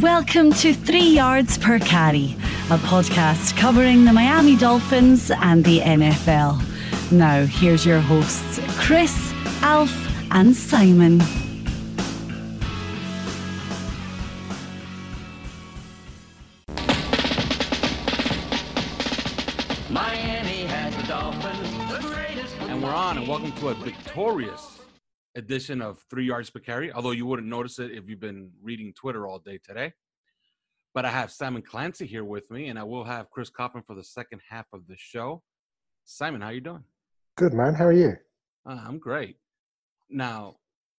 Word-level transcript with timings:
Welcome 0.00 0.52
to 0.54 0.72
Three 0.72 1.10
Yards 1.10 1.58
Per 1.58 1.78
Carry, 1.78 2.34
a 2.70 2.78
podcast 2.78 3.54
covering 3.58 4.06
the 4.06 4.14
Miami 4.14 4.56
Dolphins 4.56 5.30
and 5.30 5.62
the 5.62 5.80
NFL. 5.80 7.12
Now, 7.12 7.44
here's 7.44 7.84
your 7.84 8.00
hosts, 8.00 8.60
Chris, 8.78 9.34
Alf, 9.60 9.92
and 10.30 10.56
Simon. 10.56 11.18
Miami 19.90 20.64
has 20.64 20.96
the 20.96 21.02
Dolphins, 21.08 21.92
the 21.92 22.08
greatest. 22.08 22.56
And 22.62 22.82
we're 22.82 22.88
on, 22.88 23.18
and 23.18 23.28
welcome 23.28 23.52
to 23.52 23.68
a 23.68 23.74
victorious 23.74 24.79
edition 25.34 25.80
of 25.80 26.04
Three 26.10 26.26
Yards 26.26 26.50
Per 26.50 26.60
Carry, 26.60 26.92
although 26.92 27.10
you 27.12 27.26
wouldn't 27.26 27.48
notice 27.48 27.78
it 27.78 27.92
if 27.92 28.08
you've 28.08 28.20
been 28.20 28.50
reading 28.62 28.92
Twitter 28.92 29.26
all 29.26 29.38
day 29.38 29.58
today. 29.64 29.92
But 30.92 31.04
I 31.04 31.10
have 31.10 31.30
Simon 31.30 31.62
Clancy 31.62 32.06
here 32.06 32.24
with 32.24 32.50
me, 32.50 32.68
and 32.68 32.78
I 32.78 32.82
will 32.82 33.04
have 33.04 33.30
Chris 33.30 33.48
Coppin 33.48 33.82
for 33.86 33.94
the 33.94 34.02
second 34.02 34.40
half 34.48 34.66
of 34.72 34.86
the 34.88 34.96
show. 34.96 35.42
Simon, 36.04 36.40
how 36.40 36.48
you 36.48 36.60
doing? 36.60 36.84
Good 37.36 37.52
man. 37.52 37.74
How 37.74 37.86
are 37.86 37.92
you? 37.92 38.16
Uh, 38.68 38.80
I'm 38.86 38.98
great. 38.98 39.36
Now, 40.08 40.56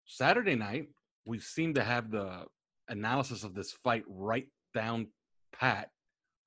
Saturday 0.07 0.55
night, 0.55 0.89
we 1.27 1.41
seem 1.41 1.75
to 1.75 1.83
have 1.83 2.11
the 2.11 2.45
analysis 2.89 3.43
of 3.43 3.55
this 3.55 3.73
fight 3.73 4.05
right 4.09 4.47
down 4.75 5.09
pat 5.53 5.91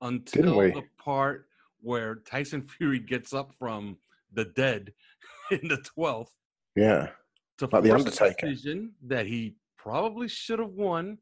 until 0.00 0.56
the 0.56 0.82
part 0.98 1.46
where 1.80 2.16
Tyson 2.16 2.62
Fury 2.62 2.98
gets 2.98 3.34
up 3.34 3.52
from 3.58 3.98
the 4.32 4.46
dead 4.46 4.92
in 5.50 5.68
the 5.68 5.82
12th 5.96 6.28
Yeah. 6.74 7.10
To 7.58 7.68
Like 7.70 7.82
The 7.84 7.92
Undertaker. 7.92 8.48
decision 8.48 8.92
that 9.06 9.26
he 9.26 9.54
probably 9.78 10.28
should 10.28 10.58
have 10.58 10.70
won. 10.72 11.18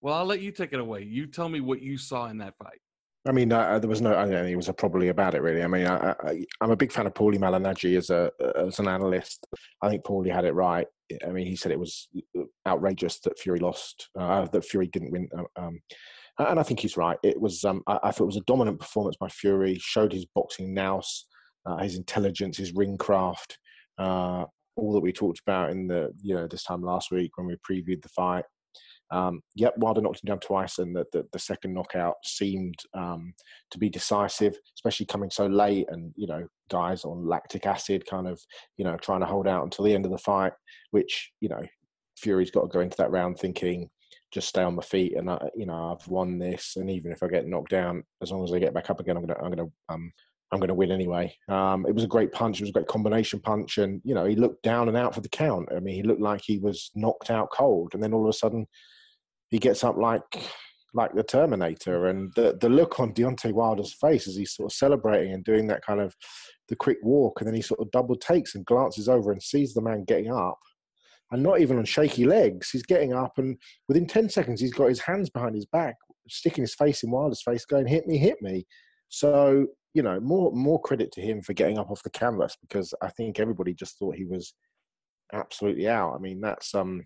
Well, 0.00 0.14
I'll 0.14 0.24
let 0.26 0.40
you 0.40 0.52
take 0.52 0.72
it 0.72 0.80
away. 0.80 1.02
You 1.02 1.26
tell 1.26 1.48
me 1.48 1.60
what 1.60 1.80
you 1.82 1.96
saw 1.98 2.26
in 2.28 2.38
that 2.38 2.54
fight. 2.58 2.78
I 3.28 3.32
mean, 3.32 3.50
uh, 3.50 3.78
there 3.80 3.88
was 3.88 4.00
no. 4.00 4.12
I 4.16 4.22
don't 4.22 4.30
think 4.30 4.52
it 4.52 4.56
was 4.56 4.68
a 4.68 4.72
probably 4.72 5.08
about 5.08 5.34
it 5.34 5.42
really. 5.42 5.62
I 5.64 5.66
mean, 5.66 5.86
I, 5.86 6.10
I, 6.22 6.44
I'm 6.60 6.70
a 6.70 6.76
big 6.76 6.92
fan 6.92 7.06
of 7.08 7.14
Paulie 7.14 7.38
Malignaggi 7.38 7.96
as 7.96 8.10
a 8.10 8.30
as 8.56 8.78
an 8.78 8.86
analyst. 8.86 9.44
I 9.82 9.88
think 9.88 10.04
Paulie 10.04 10.32
had 10.32 10.44
it 10.44 10.52
right. 10.54 10.86
I 11.26 11.30
mean, 11.30 11.46
he 11.46 11.56
said 11.56 11.72
it 11.72 11.80
was 11.80 12.08
outrageous 12.68 13.18
that 13.20 13.38
Fury 13.38 13.58
lost, 13.58 14.08
uh, 14.18 14.44
that 14.46 14.64
Fury 14.64 14.86
didn't 14.88 15.10
win. 15.10 15.28
uh, 15.36 15.42
Um, 15.60 15.80
and 16.38 16.60
I 16.60 16.62
think 16.62 16.80
he's 16.80 16.96
right. 16.96 17.18
It 17.24 17.40
was. 17.40 17.64
Um, 17.64 17.82
I, 17.88 17.98
I 18.04 18.10
thought 18.12 18.24
it 18.24 18.34
was 18.34 18.36
a 18.36 18.42
dominant 18.42 18.78
performance 18.78 19.16
by 19.18 19.28
Fury. 19.28 19.76
Showed 19.80 20.12
his 20.12 20.26
boxing 20.26 20.72
nous, 20.72 21.26
uh, 21.64 21.78
his 21.78 21.96
intelligence, 21.96 22.58
his 22.58 22.74
ring 22.74 22.96
craft. 22.96 23.58
Uh, 23.98 24.44
all 24.76 24.92
that 24.92 25.00
we 25.00 25.12
talked 25.12 25.40
about 25.40 25.70
in 25.70 25.86
the 25.86 26.12
you 26.20 26.34
know 26.34 26.46
this 26.46 26.64
time 26.64 26.82
last 26.82 27.10
week 27.10 27.36
when 27.36 27.46
we 27.46 27.56
previewed 27.56 28.02
the 28.02 28.08
fight. 28.08 28.44
Um, 29.10 29.40
yep, 29.54 29.74
Wilder 29.78 30.00
knocked 30.00 30.22
him 30.22 30.28
down 30.28 30.40
twice, 30.40 30.78
and 30.78 30.94
the, 30.94 31.04
the, 31.12 31.24
the 31.32 31.38
second 31.38 31.72
knockout 31.72 32.16
seemed 32.24 32.74
um, 32.92 33.34
to 33.70 33.78
be 33.78 33.88
decisive, 33.88 34.58
especially 34.76 35.06
coming 35.06 35.30
so 35.30 35.46
late. 35.46 35.86
And 35.90 36.12
you 36.16 36.26
know, 36.26 36.46
guys 36.70 37.04
on 37.04 37.26
lactic 37.26 37.66
acid, 37.66 38.04
kind 38.06 38.26
of 38.26 38.40
you 38.76 38.84
know 38.84 38.96
trying 38.96 39.20
to 39.20 39.26
hold 39.26 39.46
out 39.46 39.64
until 39.64 39.84
the 39.84 39.94
end 39.94 40.04
of 40.04 40.10
the 40.10 40.18
fight, 40.18 40.52
which 40.90 41.30
you 41.40 41.48
know 41.48 41.62
Fury's 42.18 42.50
got 42.50 42.62
to 42.62 42.68
go 42.68 42.80
into 42.80 42.96
that 42.96 43.10
round 43.10 43.38
thinking 43.38 43.90
just 44.32 44.48
stay 44.48 44.62
on 44.62 44.74
my 44.74 44.82
feet, 44.82 45.16
and 45.16 45.30
I, 45.30 45.48
you 45.54 45.66
know 45.66 45.96
I've 45.96 46.06
won 46.08 46.38
this, 46.38 46.74
and 46.76 46.90
even 46.90 47.12
if 47.12 47.22
I 47.22 47.28
get 47.28 47.46
knocked 47.46 47.70
down, 47.70 48.02
as 48.22 48.32
long 48.32 48.44
as 48.44 48.52
I 48.52 48.58
get 48.58 48.74
back 48.74 48.90
up 48.90 49.00
again, 49.00 49.16
I'm 49.16 49.24
gonna 49.24 49.38
I'm 49.42 49.50
gonna 49.50 49.70
um, 49.88 50.12
I'm 50.52 50.60
going 50.60 50.68
to 50.68 50.74
win 50.74 50.92
anyway. 50.92 51.34
Um, 51.48 51.86
it 51.86 51.94
was 51.94 52.04
a 52.04 52.08
great 52.08 52.32
punch. 52.32 52.60
It 52.60 52.64
was 52.64 52.70
a 52.70 52.74
great 52.74 52.86
combination 52.86 53.40
punch, 53.40 53.78
and 53.78 54.00
you 54.04 54.14
know 54.14 54.24
he 54.24 54.36
looked 54.36 54.62
down 54.62 54.88
and 54.88 54.96
out 54.96 55.14
for 55.14 55.20
the 55.20 55.28
count. 55.28 55.68
I 55.74 55.80
mean, 55.80 55.94
he 55.94 56.02
looked 56.02 56.20
like 56.20 56.42
he 56.44 56.58
was 56.58 56.90
knocked 56.94 57.30
out 57.30 57.50
cold, 57.50 57.94
and 57.94 58.02
then 58.02 58.12
all 58.12 58.24
of 58.24 58.30
a 58.30 58.32
sudden 58.32 58.66
he 59.48 59.58
gets 59.58 59.82
up 59.82 59.96
like 59.96 60.22
like 60.94 61.14
the 61.14 61.24
Terminator. 61.24 62.06
And 62.06 62.32
the 62.36 62.56
the 62.60 62.68
look 62.68 63.00
on 63.00 63.12
Deontay 63.12 63.52
Wilder's 63.52 63.94
face 63.94 64.28
as 64.28 64.36
he's 64.36 64.54
sort 64.54 64.72
of 64.72 64.76
celebrating 64.76 65.32
and 65.32 65.44
doing 65.44 65.66
that 65.66 65.84
kind 65.84 66.00
of 66.00 66.14
the 66.68 66.76
quick 66.76 66.98
walk, 67.02 67.40
and 67.40 67.48
then 67.48 67.54
he 67.54 67.62
sort 67.62 67.80
of 67.80 67.90
double 67.90 68.16
takes 68.16 68.54
and 68.54 68.64
glances 68.64 69.08
over 69.08 69.32
and 69.32 69.42
sees 69.42 69.74
the 69.74 69.82
man 69.82 70.04
getting 70.04 70.32
up. 70.32 70.58
And 71.32 71.42
not 71.42 71.60
even 71.60 71.78
on 71.78 71.84
shaky 71.84 72.24
legs, 72.24 72.70
he's 72.70 72.84
getting 72.84 73.12
up, 73.12 73.32
and 73.38 73.58
within 73.88 74.06
ten 74.06 74.28
seconds, 74.28 74.60
he's 74.60 74.74
got 74.74 74.88
his 74.88 75.00
hands 75.00 75.28
behind 75.28 75.56
his 75.56 75.66
back, 75.66 75.96
sticking 76.28 76.62
his 76.62 76.74
face 76.74 77.02
in 77.02 77.10
Wilder's 77.10 77.42
face, 77.42 77.64
going, 77.64 77.88
"Hit 77.88 78.06
me, 78.06 78.16
hit 78.16 78.40
me." 78.40 78.64
So 79.08 79.66
you 79.96 80.02
know, 80.02 80.20
more 80.20 80.52
more 80.52 80.78
credit 80.78 81.10
to 81.12 81.22
him 81.22 81.40
for 81.40 81.54
getting 81.54 81.78
up 81.78 81.90
off 81.90 82.02
the 82.02 82.10
canvas 82.10 82.54
because 82.60 82.92
I 83.00 83.08
think 83.08 83.40
everybody 83.40 83.72
just 83.72 83.98
thought 83.98 84.14
he 84.14 84.26
was 84.26 84.52
absolutely 85.32 85.88
out. 85.88 86.14
I 86.14 86.18
mean, 86.18 86.38
that's 86.42 86.74
um 86.74 87.02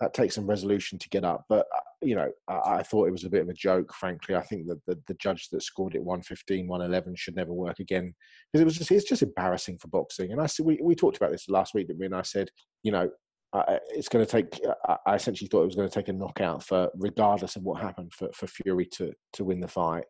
that 0.00 0.14
takes 0.14 0.34
some 0.34 0.46
resolution 0.46 0.98
to 0.98 1.10
get 1.10 1.26
up, 1.26 1.44
but 1.50 1.66
uh, 1.76 1.80
you 2.00 2.14
know, 2.14 2.30
I, 2.48 2.76
I 2.76 2.82
thought 2.84 3.06
it 3.06 3.12
was 3.12 3.24
a 3.24 3.30
bit 3.30 3.42
of 3.42 3.50
a 3.50 3.52
joke. 3.52 3.92
Frankly, 3.92 4.34
I 4.34 4.40
think 4.40 4.66
that 4.68 4.80
the, 4.86 4.98
the 5.08 5.14
judge 5.20 5.50
that 5.50 5.62
scored 5.62 5.94
it 5.94 6.02
115, 6.02 6.66
111 6.66 7.14
should 7.16 7.36
never 7.36 7.52
work 7.52 7.80
again 7.80 8.14
because 8.50 8.62
it 8.62 8.64
was 8.64 8.78
just 8.78 8.90
it's 8.90 9.04
just 9.06 9.22
embarrassing 9.22 9.76
for 9.76 9.88
boxing. 9.88 10.32
And 10.32 10.40
I 10.40 10.46
said 10.46 10.64
we 10.64 10.80
we 10.82 10.94
talked 10.94 11.18
about 11.18 11.32
this 11.32 11.50
last 11.50 11.74
week, 11.74 11.88
didn't 11.88 12.00
we? 12.00 12.06
And 12.06 12.16
I 12.16 12.22
said, 12.22 12.48
you 12.82 12.92
know. 12.92 13.10
Uh, 13.54 13.76
it's 13.90 14.08
going 14.08 14.24
to 14.24 14.32
take. 14.32 14.58
I 15.06 15.14
essentially 15.14 15.46
thought 15.46 15.64
it 15.64 15.66
was 15.66 15.74
going 15.74 15.86
to 15.86 15.94
take 15.94 16.08
a 16.08 16.12
knockout 16.14 16.62
for, 16.62 16.88
regardless 16.94 17.54
of 17.54 17.62
what 17.62 17.82
happened, 17.82 18.10
for, 18.14 18.30
for 18.32 18.46
Fury 18.46 18.86
to 18.94 19.12
to 19.34 19.44
win 19.44 19.60
the 19.60 19.68
fight. 19.68 20.04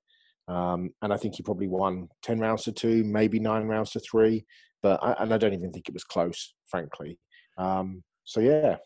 Um, 0.49 0.91
and 1.03 1.13
I 1.13 1.17
think 1.17 1.37
he 1.37 1.43
probably 1.43 1.69
won 1.69 2.09
10 2.23 2.39
rounds 2.39 2.65
to 2.65 2.73
two, 2.73 3.05
maybe 3.05 3.39
nine 3.39 3.67
rounds 3.67 3.91
to 3.93 4.01
three. 4.01 4.45
But 4.83 5.03
I, 5.03 5.13
and 5.21 5.33
I 5.33 5.39
don't 5.39 5.55
even 5.55 5.73
think 5.73 5.89
it 5.89 5.95
was 5.95 6.05
close, 6.05 6.55
frankly. 6.67 7.19
Um, 7.57 8.03
so, 8.25 8.41
yeah. 8.41 8.77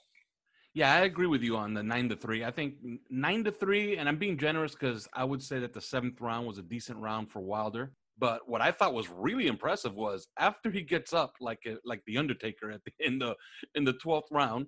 Yeah, 0.75 0.95
I 0.95 1.01
agree 1.01 1.27
with 1.27 1.43
you 1.43 1.57
on 1.57 1.73
the 1.73 1.83
nine 1.83 2.11
to 2.11 2.17
three. 2.17 2.45
I 2.45 2.51
think 2.51 2.75
nine 3.09 3.45
to 3.45 3.51
three, 3.51 3.97
and 3.97 4.09
I'm 4.09 4.19
being 4.19 4.37
generous 4.37 4.73
because 4.73 5.09
I 5.15 5.25
would 5.25 5.43
say 5.43 5.59
that 5.61 5.73
the 5.73 5.81
seventh 5.81 6.21
round 6.21 6.47
was 6.47 6.59
a 6.59 6.63
decent 6.63 6.99
round 6.99 7.31
for 7.31 7.41
Wilder. 7.41 7.93
But 8.19 8.47
what 8.47 8.61
I 8.61 8.73
thought 8.73 8.93
was 8.93 9.09
really 9.09 9.47
impressive 9.47 9.95
was 9.95 10.29
after 10.39 10.71
he 10.71 10.83
gets 10.83 11.15
up 11.15 11.33
like 11.41 11.61
a, 11.67 11.77
like 11.85 12.03
the 12.07 12.19
Undertaker 12.19 12.71
at 12.71 12.83
the 12.85 12.93
in 13.07 13.19
the 13.19 13.35
in 13.75 13.85
the 13.85 13.95
twelfth 13.95 14.29
round, 14.31 14.67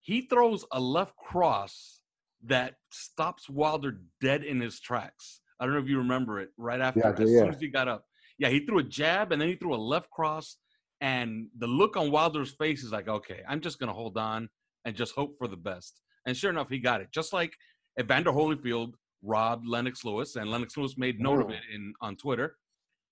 he 0.00 0.22
throws 0.22 0.64
a 0.72 0.80
left 0.80 1.14
cross 1.16 2.00
that 2.44 2.74
stops 2.90 3.50
Wilder 3.50 4.00
dead 4.20 4.44
in 4.44 4.60
his 4.60 4.80
tracks. 4.80 5.39
I 5.60 5.64
don't 5.64 5.74
know 5.74 5.80
if 5.80 5.88
you 5.88 5.98
remember 5.98 6.40
it. 6.40 6.50
Right 6.56 6.80
after, 6.80 7.00
Yeah, 7.00 7.10
as 7.10 7.16
soon 7.18 7.48
as 7.50 7.60
he 7.60 7.68
got 7.68 7.86
up, 7.88 8.04
yeah, 8.38 8.48
he 8.48 8.64
threw 8.64 8.78
a 8.78 8.82
jab 8.82 9.32
and 9.32 9.40
then 9.40 9.48
he 9.48 9.56
threw 9.56 9.74
a 9.74 9.76
left 9.76 10.10
cross, 10.10 10.56
and 11.00 11.48
the 11.58 11.66
look 11.66 11.96
on 11.96 12.10
Wilder's 12.10 12.52
face 12.52 12.82
is 12.82 12.92
like, 12.92 13.08
okay, 13.08 13.42
I'm 13.48 13.60
just 13.60 13.78
gonna 13.78 13.92
hold 13.92 14.16
on 14.16 14.48
and 14.84 14.96
just 14.96 15.14
hope 15.14 15.36
for 15.38 15.48
the 15.48 15.56
best. 15.56 16.00
And 16.26 16.36
sure 16.36 16.50
enough, 16.50 16.68
he 16.68 16.78
got 16.78 17.00
it. 17.00 17.08
Just 17.12 17.32
like 17.32 17.54
Evander 17.98 18.32
Holyfield 18.32 18.94
robbed 19.22 19.66
Lennox 19.66 20.04
Lewis, 20.04 20.36
and 20.36 20.50
Lennox 20.50 20.76
Lewis 20.76 20.96
made 20.96 21.20
note 21.20 21.40
of 21.42 21.50
it 21.50 21.62
in 21.72 21.92
on 22.00 22.16
Twitter. 22.16 22.56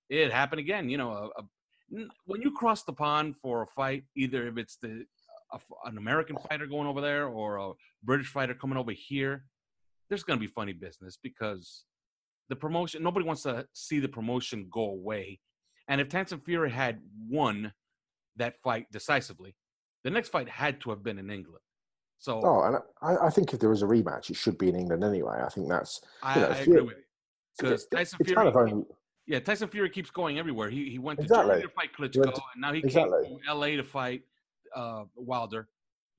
It 0.09 0.32
happened 0.32 0.60
again. 0.60 0.88
You 0.88 0.97
know, 0.97 1.12
a, 1.12 1.41
a, 1.41 2.06
when 2.25 2.41
you 2.41 2.50
cross 2.53 2.82
the 2.84 2.92
pond 2.92 3.36
for 3.42 3.62
a 3.62 3.66
fight, 3.66 4.04
either 4.16 4.47
if 4.48 4.56
it's 4.56 4.76
the 4.80 5.04
a 5.53 5.59
an 5.86 5.98
American 5.98 6.36
fighter 6.48 6.66
going 6.66 6.86
over 6.86 7.00
there 7.00 7.26
or 7.26 7.56
a 7.56 7.72
British 8.03 8.28
fighter 8.28 8.54
coming 8.54 8.78
over 8.78 8.92
here, 8.92 9.44
there's 10.09 10.22
going 10.22 10.38
to 10.38 10.47
be 10.47 10.53
funny 10.53 10.72
business 10.72 11.19
because 11.22 11.84
the 12.48 12.56
promotion. 12.56 13.03
Nobody 13.03 13.26
wants 13.26 13.42
to 13.42 13.66
see 13.72 13.98
the 14.00 14.09
promotion 14.09 14.69
go 14.70 14.91
away. 14.91 15.41
And 15.88 16.00
if 16.00 16.09
Tyson 16.09 16.41
Fury 16.41 16.70
had 16.70 17.00
won 17.28 17.72
that 18.36 18.54
fight 18.62 18.86
decisively, 18.92 19.54
the 20.04 20.10
next 20.10 20.28
fight 20.31 20.48
had 20.48 20.81
to 20.82 20.91
have 20.91 21.03
been 21.03 21.19
in 21.19 21.31
England. 21.31 21.62
So 22.19 22.41
Oh, 22.44 22.62
and 22.62 22.76
I, 23.00 23.26
I 23.26 23.31
think 23.31 23.53
if 23.53 23.60
there 23.60 23.70
was 23.70 23.82
a 23.82 23.86
rematch, 23.86 24.31
it 24.31 24.36
should 24.36 24.59
be 24.59 24.69
in 24.69 24.76
England 24.76 25.04
anyway. 25.04 25.41
I 25.44 25.48
think 25.48 25.69
that's. 25.69 26.00
I, 26.22 26.38
know, 26.41 26.47
I 26.48 26.56
agree 26.59 26.81
with 26.82 26.97
you. 26.97 27.03
Because 27.59 27.86
Tyson 27.86 28.19
Fury, 28.25 28.36
kind 28.36 28.48
of 28.48 28.56
only. 28.56 28.84
yeah, 29.26 29.41
Tyson 29.41 29.69
Fury 29.69 29.91
keeps 29.91 30.10
going 30.10 30.38
everywhere. 30.38 30.69
He 30.70 30.91
he 30.91 30.98
went 30.98 31.19
to 31.19 31.25
Exactly. 31.25 31.48
Germany 31.56 31.62
to 31.62 31.72
fight 31.75 31.91
Klitschko, 31.97 32.34
to- 32.34 32.42
and 32.54 32.60
now 32.60 32.72
he 32.72 32.78
exactly. 32.80 33.25
came 33.26 33.38
to 33.38 33.48
L.A. 33.48 33.76
to 33.76 33.82
fight 33.84 34.22
uh, 34.76 35.04
Wilder. 35.16 35.69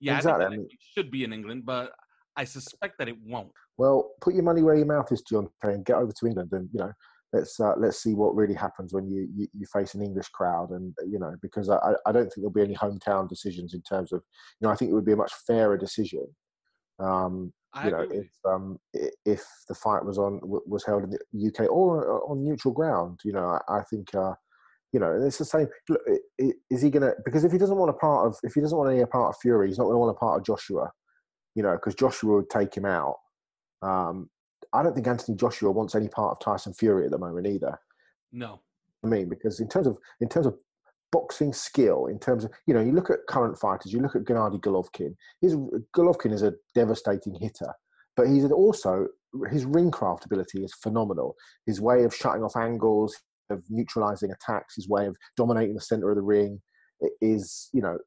Yeah, 0.02 0.18
Exactly, 0.18 0.44
I 0.46 0.48
I 0.48 0.52
think 0.52 0.62
mean- 0.64 0.72
it 0.72 0.80
should 0.94 1.12
be 1.12 1.24
in 1.24 1.32
England, 1.34 1.66
but 1.66 1.92
I 2.36 2.44
suspect 2.46 2.98
that 3.00 3.08
it 3.10 3.16
won't. 3.26 3.52
Well, 3.80 4.12
put 4.20 4.34
your 4.36 4.44
money 4.44 4.62
where 4.62 4.76
your 4.76 4.86
mouth 4.86 5.10
is, 5.10 5.22
John, 5.22 5.48
and 5.64 5.86
get 5.86 5.96
over 5.96 6.12
to 6.12 6.28
England, 6.28 6.50
and 6.52 6.70
you 6.74 6.80
know, 6.82 6.92
let's 7.32 7.58
uh, 7.62 7.76
let's 7.78 8.04
see 8.04 8.14
what 8.14 8.36
really 8.36 8.54
happens 8.54 8.94
when 8.94 9.08
you, 9.08 9.26
you 9.34 9.48
you 9.58 9.66
face 9.72 9.94
an 9.96 10.02
English 10.02 10.28
crowd, 10.30 10.72
and 10.72 10.94
you 11.10 11.18
know, 11.18 11.34
because 11.42 11.70
I 11.70 11.78
I- 12.06 12.12
don't 12.12 12.24
think 12.24 12.36
there'll 12.38 12.52
be 12.52 12.62
any 12.62 12.76
hometown 12.76 13.30
decisions 13.30 13.74
in 13.74 13.82
terms 13.84 14.12
of, 14.12 14.22
you 14.60 14.68
know, 14.68 14.72
I 14.72 14.76
think 14.76 14.92
it 14.92 14.94
would 14.96 15.06
be 15.06 15.14
a 15.14 15.16
much 15.24 15.32
fairer 15.48 15.78
decision. 15.78 16.26
Um, 17.00 17.54
you 17.86 17.92
know, 17.92 18.06
if 18.12 18.30
um, 18.46 18.80
if 19.26 19.46
the 19.70 19.76
fight 19.76 20.04
was 20.04 20.18
on 20.18 20.42
was 20.44 20.84
held 20.84 21.06
in 21.06 21.12
the 21.12 21.48
UK 21.48 21.72
or 21.72 22.12
uh, 22.12 22.32
on 22.32 22.44
neutral 22.44 22.74
ground, 22.74 23.22
you 23.24 23.32
know, 23.32 23.60
I, 23.70 23.78
I 23.78 23.84
think, 23.84 24.14
uh, 24.14 24.34
you 24.92 25.00
know, 25.00 25.14
it's 25.24 25.38
the 25.38 25.46
same. 25.46 25.68
Look, 25.88 26.02
is 26.70 26.82
he 26.82 26.90
gonna? 26.90 27.14
Because 27.24 27.46
if 27.46 27.54
he 27.54 27.58
doesn't 27.58 27.78
want 27.78 27.92
a 27.92 27.94
part 27.94 28.28
of, 28.28 28.38
if 28.44 28.56
he 28.56 28.60
doesn't 28.60 28.78
want 28.78 28.92
any 28.92 29.06
part 29.06 29.34
of 29.34 29.40
Fury, 29.42 29.68
he's 29.70 29.78
not 29.78 29.86
going 29.86 29.96
to 29.96 30.00
want 30.00 30.12
a 30.18 30.20
part 30.20 30.38
of 30.38 30.46
Joshua, 30.46 30.92
you 31.56 31.64
know, 31.64 31.74
because 31.74 31.96
Joshua 31.96 32.36
would 32.36 32.50
take 32.50 32.76
him 32.76 32.86
out. 32.86 33.16
Um, 33.82 34.30
I 34.74 34.84
don't 34.84 34.94
think 34.94 35.08
Anthony 35.08 35.38
Joshua 35.38 35.72
wants 35.72 35.96
any 35.96 36.08
part 36.08 36.32
of 36.32 36.40
Tyson 36.40 36.74
Fury 36.74 37.06
at 37.06 37.12
the 37.12 37.18
moment 37.18 37.48
either. 37.48 37.80
No. 38.32 38.62
I 39.04 39.08
mean, 39.08 39.30
because 39.30 39.60
in 39.60 39.68
terms 39.68 39.88
of 39.88 39.98
in 40.22 40.30
terms 40.30 40.46
of 40.46 40.56
boxing 41.12 41.54
skill, 41.54 42.08
in 42.08 42.20
terms 42.20 42.44
of 42.44 42.52
you 42.68 42.74
know, 42.74 42.82
you 42.82 42.92
look 42.92 43.10
at 43.10 43.20
current 43.28 43.58
fighters, 43.58 43.94
you 43.94 44.00
look 44.00 44.16
at 44.16 44.24
Gennady 44.24 44.60
Golovkin. 44.60 45.16
His 45.42 45.56
Golovkin 45.96 46.34
is 46.34 46.44
a 46.44 46.54
devastating 46.76 47.36
hitter, 47.40 47.74
but 48.16 48.28
he's 48.28 48.46
also 48.52 49.08
his 49.50 49.66
ring 49.66 49.92
craft 49.92 50.26
ability 50.26 50.64
is 50.64 50.74
phenomenal. 50.82 51.36
His 51.66 51.80
way 51.80 52.04
of 52.04 52.14
shutting 52.14 52.44
off 52.44 52.56
angles, 52.56 53.16
of 53.50 53.64
neutralizing 53.70 54.32
attacks, 54.32 54.76
his 54.76 54.90
way 54.90 55.06
of 55.06 55.16
dominating 55.38 55.76
the 55.76 55.82
center 55.82 56.10
of 56.10 56.16
the 56.16 56.22
ring 56.22 56.62
is, 57.22 57.70
you 57.74 57.82
know, 57.82 57.98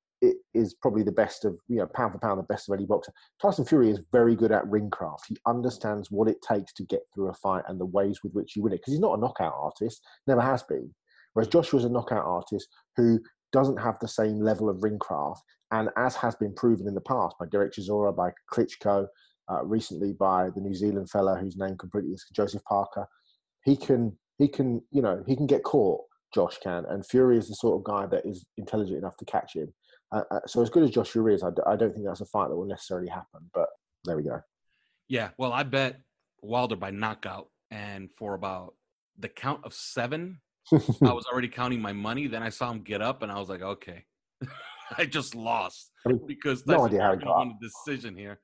is 0.55 0.75
probably 0.75 1.03
the 1.03 1.13
best 1.13 1.45
of, 1.45 1.59
you 1.69 1.77
know, 1.77 1.87
pound 1.87 2.13
for 2.13 2.19
pound, 2.19 2.39
the 2.39 2.45
best 2.45 2.69
of 2.69 2.75
any 2.75 2.87
boxer. 2.87 3.13
Tyson 3.41 3.65
Fury 3.65 3.91
is 3.91 4.01
very 4.13 4.37
good 4.37 4.53
at 4.53 4.67
ring 4.69 4.91
craft. 4.91 5.27
He 5.29 5.37
understands 5.47 6.11
what 6.11 6.29
it 6.29 6.43
takes 6.43 6.73
to 6.75 6.85
get 6.85 7.01
through 7.15 7.31
a 7.31 7.35
fight 7.35 7.65
and 7.69 7.81
the 7.81 7.87
ways 7.87 8.21
with 8.23 8.33
which 8.33 8.55
you 8.55 8.63
win 8.63 8.73
it 8.73 8.77
because 8.77 8.93
he's 8.93 9.01
not 9.01 9.19
a 9.19 9.21
knockout 9.21 9.55
artist, 9.57 10.03
never 10.27 10.41
has 10.41 10.63
been. 10.63 10.93
Whereas 11.33 11.49
Joshua 11.49 11.81
is 11.81 11.85
a 11.85 11.89
knockout 11.89 12.25
artist 12.25 12.69
who 12.97 13.21
doesn't 13.53 13.81
have 13.81 13.99
the 14.01 14.09
same 14.09 14.41
level 14.41 14.69
of 14.69 14.83
ring 14.83 14.99
craft, 14.99 15.43
and 15.73 15.89
as 15.97 16.15
has 16.17 16.35
been 16.37 16.55
proven 16.55 16.87
in 16.87 16.95
the 16.95 17.01
past 17.01 17.37
by 17.39 17.47
Derek 17.47 17.73
Chisora, 17.73 18.15
by 18.15 18.31
Klitschko, 18.53 19.07
uh, 19.51 19.65
recently 19.65 20.13
by 20.13 20.51
the 20.55 20.61
New 20.61 20.75
Zealand 20.75 21.11
fella 21.11 21.37
whose 21.37 21.57
name 21.57 21.77
completely 21.77 22.13
is 22.13 22.25
Joseph 22.33 22.63
Parker, 22.65 23.07
he 23.65 23.77
can 23.77 24.17
he 24.39 24.49
can 24.49 24.83
you 24.91 25.03
know 25.03 25.23
he 25.27 25.37
can 25.37 25.47
get 25.47 25.65
caught. 25.65 26.01
Josh 26.35 26.59
can, 26.63 26.87
and 26.89 27.05
Fury 27.05 27.37
is 27.37 27.49
the 27.49 27.55
sort 27.55 27.79
of 27.79 27.85
guy 27.85 28.07
that 28.07 28.25
is 28.25 28.47
intelligent 28.57 28.97
enough 28.97 29.19
to 29.19 29.25
catch 29.27 29.55
him. 29.55 29.73
Uh, 30.13 30.23
uh, 30.31 30.41
so 30.47 30.61
as 30.61 30.71
good 30.71 30.83
as 30.83 30.91
Joshua 30.91 31.33
is, 31.33 31.43
I 31.43 31.51
d- 31.51 31.63
I 31.67 31.77
don't 31.77 31.93
think 31.93 32.05
that's 32.05 32.21
a 32.21 32.27
fight 32.27 32.49
that 32.49 32.57
will 32.57 32.67
necessarily 32.67 33.09
happen. 33.09 33.51
But 33.55 33.69
there 34.05 34.17
we 34.17 34.23
go. 34.23 34.41
Yeah, 35.09 35.31
well, 35.39 35.53
I 35.53 35.63
bet 35.63 36.01
Wilder 36.43 36.77
by 36.77 36.91
knockout, 36.91 37.49
and 37.71 38.11
for 38.17 38.35
about 38.35 38.75
the 39.19 39.29
count 39.29 39.65
of 39.65 39.73
seven, 39.73 40.41
I 40.73 41.13
was 41.13 41.25
already 41.33 41.49
counting 41.61 41.81
my 41.81 41.93
money. 41.93 42.27
Then 42.27 42.43
I 42.43 42.51
saw 42.51 42.71
him 42.71 42.83
get 42.83 43.01
up, 43.01 43.23
and 43.23 43.33
I 43.33 43.39
was 43.39 43.49
like, 43.49 43.63
okay, 43.63 44.05
I 44.99 45.07
just 45.07 45.35
lost 45.35 45.91
I 46.07 46.11
mean, 46.11 46.21
because 46.27 46.67
no 46.67 46.87
idea 46.87 47.03
how 47.03 47.17
he 47.17 47.25
got 47.25 47.39
won 47.39 47.57
the 47.61 47.69
decision 47.69 48.17
here. 48.17 48.41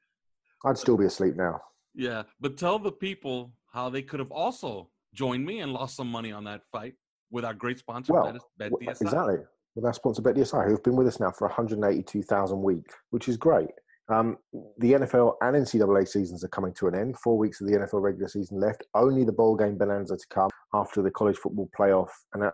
I'd 0.64 0.78
still 0.78 0.96
be 0.96 1.04
asleep 1.04 1.36
now. 1.36 1.60
Yeah, 1.94 2.22
but 2.40 2.56
tell 2.56 2.78
the 2.78 2.92
people 2.92 3.52
how 3.72 3.90
they 3.90 4.02
could 4.02 4.20
have 4.20 4.30
also 4.32 4.90
joined 5.14 5.44
me 5.44 5.60
and 5.60 5.72
lost 5.72 5.96
some 5.96 6.10
money 6.10 6.32
on 6.32 6.44
that 6.44 6.62
fight 6.72 6.94
with 7.30 7.44
our 7.44 7.54
great 7.54 7.78
sponsor, 7.78 8.14
Well, 8.14 8.38
Bet, 8.58 8.72
Well, 8.72 8.80
Exactly. 8.80 9.36
With 9.78 9.86
our 9.86 9.94
sponsor 9.94 10.22
BetDSI, 10.22 10.64
who 10.64 10.72
have 10.72 10.82
been 10.82 10.96
with 10.96 11.06
us 11.06 11.20
now 11.20 11.30
for 11.30 11.46
182,000 11.46 12.60
weeks, 12.60 12.92
which 13.10 13.28
is 13.28 13.36
great. 13.36 13.68
Um, 14.08 14.36
the 14.78 14.94
NFL 14.94 15.34
and 15.40 15.54
NCAA 15.54 16.08
seasons 16.08 16.42
are 16.42 16.48
coming 16.48 16.74
to 16.80 16.88
an 16.88 16.96
end. 16.96 17.16
Four 17.16 17.38
weeks 17.38 17.60
of 17.60 17.68
the 17.68 17.74
NFL 17.74 18.02
regular 18.02 18.26
season 18.26 18.58
left. 18.58 18.82
Only 18.96 19.22
the 19.22 19.30
bowl 19.30 19.54
game 19.54 19.78
bonanza 19.78 20.16
to 20.16 20.26
come 20.30 20.50
after 20.74 21.00
the 21.00 21.12
college 21.12 21.36
football 21.36 21.70
playoff. 21.78 22.08
And 22.34 22.42
uh, 22.42 22.50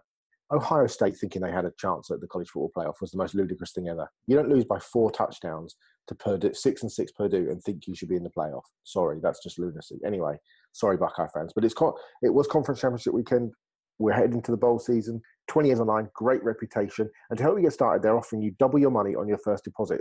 Ohio 0.52 0.86
State 0.86 1.16
thinking 1.16 1.40
they 1.40 1.50
had 1.50 1.64
a 1.64 1.72
chance 1.78 2.10
at 2.10 2.20
the 2.20 2.26
college 2.26 2.50
football 2.50 2.72
playoff 2.76 3.00
was 3.00 3.10
the 3.10 3.16
most 3.16 3.34
ludicrous 3.34 3.72
thing 3.72 3.88
ever. 3.88 4.06
You 4.26 4.36
don't 4.36 4.50
lose 4.50 4.66
by 4.66 4.78
four 4.78 5.10
touchdowns 5.10 5.76
to 6.08 6.14
Purdue, 6.14 6.52
six 6.52 6.82
and 6.82 6.92
six 6.92 7.10
Purdue, 7.12 7.48
and 7.50 7.62
think 7.62 7.86
you 7.86 7.94
should 7.94 8.10
be 8.10 8.16
in 8.16 8.24
the 8.24 8.30
playoff. 8.36 8.64
Sorry, 8.82 9.18
that's 9.22 9.42
just 9.42 9.58
lunacy. 9.58 9.96
Anyway, 10.04 10.38
sorry 10.72 10.98
Buckeye 10.98 11.28
fans, 11.32 11.52
but 11.54 11.64
it's 11.64 11.72
con- 11.72 11.94
it 12.20 12.34
was 12.34 12.46
conference 12.46 12.82
championship 12.82 13.14
weekend. 13.14 13.52
We're 13.98 14.12
heading 14.12 14.42
to 14.42 14.50
the 14.50 14.56
bowl 14.56 14.78
season. 14.78 15.20
20 15.48 15.68
years 15.68 15.80
online, 15.80 16.08
great 16.14 16.42
reputation. 16.42 17.08
And 17.30 17.36
to 17.36 17.42
help 17.42 17.56
you 17.56 17.62
get 17.64 17.72
started, 17.72 18.02
they're 18.02 18.16
offering 18.16 18.42
you 18.42 18.52
double 18.58 18.78
your 18.78 18.90
money 18.90 19.14
on 19.14 19.28
your 19.28 19.38
first 19.38 19.64
deposit. 19.64 20.00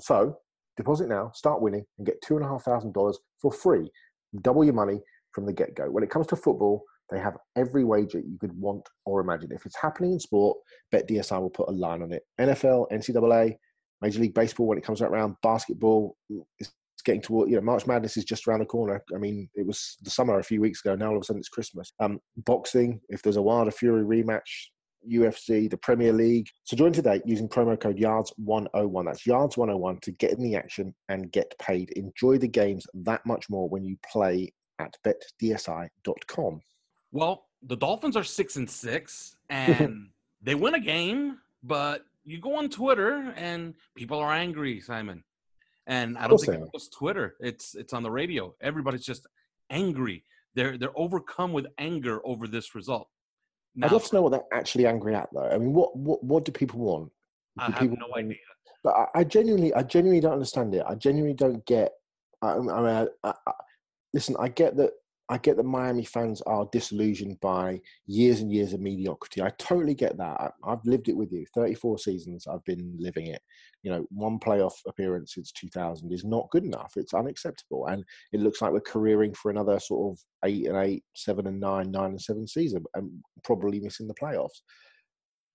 So 0.00 0.36
deposit 0.76 1.08
now, 1.08 1.30
start 1.34 1.62
winning, 1.62 1.84
and 1.98 2.06
get 2.06 2.20
two 2.22 2.36
and 2.36 2.44
a 2.44 2.48
half 2.48 2.64
thousand 2.64 2.92
dollars 2.92 3.18
for 3.40 3.50
free. 3.50 3.90
Double 4.42 4.64
your 4.64 4.74
money 4.74 5.00
from 5.32 5.46
the 5.46 5.52
get 5.52 5.74
go. 5.74 5.90
When 5.90 6.04
it 6.04 6.10
comes 6.10 6.26
to 6.28 6.36
football, 6.36 6.84
they 7.10 7.18
have 7.18 7.36
every 7.56 7.84
wager 7.84 8.18
you 8.18 8.36
could 8.38 8.52
want 8.52 8.86
or 9.04 9.20
imagine. 9.20 9.52
If 9.52 9.64
it's 9.64 9.80
happening 9.80 10.12
in 10.12 10.20
sport, 10.20 10.58
BetDSI 10.92 11.40
will 11.40 11.50
put 11.50 11.68
a 11.68 11.72
line 11.72 12.02
on 12.02 12.12
it. 12.12 12.22
NFL, 12.40 12.90
NCAA, 12.90 13.56
Major 14.02 14.20
League 14.20 14.34
Baseball, 14.34 14.66
when 14.66 14.78
it 14.78 14.84
comes 14.84 15.00
around, 15.00 15.36
basketball, 15.42 16.16
it's 16.58 16.72
it's 16.96 17.02
getting 17.02 17.20
toward, 17.20 17.50
you 17.50 17.56
know, 17.56 17.60
March 17.60 17.86
Madness 17.86 18.16
is 18.16 18.24
just 18.24 18.48
around 18.48 18.60
the 18.60 18.64
corner. 18.64 19.04
I 19.14 19.18
mean, 19.18 19.50
it 19.54 19.66
was 19.66 19.98
the 20.00 20.08
summer 20.08 20.38
a 20.38 20.42
few 20.42 20.62
weeks 20.62 20.82
ago. 20.82 20.94
Now 20.94 21.10
all 21.10 21.16
of 21.16 21.20
a 21.20 21.24
sudden 21.26 21.40
it's 21.40 21.50
Christmas. 21.50 21.92
Um, 22.00 22.20
boxing, 22.38 23.02
if 23.10 23.20
there's 23.20 23.36
a 23.36 23.42
Wilder 23.42 23.70
Fury 23.70 24.02
rematch, 24.02 24.40
UFC, 25.06 25.68
the 25.70 25.76
Premier 25.76 26.14
League. 26.14 26.48
So 26.64 26.74
join 26.74 26.94
today 26.94 27.20
using 27.26 27.50
promo 27.50 27.78
code 27.78 27.98
YARDS101. 27.98 29.04
That's 29.04 29.26
YARDS101 29.26 30.00
to 30.00 30.12
get 30.12 30.32
in 30.32 30.42
the 30.42 30.56
action 30.56 30.94
and 31.10 31.30
get 31.30 31.54
paid. 31.58 31.90
Enjoy 31.90 32.38
the 32.38 32.48
games 32.48 32.86
that 32.94 33.20
much 33.26 33.50
more 33.50 33.68
when 33.68 33.84
you 33.84 33.98
play 34.10 34.50
at 34.78 34.96
betdsi.com. 35.06 36.62
Well, 37.12 37.44
the 37.62 37.76
Dolphins 37.76 38.16
are 38.16 38.24
six 38.24 38.56
and 38.56 38.68
six, 38.68 39.36
and 39.50 40.08
they 40.40 40.54
win 40.54 40.74
a 40.74 40.80
game, 40.80 41.40
but 41.62 42.06
you 42.24 42.40
go 42.40 42.56
on 42.56 42.70
Twitter 42.70 43.34
and 43.36 43.74
people 43.94 44.18
are 44.18 44.32
angry, 44.32 44.80
Simon. 44.80 45.22
And 45.86 46.18
I 46.18 46.26
don't 46.26 46.38
think 46.38 46.62
it's 46.62 46.70
just 46.72 46.92
Twitter; 46.92 47.36
it's 47.40 47.74
it's 47.74 47.92
on 47.92 48.02
the 48.02 48.10
radio. 48.10 48.54
Everybody's 48.60 49.04
just 49.04 49.26
angry. 49.70 50.24
They're 50.54 50.76
they're 50.78 50.98
overcome 50.98 51.52
with 51.52 51.66
anger 51.78 52.20
over 52.24 52.48
this 52.48 52.74
result. 52.74 53.08
Now, 53.76 53.86
I'd 53.86 53.92
love 53.92 54.04
to 54.04 54.14
know 54.14 54.22
what 54.22 54.30
they're 54.32 54.58
actually 54.58 54.86
angry 54.86 55.14
at, 55.14 55.28
though. 55.32 55.48
I 55.48 55.58
mean, 55.58 55.72
what 55.74 55.96
what, 55.96 56.24
what 56.24 56.44
do 56.44 56.52
people 56.52 56.80
want? 56.80 57.10
I 57.58 57.66
Do 57.66 57.72
have 57.72 57.80
people 57.82 57.96
no 58.00 58.06
want- 58.08 58.24
idea. 58.24 58.38
But 58.82 58.94
I, 58.94 59.06
I 59.20 59.24
genuinely, 59.24 59.74
I 59.74 59.82
genuinely 59.82 60.20
don't 60.20 60.32
understand 60.34 60.74
it. 60.74 60.84
I 60.86 60.94
genuinely 60.94 61.34
don't 61.34 61.64
get. 61.66 61.92
I, 62.42 62.52
I 62.52 62.58
mean, 62.58 62.70
I, 62.70 63.06
I, 63.24 63.34
I, 63.46 63.52
listen, 64.14 64.36
I 64.38 64.48
get 64.48 64.76
that. 64.76 64.92
I 65.28 65.38
get 65.38 65.56
that 65.56 65.64
Miami 65.64 66.04
fans 66.04 66.40
are 66.42 66.68
disillusioned 66.70 67.40
by 67.40 67.80
years 68.06 68.40
and 68.40 68.52
years 68.52 68.72
of 68.72 68.80
mediocrity. 68.80 69.42
I 69.42 69.50
totally 69.58 69.94
get 69.94 70.16
that. 70.18 70.40
I, 70.40 70.50
I've 70.64 70.84
lived 70.84 71.08
it 71.08 71.16
with 71.16 71.32
you. 71.32 71.44
Thirty-four 71.52 71.98
seasons, 71.98 72.46
I've 72.46 72.64
been 72.64 72.96
living 72.98 73.26
it. 73.26 73.42
You 73.82 73.90
know, 73.90 74.06
one 74.10 74.38
playoff 74.38 74.74
appearance 74.86 75.34
since 75.34 75.52
2000 75.52 76.12
is 76.12 76.24
not 76.24 76.50
good 76.50 76.64
enough. 76.64 76.92
It's 76.96 77.14
unacceptable, 77.14 77.86
and 77.86 78.04
it 78.32 78.40
looks 78.40 78.62
like 78.62 78.70
we're 78.70 78.80
careering 78.80 79.34
for 79.34 79.50
another 79.50 79.80
sort 79.80 80.12
of 80.12 80.24
eight 80.44 80.66
and 80.66 80.76
eight, 80.76 81.02
seven 81.14 81.48
and 81.48 81.58
nine, 81.58 81.90
nine 81.90 82.10
and 82.10 82.20
seven 82.20 82.46
season, 82.46 82.84
and 82.94 83.10
probably 83.42 83.80
missing 83.80 84.06
the 84.06 84.14
playoffs. 84.14 84.60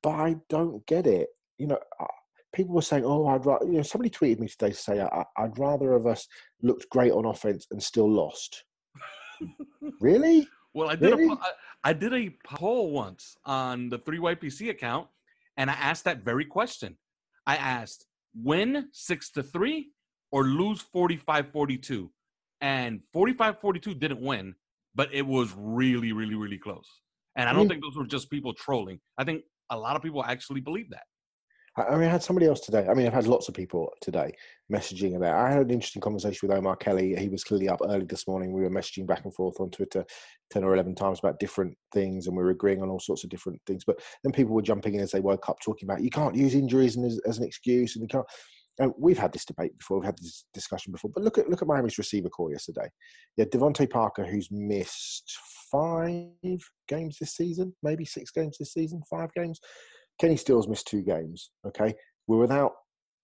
But 0.03 0.11
I 0.11 0.35
don't 0.49 0.85
get 0.85 1.07
it. 1.07 1.29
You 1.57 1.67
know, 1.67 1.79
people 2.53 2.75
were 2.75 2.81
saying, 2.81 3.05
"Oh, 3.05 3.25
I'd 3.27 3.45
rather." 3.45 3.65
You 3.65 3.73
know, 3.73 3.83
somebody 3.83 4.09
tweeted 4.09 4.39
me 4.39 4.49
today 4.49 4.71
to 4.71 4.75
say, 4.75 4.99
"I'd 4.99 5.57
rather 5.57 5.93
of 5.93 6.07
us 6.07 6.27
looked 6.61 6.89
great 6.89 7.13
on 7.13 7.25
offense 7.25 7.67
and 7.71 7.81
still 7.81 8.11
lost." 8.11 8.65
Really? 9.99 10.47
Well, 10.73 10.89
I 10.89 10.95
did 10.95 11.11
Really? 11.11 11.27
a 11.31 11.37
I, 11.83 11.93
did 11.93 12.13
a 12.13 12.29
poll 12.45 12.91
once 12.91 13.35
on 13.45 13.89
the 13.89 13.97
three 13.97 14.19
YPC 14.19 14.69
account, 14.69 15.07
and 15.57 15.69
I 15.69 15.73
asked 15.73 16.05
that 16.05 16.23
very 16.23 16.45
question. 16.45 16.97
I 17.45 17.55
asked, 17.57 18.05
win 18.35 18.87
six 18.93 19.29
to 19.31 19.43
three 19.43 19.89
or 20.31 20.43
lose 20.45 20.83
45-42? 20.95 22.09
And 22.61 23.01
45-42 23.13 23.99
didn't 23.99 24.21
win, 24.21 24.55
but 24.95 25.09
it 25.13 25.25
was 25.25 25.53
really, 25.57 26.13
really, 26.13 26.35
really 26.35 26.57
close. 26.59 26.87
And 27.35 27.49
I 27.49 27.51
I 27.51 27.53
don't 27.53 27.63
mean- 27.63 27.69
think 27.69 27.83
those 27.83 27.97
were 27.97 28.05
just 28.05 28.29
people 28.29 28.53
trolling. 28.53 28.99
I 29.17 29.23
think 29.23 29.43
a 29.69 29.77
lot 29.77 29.95
of 29.95 30.01
people 30.03 30.23
actually 30.23 30.61
believe 30.61 30.89
that. 30.91 31.03
I 31.77 31.95
mean, 31.95 32.09
I 32.09 32.11
had 32.11 32.21
somebody 32.21 32.47
else 32.47 32.59
today. 32.59 32.85
I 32.89 32.93
mean, 32.93 33.07
I've 33.07 33.13
had 33.13 33.27
lots 33.27 33.47
of 33.47 33.55
people 33.55 33.93
today 34.01 34.33
messaging 34.71 35.15
about. 35.15 35.35
I 35.35 35.51
had 35.51 35.61
an 35.61 35.69
interesting 35.69 36.01
conversation 36.01 36.47
with 36.47 36.57
Omar 36.57 36.75
Kelly. 36.75 37.15
He 37.15 37.29
was 37.29 37.45
clearly 37.45 37.69
up 37.69 37.79
early 37.81 38.03
this 38.05 38.27
morning. 38.27 38.51
We 38.51 38.61
were 38.61 38.69
messaging 38.69 39.07
back 39.07 39.23
and 39.23 39.33
forth 39.33 39.59
on 39.61 39.69
Twitter 39.69 40.03
ten 40.51 40.65
or 40.65 40.73
eleven 40.73 40.95
times 40.95 41.19
about 41.19 41.39
different 41.39 41.77
things, 41.93 42.27
and 42.27 42.35
we 42.35 42.43
were 42.43 42.49
agreeing 42.49 42.81
on 42.81 42.89
all 42.89 42.99
sorts 42.99 43.23
of 43.23 43.29
different 43.29 43.61
things. 43.65 43.83
But 43.85 44.01
then 44.23 44.33
people 44.33 44.53
were 44.53 44.61
jumping 44.61 44.95
in 44.95 44.99
as 45.01 45.11
they 45.11 45.21
woke 45.21 45.47
up, 45.47 45.59
talking 45.63 45.87
about 45.87 46.03
you 46.03 46.09
can't 46.09 46.35
use 46.35 46.55
injuries 46.55 46.97
as, 46.97 47.19
as 47.25 47.37
an 47.37 47.45
excuse, 47.45 47.95
and 47.95 48.03
you 48.03 48.09
can't. 48.09 48.25
And 48.79 48.91
we've 48.97 49.17
had 49.17 49.31
this 49.31 49.45
debate 49.45 49.77
before. 49.77 49.99
We've 49.99 50.05
had 50.05 50.17
this 50.17 50.45
discussion 50.53 50.91
before. 50.91 51.11
But 51.13 51.23
look 51.23 51.37
at 51.37 51.49
look 51.49 51.61
at 51.61 51.67
Miami's 51.69 51.97
receiver 51.97 52.29
corps 52.29 52.51
yesterday. 52.51 52.89
Yeah, 53.37 53.45
DeVante 53.45 53.89
Parker, 53.89 54.25
who's 54.25 54.49
missed 54.51 55.37
five 55.71 56.27
games 56.89 57.17
this 57.17 57.35
season, 57.35 57.73
maybe 57.81 58.03
six 58.03 58.29
games 58.31 58.57
this 58.59 58.73
season, 58.73 59.01
five 59.09 59.31
games. 59.33 59.61
Kenny 60.21 60.37
Stills 60.37 60.67
missed 60.67 60.87
two 60.87 61.01
games. 61.01 61.49
Okay, 61.65 61.95
we're 62.27 62.37
without 62.37 62.73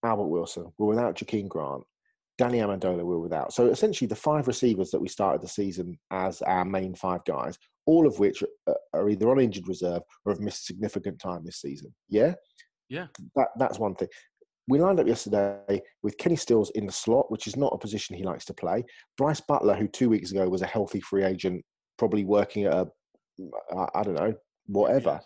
Albert 0.04 0.30
Wilson. 0.30 0.74
We're 0.80 0.88
without 0.88 1.16
Jakeem 1.16 1.48
Grant. 1.48 1.84
Danny 2.40 2.58
Amendola 2.58 3.04
we're 3.04 3.20
without. 3.20 3.54
So 3.54 3.68
essentially, 3.68 4.08
the 4.08 4.16
five 4.16 4.48
receivers 4.48 4.90
that 4.92 5.00
we 5.00 5.08
started 5.08 5.42
the 5.42 5.48
season 5.48 5.98
as 6.12 6.42
our 6.42 6.66
main 6.66 6.96
five 6.96 7.24
guys, 7.26 7.58
all 7.86 8.08
of 8.08 8.18
which 8.18 8.44
are, 8.68 8.76
are 8.94 9.10
either 9.10 9.30
on 9.30 9.40
injured 9.40 9.68
reserve 9.68 10.02
or 10.26 10.34
have 10.34 10.42
missed 10.42 10.66
significant 10.66 11.20
time 11.20 11.46
this 11.46 11.62
season. 11.62 11.94
Yeah, 12.10 12.34
Yeah. 12.90 13.08
That 13.36 13.50
that's 13.60 13.78
one 13.78 13.94
thing. 13.94 14.10
We 14.68 14.80
lined 14.80 15.00
up 15.00 15.08
yesterday 15.08 15.82
with 16.02 16.18
Kenny 16.18 16.36
Stills 16.36 16.72
in 16.72 16.88
the 16.88 16.92
slot, 16.92 17.32
which 17.32 17.46
is 17.46 17.56
not 17.56 17.74
a 17.74 17.78
position 17.78 18.16
he 18.16 18.24
likes 18.24 18.46
to 18.46 18.54
play. 18.56 18.84
Brice 19.18 19.40
Butler, 19.40 19.76
who 19.76 19.88
two 19.88 20.10
weeks 20.10 20.32
ago 20.32 20.50
was 20.50 20.64
a 20.64 20.68
healthy 20.68 21.00
free 21.00 21.24
agent, 21.24 21.64
probably 22.00 22.26
working 22.26 22.66
at 22.66 22.74
a, 22.74 22.88
I 23.96 24.02
don't 24.04 24.16
know, 24.16 24.34
whatever. 24.66 25.22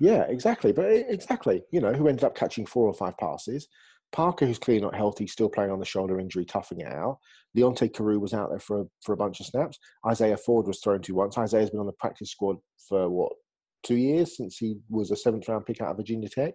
Yeah, 0.00 0.22
exactly. 0.22 0.72
But 0.72 0.86
exactly, 0.90 1.62
you 1.70 1.80
know, 1.80 1.92
who 1.92 2.08
ended 2.08 2.24
up 2.24 2.34
catching 2.34 2.66
four 2.66 2.86
or 2.86 2.94
five 2.94 3.16
passes. 3.18 3.68
Parker, 4.12 4.46
who's 4.46 4.58
clearly 4.58 4.82
not 4.82 4.94
healthy, 4.94 5.26
still 5.26 5.48
playing 5.48 5.70
on 5.70 5.80
the 5.80 5.84
shoulder 5.84 6.20
injury, 6.20 6.44
toughing 6.44 6.80
it 6.80 6.86
out. 6.86 7.18
Leonte 7.56 7.92
Carroo 7.92 8.20
was 8.20 8.32
out 8.32 8.50
there 8.50 8.60
for 8.60 8.82
a, 8.82 8.84
for 9.04 9.12
a 9.12 9.16
bunch 9.16 9.40
of 9.40 9.46
snaps. 9.46 9.78
Isaiah 10.06 10.36
Ford 10.36 10.66
was 10.66 10.80
thrown 10.80 11.02
to 11.02 11.14
once. 11.14 11.36
Isaiah's 11.36 11.70
been 11.70 11.80
on 11.80 11.86
the 11.86 11.92
practice 11.92 12.30
squad 12.30 12.56
for 12.88 13.08
what 13.10 13.32
two 13.82 13.96
years 13.96 14.36
since 14.36 14.58
he 14.58 14.76
was 14.88 15.10
a 15.10 15.16
seventh 15.16 15.48
round 15.48 15.66
pick 15.66 15.80
out 15.80 15.90
of 15.90 15.96
Virginia 15.96 16.28
Tech. 16.28 16.54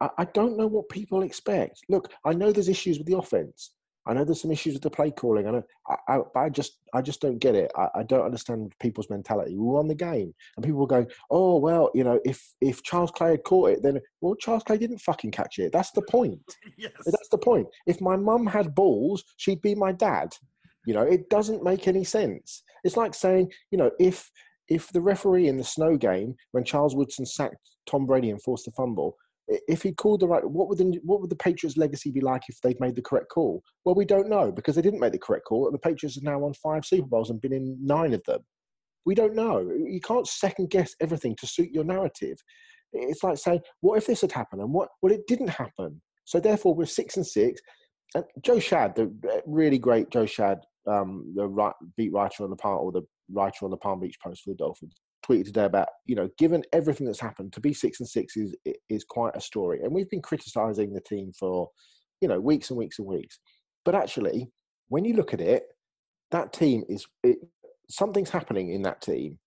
I, 0.00 0.08
I 0.18 0.24
don't 0.24 0.56
know 0.56 0.66
what 0.66 0.88
people 0.88 1.22
expect. 1.22 1.80
Look, 1.88 2.10
I 2.24 2.32
know 2.32 2.52
there's 2.52 2.68
issues 2.68 2.98
with 2.98 3.06
the 3.06 3.18
offense. 3.18 3.72
I 4.06 4.14
know 4.14 4.24
there's 4.24 4.40
some 4.40 4.50
issues 4.50 4.74
with 4.74 4.82
the 4.82 4.90
play 4.90 5.10
calling. 5.10 5.46
I 5.46 5.50
know, 5.50 5.62
I, 5.88 5.96
I, 6.08 6.18
but 6.32 6.40
I 6.40 6.48
just, 6.48 6.78
I 6.94 7.02
just 7.02 7.20
don't 7.20 7.38
get 7.38 7.54
it. 7.54 7.70
I, 7.76 7.88
I 7.96 8.02
don't 8.02 8.24
understand 8.24 8.72
people's 8.80 9.10
mentality. 9.10 9.56
We 9.56 9.64
won 9.64 9.88
the 9.88 9.94
game, 9.94 10.34
and 10.56 10.64
people 10.64 10.80
were 10.80 10.86
going, 10.86 11.08
"Oh 11.30 11.58
well, 11.58 11.90
you 11.94 12.04
know, 12.04 12.20
if 12.24 12.42
if 12.60 12.82
Charles 12.82 13.10
Clay 13.10 13.32
had 13.32 13.44
caught 13.44 13.70
it, 13.70 13.82
then 13.82 14.00
well, 14.20 14.34
Charles 14.36 14.62
Clay 14.62 14.78
didn't 14.78 14.98
fucking 14.98 15.30
catch 15.30 15.58
it. 15.58 15.72
That's 15.72 15.90
the 15.92 16.02
point. 16.02 16.40
yes. 16.78 16.92
That's 17.04 17.28
the 17.30 17.38
point. 17.38 17.66
If 17.86 18.00
my 18.00 18.16
mum 18.16 18.46
had 18.46 18.74
balls, 18.74 19.24
she'd 19.36 19.62
be 19.62 19.74
my 19.74 19.92
dad. 19.92 20.34
You 20.86 20.94
know, 20.94 21.02
it 21.02 21.28
doesn't 21.28 21.64
make 21.64 21.88
any 21.88 22.04
sense. 22.04 22.62
It's 22.84 22.96
like 22.96 23.14
saying, 23.14 23.52
you 23.70 23.78
know, 23.78 23.90
if 23.98 24.30
if 24.68 24.88
the 24.92 25.00
referee 25.00 25.48
in 25.48 25.56
the 25.56 25.64
snow 25.64 25.96
game 25.96 26.34
when 26.52 26.64
Charles 26.64 26.94
Woodson 26.94 27.26
sacked 27.26 27.56
Tom 27.86 28.06
Brady 28.06 28.30
and 28.30 28.42
forced 28.42 28.64
the 28.64 28.72
fumble, 28.72 29.16
if 29.48 29.82
he 29.82 29.92
called 29.92 30.20
the 30.20 30.28
right, 30.28 30.44
what 30.44 30.68
would 30.68 30.78
the 30.78 30.98
what 31.02 31.20
would 31.20 31.30
the 31.30 31.36
Patriots' 31.36 31.76
legacy 31.76 32.10
be 32.10 32.20
like 32.20 32.42
if 32.48 32.60
they'd 32.60 32.80
made 32.80 32.96
the 32.96 33.02
correct 33.02 33.28
call? 33.30 33.62
Well, 33.84 33.94
we 33.94 34.04
don't 34.04 34.28
know 34.28 34.50
because 34.50 34.74
they 34.74 34.82
didn't 34.82 35.00
make 35.00 35.12
the 35.12 35.18
correct 35.18 35.44
call, 35.46 35.66
and 35.66 35.74
the 35.74 35.78
Patriots 35.78 36.16
have 36.16 36.24
now 36.24 36.38
won 36.38 36.54
five 36.54 36.84
Super 36.84 37.06
Bowls 37.06 37.30
and 37.30 37.40
been 37.40 37.52
in 37.52 37.76
nine 37.80 38.12
of 38.12 38.22
them. 38.24 38.40
We 39.04 39.14
don't 39.14 39.36
know. 39.36 39.60
You 39.60 40.00
can't 40.00 40.26
second 40.26 40.70
guess 40.70 40.94
everything 41.00 41.36
to 41.36 41.46
suit 41.46 41.70
your 41.70 41.84
narrative. 41.84 42.36
It's 42.92 43.22
like 43.22 43.38
saying, 43.38 43.60
what 43.80 43.98
if 43.98 44.06
this 44.06 44.22
had 44.22 44.32
happened? 44.32 44.62
And 44.62 44.72
what? 44.72 44.88
Well, 45.00 45.12
it 45.12 45.26
didn't 45.28 45.50
happen. 45.50 46.00
So 46.24 46.40
therefore, 46.40 46.74
we're 46.74 46.86
six 46.86 47.16
and 47.16 47.26
six. 47.26 47.60
And 48.14 48.24
Joe 48.42 48.56
Schad, 48.56 48.96
the 48.96 49.12
really 49.46 49.78
great 49.78 50.10
Joe 50.10 50.24
Schad, 50.24 50.58
um, 50.88 51.32
the 51.36 51.46
right, 51.46 51.74
beat 51.96 52.12
writer 52.12 52.44
on 52.44 52.50
the 52.50 52.56
part 52.56 52.80
or 52.82 52.92
the 52.92 53.02
writer 53.32 53.64
on 53.64 53.70
the 53.70 53.76
Palm 53.76 54.00
Beach 54.00 54.16
Post 54.22 54.42
for 54.42 54.50
the 54.50 54.56
Dolphins, 54.56 54.94
tweeted 55.26 55.46
today 55.46 55.64
about 55.64 55.88
you 56.04 56.14
know, 56.14 56.28
given 56.38 56.62
everything 56.72 57.06
that's 57.06 57.20
happened, 57.20 57.52
to 57.52 57.60
be 57.60 57.72
six 57.72 58.00
and 58.00 58.08
six 58.08 58.36
is 58.36 58.54
is 58.88 59.04
quite 59.04 59.36
a 59.36 59.40
story. 59.40 59.80
And 59.82 59.92
we've 59.92 60.10
been 60.10 60.22
criticising 60.22 60.92
the 60.92 61.00
team 61.00 61.32
for 61.38 61.68
you 62.20 62.28
know 62.28 62.40
weeks 62.40 62.70
and 62.70 62.78
weeks 62.78 62.98
and 62.98 63.08
weeks. 63.08 63.38
But 63.84 63.94
actually, 63.94 64.50
when 64.88 65.04
you 65.04 65.14
look 65.14 65.34
at 65.34 65.40
it, 65.40 65.64
that 66.30 66.52
team 66.52 66.84
is 66.88 67.06
it, 67.22 67.38
something's 67.88 68.30
happening 68.30 68.72
in 68.72 68.82
that 68.82 69.00
team. 69.00 69.38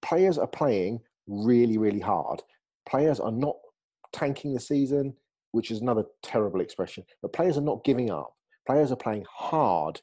Players 0.00 0.38
are 0.38 0.46
playing 0.46 1.00
really, 1.26 1.78
really 1.78 2.00
hard. 2.00 2.42
Players 2.88 3.20
are 3.20 3.32
not 3.32 3.56
tanking 4.12 4.52
the 4.52 4.60
season, 4.60 5.14
which 5.52 5.70
is 5.70 5.80
another 5.80 6.04
terrible 6.22 6.60
expression. 6.60 7.04
But 7.20 7.32
players 7.32 7.56
are 7.56 7.62
not 7.62 7.84
giving 7.84 8.10
up. 8.10 8.34
Players 8.66 8.92
are 8.92 8.96
playing 8.96 9.24
hard 9.30 10.00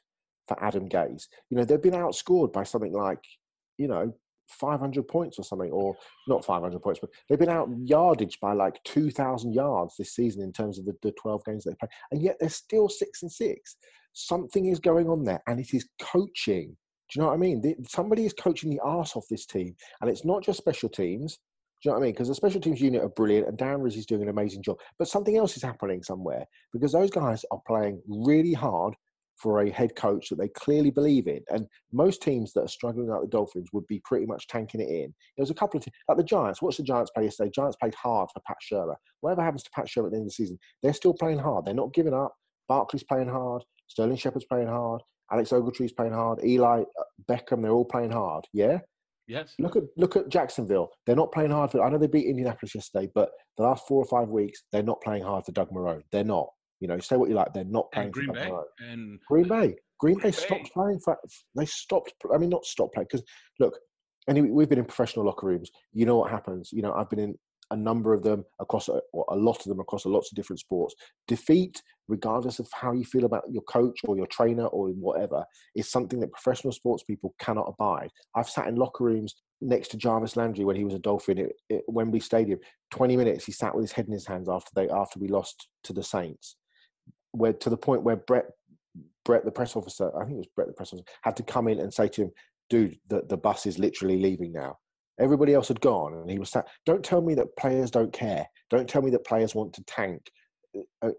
for 0.48 0.62
Adam 0.62 0.88
Gase. 0.88 1.26
You 1.50 1.56
know, 1.56 1.64
they've 1.64 1.82
been 1.82 1.92
outscored 1.92 2.52
by 2.52 2.64
something 2.64 2.92
like, 2.92 3.22
you 3.78 3.88
know, 3.88 4.12
500 4.50 5.06
points 5.08 5.38
or 5.38 5.44
something, 5.44 5.70
or 5.70 5.96
not 6.28 6.44
500 6.44 6.80
points, 6.82 7.00
but 7.00 7.10
they've 7.28 7.38
been 7.38 7.48
out 7.48 7.68
yardage 7.84 8.38
by 8.40 8.52
like 8.52 8.82
2,000 8.84 9.52
yards 9.52 9.94
this 9.96 10.14
season 10.14 10.42
in 10.42 10.52
terms 10.52 10.78
of 10.78 10.84
the, 10.84 10.94
the 11.02 11.12
12 11.12 11.44
games 11.44 11.64
they 11.64 11.74
play. 11.74 11.88
And 12.10 12.22
yet 12.22 12.36
they're 12.40 12.48
still 12.48 12.88
six 12.88 13.22
and 13.22 13.30
six. 13.30 13.76
Something 14.12 14.66
is 14.66 14.80
going 14.80 15.08
on 15.08 15.24
there, 15.24 15.42
and 15.46 15.60
it 15.60 15.72
is 15.72 15.88
coaching. 16.00 16.76
Do 17.10 17.18
you 17.18 17.22
know 17.22 17.28
what 17.28 17.34
I 17.34 17.38
mean? 17.38 17.60
The, 17.60 17.76
somebody 17.88 18.24
is 18.24 18.32
coaching 18.32 18.70
the 18.70 18.80
arse 18.80 19.16
off 19.16 19.24
this 19.30 19.46
team, 19.46 19.74
and 20.00 20.10
it's 20.10 20.24
not 20.24 20.42
just 20.42 20.58
special 20.58 20.88
teams. 20.88 21.38
Do 21.82 21.88
you 21.88 21.92
know 21.92 21.98
what 21.98 22.02
I 22.02 22.06
mean? 22.06 22.12
Because 22.12 22.28
the 22.28 22.34
special 22.34 22.60
teams 22.60 22.80
unit 22.80 23.02
are 23.02 23.08
brilliant, 23.08 23.48
and 23.48 23.56
Darren 23.56 23.82
Rizzi's 23.82 24.06
doing 24.06 24.22
an 24.22 24.28
amazing 24.28 24.62
job. 24.62 24.76
But 24.98 25.08
something 25.08 25.36
else 25.36 25.56
is 25.56 25.62
happening 25.62 26.02
somewhere 26.02 26.44
because 26.72 26.92
those 26.92 27.10
guys 27.10 27.44
are 27.50 27.60
playing 27.66 28.02
really 28.06 28.52
hard 28.52 28.94
for 29.40 29.62
a 29.62 29.70
head 29.70 29.96
coach 29.96 30.28
that 30.28 30.38
they 30.38 30.48
clearly 30.48 30.90
believe 30.90 31.26
in. 31.26 31.40
And 31.50 31.66
most 31.92 32.22
teams 32.22 32.52
that 32.52 32.62
are 32.62 32.68
struggling 32.68 33.08
like 33.08 33.22
the 33.22 33.28
Dolphins 33.28 33.68
would 33.72 33.86
be 33.86 34.00
pretty 34.04 34.26
much 34.26 34.46
tanking 34.46 34.80
it 34.80 34.88
in. 34.88 35.14
There 35.36 35.42
was 35.42 35.50
a 35.50 35.54
couple 35.54 35.78
of 35.78 35.84
teams, 35.84 35.94
like 36.08 36.18
the 36.18 36.24
Giants. 36.24 36.60
What's 36.60 36.76
the 36.76 36.82
Giants 36.82 37.10
play 37.14 37.24
yesterday? 37.24 37.50
Giants 37.54 37.76
played 37.80 37.94
hard 37.94 38.28
for 38.32 38.40
Pat 38.46 38.58
Shurmur. 38.70 38.96
Whatever 39.20 39.42
happens 39.42 39.62
to 39.64 39.70
Pat 39.74 39.86
Shurmur 39.86 40.06
at 40.06 40.10
the 40.12 40.16
end 40.18 40.26
of 40.26 40.28
the 40.28 40.32
season, 40.32 40.58
they're 40.82 40.92
still 40.92 41.14
playing 41.14 41.38
hard. 41.38 41.64
They're 41.64 41.74
not 41.74 41.94
giving 41.94 42.14
up. 42.14 42.34
Barkley's 42.68 43.02
playing 43.02 43.28
hard. 43.28 43.62
Sterling 43.88 44.16
Shepard's 44.16 44.44
playing 44.44 44.68
hard. 44.68 45.02
Alec 45.32 45.46
Ogletree's 45.46 45.92
playing 45.92 46.12
hard. 46.12 46.44
Eli 46.44 46.82
uh, 46.82 47.02
Beckham, 47.28 47.62
they're 47.62 47.72
all 47.72 47.84
playing 47.84 48.10
hard. 48.10 48.44
Yeah. 48.52 48.78
Yes. 49.26 49.54
Look 49.60 49.76
at 49.76 49.84
look 49.96 50.16
at 50.16 50.28
Jacksonville. 50.28 50.90
They're 51.06 51.14
not 51.14 51.30
playing 51.30 51.52
hard 51.52 51.70
for. 51.70 51.84
I 51.84 51.88
know 51.88 51.98
they 51.98 52.08
beat 52.08 52.26
Indianapolis 52.26 52.74
yesterday, 52.74 53.08
but 53.14 53.30
the 53.56 53.62
last 53.62 53.86
four 53.86 54.02
or 54.02 54.06
five 54.06 54.28
weeks, 54.28 54.64
they're 54.72 54.82
not 54.82 55.00
playing 55.02 55.22
hard 55.22 55.44
for 55.44 55.52
Doug 55.52 55.70
Marrone. 55.70 56.02
They're 56.10 56.24
not. 56.24 56.48
You 56.80 56.88
know, 56.88 56.98
say 56.98 57.16
what 57.16 57.28
you 57.28 57.34
like. 57.34 57.52
They're 57.52 57.64
not 57.64 57.90
playing 57.92 58.06
And 58.06 58.14
Green 58.14 58.32
Bay. 58.32 58.50
And 58.80 59.20
Green 59.28 59.48
Bay. 59.48 59.76
Green 59.98 60.16
Bay 60.16 60.20
Green 60.20 60.32
stopped 60.32 60.72
playing 60.72 61.00
for. 61.00 61.18
They 61.56 61.66
stopped. 61.66 62.14
I 62.34 62.38
mean, 62.38 62.50
not 62.50 62.64
stopped 62.64 62.94
playing 62.94 63.08
because 63.10 63.24
look, 63.58 63.78
anyway, 64.28 64.48
we've 64.50 64.68
been 64.68 64.78
in 64.78 64.84
professional 64.84 65.26
locker 65.26 65.46
rooms. 65.46 65.70
You 65.92 66.06
know 66.06 66.16
what 66.16 66.30
happens. 66.30 66.70
You 66.72 66.82
know, 66.82 66.92
I've 66.92 67.10
been 67.10 67.18
in 67.18 67.34
a 67.70 67.76
number 67.76 68.12
of 68.12 68.22
them 68.22 68.44
across 68.58 68.88
a, 68.88 69.00
a 69.28 69.36
lot 69.36 69.58
of 69.58 69.64
them 69.64 69.80
across 69.80 70.04
lots 70.04 70.32
of 70.32 70.36
different 70.36 70.58
sports. 70.58 70.94
Defeat, 71.28 71.82
regardless 72.08 72.58
of 72.58 72.68
how 72.72 72.92
you 72.92 73.04
feel 73.04 73.24
about 73.24 73.44
your 73.48 73.62
coach 73.62 74.00
or 74.04 74.16
your 74.16 74.26
trainer 74.26 74.66
or 74.66 74.88
whatever, 74.88 75.44
is 75.76 75.90
something 75.90 76.18
that 76.20 76.32
professional 76.32 76.72
sports 76.72 77.04
people 77.04 77.34
cannot 77.38 77.68
abide. 77.68 78.10
I've 78.34 78.48
sat 78.48 78.66
in 78.66 78.74
locker 78.74 79.04
rooms 79.04 79.36
next 79.60 79.88
to 79.88 79.96
Jarvis 79.96 80.36
Landry 80.36 80.64
when 80.64 80.76
he 80.76 80.84
was 80.84 80.94
a 80.94 80.98
Dolphin 80.98 81.38
at, 81.38 81.50
at 81.70 81.82
Wembley 81.86 82.20
Stadium. 82.20 82.58
Twenty 82.90 83.16
minutes, 83.16 83.44
he 83.44 83.52
sat 83.52 83.74
with 83.74 83.84
his 83.84 83.92
head 83.92 84.06
in 84.06 84.12
his 84.12 84.26
hands 84.26 84.48
after 84.48 84.70
they 84.74 84.88
after 84.88 85.20
we 85.20 85.28
lost 85.28 85.68
to 85.84 85.92
the 85.92 86.02
Saints. 86.02 86.56
Where 87.32 87.52
to 87.52 87.70
the 87.70 87.76
point 87.76 88.02
where 88.02 88.16
Brett 88.16 88.46
Brett, 89.24 89.44
the 89.44 89.52
press 89.52 89.76
officer, 89.76 90.10
I 90.16 90.24
think 90.24 90.34
it 90.34 90.38
was 90.38 90.46
Brett, 90.56 90.68
the 90.68 90.74
press 90.74 90.92
officer, 90.92 91.04
had 91.22 91.36
to 91.36 91.42
come 91.42 91.68
in 91.68 91.80
and 91.80 91.92
say 91.92 92.08
to 92.08 92.22
him, 92.22 92.30
"Dude, 92.68 92.98
the, 93.08 93.22
the 93.28 93.36
bus 93.36 93.66
is 93.66 93.78
literally 93.78 94.18
leaving 94.18 94.52
now." 94.52 94.78
Everybody 95.18 95.54
else 95.54 95.68
had 95.68 95.80
gone, 95.80 96.14
and 96.14 96.30
he 96.30 96.38
was 96.38 96.50
sat. 96.50 96.66
Don't 96.86 97.04
tell 97.04 97.20
me 97.20 97.34
that 97.34 97.56
players 97.56 97.90
don't 97.90 98.12
care. 98.12 98.46
Don't 98.70 98.88
tell 98.88 99.02
me 99.02 99.10
that 99.10 99.26
players 99.26 99.54
want 99.54 99.72
to 99.74 99.84
tank. 99.84 100.30
Uh, 101.02 101.10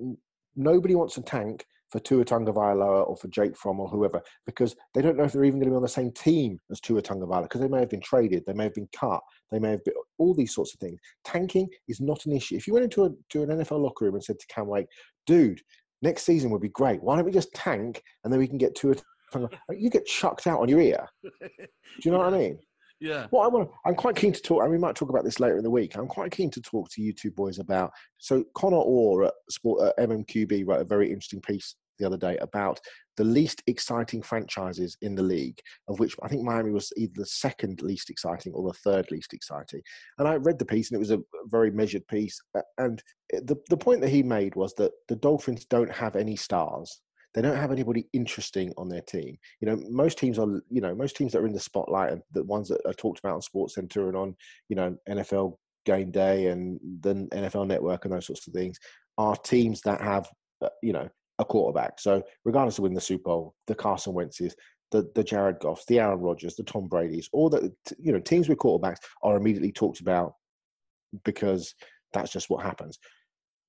nobody 0.56 0.96
wants 0.96 1.16
to 1.16 1.22
tank 1.22 1.66
for 1.92 2.00
Tua 2.00 2.24
Tagovailoa 2.24 3.08
or 3.08 3.18
for 3.18 3.28
Jake 3.28 3.56
Fromm 3.58 3.82
or 3.82 3.88
whoever 3.88 4.22
because 4.46 4.76
they 4.94 5.02
don't 5.02 5.18
know 5.18 5.26
if 5.26 5.34
they're 5.34 5.44
even 5.44 5.60
going 5.60 5.68
to 5.68 5.74
be 5.74 5.76
on 5.76 5.82
the 5.82 5.90
same 5.90 6.12
team 6.12 6.58
as 6.72 6.80
Tua 6.80 7.02
Tagovailoa 7.02 7.44
because 7.44 7.60
they 7.60 7.68
may 7.68 7.82
have 7.82 7.90
been 7.90 8.02
traded, 8.02 8.44
they 8.48 8.54
may 8.54 8.64
have 8.64 8.74
been 8.74 8.88
cut, 8.98 9.20
they 9.52 9.60
may 9.60 9.72
have 9.72 9.84
been 9.84 9.94
all 10.18 10.34
these 10.34 10.56
sorts 10.56 10.74
of 10.74 10.80
things. 10.80 11.00
Tanking 11.26 11.68
is 11.90 12.00
not 12.00 12.26
an 12.26 12.32
issue. 12.32 12.56
If 12.56 12.66
you 12.66 12.74
went 12.74 12.86
into 12.86 13.06
a, 13.06 13.10
to 13.32 13.44
an 13.44 13.50
NFL 13.50 13.82
locker 13.82 14.06
room 14.06 14.16
and 14.16 14.24
said 14.24 14.40
to 14.40 14.48
Cam 14.48 14.68
Wake, 14.68 14.88
"Dude, 15.28 15.62
next 16.02 16.24
season 16.24 16.50
would 16.52 16.62
be 16.62 16.70
great. 16.70 17.02
Why 17.02 17.16
don't 17.16 17.26
we 17.26 17.32
just 17.32 17.54
tank 17.54 18.04
and 18.24 18.32
then 18.32 18.40
we 18.40 18.48
can 18.48 18.58
get 18.58 18.76
Tua?" 18.76 18.96
Tagovailoa?" 19.34 19.50
You 19.72 19.90
get 19.90 20.06
chucked 20.06 20.48
out 20.48 20.60
on 20.60 20.68
your 20.70 20.82
ear. 20.82 21.08
Do 21.24 21.30
you 22.04 22.12
know 22.12 22.18
what 22.20 22.34
I 22.34 22.38
mean? 22.38 22.60
yeah. 23.02 23.28
What 23.32 23.46
I 23.46 23.48
want, 23.48 23.70
I'm 23.86 23.96
quite 23.96 24.16
keen 24.16 24.32
to 24.32 24.42
talk, 24.42 24.62
and 24.62 24.72
we 24.72 24.78
might 24.78 24.96
talk 24.96 25.10
about 25.10 25.24
this 25.24 25.40
later 25.40 25.58
in 25.58 25.64
the 25.64 25.70
week. 25.72 25.98
I'm 25.98 26.08
quite 26.08 26.32
keen 26.32 26.52
to 26.52 26.62
talk 26.62 26.90
to 26.92 27.02
you 27.02 27.14
two 27.14 27.32
boys 27.32 27.58
about. 27.58 27.92
So 28.18 28.44
Connor 28.56 28.78
Orr 28.78 29.26
at 29.26 29.34
Sport 29.50 29.94
at 29.98 30.10
MMQB 30.10 30.68
wrote 30.68 30.82
a 30.82 30.86
very 30.86 31.08
interesting 31.08 31.42
piece 31.42 31.76
the 32.00 32.06
other 32.06 32.18
day 32.18 32.38
about 32.38 32.80
the 33.18 33.24
least 33.24 33.62
exciting 33.68 34.22
franchises 34.22 34.98
in 35.02 35.16
the 35.16 35.24
league, 35.24 35.60
of 35.88 36.00
which 36.00 36.16
I 36.24 36.28
think 36.28 36.44
Miami 36.44 36.72
was 36.72 36.92
either 36.98 37.14
the 37.16 37.26
second 37.26 37.82
least 37.82 38.10
exciting 38.10 38.54
or 38.54 38.68
the 38.68 38.78
third 38.80 39.12
least 39.12 39.34
exciting. 39.34 39.82
And 40.18 40.28
I 40.28 40.36
read 40.36 40.60
the 40.60 40.66
piece, 40.66 40.90
and 40.90 40.96
it 40.96 41.00
was 41.00 41.12
a 41.12 41.22
very 41.46 41.72
measured 41.72 42.08
piece. 42.08 42.42
And 42.78 43.02
the 43.32 43.58
the 43.70 43.78
point 43.78 44.02
that 44.02 44.10
he 44.10 44.24
made 44.24 44.56
was 44.56 44.74
that 44.76 44.92
the 45.08 45.16
Dolphins 45.16 45.66
don't 45.66 45.92
have 45.92 46.16
any 46.16 46.36
stars. 46.36 47.02
They 47.34 47.42
don't 47.42 47.58
have 47.58 47.72
anybody 47.72 48.08
interesting 48.12 48.74
on 48.78 48.90
their 48.90 49.02
team. 49.02 49.38
You 49.62 49.68
know, 49.68 49.82
most 49.90 50.18
teams 50.18 50.38
are, 50.38 50.62
you 50.70 50.82
know, 50.82 50.94
most 50.94 51.16
teams 51.16 51.32
that 51.32 51.40
are 51.40 51.48
in 51.48 51.54
the 51.54 51.60
spotlight 51.60 52.12
and 52.12 52.22
the 52.34 52.44
ones 52.44 52.68
that 52.68 52.82
are 52.86 52.94
talked 52.94 53.20
about 53.20 53.36
on 53.36 53.42
Sports 53.42 53.76
Center 53.76 54.08
and 54.08 54.18
on, 54.18 54.36
you 54.68 54.76
know, 54.76 54.98
NFL 55.10 55.56
Game 55.86 56.12
Day 56.12 56.48
and 56.48 56.80
the 57.02 57.14
NFL 57.34 57.68
Network 57.68 58.04
and 58.04 58.14
those 58.14 58.28
sorts 58.28 58.48
of 58.48 58.54
things 58.54 58.78
are 59.18 59.36
teams 59.38 59.82
that 59.82 60.02
have, 60.02 60.28
uh, 60.62 60.70
you 60.84 60.92
know, 60.92 61.08
a 61.42 61.46
quarterback. 61.46 62.00
So 62.00 62.24
regardless 62.46 62.78
of 62.78 62.84
winning 62.84 62.96
the 62.96 63.02
Super 63.02 63.24
Bowl, 63.24 63.56
the 63.68 63.76
Carson 63.76 64.14
Wentz's, 64.14 64.56
the 64.92 65.10
the 65.16 65.24
Jared 65.24 65.60
Goffs, 65.60 65.86
the 65.88 66.00
Aaron 66.00 66.20
Rodgers, 66.20 66.56
the 66.56 66.64
Tom 66.64 66.88
Brady's, 66.88 67.30
all 67.34 67.50
the 67.50 67.74
you 68.00 68.14
know 68.14 68.20
teams 68.20 68.48
with 68.48 68.60
quarterbacks 68.60 69.00
are 69.24 69.36
immediately 69.36 69.72
talked 69.72 70.00
about 70.00 70.36
because 71.26 71.74
that's 72.14 72.32
just 72.32 72.50
what 72.50 72.64
happens. 72.64 73.00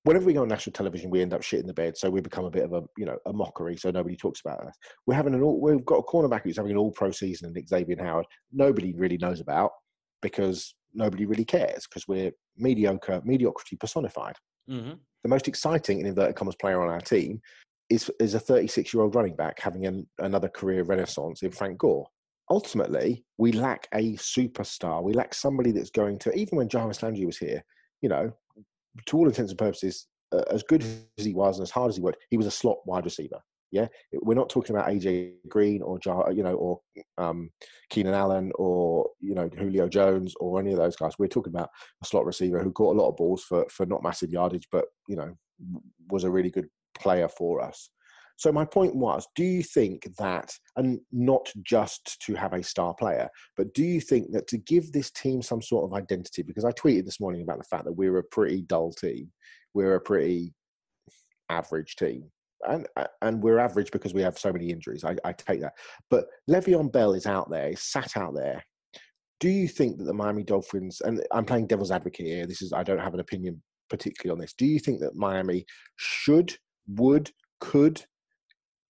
Whenever 0.05 0.26
we 0.26 0.33
go 0.33 0.43
on 0.43 0.49
national 0.49 0.73
television, 0.73 1.11
we 1.11 1.23
end 1.23 1.33
up 1.33 1.43
shit 1.43 1.61
in 1.61 1.67
the 1.67 1.73
bed, 1.73 1.97
so 1.97 2.11
we 2.11 2.21
become 2.21 2.45
a 2.45 2.50
bit 2.50 2.64
of 2.64 2.73
a 2.73 2.83
you 2.97 3.07
know 3.07 3.17
a 3.26 3.33
mockery. 3.33 3.76
So 3.76 3.91
nobody 3.91 4.17
talks 4.17 4.41
about 4.45 4.67
us. 4.67 4.76
We're 5.07 5.14
having 5.14 5.35
an 5.35 5.43
all, 5.43 5.61
we've 5.61 5.85
got 5.85 5.99
a 5.99 6.02
cornerback 6.02 6.43
who's 6.43 6.57
having 6.57 6.73
an 6.73 6.79
all 6.79 6.93
pro 6.93 7.11
season, 7.11 7.52
and 7.55 7.69
Xavier 7.69 7.97
Howard. 8.00 8.26
Nobody 8.52 8.93
really 8.95 9.19
knows 9.19 9.41
about 9.41 9.71
because 10.21 10.75
nobody 10.93 11.25
really 11.25 11.45
cares 11.45 11.87
because 11.88 12.07
we're 12.07 12.33
mediocre, 12.57 13.23
mediocrity 13.25 13.76
personified 13.76 14.35
hmm 14.69 14.93
the 15.23 15.29
most 15.29 15.49
exciting 15.49 16.00
in 16.00 16.07
inverted 16.07 16.37
commas 16.37 16.57
player 16.57 16.83
on 16.83 16.88
our 16.88 17.00
team 17.00 17.41
is 17.91 18.11
is 18.21 18.35
a 18.35 18.41
36 18.41 18.93
year 18.93 19.02
old 19.02 19.14
running 19.14 19.37
back 19.37 19.61
having 19.61 19.87
an, 19.87 20.07
another 20.19 20.49
career 20.49 20.83
renaissance 20.83 21.43
in 21.43 21.50
Frank 21.50 21.79
Gore. 21.79 22.07
Ultimately, 22.50 23.25
we 23.38 23.52
lack 23.52 23.88
a 23.95 24.14
superstar. 24.14 25.02
We 25.02 25.12
lack 25.12 25.33
somebody 25.33 25.73
that's 25.73 25.91
going 25.91 26.19
to 26.21 26.33
even 26.33 26.59
when 26.59 26.69
Jarvis 26.69 27.02
Landry 27.02 27.25
was 27.25 27.38
here, 27.38 27.64
you 28.00 28.09
know, 28.09 28.33
to 29.07 29.17
all 29.17 29.29
intents 29.29 29.52
and 29.52 29.59
purposes, 29.59 30.07
uh, 30.33 30.43
as 30.50 30.62
good 30.62 30.83
as 30.83 31.25
he 31.25 31.35
was 31.35 31.59
and 31.59 31.64
as 31.64 31.71
hard 31.71 31.91
as 31.91 31.97
he 31.97 32.02
worked, 32.02 32.23
he 32.31 32.37
was 32.37 32.47
a 32.47 32.50
slot 32.50 32.79
wide 32.87 33.05
receiver. 33.05 33.41
Yeah, 33.73 33.88
we're 34.12 34.35
not 34.35 34.50
talking 34.50 34.76
about 34.76 34.88
AJ 34.88 35.33
Green 35.49 35.81
or 35.81 35.99
you 36.31 36.43
know, 36.43 36.55
or 36.55 36.81
um, 37.17 37.50
Keenan 37.88 38.14
Allen 38.14 38.52
or 38.57 39.09
you 39.19 39.35
know 39.35 39.49
Julio 39.59 39.88
Jones 39.88 40.35
or 40.41 40.61
any 40.61 40.73
of 40.73 40.79
those 40.79 40.95
guys. 40.95 41.14
We're 41.19 41.26
talking 41.26 41.55
about 41.55 41.71
a 42.02 42.07
slot 42.07 42.26
receiver 42.26 42.62
who 42.62 42.71
caught 42.71 42.95
a 42.95 43.00
lot 43.00 43.09
of 43.09 43.17
balls 43.17 43.43
for 43.43 43.67
for 43.71 43.87
not 43.87 44.02
massive 44.02 44.31
yardage, 44.31 44.69
but 44.71 44.85
you 45.09 45.17
know 45.17 45.35
was 46.11 46.25
a 46.25 46.31
really 46.31 46.50
good 46.50 46.69
player 46.95 47.29
for 47.29 47.62
us. 47.62 47.91
So 48.37 48.50
my 48.50 48.64
point 48.64 48.95
was, 48.95 49.26
do 49.37 49.45
you 49.45 49.62
think 49.62 50.09
that, 50.19 50.52
and 50.76 50.99
not 51.12 51.49
just 51.62 52.21
to 52.26 52.35
have 52.35 52.55
a 52.55 52.62
star 52.62 52.95
player, 52.95 53.29
but 53.57 53.73
do 53.73 53.85
you 53.85 54.00
think 54.00 54.33
that 54.33 54.49
to 54.49 54.59
give 54.59 54.91
this 54.91 55.11
team 55.11 55.43
some 55.43 55.62
sort 55.62 55.85
of 55.85 55.97
identity? 55.97 56.43
Because 56.43 56.64
I 56.64 56.73
tweeted 56.73 57.05
this 57.05 57.21
morning 57.21 57.43
about 57.43 57.59
the 57.59 57.64
fact 57.64 57.85
that 57.85 57.93
we're 57.93 58.19
a 58.19 58.25
pretty 58.25 58.62
dull 58.62 58.93
team, 58.93 59.31
we're 59.75 59.95
a 59.95 60.00
pretty 60.00 60.52
average 61.50 61.97
team. 61.97 62.31
And, 62.69 62.87
uh, 62.97 63.07
and 63.23 63.42
we're 63.42 63.59
average 63.59 63.90
because 63.90 64.14
we 64.14 64.23
have 64.23 64.38
so 64.38 64.52
many 64.52 64.71
injuries. 64.71 65.04
I, 65.04 65.16
I 65.25 65.33
take 65.33 65.61
that. 65.61 65.75
But 66.11 66.26
Le'Veon 66.49 66.92
Bell 66.92 67.14
is 67.14 67.26
out 67.26 67.50
there, 67.50 67.75
sat 67.76 68.16
out 68.16 68.35
there. 68.35 68.64
Do 69.40 69.49
you 69.49 69.66
think 69.66 69.99
that 69.99 70.04
the 70.04 70.14
Miami 70.14 70.45
Dolphins, 70.45 71.00
and 71.00 71.21
I'm 71.33 71.45
playing 71.45 71.66
devil's 71.66 71.90
advocate 71.90 72.26
here, 72.26 72.47
this 72.47 72.62
is, 72.62 72.73
I 72.73 72.85
don't 72.85 73.00
have 73.00 73.14
an 73.14 73.21
opinion 73.21 73.61
particularly 73.90 74.33
on 74.33 74.40
this. 74.40 74.54
Do 74.54 74.64
you 74.64 74.78
think 74.78 75.00
that 75.00 75.16
Miami 75.16 75.66
should, 75.97 76.57
would, 76.87 77.31
could 77.61 78.04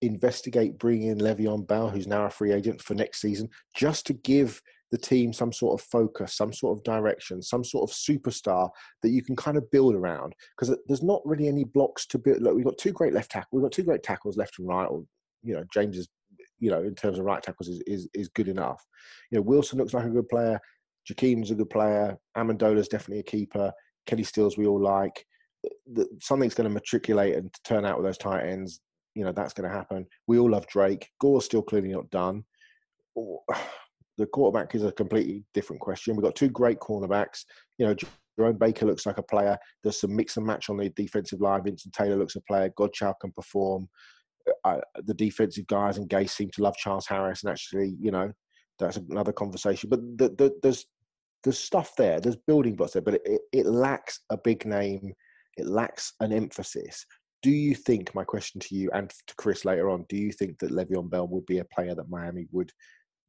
investigate 0.02 0.79
bringing 0.79 1.09
in 1.09 1.19
Le'Veon 1.19 1.67
Bell, 1.67 1.88
who's 1.88 2.07
now 2.07 2.26
a 2.26 2.31
free 2.31 2.52
agent 2.52 2.83
for 2.83 2.95
next 2.95 3.21
season, 3.21 3.49
just 3.75 4.07
to 4.07 4.12
give 4.12 4.61
the 4.93 4.99
team 4.99 5.33
some 5.33 5.53
sort 5.53 5.81
of 5.81 5.85
focus, 5.87 6.37
some 6.37 6.53
sort 6.53 6.79
of 6.79 6.85
direction, 6.85 7.43
some 7.43 7.65
sort 7.65 7.91
of 7.91 7.97
superstar 7.97 8.71
that 9.03 9.09
you 9.09 9.23
can 9.23 9.35
kind 9.35 9.57
of 9.57 9.69
build 9.73 9.95
around? 9.95 10.35
Because 10.57 10.77
there's 10.87 11.03
not 11.03 11.23
really 11.25 11.49
any 11.49 11.65
blocks 11.65 12.07
to 12.09 12.19
build. 12.19 12.43
Look, 12.43 12.55
we've 12.55 12.65
got 12.65 12.79
two 12.79 12.93
great 12.93 13.15
left 13.15 13.31
tackles. 13.31 13.49
We've 13.51 13.63
got 13.63 13.73
two 13.73 13.83
great 13.83 14.03
tackles, 14.03 14.37
left 14.37 14.59
and 14.59 14.69
right. 14.69 14.85
Or 14.85 15.03
you 15.43 15.55
know, 15.55 15.65
James 15.73 15.97
is, 15.97 16.09
you 16.61 16.71
know, 16.71 16.83
in 16.83 16.95
terms 16.95 17.19
of 17.19 17.25
right 17.25 17.43
tackles, 17.43 17.69
is 17.69 17.83
is, 17.87 18.09
is 18.15 18.29
good 18.29 18.49
enough. 18.49 18.85
You 19.31 19.39
know, 19.39 19.43
Wilson 19.43 19.79
looks 19.79 19.95
like 19.95 20.05
a 20.05 20.11
good 20.11 20.29
player. 20.29 20.61
Jakeem's 21.09 21.51
a 21.51 21.57
good 21.57 21.71
player. 21.71 22.17
Amendola's 22.37 22.87
definitely 22.87 23.21
a 23.21 23.25
keeper. 23.25 23.73
Kenny 24.07 24.23
Stills 24.23 24.59
we 24.59 24.67
all 24.67 24.81
like. 24.81 25.25
The, 25.87 26.07
something's 26.21 26.55
going 26.55 26.69
to 26.69 26.75
matriculate 26.75 27.37
and 27.37 27.53
turn 27.65 27.85
out 27.85 27.97
with 27.97 28.07
those 28.07 28.19
tight 28.19 28.47
ends. 28.47 28.81
You 29.15 29.25
know 29.25 29.33
that's 29.33 29.55
going 29.55 29.69
to 29.69 29.75
happen. 29.75 30.07
We 30.27 30.39
all 30.39 30.51
love 30.51 30.67
Drake. 30.67 31.09
Gore's 31.19 31.47
still 31.47 31.63
clearly 31.63 31.93
not 31.93 32.11
done. 32.11 32.45
The 34.19 34.26
quarterback 34.26 34.75
is 34.75 34.85
a 34.85 34.92
completely 34.92 35.45
different 35.54 35.81
question. 35.81 36.16
We've 36.16 36.25
got 36.25 36.37
two 36.37 36.49
great 36.49 36.78
cornerbacks. 36.78 37.45
You 37.78 37.87
know, 37.87 37.97
Jerome 38.38 38.59
Baker 38.59 38.87
looks 38.87 39.07
like 39.07 39.19
a 39.19 39.23
player. 39.23 39.59
There's 39.83 40.00
some 40.00 40.14
mix 40.14 40.37
and 40.37 40.47
match 40.47 40.71
on 40.71 40.76
the 40.76 40.90
defensive 40.90 41.40
line. 41.40 41.64
Vincent 41.64 41.95
Taylor 41.95 42.16
looks 42.16 42.37
a 42.37 42.40
player. 42.42 42.71
Godchaux 42.78 43.14
can 43.21 43.33
perform. 43.33 43.88
Uh, 44.64 44.81
the 45.04 45.14
defensive 45.14 45.66
guys 45.66 45.99
and 45.99 46.09
Gase 46.09 46.31
seem 46.31 46.50
to 46.50 46.62
love 46.62 46.76
Charles 46.76 47.07
Harris, 47.07 47.42
and 47.42 47.52
actually, 47.52 47.95
you 48.00 48.11
know, 48.11 48.33
that's 48.78 48.97
another 48.97 49.33
conversation. 49.33 49.88
But 49.88 50.00
the, 50.19 50.28
the, 50.31 50.52
there's 50.62 50.85
there's 51.45 51.59
stuff 51.59 51.95
there, 51.97 52.21
there's 52.21 52.37
building 52.37 52.75
blocks 52.75 52.92
there, 52.92 53.02
but 53.02 53.14
it, 53.25 53.40
it 53.52 53.66
lacks 53.66 54.21
a 54.31 54.37
big 54.37 54.64
name, 54.64 55.12
it 55.57 55.66
lacks 55.66 56.12
an 56.21 56.33
emphasis. 56.33 57.04
Do 57.42 57.50
you 57.50 57.75
think, 57.75 58.14
my 58.14 58.23
question 58.23 58.61
to 58.61 58.75
you 58.76 58.90
and 58.92 59.11
to 59.11 59.35
Chris 59.37 59.64
later 59.64 59.90
on, 59.90 60.07
do 60.09 60.16
you 60.16 60.31
think 60.31 60.59
that 60.61 60.71
Le'Veon 60.71 61.11
Bell 61.11 61.26
would 61.26 61.47
be 61.47 61.59
a 61.59 61.64
player 61.64 61.95
that 61.95 62.09
Miami 62.09 62.47
would 62.52 62.71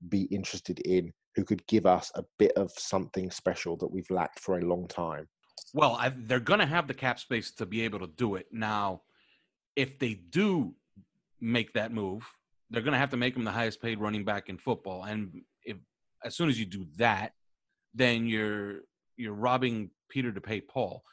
be 0.09 0.23
interested 0.23 0.79
in 0.79 1.11
who 1.35 1.43
could 1.43 1.65
give 1.67 1.85
us 1.85 2.11
a 2.15 2.23
bit 2.37 2.51
of 2.53 2.71
something 2.77 3.31
special 3.31 3.75
that 3.77 3.91
we've 3.91 4.09
lacked 4.09 4.39
for 4.39 4.57
a 4.57 4.65
long 4.65 4.87
time? 4.87 5.27
Well, 5.73 5.97
I, 5.99 6.09
they're 6.15 6.39
going 6.39 6.59
to 6.59 6.65
have 6.65 6.87
the 6.87 6.93
cap 6.93 7.19
space 7.19 7.51
to 7.51 7.65
be 7.65 7.81
able 7.81 7.99
to 7.99 8.07
do 8.07 8.35
it. 8.35 8.47
Now, 8.51 9.01
if 9.75 9.97
they 9.97 10.13
do 10.13 10.75
make 11.41 11.73
that 11.73 11.91
move, 11.91 12.27
they're 12.69 12.81
going 12.81 12.93
to 12.93 12.99
have 12.99 13.11
to 13.11 13.17
make 13.17 13.35
him 13.35 13.43
the 13.43 13.51
highest 13.51 13.81
paid 13.81 13.99
running 13.99 14.23
back 14.23 14.49
in 14.49 14.57
football. 14.57 15.03
And 15.03 15.41
if 15.63 15.77
as 16.23 16.35
soon 16.35 16.49
as 16.49 16.59
you 16.59 16.65
do 16.65 16.85
that, 16.97 17.33
then 17.93 18.27
you're 18.27 18.81
you're 19.17 19.33
robbing 19.33 19.91
Peter 20.09 20.31
to 20.31 20.41
pay 20.41 20.61
Paul. 20.61 21.03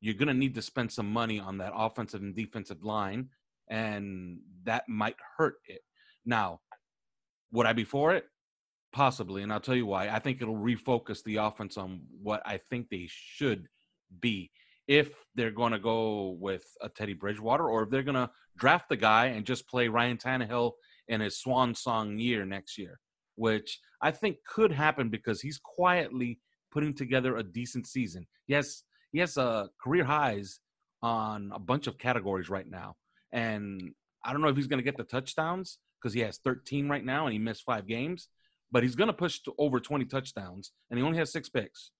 You're 0.00 0.14
going 0.14 0.28
to 0.28 0.34
need 0.34 0.54
to 0.54 0.62
spend 0.62 0.90
some 0.90 1.10
money 1.10 1.38
on 1.38 1.58
that 1.58 1.72
offensive 1.74 2.22
and 2.22 2.34
defensive 2.34 2.82
line, 2.82 3.28
and 3.68 4.40
that 4.64 4.88
might 4.88 5.16
hurt 5.36 5.56
it. 5.66 5.82
Now, 6.24 6.60
would 7.52 7.66
I 7.66 7.72
be 7.72 7.84
for 7.84 8.14
it? 8.14 8.24
Possibly, 8.92 9.42
and 9.42 9.52
I'll 9.52 9.60
tell 9.60 9.74
you 9.74 9.86
why. 9.86 10.08
I 10.08 10.18
think 10.18 10.42
it'll 10.42 10.56
refocus 10.56 11.22
the 11.24 11.36
offense 11.36 11.76
on 11.76 12.02
what 12.22 12.42
I 12.44 12.58
think 12.58 12.88
they 12.88 13.08
should 13.08 13.68
be. 14.20 14.50
If 14.86 15.12
they're 15.34 15.50
going 15.50 15.72
to 15.72 15.78
go 15.78 16.36
with 16.38 16.64
a 16.82 16.88
Teddy 16.88 17.14
Bridgewater, 17.14 17.68
or 17.68 17.84
if 17.84 17.90
they're 17.90 18.02
going 18.02 18.16
to 18.16 18.30
draft 18.56 18.88
the 18.88 18.96
guy 18.96 19.26
and 19.26 19.46
just 19.46 19.68
play 19.68 19.88
Ryan 19.88 20.18
Tannehill 20.18 20.72
in 21.08 21.20
his 21.20 21.38
swan 21.38 21.74
song 21.74 22.18
year 22.18 22.44
next 22.44 22.76
year 22.76 23.00
which 23.36 23.80
I 24.00 24.10
think 24.10 24.38
could 24.46 24.72
happen 24.72 25.08
because 25.08 25.40
he's 25.40 25.58
quietly 25.58 26.40
putting 26.70 26.94
together 26.94 27.36
a 27.36 27.42
decent 27.42 27.86
season. 27.86 28.26
Yes, 28.46 28.82
he 29.10 29.18
has 29.18 29.36
uh, 29.36 29.66
career 29.82 30.04
highs 30.04 30.60
on 31.02 31.50
a 31.54 31.58
bunch 31.58 31.86
of 31.86 31.98
categories 31.98 32.48
right 32.48 32.68
now, 32.68 32.96
and 33.32 33.94
I 34.24 34.32
don't 34.32 34.42
know 34.42 34.48
if 34.48 34.56
he's 34.56 34.66
going 34.66 34.78
to 34.78 34.84
get 34.84 34.96
the 34.96 35.04
touchdowns 35.04 35.78
because 36.00 36.14
he 36.14 36.20
has 36.20 36.38
13 36.38 36.88
right 36.88 37.04
now 37.04 37.26
and 37.26 37.32
he 37.32 37.38
missed 37.38 37.64
five 37.64 37.86
games, 37.86 38.28
but 38.72 38.82
he's 38.82 38.96
going 38.96 39.08
to 39.08 39.12
push 39.12 39.38
over 39.58 39.78
20 39.78 40.06
touchdowns, 40.06 40.72
and 40.90 40.98
he 40.98 41.04
only 41.04 41.18
has 41.18 41.30
six 41.30 41.48
picks, 41.48 41.90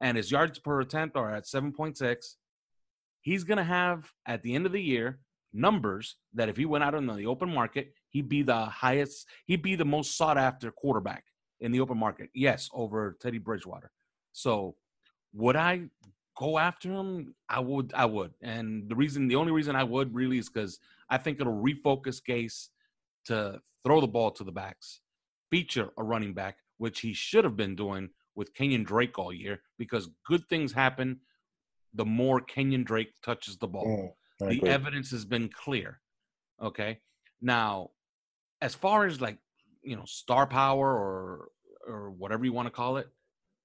and 0.00 0.16
his 0.16 0.30
yards 0.30 0.58
per 0.58 0.80
attempt 0.80 1.16
are 1.16 1.34
at 1.34 1.44
7.6. 1.44 2.36
He's 3.22 3.42
going 3.42 3.58
to 3.58 3.64
have 3.64 4.12
at 4.26 4.42
the 4.42 4.54
end 4.54 4.66
of 4.66 4.72
the 4.72 4.82
year 4.82 5.18
numbers 5.52 6.16
that 6.34 6.48
if 6.48 6.56
he 6.56 6.64
went 6.64 6.84
out 6.84 6.94
in 6.94 7.06
the 7.06 7.26
open 7.26 7.52
market, 7.52 7.94
he'd 8.10 8.28
be 8.28 8.42
the 8.42 8.66
highest, 8.66 9.26
he'd 9.46 9.62
be 9.62 9.74
the 9.74 9.84
most 9.84 10.16
sought 10.16 10.38
after 10.38 10.70
quarterback 10.70 11.24
in 11.60 11.72
the 11.72 11.80
open 11.80 11.98
market. 11.98 12.30
Yes, 12.34 12.68
over 12.72 13.16
Teddy 13.20 13.38
Bridgewater. 13.38 13.90
So 14.32 14.76
would 15.32 15.56
I 15.56 15.82
go 16.36 16.58
after 16.58 16.90
him? 16.90 17.34
I 17.48 17.60
would, 17.60 17.92
I 17.94 18.06
would. 18.06 18.32
And 18.42 18.88
the 18.88 18.94
reason, 18.94 19.28
the 19.28 19.36
only 19.36 19.52
reason 19.52 19.76
I 19.76 19.84
would 19.84 20.14
really 20.14 20.38
is 20.38 20.48
because 20.48 20.78
I 21.08 21.18
think 21.18 21.40
it'll 21.40 21.62
refocus 21.62 22.20
Gase 22.26 22.68
to 23.26 23.60
throw 23.84 24.00
the 24.00 24.06
ball 24.06 24.30
to 24.32 24.44
the 24.44 24.52
backs, 24.52 25.00
feature 25.50 25.90
a 25.98 26.02
running 26.02 26.34
back, 26.34 26.58
which 26.78 27.00
he 27.00 27.12
should 27.12 27.44
have 27.44 27.56
been 27.56 27.76
doing 27.76 28.10
with 28.34 28.54
Kenyon 28.54 28.84
Drake 28.84 29.18
all 29.18 29.32
year 29.32 29.60
because 29.78 30.08
good 30.26 30.42
things 30.48 30.72
happen 30.72 31.20
the 31.92 32.04
more 32.04 32.40
Kenyon 32.40 32.84
Drake 32.84 33.12
touches 33.22 33.58
the 33.58 33.66
ball. 33.66 33.86
Mm 33.86 34.10
the 34.40 34.56
agree. 34.56 34.68
evidence 34.68 35.10
has 35.10 35.24
been 35.24 35.48
clear. 35.48 36.00
Okay. 36.62 36.98
Now, 37.40 37.90
as 38.60 38.74
far 38.74 39.06
as 39.06 39.20
like, 39.20 39.38
you 39.82 39.96
know, 39.96 40.04
star 40.06 40.46
power 40.46 40.88
or 40.88 41.48
or 41.86 42.10
whatever 42.10 42.44
you 42.44 42.52
want 42.52 42.66
to 42.66 42.72
call 42.72 42.98
it, 42.98 43.08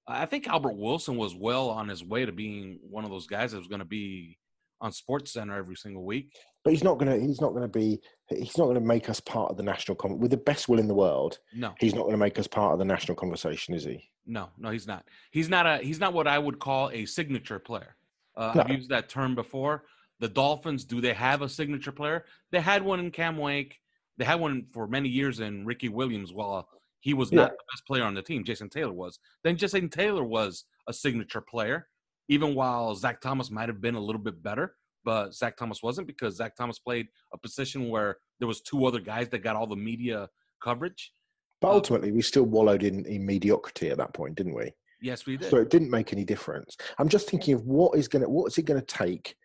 I 0.06 0.26
think 0.26 0.48
Albert 0.48 0.76
Wilson 0.76 1.16
was 1.16 1.34
well 1.34 1.68
on 1.70 1.88
his 1.88 2.02
way 2.04 2.24
to 2.24 2.32
being 2.32 2.78
one 2.82 3.04
of 3.04 3.10
those 3.10 3.26
guys 3.26 3.52
that 3.52 3.58
was 3.58 3.66
going 3.66 3.80
to 3.80 3.84
be 3.84 4.38
on 4.80 4.92
Sports 4.92 5.32
Center 5.32 5.56
every 5.56 5.76
single 5.76 6.04
week. 6.04 6.32
But 6.66 6.72
he's 6.72 6.82
not 6.82 6.98
going 6.98 7.12
to. 7.12 7.24
He's 7.24 7.40
not 7.40 7.50
going 7.50 7.62
to 7.62 7.68
be. 7.68 8.00
He's 8.28 8.58
not 8.58 8.64
going 8.64 8.74
to 8.74 8.80
make 8.80 9.08
us 9.08 9.20
part 9.20 9.52
of 9.52 9.56
the 9.56 9.62
national 9.62 9.94
con- 9.94 10.18
with 10.18 10.32
the 10.32 10.36
best 10.36 10.68
will 10.68 10.80
in 10.80 10.88
the 10.88 10.94
world. 10.94 11.38
No, 11.54 11.72
he's 11.78 11.94
not 11.94 12.00
going 12.00 12.14
to 12.14 12.18
make 12.18 12.40
us 12.40 12.48
part 12.48 12.72
of 12.72 12.80
the 12.80 12.84
national 12.84 13.14
conversation, 13.14 13.72
is 13.72 13.84
he? 13.84 14.02
No, 14.26 14.48
no, 14.58 14.70
he's 14.70 14.88
not. 14.88 15.04
He's 15.30 15.48
not 15.48 15.64
a. 15.64 15.76
He's 15.78 16.00
not 16.00 16.12
what 16.12 16.26
I 16.26 16.40
would 16.40 16.58
call 16.58 16.90
a 16.90 17.06
signature 17.06 17.60
player. 17.60 17.94
Uh, 18.36 18.50
no. 18.56 18.62
I've 18.62 18.70
used 18.70 18.88
that 18.88 19.08
term 19.08 19.36
before. 19.36 19.84
The 20.18 20.28
Dolphins, 20.28 20.84
do 20.84 21.00
they 21.00 21.12
have 21.12 21.40
a 21.40 21.48
signature 21.48 21.92
player? 21.92 22.24
They 22.50 22.58
had 22.58 22.82
one 22.82 22.98
in 22.98 23.12
Cam 23.12 23.38
Wake. 23.38 23.78
They 24.18 24.24
had 24.24 24.40
one 24.40 24.66
for 24.72 24.88
many 24.88 25.08
years 25.08 25.38
in 25.38 25.66
Ricky 25.66 25.88
Williams 25.88 26.32
while 26.32 26.68
he 26.98 27.14
was 27.14 27.30
yeah. 27.30 27.42
not 27.42 27.50
the 27.50 27.64
best 27.72 27.86
player 27.86 28.02
on 28.02 28.14
the 28.14 28.22
team. 28.22 28.42
Jason 28.42 28.70
Taylor 28.70 28.92
was. 28.92 29.20
Then 29.44 29.56
Jason 29.56 29.88
Taylor 29.88 30.24
was 30.24 30.64
a 30.88 30.92
signature 30.92 31.42
player, 31.42 31.86
even 32.28 32.56
while 32.56 32.92
Zach 32.96 33.20
Thomas 33.20 33.52
might 33.52 33.68
have 33.68 33.80
been 33.80 33.94
a 33.94 34.00
little 34.00 34.20
bit 34.20 34.42
better. 34.42 34.74
But 35.06 35.32
Zach 35.32 35.56
Thomas 35.56 35.82
wasn't 35.82 36.08
because 36.08 36.36
Zach 36.36 36.56
Thomas 36.56 36.80
played 36.80 37.06
a 37.32 37.38
position 37.38 37.88
where 37.88 38.18
there 38.40 38.48
was 38.48 38.60
two 38.60 38.84
other 38.84 39.00
guys 39.00 39.28
that 39.30 39.38
got 39.38 39.56
all 39.56 39.68
the 39.68 39.76
media 39.76 40.28
coverage. 40.62 41.12
But 41.60 41.68
uh, 41.68 41.74
ultimately, 41.74 42.12
we 42.12 42.20
still 42.20 42.42
wallowed 42.42 42.82
in, 42.82 43.06
in 43.06 43.24
mediocrity 43.24 43.88
at 43.88 43.98
that 43.98 44.12
point, 44.12 44.34
didn't 44.34 44.54
we? 44.54 44.72
Yes, 45.00 45.24
we 45.24 45.36
did. 45.36 45.48
So 45.48 45.58
it 45.58 45.70
didn't 45.70 45.90
make 45.90 46.12
any 46.12 46.24
difference. 46.24 46.76
I'm 46.98 47.08
just 47.08 47.30
thinking 47.30 47.54
of 47.54 47.62
what 47.64 47.96
is 47.96 48.08
going 48.08 48.22
to 48.22 48.28
what's 48.28 48.58
it 48.58 48.64
going 48.64 48.80
to 48.80 48.86
take 48.86 49.36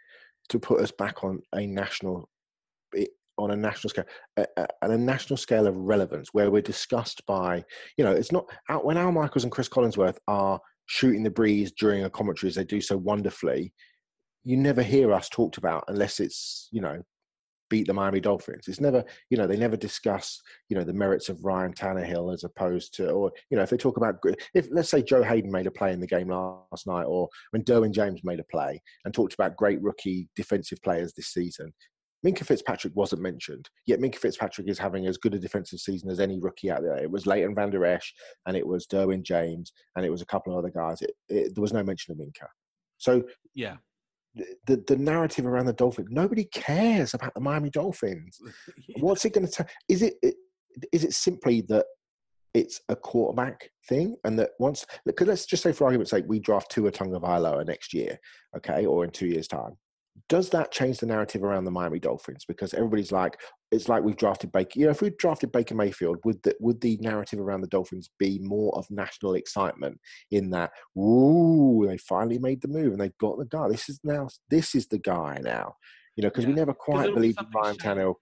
to 0.50 0.60
put 0.60 0.82
us 0.82 0.92
back 0.92 1.24
on 1.24 1.40
a 1.54 1.66
national 1.66 2.28
on 3.38 3.52
a 3.52 3.56
national 3.56 3.90
scale 3.90 4.06
at 4.38 4.76
a 4.82 4.98
national 4.98 5.38
scale 5.38 5.66
of 5.68 5.76
relevance 5.76 6.30
where 6.34 6.52
we're 6.52 6.62
discussed 6.62 7.26
by 7.26 7.64
you 7.98 8.04
know 8.04 8.12
it's 8.12 8.32
not 8.32 8.46
when 8.84 8.98
al 8.98 9.12
michaels 9.12 9.44
and 9.44 9.52
chris 9.52 9.70
collinsworth 9.70 10.18
are 10.28 10.60
shooting 10.86 11.24
the 11.24 11.30
breeze 11.30 11.72
during 11.72 12.04
a 12.04 12.10
commentary 12.10 12.50
as 12.50 12.56
they 12.56 12.64
do 12.64 12.82
so 12.82 12.98
wonderfully 12.98 13.74
you 14.44 14.58
never 14.58 14.82
hear 14.82 15.14
us 15.14 15.30
talked 15.30 15.58
about 15.58 15.84
unless 15.88 16.20
it's 16.20 16.68
you 16.72 16.82
know 16.82 17.02
beat 17.72 17.88
the 17.88 17.94
Miami 17.94 18.20
Dolphins. 18.20 18.68
It's 18.68 18.82
never, 18.82 19.04
you 19.30 19.38
know, 19.38 19.48
they 19.48 19.56
never 19.56 19.78
discuss, 19.78 20.42
you 20.68 20.76
know, 20.78 20.84
the 20.84 20.94
merits 20.94 21.30
of 21.30 21.44
Ryan 21.44 21.74
Tannehill 21.74 22.34
as 22.34 22.44
opposed 22.44 22.94
to, 22.96 23.10
or 23.10 23.32
you 23.50 23.56
know, 23.56 23.64
if 23.64 23.70
they 23.70 23.78
talk 23.78 23.96
about, 23.98 24.18
if 24.54 24.68
let's 24.72 24.90
say 24.90 25.02
Joe 25.02 25.24
Haden 25.24 25.50
made 25.50 25.68
a 25.68 25.72
play 25.72 25.94
in 25.94 26.02
the 26.02 26.06
game 26.06 26.28
last 26.28 26.86
night, 26.86 27.06
or 27.06 27.30
when 27.52 27.64
Derwin 27.64 27.94
James 27.94 28.22
made 28.24 28.42
a 28.42 28.44
play 28.44 28.80
and 29.06 29.14
talked 29.14 29.34
about 29.34 29.56
great 29.56 29.82
rookie 29.82 30.28
defensive 30.36 30.80
players 30.84 31.14
this 31.14 31.30
season. 31.30 31.74
Minkah 32.24 32.46
Fitzpatrick 32.46 32.96
wasn't 32.96 33.24
mentioned, 33.24 33.68
yet 33.88 34.00
Minkah 34.00 34.18
Fitzpatrick 34.18 34.68
is 34.68 34.78
having 34.78 35.08
as 35.08 35.18
good 35.18 35.34
a 35.34 35.40
defensive 35.40 35.80
season 35.80 36.08
as 36.12 36.20
any 36.20 36.40
rookie 36.40 36.70
out 36.70 36.84
there. 36.84 36.98
It 36.98 37.10
was 37.10 37.26
Leighton 37.26 37.56
Vander 37.56 37.84
Esch, 37.84 38.14
and 38.46 38.56
it 38.56 38.68
was 38.68 38.86
Derwin 38.86 39.24
James, 39.24 39.74
and 39.96 40.06
it 40.06 40.12
was 40.12 40.22
a 40.22 40.28
couple 40.28 40.54
of 40.54 40.60
other 40.60 40.70
guys. 40.70 41.02
It, 41.02 41.14
it, 41.30 41.56
there 41.56 41.64
was 41.64 41.74
no 41.74 41.82
mention 41.82 42.12
of 42.12 42.20
Minkah. 42.20 42.50
So 43.00 43.24
yeah, 43.56 43.78
the 44.36 44.84
the 44.88 44.98
narrative 44.98 45.46
around 45.46 45.66
the 45.66 45.74
Dolphins. 45.74 46.10
Nobody 46.12 46.46
cares 46.46 47.14
about 47.14 47.34
the 47.34 47.42
Miami 47.42 47.70
Dolphins. 47.70 48.40
What's 49.00 49.26
it 49.26 49.34
going 49.34 49.48
to? 49.48 49.52
Tell 49.52 49.68
is 49.90 50.02
it 50.02 50.16
is 50.92 51.04
it 51.04 51.14
simply 51.14 51.62
that 51.68 51.86
it's 52.54 52.82
a 52.90 52.96
quarterback 52.96 53.70
thing, 53.88 54.16
and 54.24 54.38
that 54.40 54.52
once 54.60 54.86
because 55.06 55.28
let's 55.28 55.46
just 55.46 55.64
say 55.64 55.72
for 55.72 55.86
argument's 55.86 56.12
sake 56.12 56.26
we 56.28 56.40
draft 56.40 56.72
Tua 56.72 56.92
Tagovailoa 56.92 57.66
next 57.66 57.94
year, 57.94 58.18
okay, 58.56 58.86
or 58.86 59.04
in 59.04 59.12
two 59.12 59.28
years' 59.28 59.48
time. 59.48 59.78
Does 60.32 60.50
that 60.52 60.72
change 60.72 61.00
the 61.00 61.06
narrative 61.06 61.44
around 61.44 61.66
the 61.66 61.72
Miami 61.72 62.00
Dolphins? 62.00 62.46
Because 62.48 62.74
everybody's 62.74 63.12
like, 63.12 63.38
it's 63.70 63.90
like 63.90 64.02
we've 64.02 64.16
drafted 64.16 64.54
Baker. 64.54 64.80
You 64.80 64.86
know, 64.86 64.92
if 64.92 65.02
we 65.02 65.10
drafted 65.20 65.52
Baker 65.52 65.76
Mayfield, 65.76 66.20
would 66.24 66.42
the 66.44 66.56
would 66.62 66.80
the 66.80 66.98
narrative 67.02 67.38
around 67.38 67.60
the 67.60 67.68
Dolphins 67.68 68.10
be 68.18 68.40
more 68.42 68.74
of 68.78 68.90
national 68.90 69.34
excitement 69.34 70.00
in 70.32 70.50
that? 70.52 70.72
Ooh, 70.98 71.84
they 71.86 71.98
finally 71.98 72.40
made 72.40 72.62
the 72.62 72.70
move 72.70 72.94
and 72.94 73.02
they've 73.02 73.18
got 73.18 73.40
the 73.40 73.46
guy. 73.46 73.68
This 73.68 73.90
is 73.90 74.00
now 74.06 74.30
this 74.50 74.74
is 74.74 74.88
the 74.88 75.00
guy 75.00 75.38
now. 75.44 75.74
You 76.16 76.24
know, 76.24 76.30
because 76.30 76.46
we 76.46 76.54
never 76.54 76.74
quite 76.74 77.08
be 77.08 77.14
believed 77.14 77.42
in 77.42 77.48
Ryan 77.54 77.78
shiny. 77.78 78.00
Tannehill. 78.00 78.16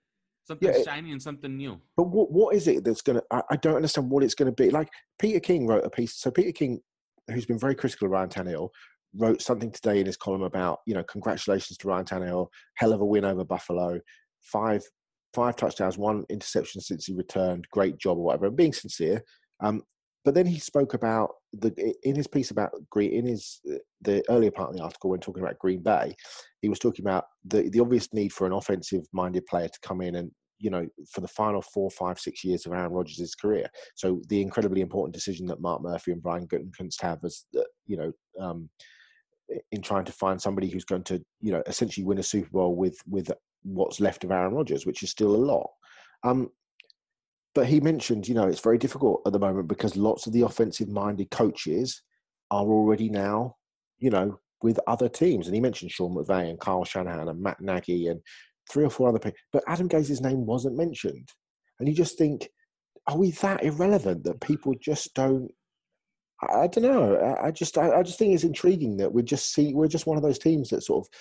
Something 0.45 0.73
Yeah, 0.73 0.81
shiny 0.83 1.11
and 1.11 1.21
something 1.21 1.55
new. 1.55 1.79
But 1.95 2.07
what 2.07 2.31
what 2.31 2.55
is 2.55 2.67
it 2.67 2.83
that's 2.83 3.03
gonna? 3.03 3.21
I, 3.29 3.43
I 3.51 3.55
don't 3.57 3.75
understand 3.75 4.09
what 4.09 4.23
it's 4.23 4.33
gonna 4.33 4.51
be. 4.51 4.71
Like 4.71 4.89
Peter 5.19 5.39
King 5.39 5.67
wrote 5.67 5.85
a 5.85 5.91
piece. 5.91 6.15
So 6.15 6.31
Peter 6.31 6.53
King, 6.53 6.79
who's 7.31 7.45
been 7.45 7.59
very 7.59 7.75
critical 7.75 8.07
of 8.07 8.13
Ryan 8.13 8.29
Tannehill, 8.29 8.69
wrote 9.15 9.41
something 9.41 9.71
today 9.71 9.99
in 9.99 10.05
his 10.05 10.17
column 10.17 10.43
about 10.43 10.79
you 10.85 10.93
know 10.93 11.03
congratulations 11.03 11.77
to 11.77 11.87
Ryan 11.87 12.05
Tannehill, 12.05 12.47
hell 12.75 12.93
of 12.93 13.01
a 13.01 13.05
win 13.05 13.25
over 13.25 13.43
Buffalo, 13.43 13.99
five 14.41 14.83
five 15.33 15.55
touchdowns, 15.55 15.97
one 15.97 16.25
interception 16.29 16.81
since 16.81 17.05
he 17.05 17.13
returned, 17.13 17.67
great 17.71 17.97
job 17.97 18.17
or 18.17 18.23
whatever. 18.23 18.47
And 18.47 18.57
being 18.57 18.73
sincere, 18.73 19.21
um, 19.59 19.83
but 20.25 20.33
then 20.33 20.45
he 20.45 20.59
spoke 20.59 20.93
about 20.93 21.29
the 21.53 21.95
in 22.03 22.15
his 22.15 22.27
piece 22.27 22.51
about 22.51 22.71
Green 22.89 23.11
in 23.11 23.25
his 23.25 23.61
the 24.01 24.23
earlier 24.29 24.51
part 24.51 24.69
of 24.69 24.75
the 24.75 24.83
article 24.83 25.09
when 25.09 25.19
talking 25.19 25.43
about 25.43 25.59
Green 25.59 25.81
Bay, 25.81 26.15
he 26.61 26.69
was 26.69 26.79
talking 26.79 27.05
about 27.05 27.25
the 27.45 27.69
the 27.69 27.79
obvious 27.79 28.13
need 28.13 28.33
for 28.33 28.45
an 28.45 28.53
offensive 28.53 29.05
minded 29.13 29.45
player 29.45 29.67
to 29.67 29.79
come 29.81 30.01
in 30.01 30.15
and 30.15 30.31
you 30.59 30.69
know, 30.69 30.85
for 31.09 31.21
the 31.21 31.27
final 31.27 31.61
four, 31.61 31.89
five, 31.89 32.19
six 32.19 32.43
years 32.43 32.65
of 32.65 32.73
Aaron 32.73 32.91
Rodgers' 32.91 33.35
career. 33.35 33.67
So 33.95 34.21
the 34.27 34.41
incredibly 34.41 34.81
important 34.81 35.15
decision 35.15 35.47
that 35.47 35.61
Mark 35.61 35.81
Murphy 35.81 36.11
and 36.11 36.21
Brian 36.21 36.47
Gutekunst 36.47 37.01
have 37.01 37.19
as, 37.23 37.45
the, 37.53 37.65
you 37.87 37.97
know, 37.97 38.11
um, 38.39 38.69
in 39.71 39.81
trying 39.81 40.05
to 40.05 40.11
find 40.11 40.41
somebody 40.41 40.69
who's 40.69 40.85
going 40.85 41.03
to, 41.03 41.23
you 41.41 41.51
know, 41.51 41.63
essentially 41.67 42.05
win 42.05 42.19
a 42.19 42.23
Super 42.23 42.49
Bowl 42.49 42.75
with 42.75 42.97
with 43.07 43.31
what's 43.63 43.99
left 43.99 44.23
of 44.23 44.31
Aaron 44.31 44.53
Rodgers, 44.53 44.85
which 44.85 45.03
is 45.03 45.09
still 45.09 45.35
a 45.35 45.37
lot. 45.37 45.69
Um, 46.23 46.49
but 47.55 47.67
he 47.67 47.79
mentioned, 47.79 48.27
you 48.27 48.35
know, 48.35 48.47
it's 48.47 48.61
very 48.61 48.77
difficult 48.77 49.21
at 49.25 49.33
the 49.33 49.39
moment 49.39 49.67
because 49.67 49.97
lots 49.97 50.27
of 50.27 50.33
the 50.33 50.43
offensive-minded 50.43 51.31
coaches 51.31 52.03
are 52.51 52.65
already 52.65 53.09
now, 53.09 53.55
you 53.97 54.09
know, 54.09 54.39
with 54.61 54.79
other 54.87 55.09
teams. 55.09 55.47
And 55.47 55.55
he 55.55 55.61
mentioned 55.61 55.91
Sean 55.91 56.15
McVay 56.15 56.49
and 56.49 56.59
Kyle 56.59 56.85
Shanahan 56.85 57.27
and 57.27 57.41
Matt 57.41 57.59
Nagy 57.59 58.07
and 58.07 58.21
three 58.69 58.85
or 58.85 58.89
four 58.89 59.09
other 59.09 59.19
people. 59.19 59.39
But 59.51 59.63
Adam 59.67 59.87
Gase's 59.87 60.21
name 60.21 60.45
wasn't 60.45 60.77
mentioned. 60.77 61.29
And 61.79 61.87
you 61.87 61.95
just 61.95 62.17
think, 62.17 62.47
are 63.07 63.17
we 63.17 63.31
that 63.31 63.63
irrelevant 63.63 64.23
that 64.25 64.41
people 64.41 64.75
just 64.79 65.13
don't? 65.15 65.49
I, 66.41 66.67
don't 66.67 66.83
know. 66.83 67.15
I, 67.15 67.47
I 67.47 67.51
just, 67.51 67.77
I, 67.77 67.99
I 67.99 68.03
just 68.03 68.17
think 68.17 68.33
it's 68.33 68.43
intriguing 68.43 68.97
that 68.97 69.11
we 69.11 69.23
just 69.23 69.53
see 69.53 69.73
we're 69.73 69.87
just 69.87 70.07
one 70.07 70.17
of 70.17 70.23
those 70.23 70.39
teams 70.39 70.69
that 70.69 70.83
sort 70.83 71.05
of 71.05 71.13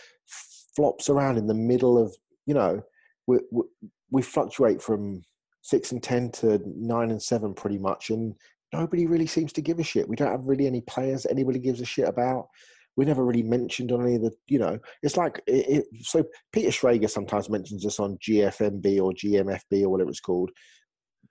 flops 0.77 1.09
around 1.09 1.39
in 1.39 1.47
the 1.47 1.55
middle 1.55 1.99
of, 2.01 2.15
you 2.47 2.55
know, 2.55 2.83
we 3.27 3.39
we, 3.51 3.63
we 4.11 4.23
fluctuate 4.23 4.81
from 4.81 5.23
six 5.63 5.93
and 5.93 6.03
ten 6.03 6.31
to 6.31 6.61
nine 6.65 7.11
and 7.11 7.23
seven 7.23 7.53
pretty 7.53 7.79
much, 7.79 8.11
and 8.11 8.35
nobody 8.73 9.07
really 9.07 9.27
seems 9.27 9.53
to 9.55 9.63
give 9.63 9.79
a 9.79 9.83
shit. 9.83 10.09
We 10.09 10.17
don't 10.17 10.31
have 10.31 10.47
really 10.47 10.67
any 10.67 10.81
players 10.83 11.25
that 11.25 11.33
anybody 11.33 11.59
gives 11.59 11.81
a 11.81 11.85
shit 11.85 12.09
about. 12.09 12.49
We 12.97 13.05
never 13.05 13.25
really 13.25 13.43
mentioned 13.43 13.93
on 13.93 14.03
any 14.03 14.17
of 14.17 14.23
the, 14.23 14.33
you 14.49 14.59
know, 14.59 14.79
it's 15.03 15.17
like 15.17 15.41
it, 15.47 15.69
it, 15.69 15.85
so. 16.03 16.25
Peter 16.53 16.71
Schrager 16.71 17.09
sometimes 17.09 17.49
mentions 17.49 17.87
us 17.87 18.01
on 18.01 18.19
GFMB 18.19 19.01
or 19.01 19.13
GMFB 19.13 19.83
or 19.83 19.89
whatever 19.89 20.11
it's 20.11 20.21
called, 20.21 20.51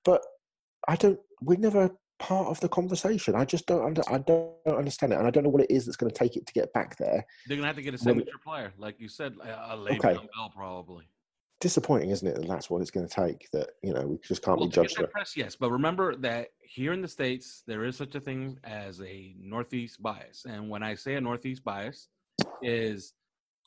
but 0.05 0.21
I 0.87 0.95
don't. 0.95 1.19
We're 1.41 1.57
never 1.57 1.91
part 2.19 2.47
of 2.47 2.59
the 2.59 2.69
conversation. 2.69 3.35
I 3.35 3.45
just 3.45 3.65
don't. 3.67 3.83
Under, 3.85 4.01
I 4.09 4.17
don't 4.19 4.55
understand 4.67 5.13
it, 5.13 5.17
and 5.17 5.27
I 5.27 5.29
don't 5.31 5.43
know 5.43 5.49
what 5.49 5.61
it 5.63 5.71
is 5.71 5.85
that's 5.85 5.97
going 5.97 6.11
to 6.11 6.17
take 6.17 6.35
it 6.35 6.45
to 6.47 6.53
get 6.53 6.73
back 6.73 6.97
there. 6.97 7.25
They're 7.47 7.57
gonna 7.57 7.67
have 7.67 7.75
to 7.75 7.81
get 7.81 7.93
a 7.93 7.97
signature 7.97 8.39
player, 8.43 8.73
like 8.77 8.99
you 8.99 9.07
said, 9.07 9.35
a, 9.43 9.73
a 9.73 9.77
Okay. 9.77 10.13
Bell 10.13 10.51
probably. 10.55 11.05
Disappointing, 11.59 12.11
isn't 12.11 12.27
it? 12.27 12.35
That 12.35 12.47
that's 12.47 12.69
what 12.69 12.81
it's 12.81 12.91
going 12.91 13.07
to 13.07 13.13
take. 13.13 13.49
That 13.51 13.69
you 13.81 13.93
know 13.93 14.01
we 14.05 14.17
just 14.19 14.43
can't 14.43 14.59
Well, 14.59 14.67
be 14.67 14.73
to 14.73 14.83
judged. 14.83 15.11
press, 15.11 15.35
yes, 15.35 15.55
but 15.55 15.71
remember 15.71 16.15
that 16.17 16.49
here 16.61 16.93
in 16.93 17.01
the 17.01 17.07
states 17.07 17.63
there 17.65 17.83
is 17.83 17.95
such 17.97 18.13
a 18.13 18.19
thing 18.19 18.59
as 18.63 19.01
a 19.01 19.33
northeast 19.39 20.01
bias, 20.01 20.45
and 20.47 20.69
when 20.69 20.83
I 20.83 20.93
say 20.93 21.15
a 21.15 21.21
northeast 21.21 21.63
bias, 21.63 22.09
is 22.61 23.13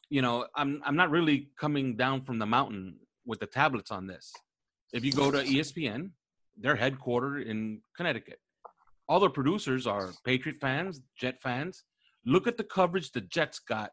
you 0.08 0.22
know 0.22 0.46
I'm 0.54 0.80
I'm 0.84 0.94
not 0.94 1.10
really 1.10 1.48
coming 1.58 1.96
down 1.96 2.22
from 2.22 2.38
the 2.38 2.46
mountain 2.46 3.00
with 3.26 3.40
the 3.40 3.46
tablets 3.46 3.90
on 3.90 4.06
this. 4.06 4.32
If 4.92 5.04
you 5.04 5.12
go 5.12 5.30
to 5.32 5.38
ESPN, 5.38 6.10
they're 6.60 6.76
headquartered 6.76 7.46
in 7.46 7.80
Connecticut. 7.96 8.38
All 9.08 9.18
their 9.20 9.30
producers 9.30 9.86
are 9.86 10.10
Patriot 10.24 10.58
fans, 10.60 11.00
Jet 11.18 11.40
fans. 11.42 11.84
Look 12.24 12.46
at 12.46 12.56
the 12.56 12.64
coverage 12.64 13.10
the 13.12 13.22
Jets 13.22 13.58
got 13.58 13.90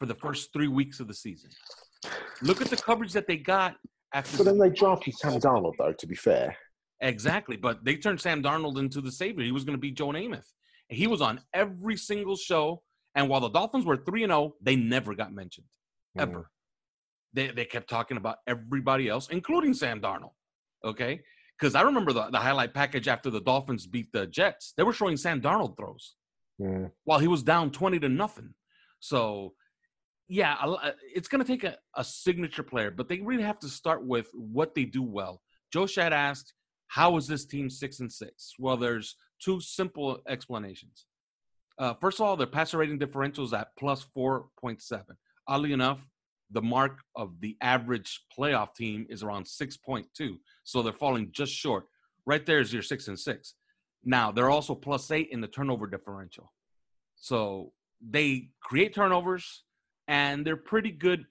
for 0.00 0.06
the 0.06 0.14
first 0.14 0.52
three 0.52 0.68
weeks 0.68 0.98
of 0.98 1.08
the 1.08 1.14
season. 1.14 1.50
Look 2.42 2.60
at 2.60 2.68
the 2.68 2.76
coverage 2.76 3.12
that 3.12 3.26
they 3.26 3.36
got 3.36 3.76
after. 4.12 4.38
But 4.38 4.44
then 4.44 4.58
they 4.58 4.70
drafted 4.70 5.14
Sam 5.14 5.40
Darnold, 5.40 5.74
though. 5.78 5.92
To 5.92 6.06
be 6.06 6.14
fair, 6.14 6.56
Exactly, 7.00 7.56
but 7.56 7.84
they 7.84 7.96
turned 7.96 8.20
Sam 8.20 8.42
Darnold 8.42 8.78
into 8.78 9.02
the 9.02 9.12
savior. 9.12 9.44
He 9.44 9.52
was 9.52 9.64
going 9.64 9.76
to 9.76 9.80
be 9.80 9.90
Joe 9.90 10.08
Namath. 10.08 10.46
He 10.88 11.06
was 11.06 11.20
on 11.20 11.40
every 11.52 11.96
single 11.96 12.36
show, 12.36 12.82
and 13.14 13.28
while 13.28 13.40
the 13.40 13.50
Dolphins 13.50 13.84
were 13.84 13.98
three 13.98 14.22
and 14.22 14.30
zero, 14.30 14.54
they 14.62 14.76
never 14.76 15.14
got 15.14 15.32
mentioned 15.32 15.66
Mm. 16.16 16.22
ever. 16.22 16.50
They 17.34 17.48
they 17.48 17.66
kept 17.66 17.90
talking 17.90 18.16
about 18.16 18.38
everybody 18.46 19.08
else, 19.08 19.28
including 19.28 19.74
Sam 19.74 20.00
Darnold. 20.00 20.32
Okay, 20.84 21.20
because 21.58 21.74
I 21.74 21.82
remember 21.82 22.12
the, 22.12 22.28
the 22.30 22.38
highlight 22.38 22.74
package 22.74 23.08
after 23.08 23.30
the 23.30 23.40
Dolphins 23.40 23.86
beat 23.86 24.12
the 24.12 24.26
Jets. 24.26 24.72
They 24.76 24.82
were 24.82 24.92
showing 24.92 25.16
Sam 25.16 25.40
Darnold 25.40 25.76
throws 25.76 26.16
Mm. 26.58 26.90
while 27.04 27.18
he 27.18 27.28
was 27.28 27.42
down 27.42 27.70
twenty 27.70 27.98
to 27.98 28.08
nothing. 28.08 28.54
So, 29.00 29.52
yeah, 30.26 30.56
a 30.58 30.94
it's 31.14 31.28
going 31.28 31.44
to 31.44 31.46
take 31.46 31.64
a, 31.64 31.76
a 31.94 32.02
signature 32.02 32.62
player, 32.62 32.90
but 32.90 33.08
they 33.10 33.20
really 33.20 33.42
have 33.42 33.58
to 33.58 33.68
start 33.68 34.06
with 34.06 34.28
what 34.32 34.74
they 34.74 34.84
do 34.84 35.02
well. 35.02 35.42
Joe 35.70 35.84
Schad 35.84 36.12
asked, 36.12 36.54
"How 36.86 37.16
is 37.18 37.26
this 37.26 37.44
team 37.44 37.68
six 37.68 38.00
and 38.00 38.10
six? 38.10 38.54
Well, 38.58 38.78
there's 38.78 39.16
two 39.38 39.60
simple 39.60 40.22
explanations. 40.26 41.04
Uh, 41.78 41.92
first 41.92 42.20
of 42.20 42.26
all, 42.26 42.38
their 42.38 42.46
passer 42.46 42.78
rating 42.78 42.98
differential 42.98 43.44
is 43.44 43.52
at 43.52 43.76
plus 43.78 44.02
four 44.14 44.46
point 44.58 44.80
seven. 44.80 45.16
Oddly 45.46 45.72
enough, 45.74 46.06
the 46.50 46.62
mark 46.62 47.00
of 47.14 47.40
the 47.40 47.56
average 47.60 48.22
playoff 48.36 48.74
team 48.74 49.06
is 49.08 49.22
around 49.22 49.46
six 49.46 49.76
point 49.76 50.06
two, 50.16 50.38
so 50.64 50.82
they're 50.82 50.92
falling 50.92 51.30
just 51.32 51.52
short. 51.52 51.86
Right 52.24 52.44
there 52.44 52.60
is 52.60 52.72
your 52.72 52.82
six 52.82 53.08
and 53.08 53.18
six. 53.18 53.54
Now 54.04 54.30
they're 54.30 54.50
also 54.50 54.74
plus 54.74 55.10
eight 55.10 55.28
in 55.30 55.40
the 55.40 55.48
turnover 55.48 55.86
differential. 55.86 56.52
So 57.16 57.72
they 58.00 58.50
create 58.60 58.94
turnovers 58.94 59.64
and 60.06 60.46
they're 60.46 60.56
pretty 60.56 60.90
good 60.90 61.26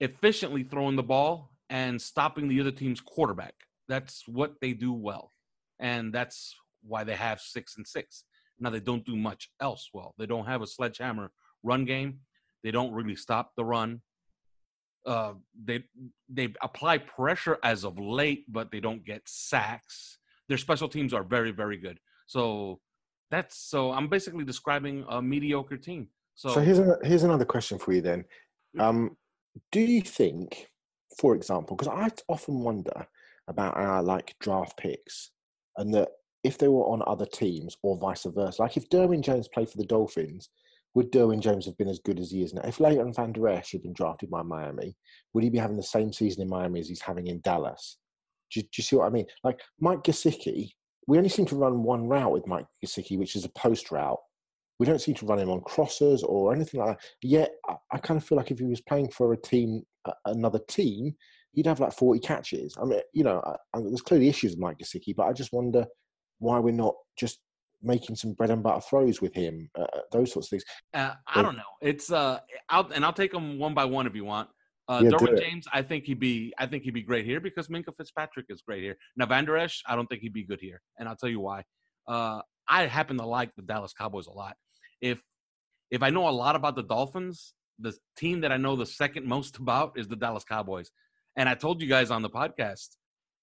efficiently 0.00 0.64
throwing 0.64 0.96
the 0.96 1.02
ball 1.02 1.50
and 1.70 2.00
stopping 2.00 2.48
the 2.48 2.60
other 2.60 2.70
team's 2.70 3.00
quarterback. 3.00 3.54
That's 3.88 4.24
what 4.26 4.54
they 4.60 4.72
do 4.72 4.92
well. 4.92 5.32
And 5.78 6.12
that's 6.12 6.54
why 6.82 7.04
they 7.04 7.16
have 7.16 7.40
six 7.40 7.76
and 7.76 7.86
six. 7.86 8.24
Now 8.58 8.70
they 8.70 8.80
don't 8.80 9.04
do 9.04 9.16
much 9.16 9.50
else 9.60 9.88
well. 9.92 10.14
They 10.18 10.26
don't 10.26 10.46
have 10.46 10.62
a 10.62 10.66
sledgehammer 10.66 11.30
run 11.62 11.84
game. 11.84 12.20
They 12.62 12.70
don't 12.70 12.92
really 12.92 13.16
stop 13.16 13.52
the 13.56 13.64
run. 13.64 14.02
Uh, 15.06 15.34
they 15.62 15.84
they 16.28 16.52
apply 16.62 16.98
pressure 16.98 17.58
as 17.62 17.84
of 17.84 17.98
late, 17.98 18.44
but 18.48 18.70
they 18.70 18.80
don't 18.80 19.04
get 19.04 19.22
sacks. 19.26 20.18
Their 20.48 20.58
special 20.58 20.88
teams 20.88 21.12
are 21.12 21.22
very 21.24 21.50
very 21.50 21.76
good. 21.76 21.98
So 22.26 22.80
that's 23.30 23.56
so 23.58 23.92
I'm 23.92 24.08
basically 24.08 24.44
describing 24.44 25.04
a 25.08 25.20
mediocre 25.20 25.76
team. 25.76 26.08
So, 26.34 26.48
So, 26.50 26.60
here's 26.60 26.78
a, 26.78 26.98
here's 27.02 27.22
another 27.22 27.44
question 27.44 27.78
for 27.78 27.92
you 27.92 28.00
then. 28.00 28.24
Um, 28.78 29.16
do 29.70 29.80
you 29.80 30.02
think, 30.02 30.68
for 31.18 31.34
example, 31.36 31.76
because 31.76 31.92
I 31.92 32.10
often 32.28 32.60
wonder 32.60 33.06
about 33.46 33.76
our 33.76 34.02
like 34.02 34.34
draft 34.40 34.76
picks, 34.76 35.30
and 35.76 35.94
that 35.94 36.08
if 36.42 36.58
they 36.58 36.68
were 36.68 36.86
on 36.86 37.02
other 37.06 37.26
teams 37.26 37.76
or 37.82 37.96
vice 37.98 38.24
versa, 38.24 38.62
like 38.62 38.76
if 38.76 38.88
Derwin 38.88 39.22
Jones 39.22 39.48
played 39.48 39.68
for 39.68 39.78
the 39.78 39.86
Dolphins, 39.86 40.50
would 40.94 41.10
Derwin 41.10 41.40
James 41.40 41.66
have 41.66 41.76
been 41.76 41.88
as 41.88 41.98
good 42.04 42.20
as 42.20 42.30
he 42.30 42.42
is 42.42 42.54
now? 42.54 42.62
If 42.62 42.80
Leighton 42.80 43.12
Van 43.12 43.32
Der 43.32 43.48
Esch 43.48 43.72
had 43.72 43.82
been 43.82 43.92
drafted 43.92 44.30
by 44.30 44.42
Miami, 44.42 44.96
would 45.32 45.42
he 45.44 45.50
be 45.50 45.58
having 45.58 45.76
the 45.76 45.82
same 45.82 46.12
season 46.12 46.42
in 46.42 46.48
Miami 46.48 46.80
as 46.80 46.88
he's 46.88 47.02
having 47.02 47.26
in 47.26 47.40
Dallas? 47.40 47.98
Do, 48.52 48.60
you- 48.60 48.64
do 48.64 48.68
you 48.76 48.84
see 48.84 48.96
what 48.96 49.06
I 49.06 49.10
mean? 49.10 49.26
Like 49.42 49.60
Mike 49.80 50.02
Gesicki, 50.04 50.70
we 51.06 51.16
only 51.18 51.28
seem 51.28 51.46
to 51.46 51.56
run 51.56 51.82
one 51.82 52.08
route 52.08 52.32
with 52.32 52.46
Mike 52.46 52.66
Gesicki, 52.84 53.18
which 53.18 53.36
is 53.36 53.44
a 53.44 53.50
post 53.50 53.90
route. 53.90 54.18
We 54.78 54.86
don't 54.86 55.00
seem 55.00 55.14
to 55.16 55.26
run 55.26 55.38
him 55.38 55.50
on 55.50 55.60
crossers 55.60 56.22
or 56.24 56.52
anything 56.54 56.80
like 56.80 56.96
that. 56.98 57.04
Yet 57.22 57.50
I, 57.68 57.74
I 57.92 57.98
kind 57.98 58.18
of 58.18 58.24
feel 58.26 58.36
like 58.38 58.50
if 58.50 58.58
he 58.58 58.64
was 58.64 58.80
playing 58.80 59.10
for 59.10 59.32
a 59.32 59.36
team, 59.36 59.82
a- 60.06 60.12
another 60.26 60.60
team, 60.68 61.14
he'd 61.52 61.66
have 61.66 61.80
like 61.80 61.92
40 61.92 62.20
catches. 62.20 62.76
I 62.80 62.84
mean, 62.84 63.00
you 63.12 63.22
know, 63.24 63.40
I, 63.44 63.52
I, 63.76 63.80
there's 63.82 64.00
clearly 64.02 64.28
issues 64.28 64.52
with 64.52 64.60
Mike 64.60 64.78
Gesicki, 64.78 65.14
but 65.16 65.24
I 65.26 65.32
just 65.32 65.52
wonder 65.52 65.86
why 66.38 66.58
we're 66.58 66.72
not 66.72 66.94
just 67.18 67.38
making 67.84 68.16
some 68.16 68.32
bread 68.32 68.50
and 68.50 68.62
butter 68.62 68.80
throws 68.80 69.20
with 69.20 69.34
him, 69.34 69.70
uh, 69.78 69.86
those 70.12 70.32
sorts 70.32 70.48
of 70.48 70.50
things. 70.50 70.64
Uh, 70.92 71.14
I 71.26 71.42
don't 71.42 71.56
know. 71.56 71.62
It's 71.80 72.10
uh, 72.10 72.40
I'll 72.68 72.90
and 72.92 73.04
I'll 73.04 73.12
take 73.12 73.32
them 73.32 73.58
one 73.58 73.74
by 73.74 73.84
one 73.84 74.06
if 74.06 74.14
you 74.14 74.24
want. 74.24 74.48
Uh, 74.88 75.00
Yeah, 75.02 75.10
Derwin. 75.10 75.40
James, 75.40 75.66
I 75.72 75.82
think 75.82 76.04
he'd 76.04 76.20
be, 76.20 76.52
I 76.58 76.66
think 76.66 76.82
he'd 76.82 76.92
be 76.92 77.02
great 77.02 77.24
here 77.24 77.40
because 77.40 77.68
Minkah 77.68 77.96
Fitzpatrick 77.96 78.46
is 78.50 78.62
great 78.62 78.82
here. 78.82 78.96
Now 79.16 79.26
Van 79.26 79.44
Der 79.44 79.56
Esch, 79.56 79.82
I 79.86 79.96
don't 79.96 80.06
think 80.06 80.20
he'd 80.20 80.34
be 80.34 80.44
good 80.44 80.60
here, 80.60 80.82
and 80.98 81.08
I'll 81.08 81.16
tell 81.16 81.30
you 81.30 81.40
why. 81.40 81.64
Uh, 82.06 82.40
I 82.68 82.86
happen 82.86 83.16
to 83.18 83.26
like 83.26 83.54
the 83.56 83.62
Dallas 83.62 83.92
Cowboys 83.92 84.26
a 84.26 84.32
lot. 84.32 84.56
If 85.00 85.22
if 85.90 86.02
I 86.02 86.10
know 86.10 86.28
a 86.28 86.30
lot 86.30 86.56
about 86.56 86.76
the 86.76 86.82
Dolphins, 86.82 87.54
the 87.78 87.94
team 88.16 88.40
that 88.42 88.52
I 88.52 88.56
know 88.56 88.76
the 88.76 88.86
second 88.86 89.26
most 89.26 89.56
about 89.64 89.92
is 89.96 90.08
the 90.08 90.16
Dallas 90.16 90.44
Cowboys. 90.44 90.90
And 91.36 91.48
I 91.48 91.54
told 91.54 91.82
you 91.82 91.88
guys 91.88 92.10
on 92.10 92.22
the 92.22 92.30
podcast 92.30 92.90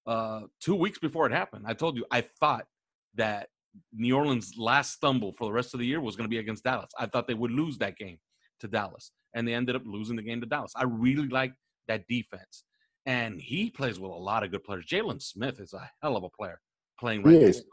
uh, 0.06 0.42
two 0.60 0.74
weeks 0.74 0.98
before 0.98 1.26
it 1.26 1.32
happened. 1.32 1.64
I 1.66 1.74
told 1.74 1.96
you 1.96 2.06
I 2.10 2.22
thought 2.40 2.66
that 3.14 3.48
New 3.92 4.16
Orleans' 4.16 4.54
last 4.56 4.92
stumble 4.92 5.32
for 5.36 5.44
the 5.46 5.52
rest 5.52 5.74
of 5.74 5.80
the 5.80 5.86
year 5.86 6.00
was 6.00 6.16
going 6.16 6.26
to 6.28 6.30
be 6.30 6.38
against 6.38 6.64
Dallas. 6.64 6.90
I 6.98 7.06
thought 7.06 7.26
they 7.26 7.34
would 7.34 7.50
lose 7.50 7.78
that 7.78 7.96
game 7.96 8.18
to 8.60 8.68
Dallas, 8.68 9.12
and 9.34 9.46
they 9.46 9.54
ended 9.54 9.76
up 9.76 9.82
losing 9.84 10.16
the 10.16 10.22
game 10.22 10.40
to 10.40 10.46
Dallas. 10.46 10.72
I 10.76 10.84
really 10.84 11.28
like 11.28 11.52
that 11.88 12.06
defense, 12.08 12.64
and 13.06 13.40
he 13.40 13.70
plays 13.70 13.98
with 13.98 14.10
a 14.10 14.14
lot 14.14 14.42
of 14.44 14.50
good 14.50 14.64
players. 14.64 14.86
Jaylon 14.86 15.20
Smith 15.22 15.60
is 15.60 15.72
a 15.72 15.90
hell 16.02 16.16
of 16.16 16.24
a 16.24 16.30
player 16.30 16.60
playing 16.98 17.22
right 17.22 17.34
He 17.34 17.38
next 17.40 17.56
is. 17.56 17.62
to 17.62 17.66
him. 17.66 17.72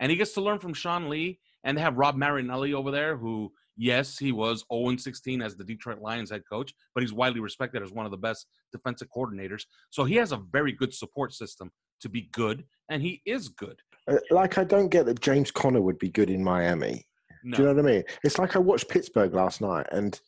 and 0.00 0.10
he 0.10 0.16
gets 0.16 0.32
to 0.34 0.40
learn 0.40 0.58
from 0.58 0.74
Sean 0.74 1.08
Lee, 1.08 1.38
and 1.64 1.76
they 1.76 1.82
have 1.82 1.96
Rod 1.96 2.16
Marinelli 2.16 2.74
over 2.74 2.90
there, 2.90 3.16
who 3.16 3.52
yes, 3.78 4.18
he 4.18 4.32
was 4.32 4.64
0-16 4.72 5.44
as 5.44 5.54
the 5.56 5.64
Detroit 5.64 6.00
Lions 6.00 6.30
head 6.30 6.42
coach, 6.50 6.72
but 6.94 7.02
he's 7.02 7.12
widely 7.12 7.40
respected 7.40 7.82
as 7.82 7.92
one 7.92 8.06
of 8.06 8.10
the 8.10 8.16
best 8.16 8.46
defensive 8.72 9.08
coordinators. 9.14 9.64
So 9.90 10.04
he 10.04 10.14
has 10.16 10.32
a 10.32 10.38
very 10.50 10.72
good 10.72 10.94
support 10.94 11.32
system 11.34 11.70
to 12.00 12.08
be 12.08 12.22
good, 12.32 12.64
and 12.88 13.02
he 13.02 13.20
is 13.26 13.48
good. 13.48 13.80
Uh, 14.08 14.16
Like 14.30 14.58
I 14.58 14.64
don't 14.64 14.88
get 14.88 15.06
that 15.06 15.20
James 15.20 15.50
Conner 15.50 15.80
would 15.80 15.98
be 15.98 16.10
good 16.10 16.30
in 16.30 16.42
Miami. 16.44 17.06
No. 17.44 17.56
Do 17.56 17.62
you 17.62 17.68
know 17.68 17.74
what 17.74 17.86
I 17.86 17.92
mean? 17.94 18.04
It's 18.24 18.38
like 18.38 18.56
I 18.56 18.58
watched 18.58 18.88
Pittsburgh 18.88 19.32
last 19.34 19.60
night, 19.60 19.86
and 19.92 20.18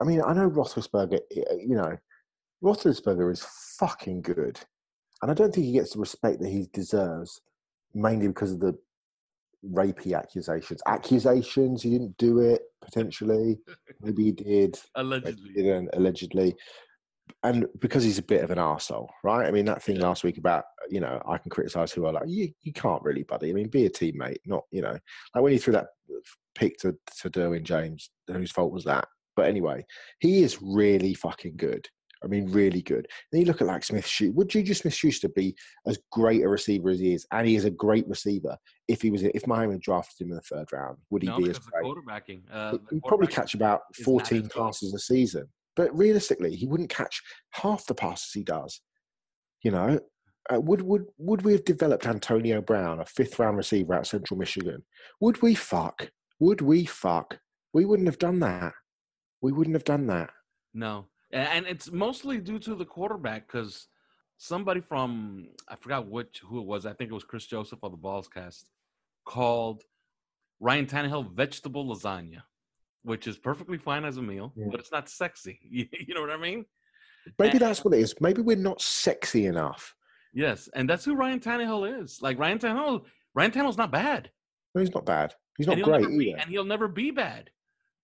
I 0.00 0.04
mean 0.04 0.22
I 0.22 0.32
know 0.32 0.48
Roethlisberger. 0.50 1.20
You 1.30 1.76
know, 1.76 1.96
Roethlisberger 2.62 3.32
is 3.32 3.44
fucking 3.78 4.22
good, 4.22 4.60
and 5.22 5.30
I 5.30 5.34
don't 5.34 5.52
think 5.52 5.66
he 5.66 5.72
gets 5.72 5.94
the 5.94 6.00
respect 6.00 6.40
that 6.40 6.48
he 6.48 6.68
deserves, 6.72 7.40
mainly 7.94 8.28
because 8.28 8.52
of 8.52 8.60
the 8.60 8.78
rapey 9.70 10.16
accusations. 10.16 10.80
Accusations, 10.86 11.82
he 11.82 11.90
didn't 11.90 12.16
do 12.16 12.40
it 12.40 12.62
potentially. 12.82 13.58
Maybe 14.00 14.24
he 14.24 14.32
did. 14.32 14.78
Allegedly. 14.96 15.50
he 15.54 15.62
didn't, 15.62 15.90
allegedly. 15.94 16.54
And 17.44 17.66
because 17.80 18.04
he's 18.04 18.18
a 18.18 18.22
bit 18.22 18.44
of 18.44 18.50
an 18.50 18.58
arsehole, 18.58 19.08
right? 19.24 19.46
I 19.46 19.50
mean, 19.50 19.64
that 19.64 19.82
thing 19.82 19.98
last 19.98 20.22
week 20.22 20.38
about, 20.38 20.64
you 20.88 21.00
know, 21.00 21.20
I 21.26 21.38
can 21.38 21.50
criticize 21.50 21.90
who 21.90 22.06
I 22.06 22.12
like. 22.12 22.24
You, 22.28 22.48
you 22.62 22.72
can't 22.72 23.02
really, 23.02 23.24
buddy. 23.24 23.50
I 23.50 23.52
mean, 23.52 23.68
be 23.68 23.86
a 23.86 23.90
teammate, 23.90 24.36
not, 24.46 24.62
you 24.70 24.80
know, 24.80 24.92
like 25.34 25.42
when 25.42 25.52
he 25.52 25.58
threw 25.58 25.72
that 25.72 25.88
pick 26.54 26.78
to, 26.78 26.96
to 27.20 27.30
Derwin 27.30 27.64
James, 27.64 28.10
whose 28.28 28.52
fault 28.52 28.72
was 28.72 28.84
that? 28.84 29.08
But 29.34 29.46
anyway, 29.48 29.84
he 30.20 30.42
is 30.42 30.58
really 30.62 31.14
fucking 31.14 31.56
good. 31.56 31.88
I 32.24 32.28
mean, 32.28 32.52
really 32.52 32.82
good. 32.82 33.08
Then 33.30 33.40
you 33.40 33.46
look 33.46 33.60
at 33.60 33.66
like 33.66 33.82
Smith 33.82 34.06
Schuster. 34.06 34.32
Would 34.34 34.48
Juju 34.48 34.74
Smith 34.74 34.94
Schuster 34.94 35.28
be 35.28 35.56
as 35.86 35.98
great 36.12 36.42
a 36.44 36.48
receiver 36.48 36.90
as 36.90 37.00
he 37.00 37.14
is? 37.14 37.26
And 37.32 37.48
he 37.48 37.56
is 37.56 37.64
a 37.64 37.70
great 37.70 38.06
receiver. 38.06 38.56
If 38.86 39.02
he 39.02 39.10
was, 39.10 39.22
if 39.24 39.46
Miami 39.46 39.72
had 39.72 39.80
drafted 39.80 40.24
him 40.24 40.30
in 40.30 40.36
the 40.36 40.42
third 40.42 40.72
round, 40.72 40.98
would 41.10 41.22
he 41.22 41.28
No, 41.28 41.38
be 41.38 41.50
as 41.50 41.58
great? 41.58 41.84
quarterbacking. 41.84 42.42
Uh, 42.52 42.78
He'd 42.90 43.02
probably 43.02 43.26
catch 43.26 43.54
about 43.54 43.80
14 44.04 44.48
passes 44.48 44.94
a 44.94 44.98
season. 45.00 45.48
But 45.76 45.96
realistically, 45.96 46.54
he 46.54 46.66
wouldn't 46.66 46.90
catch 46.90 47.22
half 47.50 47.86
the 47.86 47.94
passes 47.94 48.32
he 48.32 48.42
does. 48.42 48.80
You 49.62 49.70
know, 49.70 50.00
uh, 50.52 50.60
would 50.60 50.82
would 50.82 51.04
would 51.18 51.42
we 51.42 51.52
have 51.52 51.64
developed 51.64 52.06
Antonio 52.06 52.60
Brown, 52.60 53.00
a 53.00 53.06
fifth 53.06 53.38
round 53.38 53.56
receiver 53.56 53.94
out 53.94 54.06
Central 54.06 54.38
Michigan? 54.38 54.82
Would 55.20 55.40
we 55.40 55.54
fuck? 55.54 56.10
Would 56.40 56.60
we 56.60 56.84
fuck? 56.84 57.38
We 57.72 57.84
wouldn't 57.84 58.08
have 58.08 58.18
done 58.18 58.40
that. 58.40 58.72
We 59.40 59.52
wouldn't 59.52 59.76
have 59.76 59.84
done 59.84 60.06
that. 60.08 60.30
No, 60.74 61.06
and 61.30 61.66
it's 61.66 61.90
mostly 61.90 62.38
due 62.38 62.58
to 62.60 62.74
the 62.74 62.84
quarterback 62.84 63.46
because 63.46 63.88
somebody 64.36 64.80
from 64.80 65.48
I 65.68 65.76
forgot 65.76 66.08
which 66.08 66.42
who 66.44 66.60
it 66.60 66.66
was. 66.66 66.86
I 66.86 66.92
think 66.92 67.10
it 67.10 67.14
was 67.14 67.24
Chris 67.24 67.46
Joseph 67.46 67.78
of 67.82 67.92
the 67.92 67.96
Balls 67.96 68.28
Cast 68.28 68.66
called 69.24 69.84
Ryan 70.60 70.86
Tannehill 70.86 71.32
vegetable 71.32 71.86
lasagna, 71.86 72.42
which 73.02 73.26
is 73.26 73.38
perfectly 73.38 73.78
fine 73.78 74.04
as 74.04 74.16
a 74.16 74.22
meal, 74.22 74.52
Yeah. 74.56 74.66
but 74.70 74.80
it's 74.80 74.92
not 74.92 75.08
sexy. 75.08 75.58
You, 75.70 75.86
you 76.06 76.14
know 76.14 76.20
what 76.20 76.30
I 76.30 76.36
mean? 76.36 76.64
Maybe 77.38 77.52
And- 77.52 77.60
that's 77.60 77.84
what 77.84 77.94
it 77.94 78.00
is. 78.00 78.14
Maybe 78.20 78.42
we're 78.42 78.56
not 78.56 78.80
sexy 78.80 79.46
enough. 79.46 79.94
Yes, 80.34 80.68
and 80.74 80.88
that's 80.88 81.04
who 81.04 81.14
Ryan 81.14 81.40
Tannehill 81.40 82.02
is. 82.02 82.20
Like 82.22 82.38
Ryan 82.38 82.58
Tannehill, 82.58 83.04
Ryan 83.34 83.50
Tannehill's 83.50 83.76
not 83.76 83.92
bad. 83.92 84.30
No, 84.74 84.80
he's 84.80 84.94
not 84.94 85.04
bad. 85.04 85.34
He's 85.58 85.66
not 85.66 85.80
great 85.82 86.08
be, 86.08 86.28
either. 86.30 86.38
and 86.40 86.48
he'll 86.50 86.64
never 86.64 86.88
be 86.88 87.10
bad, 87.10 87.50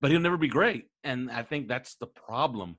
but 0.02 0.10
he'll 0.10 0.20
never 0.20 0.36
be 0.36 0.48
great. 0.48 0.84
And 1.04 1.30
I 1.30 1.42
think 1.42 1.66
that's 1.68 1.94
the 1.94 2.06
problem. 2.06 2.76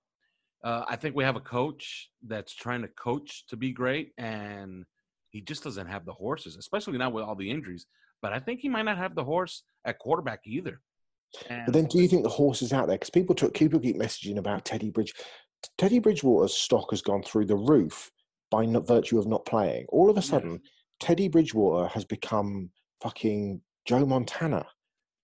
Uh, 0.63 0.83
I 0.87 0.95
think 0.97 1.15
we 1.15 1.23
have 1.23 1.35
a 1.35 1.39
coach 1.41 2.11
that's 2.27 2.53
trying 2.53 2.83
to 2.83 2.87
coach 2.89 3.47
to 3.47 3.57
be 3.57 3.71
great, 3.71 4.11
and 4.19 4.85
he 5.31 5.41
just 5.41 5.63
doesn't 5.63 5.87
have 5.87 6.05
the 6.05 6.13
horses, 6.13 6.55
especially 6.57 6.97
now 6.99 7.09
with 7.09 7.23
all 7.23 7.35
the 7.35 7.49
injuries. 7.49 7.87
But 8.21 8.33
I 8.33 8.39
think 8.39 8.59
he 8.59 8.69
might 8.69 8.83
not 8.83 8.97
have 8.97 9.15
the 9.15 9.23
horse 9.23 9.63
at 9.85 9.97
quarterback 9.97 10.41
either. 10.45 10.81
But 11.65 11.73
then, 11.73 11.85
do 11.85 11.99
you 11.99 12.07
think 12.07 12.23
the 12.23 12.29
horse 12.29 12.61
is 12.61 12.73
out 12.73 12.87
there? 12.87 12.95
Because 12.97 13.09
people 13.09 13.35
took 13.35 13.53
people 13.53 13.79
keep 13.79 13.97
messaging 13.97 14.37
about 14.37 14.65
Teddy 14.65 14.89
Bridge. 14.89 15.13
Teddy 15.77 15.99
Bridgewater's 15.99 16.53
stock 16.55 16.87
has 16.91 17.01
gone 17.01 17.21
through 17.23 17.45
the 17.45 17.55
roof 17.55 18.09
by 18.49 18.65
not, 18.65 18.87
virtue 18.87 19.19
of 19.19 19.27
not 19.27 19.45
playing. 19.45 19.85
All 19.89 20.09
of 20.09 20.17
a 20.17 20.19
Yes. 20.19 20.27
sudden, 20.27 20.61
Teddy 20.99 21.27
Bridgewater 21.27 21.87
has 21.89 22.05
become 22.05 22.71
fucking 23.01 23.61
Joe 23.85 24.05
Montana, 24.05 24.65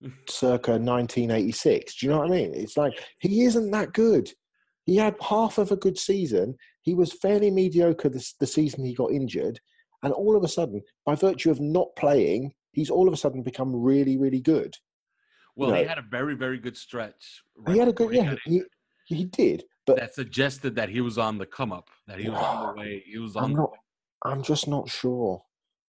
circa 0.30 0.72
1986. 0.72 1.96
Do 1.96 2.06
you 2.06 2.12
know 2.12 2.20
what 2.20 2.28
I 2.28 2.32
mean? 2.32 2.54
It's 2.54 2.78
like 2.78 2.94
he 3.20 3.44
isn't 3.44 3.72
that 3.72 3.94
good. 3.94 4.32
He 4.86 4.98
had 4.98 5.16
half 5.22 5.58
of 5.58 5.72
a 5.72 5.76
good 5.78 5.98
season. 5.98 6.56
He 6.84 6.94
was 6.94 7.12
fairly 7.14 7.50
mediocre 7.50 8.10
this, 8.10 8.34
the 8.40 8.46
season 8.46 8.86
he 8.86 8.94
got 8.94 9.12
injured, 9.12 9.60
and 10.04 10.14
all 10.14 10.36
of 10.38 10.44
a 10.44 10.48
sudden, 10.48 10.82
by 11.06 11.16
virtue 11.16 11.50
of 11.50 11.60
not 11.60 11.88
playing, 11.98 12.54
he's 12.74 12.92
all 12.92 13.08
of 13.08 13.14
a 13.14 13.18
sudden 13.18 13.42
become 13.42 13.76
really, 13.76 14.18
really 14.18 14.42
good. 14.42 14.76
Well, 15.56 15.74
he 15.74 15.84
had 15.84 15.98
a 15.98 16.04
very, 16.04 16.36
very 16.36 16.58
good 16.58 16.78
stretch. 16.78 17.44
he 17.68 17.78
had 17.78 17.88
a 17.88 17.94
good, 17.94 18.12
he 18.12 18.18
yeah, 18.18 18.36
he, 18.46 18.64
he 19.06 19.26
did. 19.26 19.64
But 19.86 19.98
that 19.98 20.16
suggested 20.16 20.76
that 20.76 20.90
he 20.90 21.02
was 21.02 21.18
on 21.18 21.38
the 21.38 21.46
come 21.46 21.72
up, 21.72 21.90
that 22.08 22.20
he 22.20 22.30
was 22.30 22.40
on 22.40 22.68
the 22.76 22.80
way. 22.80 23.04
He 23.06 23.20
was 23.20 23.36
on 23.36 23.44
I'm 23.44 23.54
the 23.54 23.58
not. 23.58 23.72
I'm 24.24 24.44
just 24.44 24.68
not 24.68 24.90
sure. 24.90 25.44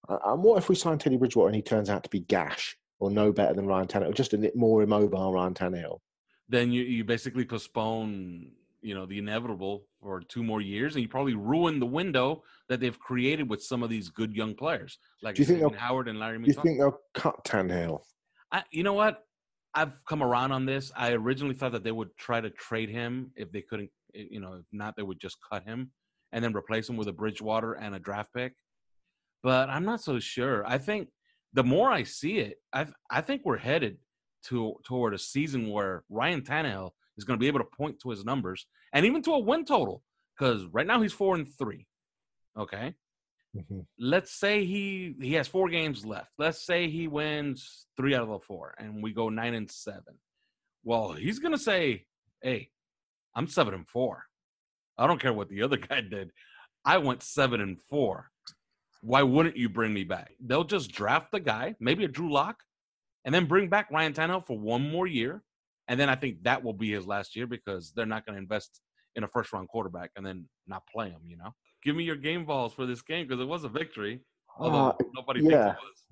And 0.09 0.43
what 0.43 0.59
if 0.59 0.69
we 0.69 0.75
sign 0.75 0.99
Teddy 0.99 1.17
Bridgewater 1.17 1.49
and 1.49 1.57
he 1.57 1.63
turns 1.63 1.89
out 1.89 2.05
to 2.05 2.11
be 2.11 2.21
gash 2.21 2.77
or 2.99 3.11
no 3.11 3.33
better 3.33 3.55
than 3.55 3.67
Ryan 3.67 3.89
Tannehill, 3.89 4.15
just 4.15 4.35
a 4.35 4.39
bit 4.39 4.55
more 4.55 4.83
immobile 4.83 5.33
Ryan 5.33 5.55
Tannehill? 5.55 5.99
then 6.49 6.73
you, 6.73 6.83
you 6.83 7.05
basically 7.05 7.45
postpone 7.45 8.51
you 8.83 8.95
know 8.95 9.07
the 9.07 9.19
inevitable 9.19 9.85
for 10.01 10.21
two 10.21 10.43
more 10.43 10.61
years 10.61 10.95
and 10.95 11.03
you 11.03 11.09
probably 11.09 11.35
ruin 11.35 11.81
the 11.81 11.87
window 11.87 12.43
that 12.69 12.79
they've 12.79 12.99
created 12.99 13.49
with 13.49 13.63
some 13.63 13.83
of 13.83 13.91
these 13.91 14.09
good 14.09 14.33
young 14.35 14.55
players 14.55 14.99
like 15.23 15.35
Do 15.35 15.43
you 15.43 15.47
think 15.47 15.75
howard 15.75 16.09
and 16.09 16.19
larry 16.19 16.39
Do 16.39 16.47
you 16.47 16.53
think 16.53 16.79
they'll 16.79 17.01
cut 17.15 17.45
Tannehill? 17.45 18.01
I, 18.53 18.63
you 18.71 18.85
know 18.85 18.93
what 18.93 19.26
i've 19.77 19.93
come 20.09 20.23
around 20.23 20.53
on 20.53 20.67
this. 20.67 20.91
I 20.97 21.13
originally 21.13 21.55
thought 21.55 21.73
that 21.73 21.85
they 21.85 21.93
would 21.93 22.17
try 22.17 22.41
to 22.41 22.51
trade 22.51 22.91
him 22.91 23.31
if 23.37 23.53
they 23.53 23.61
couldn't 23.61 23.91
eh, 24.15 24.25
you 24.31 24.41
know 24.41 24.55
if 24.55 24.67
not 24.73 24.97
they 24.97 25.03
would 25.03 25.21
just 25.21 25.37
cut 25.49 25.63
him 25.65 25.93
and 26.33 26.43
then 26.43 26.57
replace 26.57 26.89
him 26.89 26.97
with 26.97 27.09
a 27.09 27.13
bridgewater 27.13 27.75
and 27.75 27.95
a 27.95 28.01
draft 28.01 28.31
pick. 28.35 28.55
But 29.43 29.69
i'm 29.71 29.85
not 29.85 30.03
so 30.03 30.19
sure. 30.19 30.67
I 30.67 30.79
think 30.79 31.09
the 31.57 31.65
more 31.65 31.91
i 31.91 32.03
see 32.03 32.39
it 32.39 32.59
i 32.73 32.87
i 33.11 33.21
think 33.21 33.43
we're 33.45 33.57
headed 33.57 33.97
to 34.45 34.75
toward 34.85 35.15
a 35.15 35.19
season 35.19 35.71
where 35.71 36.05
ryan 36.09 36.43
Tannehill 36.43 36.91
is 37.17 37.25
going 37.25 37.37
to 37.39 37.43
be 37.43 37.49
able 37.49 37.61
to 37.61 37.77
point 37.77 37.99
to 38.01 38.11
his 38.11 38.25
numbers 38.25 38.67
and 38.93 39.05
even 39.05 39.23
to 39.23 39.33
a 39.33 39.39
win 39.39 39.65
total 39.65 40.03
because 40.39 40.65
right 40.67 40.87
now 40.87 41.01
he's 41.01 41.13
four 41.13 41.35
and 41.35 41.49
three 41.59 41.87
okay 42.59 42.95
Mhm. 43.57 43.87
let's 43.99 44.33
say 44.33 44.65
he 44.65 45.15
he 45.21 45.35
has 45.35 45.49
four 45.49 45.69
games 45.69 46.05
left. 46.05 46.33
Let's 46.39 46.65
say 46.65 46.89
he 46.89 47.09
wins 47.09 47.87
three 47.97 48.15
out 48.15 48.23
of 48.23 48.29
the 48.29 48.41
four, 48.41 48.75
and 48.79 49.03
we 49.03 49.13
go 49.13 49.29
nine 49.29 49.55
and 49.55 49.71
seven. 49.71 50.19
Well, 50.85 51.13
he's 51.13 51.39
gonna 51.39 51.59
say, 51.59 52.07
"Hey, 52.43 52.71
I'm 53.35 53.47
seven 53.49 53.75
and 53.75 53.89
four. 53.89 54.25
I 54.99 55.07
don't 55.07 55.21
care 55.21 55.33
what 55.33 55.49
the 55.49 55.63
other 55.63 55.77
guy 55.91 56.01
did. 56.01 56.33
I 56.85 56.99
went 56.99 57.23
seven 57.23 57.61
and 57.61 57.81
four. 57.83 58.31
Why 59.03 59.23
wouldn't 59.23 59.57
you 59.57 59.69
bring 59.69 59.93
me 59.93 60.05
back? 60.05 60.33
They'll 60.41 60.65
just 60.65 60.91
draft 60.93 61.31
the 61.33 61.41
guy, 61.41 61.77
maybe 61.81 62.05
a 62.05 62.09
Drew 62.09 62.33
Lock, 62.33 62.63
and 63.25 63.35
then 63.35 63.47
bring 63.47 63.69
back 63.69 63.91
Ryan 63.91 64.13
Tannehill 64.15 64.47
for 64.47 64.59
one 64.59 64.91
more 64.91 65.07
year, 65.07 65.43
and 65.89 65.99
then 66.01 66.09
I 66.09 66.15
think 66.17 66.43
that 66.45 66.63
will 66.63 66.73
be 66.73 66.91
his 66.93 67.07
last 67.07 67.37
year 67.37 67.47
because 67.47 67.93
they're 67.93 68.07
not 68.07 68.25
going 68.27 68.37
to 68.37 68.43
invest 68.43 68.81
in 69.15 69.25
a 69.25 69.29
first 69.29 69.53
round 69.53 69.69
quarterback 69.69 70.11
and 70.17 70.25
then 70.27 70.49
not 70.67 70.83
play 70.93 71.11
him. 71.11 71.21
You 71.27 71.37
know, 71.39 71.55
give 71.83 71.97
me 71.97 72.05
your 72.05 72.17
game 72.17 72.45
balls 72.45 72.73
for 72.73 72.87
this 72.87 73.03
game 73.03 73.27
because 73.27 73.41
it 73.41 73.47
was 73.47 73.65
a 73.65 73.69
victory. 73.69 74.21
Although 74.59 74.89
Uh, 74.91 74.97
nobody 75.15 75.43
yeah. 75.43 75.75
thinks 75.75 75.83
it 75.83 75.85
was. 75.85 76.03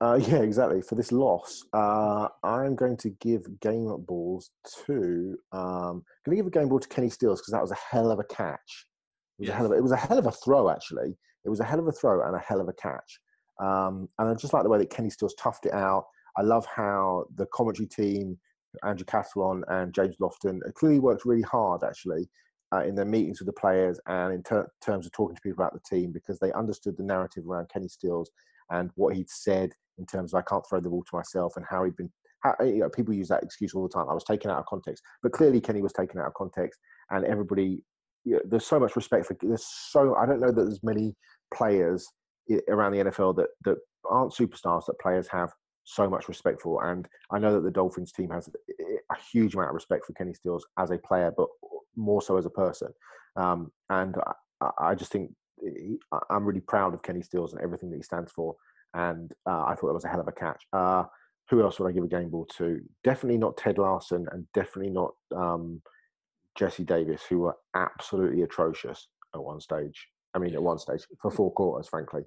Uh, 0.00 0.16
yeah, 0.30 0.42
exactly. 0.42 0.82
For 0.82 0.96
this 0.96 1.12
loss, 1.12 1.62
uh, 1.72 2.26
I'm 2.42 2.74
going 2.74 2.96
to 2.98 3.10
give 3.20 3.42
game 3.60 3.86
balls 4.04 4.50
to. 4.86 5.36
Um, 5.52 6.04
going 6.24 6.36
to 6.36 6.42
give 6.42 6.46
a 6.46 6.50
game 6.50 6.68
ball 6.68 6.80
to 6.80 6.88
Kenny 6.88 7.08
Stills 7.08 7.40
because 7.40 7.52
that 7.52 7.62
was 7.62 7.70
a 7.70 7.76
hell 7.90 8.10
of 8.10 8.18
a 8.18 8.24
catch. 8.24 8.86
It 9.38 9.42
was 9.42 9.48
a 9.50 9.52
hell 9.54 9.66
of 9.66 9.72
a, 9.72 9.74
it 9.76 9.82
was 9.82 9.92
a 9.92 9.96
hell 9.96 10.18
of 10.18 10.26
a 10.26 10.32
throw 10.32 10.70
actually. 10.70 11.16
It 11.44 11.48
was 11.50 11.60
a 11.60 11.64
hell 11.64 11.78
of 11.78 11.86
a 11.86 11.92
throw 11.92 12.26
and 12.26 12.34
a 12.34 12.38
hell 12.40 12.60
of 12.60 12.68
a 12.68 12.72
catch. 12.72 13.20
Um, 13.60 14.08
and 14.18 14.28
I 14.28 14.34
just 14.34 14.52
like 14.52 14.64
the 14.64 14.68
way 14.68 14.78
that 14.78 14.90
Kenny 14.90 15.10
Stills 15.10 15.34
toughed 15.38 15.66
it 15.66 15.72
out. 15.72 16.06
I 16.36 16.42
love 16.42 16.66
how 16.66 17.26
the 17.36 17.46
commentary 17.54 17.86
team, 17.86 18.38
Andrew 18.84 19.04
Catalon 19.04 19.62
and 19.68 19.94
James 19.94 20.16
Lofton, 20.20 20.60
clearly 20.74 20.98
worked 20.98 21.24
really 21.24 21.42
hard 21.42 21.82
actually 21.84 22.28
uh, 22.72 22.84
in 22.84 22.94
their 22.94 23.04
meetings 23.04 23.40
with 23.40 23.46
the 23.46 23.60
players 23.60 24.00
and 24.06 24.32
in 24.32 24.42
ter- 24.42 24.70
terms 24.80 25.06
of 25.06 25.12
talking 25.12 25.36
to 25.36 25.42
people 25.42 25.62
about 25.62 25.74
the 25.74 25.96
team 25.96 26.12
because 26.12 26.38
they 26.38 26.52
understood 26.52 26.96
the 26.96 27.02
narrative 27.02 27.44
around 27.46 27.68
Kenny 27.68 27.88
Stills 27.88 28.30
and 28.70 28.90
what 28.94 29.14
he'd 29.14 29.28
said 29.28 29.72
in 29.98 30.06
terms 30.06 30.32
of 30.32 30.38
I 30.38 30.42
can't 30.48 30.64
throw 30.68 30.80
the 30.80 30.88
ball 30.88 31.04
to 31.04 31.16
myself 31.16 31.54
and 31.56 31.64
how 31.68 31.84
he'd 31.84 31.96
been. 31.96 32.10
How, 32.40 32.56
you 32.64 32.78
know, 32.78 32.88
people 32.88 33.14
use 33.14 33.28
that 33.28 33.44
excuse 33.44 33.72
all 33.72 33.84
the 33.84 33.92
time. 33.92 34.08
I 34.10 34.14
was 34.14 34.24
taken 34.24 34.50
out 34.50 34.58
of 34.58 34.66
context, 34.66 35.04
but 35.22 35.30
clearly 35.30 35.60
Kenny 35.60 35.80
was 35.80 35.92
taken 35.92 36.18
out 36.20 36.26
of 36.26 36.34
context, 36.34 36.80
and 37.10 37.24
everybody. 37.24 37.84
You 38.24 38.34
know, 38.34 38.40
there's 38.44 38.66
so 38.66 38.80
much 38.80 38.96
respect 38.96 39.26
for. 39.26 39.36
There's 39.40 39.64
so 39.90 40.16
I 40.16 40.26
don't 40.26 40.40
know 40.40 40.50
that 40.50 40.64
there's 40.64 40.82
many 40.82 41.14
players 41.54 42.04
around 42.68 42.92
the 42.92 43.04
NFL 43.04 43.36
that 43.36 43.48
that 43.64 43.76
aren't 44.10 44.32
superstars 44.32 44.86
that 44.86 44.98
players 45.00 45.28
have 45.28 45.50
so 45.84 46.08
much 46.08 46.28
respect 46.28 46.62
for. 46.62 46.90
And 46.90 47.06
I 47.30 47.38
know 47.38 47.54
that 47.54 47.62
the 47.62 47.70
Dolphins 47.70 48.12
team 48.12 48.30
has 48.30 48.48
a 48.48 49.16
huge 49.32 49.54
amount 49.54 49.70
of 49.70 49.74
respect 49.74 50.06
for 50.06 50.12
Kenny 50.14 50.34
Stills 50.34 50.66
as 50.78 50.90
a 50.90 50.98
player, 50.98 51.32
but 51.36 51.48
more 51.96 52.22
so 52.22 52.36
as 52.36 52.46
a 52.46 52.50
person. 52.50 52.88
Um, 53.36 53.70
and 53.90 54.16
I, 54.60 54.70
I 54.78 54.94
just 54.94 55.12
think 55.12 55.30
I'm 56.30 56.44
really 56.44 56.60
proud 56.60 56.94
of 56.94 57.02
Kenny 57.02 57.22
Stills 57.22 57.52
and 57.52 57.62
everything 57.62 57.90
that 57.90 57.96
he 57.96 58.02
stands 58.02 58.32
for. 58.32 58.54
And 58.94 59.32
uh, 59.46 59.64
I 59.64 59.74
thought 59.74 59.88
that 59.88 59.94
was 59.94 60.04
a 60.04 60.08
hell 60.08 60.20
of 60.20 60.28
a 60.28 60.32
catch. 60.32 60.62
Uh, 60.72 61.04
who 61.48 61.62
else 61.62 61.78
would 61.78 61.88
I 61.88 61.92
give 61.92 62.04
a 62.04 62.08
game 62.08 62.30
ball 62.30 62.46
to? 62.56 62.80
Definitely 63.04 63.38
not 63.38 63.56
Ted 63.56 63.78
Larsen, 63.78 64.26
and 64.32 64.46
definitely 64.54 64.90
not 64.90 65.12
um, 65.34 65.82
Jesse 66.56 66.84
Davis, 66.84 67.22
who 67.28 67.40
were 67.40 67.56
absolutely 67.74 68.42
atrocious 68.42 69.08
at 69.34 69.42
one 69.42 69.60
stage. 69.60 70.08
I 70.34 70.38
mean, 70.38 70.54
at 70.54 70.62
one 70.62 70.78
stage 70.78 71.02
for 71.20 71.30
four 71.30 71.52
quarters, 71.52 71.88
frankly. 71.88 72.22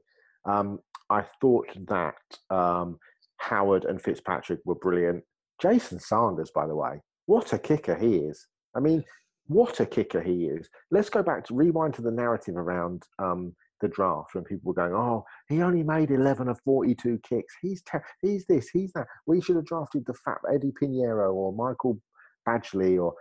Um, 0.45 0.79
I 1.09 1.23
thought 1.41 1.69
that 1.87 2.15
um, 2.49 2.99
Howard 3.37 3.85
and 3.85 4.01
Fitzpatrick 4.01 4.59
were 4.65 4.75
brilliant. 4.75 5.23
Jason 5.61 5.99
Sanders, 5.99 6.51
by 6.53 6.67
the 6.67 6.75
way, 6.75 7.01
what 7.25 7.53
a 7.53 7.59
kicker 7.59 7.95
he 7.95 8.17
is. 8.17 8.45
I 8.75 8.79
mean, 8.79 9.03
what 9.47 9.79
a 9.79 9.85
kicker 9.85 10.21
he 10.21 10.45
is. 10.45 10.69
Let's 10.91 11.09
go 11.09 11.21
back 11.21 11.45
to 11.45 11.55
rewind 11.55 11.93
to 11.95 12.01
the 12.01 12.11
narrative 12.11 12.57
around 12.57 13.03
um, 13.19 13.55
the 13.81 13.87
draft 13.87 14.33
when 14.33 14.43
people 14.43 14.69
were 14.69 14.73
going, 14.73 14.93
"Oh, 14.93 15.25
he 15.47 15.61
only 15.61 15.83
made 15.83 16.11
eleven 16.11 16.47
of 16.47 16.59
forty-two 16.61 17.19
kicks. 17.27 17.53
He's 17.61 17.81
te- 17.83 17.99
he's 18.21 18.45
this, 18.47 18.69
he's 18.69 18.91
that. 18.93 19.07
We 19.27 19.41
should 19.41 19.55
have 19.57 19.65
drafted 19.65 20.05
the 20.05 20.13
fat 20.13 20.37
Eddy 20.51 20.71
Pineiro 20.71 21.33
or 21.33 21.53
Michael 21.53 21.99
Badgley 22.47 23.01
or 23.01 23.13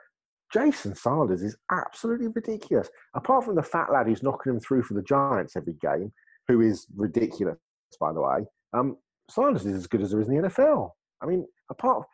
Jason 0.53 0.95
Sanders 0.95 1.43
is 1.43 1.57
absolutely 1.71 2.29
ridiculous. 2.29 2.89
Apart 3.15 3.45
from 3.45 3.57
the 3.57 3.63
fat 3.63 3.93
lad 3.93 4.07
who's 4.07 4.23
knocking 4.23 4.53
him 4.53 4.61
through 4.61 4.83
for 4.83 4.95
the 4.95 5.03
Giants 5.03 5.57
every 5.57 5.75
game, 5.75 6.13
who 6.49 6.61
is 6.61 6.87
ridiculous, 6.95 7.57
by 8.01 8.13
the 8.13 8.21
way. 8.21 8.47
Um, 8.73 8.97
Sanders 9.31 9.67
is 9.67 9.75
as 9.75 9.87
good 9.87 10.03
as 10.03 10.11
there 10.11 10.21
is 10.21 10.29
in 10.29 10.41
the 10.41 10.49
NFL. 10.49 10.91
I 11.23 11.27
mean, 11.27 11.47
apart 11.71 12.07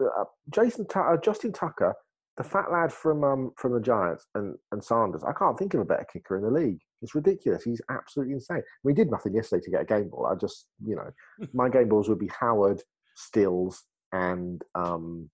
uh, 0.00 0.24
Jason 0.50 0.86
uh, 0.94 1.16
Justin 1.18 1.52
Tucker, 1.52 1.94
the 2.36 2.44
fat 2.44 2.72
lad 2.72 2.92
from 2.92 3.24
um, 3.24 3.52
from 3.56 3.74
the 3.74 3.80
Giants, 3.80 4.26
and 4.34 4.56
and 4.72 4.82
Sanders. 4.82 5.22
I 5.24 5.32
can't 5.32 5.58
think 5.58 5.74
of 5.74 5.80
a 5.80 5.84
better 5.84 6.06
kicker 6.10 6.36
in 6.36 6.42
the 6.42 6.50
league. 6.50 6.80
It's 7.02 7.14
ridiculous. 7.14 7.62
He's 7.62 7.80
absolutely 7.90 8.34
insane. 8.34 8.62
We 8.84 8.94
did 8.94 9.10
nothing 9.10 9.34
yesterday 9.34 9.62
to 9.64 9.70
get 9.70 9.82
a 9.82 9.84
game 9.84 10.08
ball. 10.08 10.26
I 10.26 10.34
just, 10.36 10.68
you 10.84 10.96
know, 10.96 11.10
my 11.52 11.68
game 11.68 11.88
balls 11.88 12.08
would 12.08 12.18
be 12.18 12.30
Howard, 12.40 12.82
Stills, 13.16 13.84
and 14.12 14.62
um, 14.74 15.28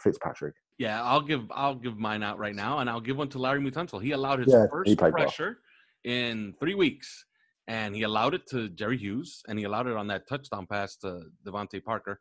Fitzpatrick. 0.00 0.54
Yeah, 0.78 1.02
I'll 1.02 1.22
give 1.22 1.50
I'll 1.52 1.74
give 1.74 1.98
mine 1.98 2.22
out 2.22 2.38
right 2.38 2.54
now, 2.54 2.80
and 2.80 2.90
I'll 2.90 3.00
give 3.00 3.16
one 3.16 3.28
to 3.28 3.38
Laremy 3.38 3.72
Tunsil. 3.72 4.02
He 4.02 4.10
allowed 4.10 4.40
his 4.40 4.52
Yeah, 4.52 4.66
first 4.70 4.98
played 4.98 5.14
well. 5.14 5.22
pressure 5.22 5.58
in 6.04 6.54
three 6.60 6.74
weeks, 6.74 7.24
and 7.66 7.94
he 7.94 8.02
allowed 8.02 8.34
it 8.34 8.46
to 8.48 8.68
Jerry 8.68 8.98
Hughes, 8.98 9.42
and 9.48 9.58
he 9.58 9.64
allowed 9.64 9.86
it 9.86 9.96
on 9.96 10.08
that 10.08 10.28
touchdown 10.28 10.66
pass 10.66 10.96
to 10.96 11.22
DeVante 11.46 11.82
Parker. 11.82 12.20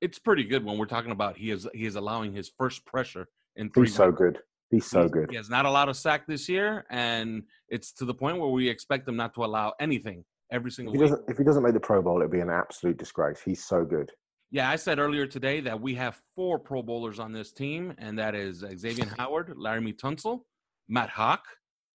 It's 0.00 0.18
pretty 0.18 0.44
good 0.44 0.64
when 0.64 0.78
we're 0.78 0.86
talking 0.86 1.12
about 1.12 1.36
he 1.36 1.50
is 1.50 1.68
he 1.74 1.84
is 1.86 1.94
allowing 1.94 2.32
his 2.32 2.50
first 2.58 2.84
pressure 2.84 3.28
in 3.56 3.70
three. 3.70 3.86
He's 3.86 3.94
so 3.94 4.10
good. 4.12 4.38
He's 4.70 4.86
so 4.86 5.00
He's- 5.00 5.10
good. 5.10 5.30
He 5.30 5.36
has 5.36 5.50
not 5.50 5.66
allowed 5.66 5.88
a 5.88 5.94
sack 5.94 6.26
this 6.26 6.48
year, 6.48 6.86
and 6.90 7.42
it's 7.68 7.92
to 7.94 8.04
the 8.04 8.14
point 8.14 8.38
where 8.38 8.50
we 8.50 8.68
expect 8.68 9.08
him 9.08 9.16
not 9.16 9.34
to 9.34 9.44
allow 9.44 9.74
anything 9.80 10.24
every 10.52 10.68
If 10.68 10.74
single 10.74 10.92
he 10.94 10.98
week. 10.98 11.10
doesn't, 11.10 11.28
if 11.30 11.38
he 11.38 11.44
doesn't 11.44 11.62
make 11.62 11.74
the 11.74 11.80
Pro 11.80 12.00
Bowl, 12.02 12.18
it'd 12.18 12.30
be 12.30 12.40
an 12.40 12.50
absolute 12.50 12.96
disgrace. 12.96 13.40
He's 13.42 13.64
so 13.64 13.84
good. 13.84 14.10
Yeah, 14.52 14.68
I 14.68 14.76
said 14.76 14.98
earlier 14.98 15.26
today 15.26 15.60
that 15.60 15.80
we 15.80 15.94
have 15.94 16.20
four 16.34 16.58
Pro 16.58 16.82
Bowlers 16.82 17.18
on 17.20 17.32
this 17.32 17.52
team, 17.52 17.94
and 17.98 18.18
that 18.18 18.34
is 18.34 18.64
Xavier 18.76 19.04
Howard, 19.18 19.48
Laremy 19.56 19.96
Tunsil, 19.96 20.42
Matt 20.88 21.10
Haack, 21.10 21.40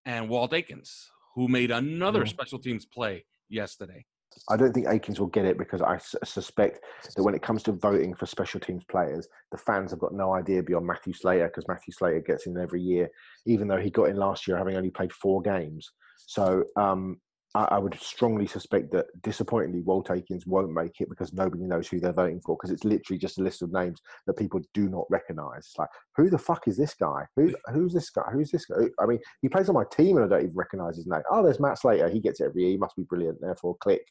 and 0.04 0.28
Walt 0.28 0.52
Aikens, 0.54 1.10
who 1.34 1.48
made 1.48 1.70
another 1.70 2.24
Mhm. 2.24 2.28
special 2.28 2.58
teams 2.58 2.86
play 2.86 3.26
yesterday. 3.48 4.06
I 4.48 4.56
don't 4.56 4.72
think 4.72 4.86
Aikens 4.88 5.18
will 5.18 5.26
get 5.26 5.44
it 5.44 5.58
because 5.58 5.82
I 5.82 5.98
suspect 5.98 6.80
that 7.16 7.22
when 7.22 7.34
it 7.34 7.42
comes 7.42 7.62
to 7.64 7.72
voting 7.72 8.14
for 8.14 8.26
special 8.26 8.60
teams 8.60 8.84
players, 8.84 9.26
the 9.50 9.58
fans 9.58 9.90
have 9.90 10.00
got 10.00 10.14
no 10.14 10.34
idea 10.34 10.62
beyond 10.62 10.86
Matthew 10.86 11.14
Slater 11.14 11.48
because 11.48 11.66
Matthew 11.66 11.92
Slater 11.92 12.20
gets 12.20 12.46
in 12.46 12.56
every 12.56 12.80
year, 12.80 13.08
even 13.46 13.66
though 13.66 13.80
he 13.80 13.90
got 13.90 14.08
in 14.08 14.16
last 14.16 14.46
year 14.46 14.56
having 14.56 14.76
only 14.76 14.90
played 14.90 15.12
four 15.12 15.42
games. 15.42 15.90
So 16.26 16.64
um, 16.76 17.20
I, 17.54 17.64
I 17.72 17.78
would 17.78 17.98
strongly 18.00 18.46
suspect 18.46 18.92
that 18.92 19.06
disappointingly, 19.22 19.80
Walt 19.80 20.10
Aikens 20.10 20.46
won't 20.46 20.72
make 20.72 21.00
it 21.00 21.08
because 21.08 21.32
nobody 21.32 21.64
knows 21.64 21.88
who 21.88 22.00
they're 22.00 22.12
voting 22.12 22.40
for 22.40 22.56
because 22.56 22.70
it's 22.70 22.84
literally 22.84 23.18
just 23.18 23.38
a 23.38 23.42
list 23.42 23.62
of 23.62 23.72
names 23.72 24.00
that 24.26 24.36
people 24.36 24.60
do 24.74 24.88
not 24.88 25.06
recognize. 25.10 25.58
It's 25.58 25.78
like, 25.78 25.88
who 26.16 26.28
the 26.28 26.38
fuck 26.38 26.68
is 26.68 26.76
this 26.76 26.94
guy? 26.94 27.24
Who, 27.36 27.54
who's 27.72 27.92
this 27.92 28.10
guy? 28.10 28.30
Who's 28.32 28.50
this 28.50 28.66
guy? 28.66 28.86
I 29.00 29.06
mean, 29.06 29.18
he 29.42 29.48
plays 29.48 29.68
on 29.68 29.74
my 29.74 29.84
team 29.90 30.16
and 30.16 30.26
I 30.26 30.28
don't 30.28 30.44
even 30.44 30.54
recognize 30.54 30.96
his 30.96 31.06
name. 31.06 31.22
Oh, 31.30 31.42
there's 31.42 31.60
Matt 31.60 31.78
Slater. 31.78 32.08
He 32.08 32.20
gets 32.20 32.40
it 32.40 32.46
every 32.46 32.62
year. 32.62 32.72
He 32.72 32.78
must 32.78 32.96
be 32.96 33.04
brilliant. 33.04 33.40
Therefore, 33.40 33.76
click. 33.80 34.02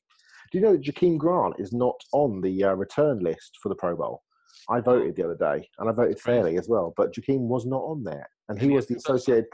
Do 0.52 0.58
you 0.58 0.64
know 0.64 0.74
that 0.74 0.84
Jakeem 0.84 1.18
Grant 1.18 1.56
is 1.60 1.74
not 1.74 1.96
on 2.14 2.42
the 2.42 2.64
uh, 2.64 2.74
return 2.74 3.20
list 3.20 3.58
for 3.62 3.70
the 3.70 3.76
Pro 3.76 3.96
Bowl? 3.96 4.22
I 4.70 4.80
voted 4.80 5.16
the 5.16 5.24
other 5.24 5.36
day, 5.36 5.68
and 5.80 5.90
I 5.90 5.92
voted 5.92 6.20
fairly 6.20 6.58
as 6.58 6.68
well. 6.68 6.94
But 6.98 7.14
Jakeem 7.14 7.42
was 7.42 7.66
not 7.66 7.82
on 7.82 8.04
there, 8.04 8.28
and 8.50 8.60
he 8.60 8.70
was 8.70 8.88
the 8.88 8.96
associated. 8.96 9.46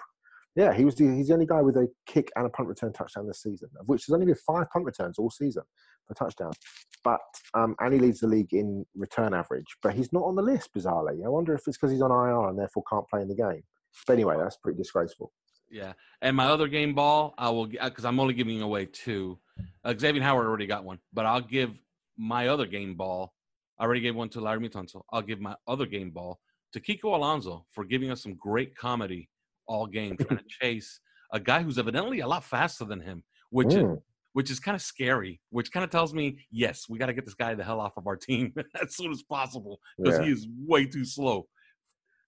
Yeah, 0.55 0.73
he 0.73 0.83
was 0.83 0.95
the 0.95 1.05
he's 1.15 1.27
the 1.27 1.33
only 1.33 1.45
guy 1.45 1.61
with 1.61 1.77
a 1.77 1.87
kick 2.05 2.29
and 2.35 2.45
a 2.45 2.49
punt 2.49 2.67
return 2.67 2.91
touchdown 2.91 3.25
this 3.27 3.41
season, 3.41 3.69
of 3.79 3.87
which 3.87 4.05
there's 4.05 4.13
only 4.13 4.25
been 4.25 4.35
five 4.35 4.69
punt 4.69 4.85
returns 4.85 5.17
all 5.17 5.29
season 5.29 5.63
for 6.07 6.13
touchdowns. 6.13 6.57
But 7.03 7.21
um, 7.53 7.75
and 7.79 7.93
he 7.93 7.99
leads 7.99 8.19
the 8.19 8.27
league 8.27 8.53
in 8.53 8.85
return 8.95 9.33
average, 9.33 9.77
but 9.81 9.93
he's 9.93 10.11
not 10.11 10.23
on 10.23 10.35
the 10.35 10.41
list 10.41 10.69
bizarrely. 10.75 11.25
I 11.25 11.29
wonder 11.29 11.53
if 11.53 11.61
it's 11.67 11.77
because 11.77 11.91
he's 11.91 12.01
on 12.01 12.11
IR 12.11 12.49
and 12.49 12.59
therefore 12.59 12.83
can't 12.89 13.07
play 13.07 13.21
in 13.21 13.29
the 13.29 13.35
game. 13.35 13.63
But 14.05 14.13
anyway, 14.13 14.35
that's 14.37 14.57
pretty 14.57 14.77
disgraceful. 14.77 15.31
Yeah, 15.69 15.93
and 16.21 16.35
my 16.35 16.47
other 16.47 16.67
game 16.67 16.93
ball, 16.93 17.33
I 17.37 17.49
will 17.49 17.67
because 17.67 18.03
I'm 18.03 18.19
only 18.19 18.33
giving 18.33 18.61
away 18.61 18.87
two. 18.87 19.39
Uh, 19.85 19.93
Xavier 19.97 20.21
Howard 20.21 20.47
already 20.47 20.67
got 20.67 20.83
one, 20.83 20.99
but 21.13 21.25
I'll 21.25 21.41
give 21.41 21.71
my 22.17 22.49
other 22.49 22.65
game 22.65 22.95
ball. 22.95 23.33
I 23.79 23.85
already 23.85 24.01
gave 24.01 24.15
one 24.15 24.29
to 24.29 24.39
Laremy 24.39 24.69
Tunsil. 24.69 25.03
I'll 25.11 25.21
give 25.21 25.39
my 25.39 25.55
other 25.65 25.85
game 25.85 26.11
ball 26.11 26.41
to 26.73 26.81
Kiko 26.81 27.15
Alonso 27.15 27.65
for 27.71 27.85
giving 27.85 28.11
us 28.11 28.21
some 28.21 28.35
great 28.35 28.75
comedy 28.75 29.29
all 29.71 29.87
game, 29.87 30.17
trying 30.17 30.39
to 30.39 30.45
chase 30.61 30.99
a 31.31 31.39
guy 31.39 31.63
who's 31.63 31.77
evidently 31.77 32.19
a 32.19 32.27
lot 32.27 32.43
faster 32.43 32.83
than 32.85 32.99
him, 33.01 33.23
which 33.49 33.73
is 33.73 33.83
Mm. 33.83 34.01
which 34.33 34.49
is 34.51 34.59
kind 34.59 34.75
of 34.75 34.81
scary. 34.81 35.39
Which 35.49 35.71
kind 35.71 35.83
of 35.83 35.89
tells 35.89 36.13
me, 36.13 36.25
yes, 36.51 36.87
we 36.89 36.97
got 36.99 37.07
to 37.07 37.13
get 37.13 37.25
this 37.25 37.33
guy 37.33 37.53
the 37.55 37.63
hell 37.63 37.79
off 37.79 37.95
of 37.97 38.05
our 38.07 38.17
team 38.17 38.53
as 38.81 38.95
soon 38.95 39.11
as 39.11 39.23
possible 39.23 39.79
because 39.97 40.19
Yeah. 40.19 40.25
he 40.25 40.31
is 40.31 40.47
way 40.67 40.85
too 40.85 41.05
slow. 41.05 41.47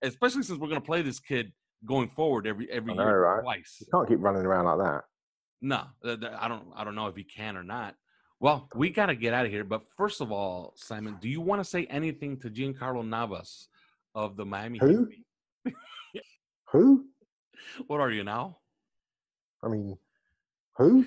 Especially 0.01 0.43
since 0.43 0.60
we're 0.60 0.67
going 0.67 0.82
to 0.82 0.86
play 0.86 1.01
this 1.01 1.19
kid 1.19 1.51
going 1.86 2.10
forward 2.10 2.47
every 2.47 2.69
every 2.71 2.93
know, 2.93 3.03
year 3.03 3.19
right? 3.25 3.41
twice. 3.41 3.77
You 3.82 3.88
can't 3.93 4.08
keep 4.08 4.19
running 4.21 4.45
around 4.45 4.65
like 4.65 4.79
that. 4.88 5.03
No, 5.62 5.82
I 6.43 6.47
don't. 6.49 6.65
I 6.75 6.84
don't 6.84 6.95
know 6.95 7.08
if 7.08 7.15
he 7.15 7.23
can 7.23 7.56
or 7.56 7.63
not. 7.63 7.95
Well, 8.41 8.67
we 8.75 8.89
got 8.89 9.06
to 9.06 9.15
get 9.15 9.34
out 9.34 9.45
of 9.45 9.51
here. 9.51 9.63
But 9.63 9.84
first 9.95 10.19
of 10.19 10.29
all, 10.32 10.73
Simon, 10.75 11.17
do 11.21 11.29
you 11.29 11.39
want 11.39 11.62
to 11.62 11.69
say 11.73 11.86
anything 11.86 12.38
to 12.41 12.49
Giancarlo 12.49 13.08
Navas 13.08 13.69
of 14.13 14.36
the 14.36 14.45
Miami 14.45 14.79
Who? 14.79 15.08
Heat? 15.65 15.73
Who? 16.71 17.06
What 17.88 17.99
are 17.99 18.12
you 18.12 18.23
now? 18.23 18.58
I 19.63 19.67
mean, 19.67 19.97
who? 20.78 21.06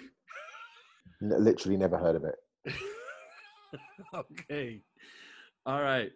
N- 1.22 1.44
literally 1.44 1.76
never 1.76 1.96
heard 1.96 2.16
of 2.16 2.24
it. 2.24 2.36
okay. 4.14 4.82
All 5.64 5.80
right. 5.80 6.12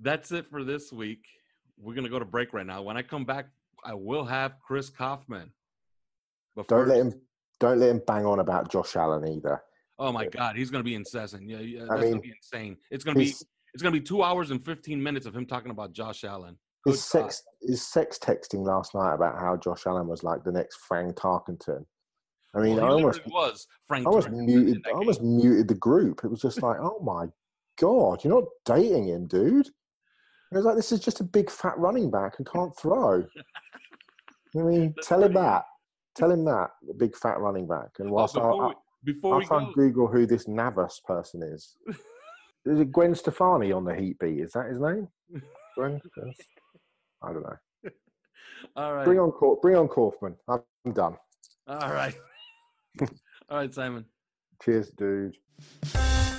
That's 0.00 0.32
it 0.32 0.46
for 0.50 0.64
this 0.64 0.92
week. 0.92 1.24
We're 1.78 1.94
gonna 1.94 2.08
go 2.08 2.18
to 2.18 2.24
break 2.24 2.52
right 2.52 2.66
now. 2.66 2.82
When 2.82 2.96
I 2.96 3.02
come 3.02 3.24
back, 3.24 3.46
I 3.84 3.94
will 3.94 4.24
have 4.24 4.60
Chris 4.60 4.90
Kaufman. 4.90 5.52
But 6.56 6.68
Don't 6.68 6.88
let 6.88 6.98
him. 6.98 7.14
Don't 7.58 7.78
let 7.78 7.90
him 7.90 8.02
bang 8.06 8.26
on 8.26 8.40
about 8.40 8.70
Josh 8.70 8.96
Allen 8.96 9.26
either. 9.28 9.62
Oh 9.98 10.12
my 10.12 10.26
God, 10.26 10.56
he's 10.56 10.70
gonna 10.70 10.84
be 10.84 10.94
incessant. 10.94 11.48
Yeah, 11.48 11.58
yeah 11.58 11.80
that's 11.80 11.92
I 11.92 11.96
mean, 11.96 12.20
be 12.20 12.32
insane. 12.34 12.76
It's 12.90 13.04
gonna 13.04 13.18
be. 13.18 13.34
It's 13.72 13.82
gonna 13.82 13.92
be 13.92 14.00
two 14.00 14.22
hours 14.22 14.50
and 14.50 14.62
fifteen 14.64 15.02
minutes 15.02 15.26
of 15.26 15.36
him 15.36 15.46
talking 15.46 15.70
about 15.70 15.92
Josh 15.92 16.24
Allen. 16.24 16.56
His 16.86 17.04
sex, 17.04 17.42
his 17.60 17.86
sex 17.86 18.18
texting 18.18 18.64
last 18.66 18.94
night 18.94 19.14
about 19.14 19.38
how 19.38 19.56
Josh 19.56 19.86
Allen 19.86 20.08
was 20.08 20.22
like 20.22 20.44
the 20.44 20.52
next 20.52 20.76
Frank 20.88 21.14
Tarkenton. 21.14 21.84
I 22.54 22.60
mean, 22.60 22.76
Well, 22.76 22.86
I 22.86 22.88
almost, 22.88 23.26
was 23.26 23.66
Frank. 23.86 24.06
I 24.06 24.10
almost 24.10 24.30
muted, 24.30 24.82
I 24.86 24.90
almost 24.90 25.22
muted 25.22 25.68
the 25.68 25.74
group. 25.74 26.22
It 26.24 26.30
was 26.30 26.40
just 26.40 26.62
like, 26.62 26.78
oh 26.80 27.00
my 27.02 27.26
god, 27.78 28.24
you're 28.24 28.34
not 28.34 28.48
dating 28.64 29.08
him, 29.08 29.26
dude. 29.26 29.66
It 29.66 30.56
was 30.56 30.64
like 30.64 30.76
this 30.76 30.90
is 30.90 31.00
just 31.00 31.20
a 31.20 31.24
big 31.24 31.50
fat 31.50 31.78
running 31.78 32.10
back 32.10 32.36
who 32.36 32.44
can't 32.44 32.76
throw. 32.76 33.24
I 34.56 34.62
mean, 34.62 34.94
That's 34.96 35.06
tell 35.06 35.22
him 35.22 35.34
that. 35.34 35.64
Tell 36.16 36.30
him 36.30 36.44
that, 36.46 36.70
the 36.86 36.94
big 36.94 37.16
fat 37.16 37.38
running 37.38 37.68
back. 37.68 37.90
And 37.98 38.08
Oh, 38.10 38.14
whilst 38.14 38.36
I, 38.36 38.40
before 38.40 38.64
I, 38.64 38.68
we, 38.68 39.12
before 39.12 39.34
I'll 39.36 39.42
try 39.42 39.60
go, 39.60 39.66
and 39.66 39.74
Google 39.74 40.08
who 40.08 40.26
this 40.26 40.48
Navas 40.48 41.00
person 41.06 41.42
is. 41.42 41.76
Is 42.66 42.78
it 42.78 42.92
Gwen 42.92 43.14
Stefani 43.14 43.72
on 43.72 43.84
the 43.84 43.94
Heat 43.94 44.18
beat? 44.18 44.40
Is 44.40 44.52
that 44.52 44.66
his 44.66 44.80
name? 44.80 45.08
Gwen? 45.76 46.00
I 47.22 47.32
don't 47.32 47.42
know. 47.42 47.56
All 48.76 48.94
right. 48.94 49.04
Bring 49.04 49.18
on 49.18 49.32
bring 49.62 49.76
on 49.76 49.88
Kaufman. 49.88 50.34
I'm 50.48 50.60
I'm 50.86 50.92
done. 50.92 51.16
All 51.66 51.92
right. 51.92 52.14
All 53.48 53.58
right, 53.58 53.72
Simon. 53.74 54.04
Cheers, 54.62 54.90
dude. 54.90 55.36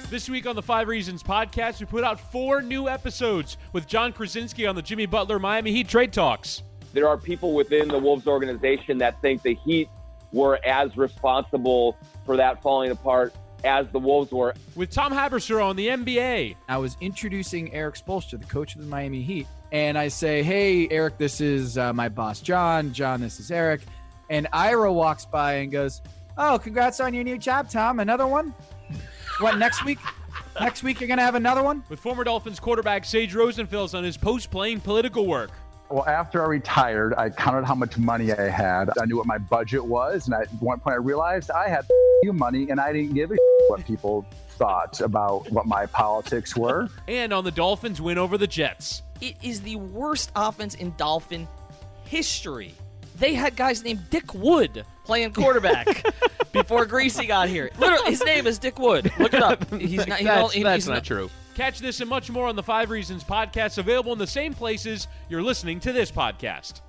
This 0.10 0.30
week 0.30 0.46
on 0.46 0.56
the 0.56 0.62
Five 0.62 0.88
Reasons 0.88 1.24
podcast, 1.24 1.80
we 1.80 1.86
put 1.86 2.04
out 2.04 2.20
four 2.32 2.62
new 2.62 2.90
episodes 2.90 3.58
with 3.72 3.88
Jon 3.88 4.12
Krawczynski 4.12 4.68
on 4.68 4.76
the 4.76 4.82
Jimmy 4.82 5.06
Butler 5.06 5.40
Miami 5.40 5.72
Heat 5.72 5.88
trade 5.88 6.12
talks. 6.12 6.64
there 6.94 7.08
are 7.08 7.18
people 7.18 7.54
within 7.54 7.88
the 7.88 7.98
Wolves 7.98 8.28
organization 8.28 8.98
that 8.98 9.22
think 9.22 9.42
the 9.42 9.56
Heat 9.64 9.88
were 10.34 10.60
as 10.66 10.98
responsible 10.98 11.98
for 12.26 12.36
that 12.36 12.62
falling 12.62 12.92
apart 12.92 13.34
as 13.64 13.86
the 13.94 14.00
Wolves 14.00 14.32
were. 14.32 14.54
With 14.76 14.90
Tom 14.90 15.14
Haberstroh 15.14 15.64
on 15.64 15.76
the 15.76 15.88
NBA. 15.88 16.56
I 16.68 16.78
was 16.78 16.98
introducing 17.00 17.74
Erik 17.74 17.96
Spoelstra, 17.96 18.40
the 18.40 18.48
coach 18.48 18.76
of 18.76 18.82
the 18.82 18.88
Miami 18.88 19.22
Heat, 19.22 19.48
and 19.72 19.98
I 19.98 20.08
say, 20.08 20.44
"Hey, 20.44 20.88
Eric, 20.90 21.18
this 21.18 21.42
is 21.42 21.78
uh, 21.78 21.94
my 21.94 22.10
boss, 22.10 22.42
John. 22.42 22.94
John, 22.94 23.22
this 23.22 23.40
is 23.40 23.52
Eric." 23.52 23.82
And 24.30 24.48
Ira 24.54 24.92
walks 24.92 25.26
by 25.26 25.54
and 25.56 25.72
goes, 25.72 26.02
"Oh, 26.38 26.60
congrats 26.60 27.00
on 27.00 27.14
your 27.14 27.24
new 27.24 27.38
job, 27.38 27.70
Tom. 27.70 28.00
Another 28.00 28.28
one? 28.28 28.54
What 29.40 29.58
next 29.58 29.84
week? 29.86 30.00
next 30.60 30.84
week 30.84 31.00
you're 31.00 31.08
gonna 31.08 31.22
have 31.22 31.36
another 31.36 31.64
one?" 31.64 31.84
With 31.90 32.00
former 32.00 32.24
Dolphins 32.24 32.60
quarterback 32.60 33.06
Sage 33.06 33.34
Rosenfels 33.34 33.98
on 33.98 34.04
his 34.04 34.18
post-playing 34.18 34.82
political 34.82 35.26
work. 35.26 35.52
Well, 35.90 36.08
after 36.08 36.42
I 36.42 36.48
retired, 36.48 37.14
I 37.18 37.30
counted 37.30 37.66
how 37.66 37.76
much 37.76 37.98
money 37.98 38.32
I 38.32 38.48
had. 38.48 38.90
I 39.02 39.06
knew 39.06 39.18
what 39.18 39.26
my 39.26 39.38
budget 39.38 39.84
was, 39.84 40.26
and 40.28 40.34
at 40.34 40.48
one 40.62 40.80
point 40.80 40.94
I 40.94 40.98
realized 40.98 41.52
I 41.52 41.68
had 41.68 41.86
few 42.24 42.32
money, 42.34 42.70
and 42.70 42.80
I 42.80 42.94
didn't 42.94 43.14
give 43.14 43.32
a 43.32 43.36
what 43.68 43.86
people 43.86 44.26
thought 44.52 45.02
about 45.02 45.52
what 45.52 45.66
my 45.66 45.86
politics 45.88 46.56
were. 46.56 46.88
And 47.08 47.34
on 47.34 47.44
the 47.44 47.52
Dolphins 47.52 48.00
win 48.00 48.18
over 48.18 48.38
the 48.38 48.48
Jets. 48.48 49.02
It 49.22 49.36
is 49.44 49.62
the 49.62 49.76
worst 49.76 50.32
offense 50.36 50.76
in 50.76 50.94
Dolphin 50.98 51.48
history. 52.06 52.74
They 53.20 53.34
had 53.36 53.56
guys 53.56 53.84
named 53.84 54.10
Dick 54.10 54.34
Wood 54.34 54.84
playing 55.06 55.34
quarterback 55.34 56.04
before 56.52 56.86
Griese 56.86 57.28
got 57.28 57.48
here. 57.50 57.70
Literally, 57.78 58.12
his 58.12 58.24
name 58.24 58.48
is 58.48 58.58
Dick 58.58 58.80
Wood. 58.80 59.12
Look 59.20 59.34
it 59.34 59.44
up. 59.44 59.64
He's 59.72 60.08
not. 60.08 60.18
He's 60.20 60.26
That's, 60.28 60.56
not, 60.56 60.64
that's 60.64 60.76
he's 60.86 60.88
not 60.88 61.04
true. 61.04 61.30
Catch 61.54 61.80
this 61.80 62.00
and 62.00 62.10
much 62.10 62.32
more 62.32 62.48
on 62.48 62.56
the 62.56 62.64
Five 62.64 62.90
Reasons 62.90 63.24
podcast, 63.24 63.78
available 63.78 64.14
in 64.14 64.20
the 64.20 64.26
same 64.26 64.54
places 64.54 65.08
you're 65.30 65.44
listening 65.44 65.80
to 65.82 65.92
this 65.92 66.12
podcast. 66.12 66.82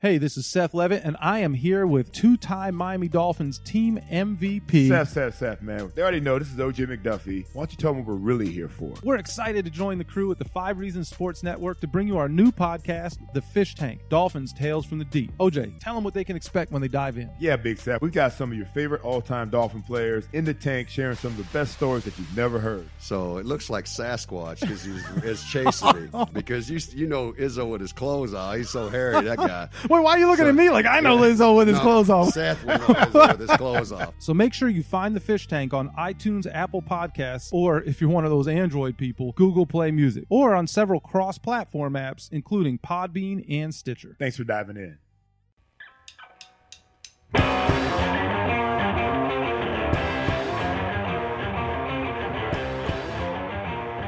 Hey, 0.00 0.16
this 0.18 0.36
is 0.36 0.46
Seth 0.46 0.74
Levitt, 0.74 1.02
and 1.02 1.16
I 1.20 1.40
am 1.40 1.54
here 1.54 1.84
with 1.84 2.12
two 2.12 2.36
time 2.36 2.76
Miami 2.76 3.08
Dolphins 3.08 3.58
team 3.58 3.98
MVP. 4.12 4.86
Seth, 4.86 5.08
Seth, 5.08 5.34
Seth, 5.38 5.60
man. 5.60 5.90
They 5.92 6.02
already 6.02 6.20
know 6.20 6.38
this 6.38 6.52
is 6.52 6.56
OJ 6.56 6.86
McDuffie. 6.86 7.46
Why 7.52 7.62
don't 7.62 7.72
you 7.72 7.78
tell 7.78 7.94
them 7.94 8.06
what 8.06 8.14
we're 8.14 8.20
really 8.20 8.48
here 8.48 8.68
for? 8.68 8.94
We're 9.02 9.16
excited 9.16 9.64
to 9.64 9.72
join 9.72 9.98
the 9.98 10.04
crew 10.04 10.30
at 10.30 10.38
the 10.38 10.44
Five 10.44 10.78
Reasons 10.78 11.08
Sports 11.08 11.42
Network 11.42 11.80
to 11.80 11.88
bring 11.88 12.06
you 12.06 12.16
our 12.16 12.28
new 12.28 12.52
podcast, 12.52 13.18
The 13.34 13.42
Fish 13.42 13.74
Tank 13.74 14.02
Dolphins 14.08 14.52
Tales 14.52 14.86
from 14.86 15.00
the 15.00 15.04
Deep. 15.04 15.36
OJ, 15.38 15.80
tell 15.80 15.96
them 15.96 16.04
what 16.04 16.14
they 16.14 16.22
can 16.22 16.36
expect 16.36 16.70
when 16.70 16.80
they 16.80 16.86
dive 16.86 17.18
in. 17.18 17.28
Yeah, 17.40 17.56
Big 17.56 17.78
Seth. 17.78 18.00
We've 18.00 18.12
got 18.12 18.32
some 18.32 18.52
of 18.52 18.56
your 18.56 18.66
favorite 18.66 19.02
all-time 19.02 19.50
Dolphin 19.50 19.82
players 19.82 20.28
in 20.32 20.44
the 20.44 20.54
tank 20.54 20.90
sharing 20.90 21.16
some 21.16 21.32
of 21.32 21.38
the 21.38 21.52
best 21.52 21.72
stories 21.72 22.04
that 22.04 22.16
you've 22.16 22.36
never 22.36 22.60
heard. 22.60 22.88
So 23.00 23.38
it 23.38 23.46
looks 23.46 23.68
like 23.68 23.86
Sasquatch 23.86 24.60
because 24.60 24.84
he's 24.84 25.04
is 25.24 25.42
chasing 25.42 26.02
me. 26.02 26.08
Oh. 26.14 26.24
Because 26.24 26.70
you 26.70 26.78
you 26.94 27.08
know 27.08 27.32
Izzo 27.32 27.68
with 27.68 27.80
his 27.80 27.92
clothes 27.92 28.32
on. 28.32 28.56
He's 28.56 28.70
so 28.70 28.88
hairy, 28.88 29.24
that 29.24 29.38
guy. 29.38 29.68
Wait, 29.88 30.02
why 30.02 30.12
are 30.12 30.18
you 30.18 30.26
looking 30.26 30.44
So- 30.44 30.48
at 30.50 30.54
me 30.54 30.70
like 30.70 30.86
I 30.86 31.00
know 31.00 31.22
Yeah. 31.24 31.32
Izzo 31.32 31.56
with 31.56 31.68
his 31.68 31.76
No, 31.78 31.82
clothes 31.82 32.10
off? 32.10 32.30
Seth 32.32 32.64
will 32.64 32.78
know 32.78 32.86
Izzo 32.86 33.28
with 33.38 33.40
his 33.48 33.50
clothes 33.58 33.92
off. 33.92 34.14
So 34.18 34.34
make 34.34 34.52
sure 34.52 34.68
you 34.68 34.82
find 34.82 35.16
the 35.16 35.20
Fish 35.20 35.46
Tank 35.46 35.72
on 35.72 35.88
iTunes, 35.90 36.46
Apple 36.52 36.82
Podcasts, 36.82 37.52
or 37.52 37.82
if 37.82 38.00
you're 38.00 38.10
one 38.10 38.24
of 38.24 38.30
those 38.30 38.48
Android 38.48 38.96
people, 38.98 39.32
Google 39.32 39.66
Play 39.66 39.90
Music, 39.90 40.24
or 40.28 40.54
on 40.54 40.66
several 40.66 41.00
cross 41.00 41.38
platform 41.38 41.94
apps, 41.94 42.28
including 42.30 42.78
Podbean 42.78 43.44
and 43.48 43.74
Stitcher. 43.74 44.16
Thanks 44.18 44.36
for 44.36 44.44
diving 44.44 44.76
in. 44.76 44.98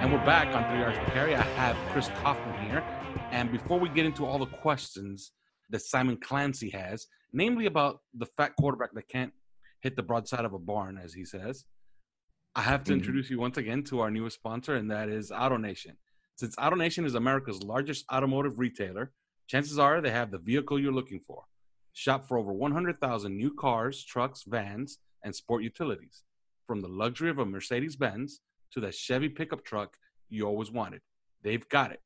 And 0.00 0.10
we're 0.12 0.24
back 0.24 0.54
on 0.54 0.64
Three 0.70 0.80
Yards 0.80 0.98
Per 0.98 1.04
Carry. 1.12 1.34
I 1.34 1.42
have 1.42 1.76
Chris 1.92 2.08
Kaufman 2.22 2.58
here. 2.70 2.82
And 3.32 3.52
before 3.52 3.78
we 3.78 3.88
get 3.90 4.06
into 4.06 4.24
all 4.24 4.38
the 4.38 4.46
questions 4.46 5.32
that 5.70 5.82
Simon 5.82 6.16
Clancy 6.16 6.70
has, 6.70 7.06
namely 7.32 7.66
about 7.66 8.00
the 8.14 8.26
fat 8.26 8.54
quarterback 8.58 8.92
that 8.94 9.08
can't 9.08 9.32
hit 9.80 9.96
the 9.96 10.02
broadside 10.02 10.44
of 10.44 10.52
a 10.52 10.58
barn, 10.58 10.98
as 10.98 11.14
he 11.14 11.24
says, 11.24 11.64
I 12.54 12.62
have 12.62 12.84
to 12.84 12.92
Mhm. 12.92 12.96
introduce 12.96 13.30
you 13.30 13.38
once 13.38 13.56
again 13.56 13.84
to 13.84 14.00
our 14.00 14.10
newest 14.10 14.36
sponsor, 14.36 14.74
and 14.74 14.90
that 14.90 15.08
is 15.08 15.30
AutoNation. 15.30 15.96
Since 16.36 16.56
AutoNation 16.56 17.04
is 17.04 17.14
America's 17.14 17.62
largest 17.62 18.04
automotive 18.12 18.58
retailer, 18.58 19.12
chances 19.46 19.78
are 19.78 20.00
they 20.00 20.10
have 20.10 20.30
the 20.30 20.38
vehicle 20.38 20.78
you're 20.78 20.92
looking 20.92 21.20
for. 21.20 21.44
Shop 21.92 22.26
for 22.26 22.38
over 22.38 22.52
100,000 22.52 23.36
new 23.36 23.54
cars, 23.54 24.04
trucks, 24.04 24.42
vans, 24.44 24.98
and 25.22 25.34
sport 25.34 25.62
utilities. 25.62 26.24
From 26.66 26.80
the 26.80 26.88
luxury 26.88 27.30
of 27.30 27.38
a 27.38 27.46
Mercedes 27.46 27.96
Benz 27.96 28.40
to 28.72 28.80
that 28.80 28.94
Chevy 28.94 29.28
pickup 29.28 29.64
truck 29.64 29.96
you 30.28 30.44
always 30.46 30.70
wanted. 30.70 31.02
They've 31.42 31.68
got 31.68 31.92
it. 31.92 32.02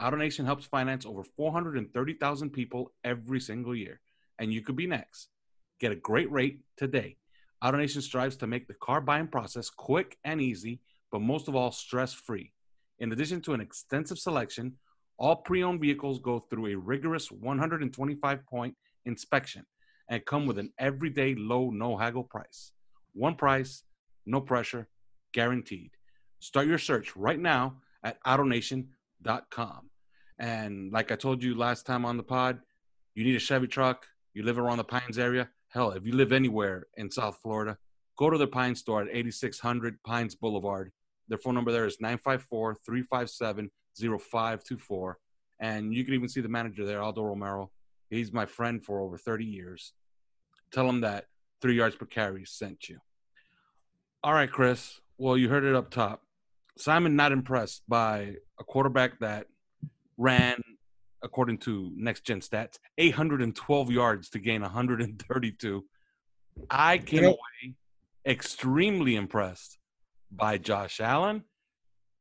AutoNation 0.00 0.44
helps 0.44 0.64
finance 0.64 1.06
over 1.06 1.22
430,000 1.22 2.50
people 2.50 2.92
every 3.04 3.40
single 3.40 3.74
year, 3.74 4.00
and 4.38 4.52
you 4.52 4.62
could 4.62 4.76
be 4.76 4.86
next. 4.86 5.28
Get 5.80 5.92
a 5.92 5.96
great 5.96 6.30
rate 6.30 6.60
today. 6.76 7.16
AutoNation 7.62 8.02
strives 8.02 8.36
to 8.36 8.46
make 8.46 8.66
the 8.66 8.74
car 8.74 9.00
buying 9.00 9.28
process 9.28 9.70
quick 9.70 10.18
and 10.24 10.40
easy, 10.40 10.80
but 11.10 11.20
most 11.20 11.48
of 11.48 11.54
all, 11.54 11.70
stress 11.70 12.12
free. 12.12 12.52
In 12.98 13.12
addition 13.12 13.40
to 13.42 13.52
an 13.52 13.60
extensive 13.60 14.18
selection, 14.18 14.74
all 15.18 15.36
pre 15.36 15.62
owned 15.62 15.80
vehicles 15.80 16.18
go 16.18 16.40
through 16.40 16.66
a 16.66 16.76
rigorous 16.76 17.30
125 17.30 18.46
point 18.46 18.74
inspection 19.04 19.64
and 20.08 20.24
come 20.24 20.46
with 20.46 20.58
an 20.58 20.72
everyday 20.78 21.34
low, 21.34 21.70
no 21.70 21.96
haggle 21.96 22.24
price. 22.24 22.72
One 23.12 23.36
price, 23.36 23.84
no 24.26 24.40
pressure, 24.40 24.88
guaranteed. 25.32 25.90
Start 26.40 26.66
your 26.66 26.78
search 26.78 27.14
right 27.16 27.38
now 27.38 27.76
at 28.02 28.22
autonation.com. 28.24 29.01
And 30.38 30.92
like 30.92 31.12
I 31.12 31.16
told 31.16 31.42
you 31.42 31.54
last 31.54 31.86
time 31.86 32.04
on 32.04 32.16
the 32.16 32.22
pod, 32.22 32.60
you 33.14 33.24
need 33.24 33.36
a 33.36 33.40
Chevy 33.40 33.66
truck, 33.66 34.06
you 34.34 34.42
live 34.42 34.58
around 34.58 34.78
the 34.78 34.84
Pines 34.84 35.18
area. 35.18 35.48
Hell, 35.68 35.92
if 35.92 36.06
you 36.06 36.14
live 36.14 36.32
anywhere 36.32 36.86
in 36.96 37.10
South 37.10 37.38
Florida, 37.42 37.78
go 38.18 38.30
to 38.30 38.38
the 38.38 38.46
Pine 38.46 38.74
store 38.74 39.02
at 39.02 39.08
8600 39.10 40.02
Pines 40.02 40.34
Boulevard. 40.34 40.92
Their 41.28 41.38
phone 41.38 41.54
number 41.54 41.72
there 41.72 41.86
is 41.86 42.00
954 42.00 42.76
357 42.84 43.70
0524. 43.98 45.18
And 45.60 45.94
you 45.94 46.04
can 46.04 46.14
even 46.14 46.28
see 46.28 46.40
the 46.40 46.48
manager 46.48 46.84
there, 46.84 47.02
Aldo 47.02 47.22
Romero. 47.22 47.70
He's 48.10 48.32
my 48.32 48.46
friend 48.46 48.84
for 48.84 49.00
over 49.00 49.16
30 49.16 49.44
years. 49.44 49.92
Tell 50.72 50.88
him 50.88 51.00
that 51.02 51.26
three 51.60 51.76
yards 51.76 51.94
per 51.94 52.06
carry 52.06 52.44
sent 52.44 52.88
you. 52.88 52.98
All 54.24 54.34
right, 54.34 54.50
Chris. 54.50 55.00
Well, 55.18 55.36
you 55.36 55.48
heard 55.48 55.64
it 55.64 55.74
up 55.74 55.90
top. 55.90 56.22
Simon 56.78 57.16
not 57.16 57.32
impressed 57.32 57.82
by 57.88 58.34
a 58.58 58.64
quarterback 58.64 59.18
that 59.20 59.46
ran, 60.16 60.56
according 61.22 61.58
to 61.58 61.92
next 61.96 62.24
gen 62.24 62.40
stats, 62.40 62.78
812 62.98 63.90
yards 63.90 64.28
to 64.30 64.38
gain 64.38 64.62
132. 64.62 65.84
I 66.70 66.98
came 66.98 67.24
away 67.24 67.74
extremely 68.26 69.16
impressed 69.16 69.78
by 70.30 70.58
Josh 70.58 71.00
Allen. 71.00 71.44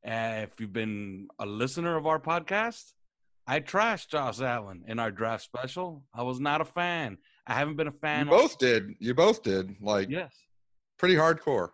Uh, 0.05 0.43
if 0.43 0.59
you've 0.59 0.73
been 0.73 1.27
a 1.39 1.45
listener 1.45 1.95
of 1.95 2.07
our 2.07 2.19
podcast, 2.19 2.93
I 3.47 3.59
trashed 3.59 4.09
Josh 4.09 4.39
Allen 4.41 4.83
in 4.87 4.99
our 4.99 5.11
draft 5.11 5.43
special. 5.43 6.03
I 6.13 6.23
was 6.23 6.39
not 6.39 6.61
a 6.61 6.65
fan. 6.65 7.17
I 7.45 7.53
haven't 7.53 7.75
been 7.75 7.87
a 7.87 7.91
fan. 7.91 8.29
all- 8.29 8.37
both 8.41 8.57
did. 8.57 8.95
You 8.99 9.13
both 9.13 9.43
did. 9.43 9.75
Like 9.81 10.09
Yes. 10.09 10.33
pretty 10.97 11.15
hardcore. 11.15 11.69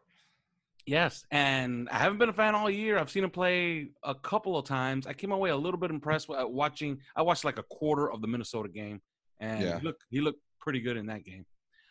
Yes, 0.88 1.26
and 1.32 1.90
I 1.90 1.98
haven't 1.98 2.18
been 2.18 2.30
a 2.30 2.34
fan 2.34 2.56
all 2.56 2.70
year. 2.70 2.98
I've 2.98 3.10
seen 3.12 3.26
him 3.26 3.30
play 3.30 3.90
a 4.04 4.16
couple 4.16 4.58
of 4.58 4.66
times. 4.66 5.06
I 5.06 5.12
came 5.12 5.34
away 5.34 5.50
a 5.50 5.56
little 5.58 5.80
bit 5.80 5.92
impressed 5.92 6.30
with 6.30 6.40
watching. 6.48 7.00
I 7.14 7.22
watched 7.24 7.44
like 7.44 7.60
a 7.60 7.64
quarter 7.64 8.10
of 8.10 8.22
the 8.22 8.28
Minnesota 8.28 8.70
game, 8.70 9.02
and 9.42 9.62
Yeah. 9.62 9.80
he 9.80 9.86
looked 9.86 10.06
he 10.10 10.22
looked 10.22 10.40
pretty 10.62 10.80
good 10.80 10.96
in 10.96 11.06
that 11.08 11.26
game. 11.26 11.46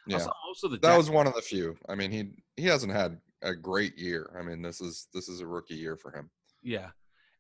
I 0.09 0.13
Yeah. 0.13 0.19
saw 0.19 0.33
most 0.49 0.65
of 0.65 0.71
the 0.71 0.79
That 0.79 0.97
was 0.97 1.11
one 1.11 1.27
of 1.27 1.35
the 1.35 1.43
few. 1.43 1.77
I 1.89 1.95
mean, 1.95 2.11
he 2.11 2.43
he 2.57 2.65
hasn't 2.67 2.93
had 2.93 3.21
a 3.43 3.55
great 3.55 3.99
year. 3.99 4.35
I 4.39 4.43
mean, 4.43 4.63
this 4.63 4.81
is 4.81 5.09
this 5.13 5.29
is 5.29 5.41
a 5.41 5.47
rookie 5.47 5.75
year 5.77 5.97
for 5.97 6.11
him. 6.11 6.31
yeah, 6.63 6.91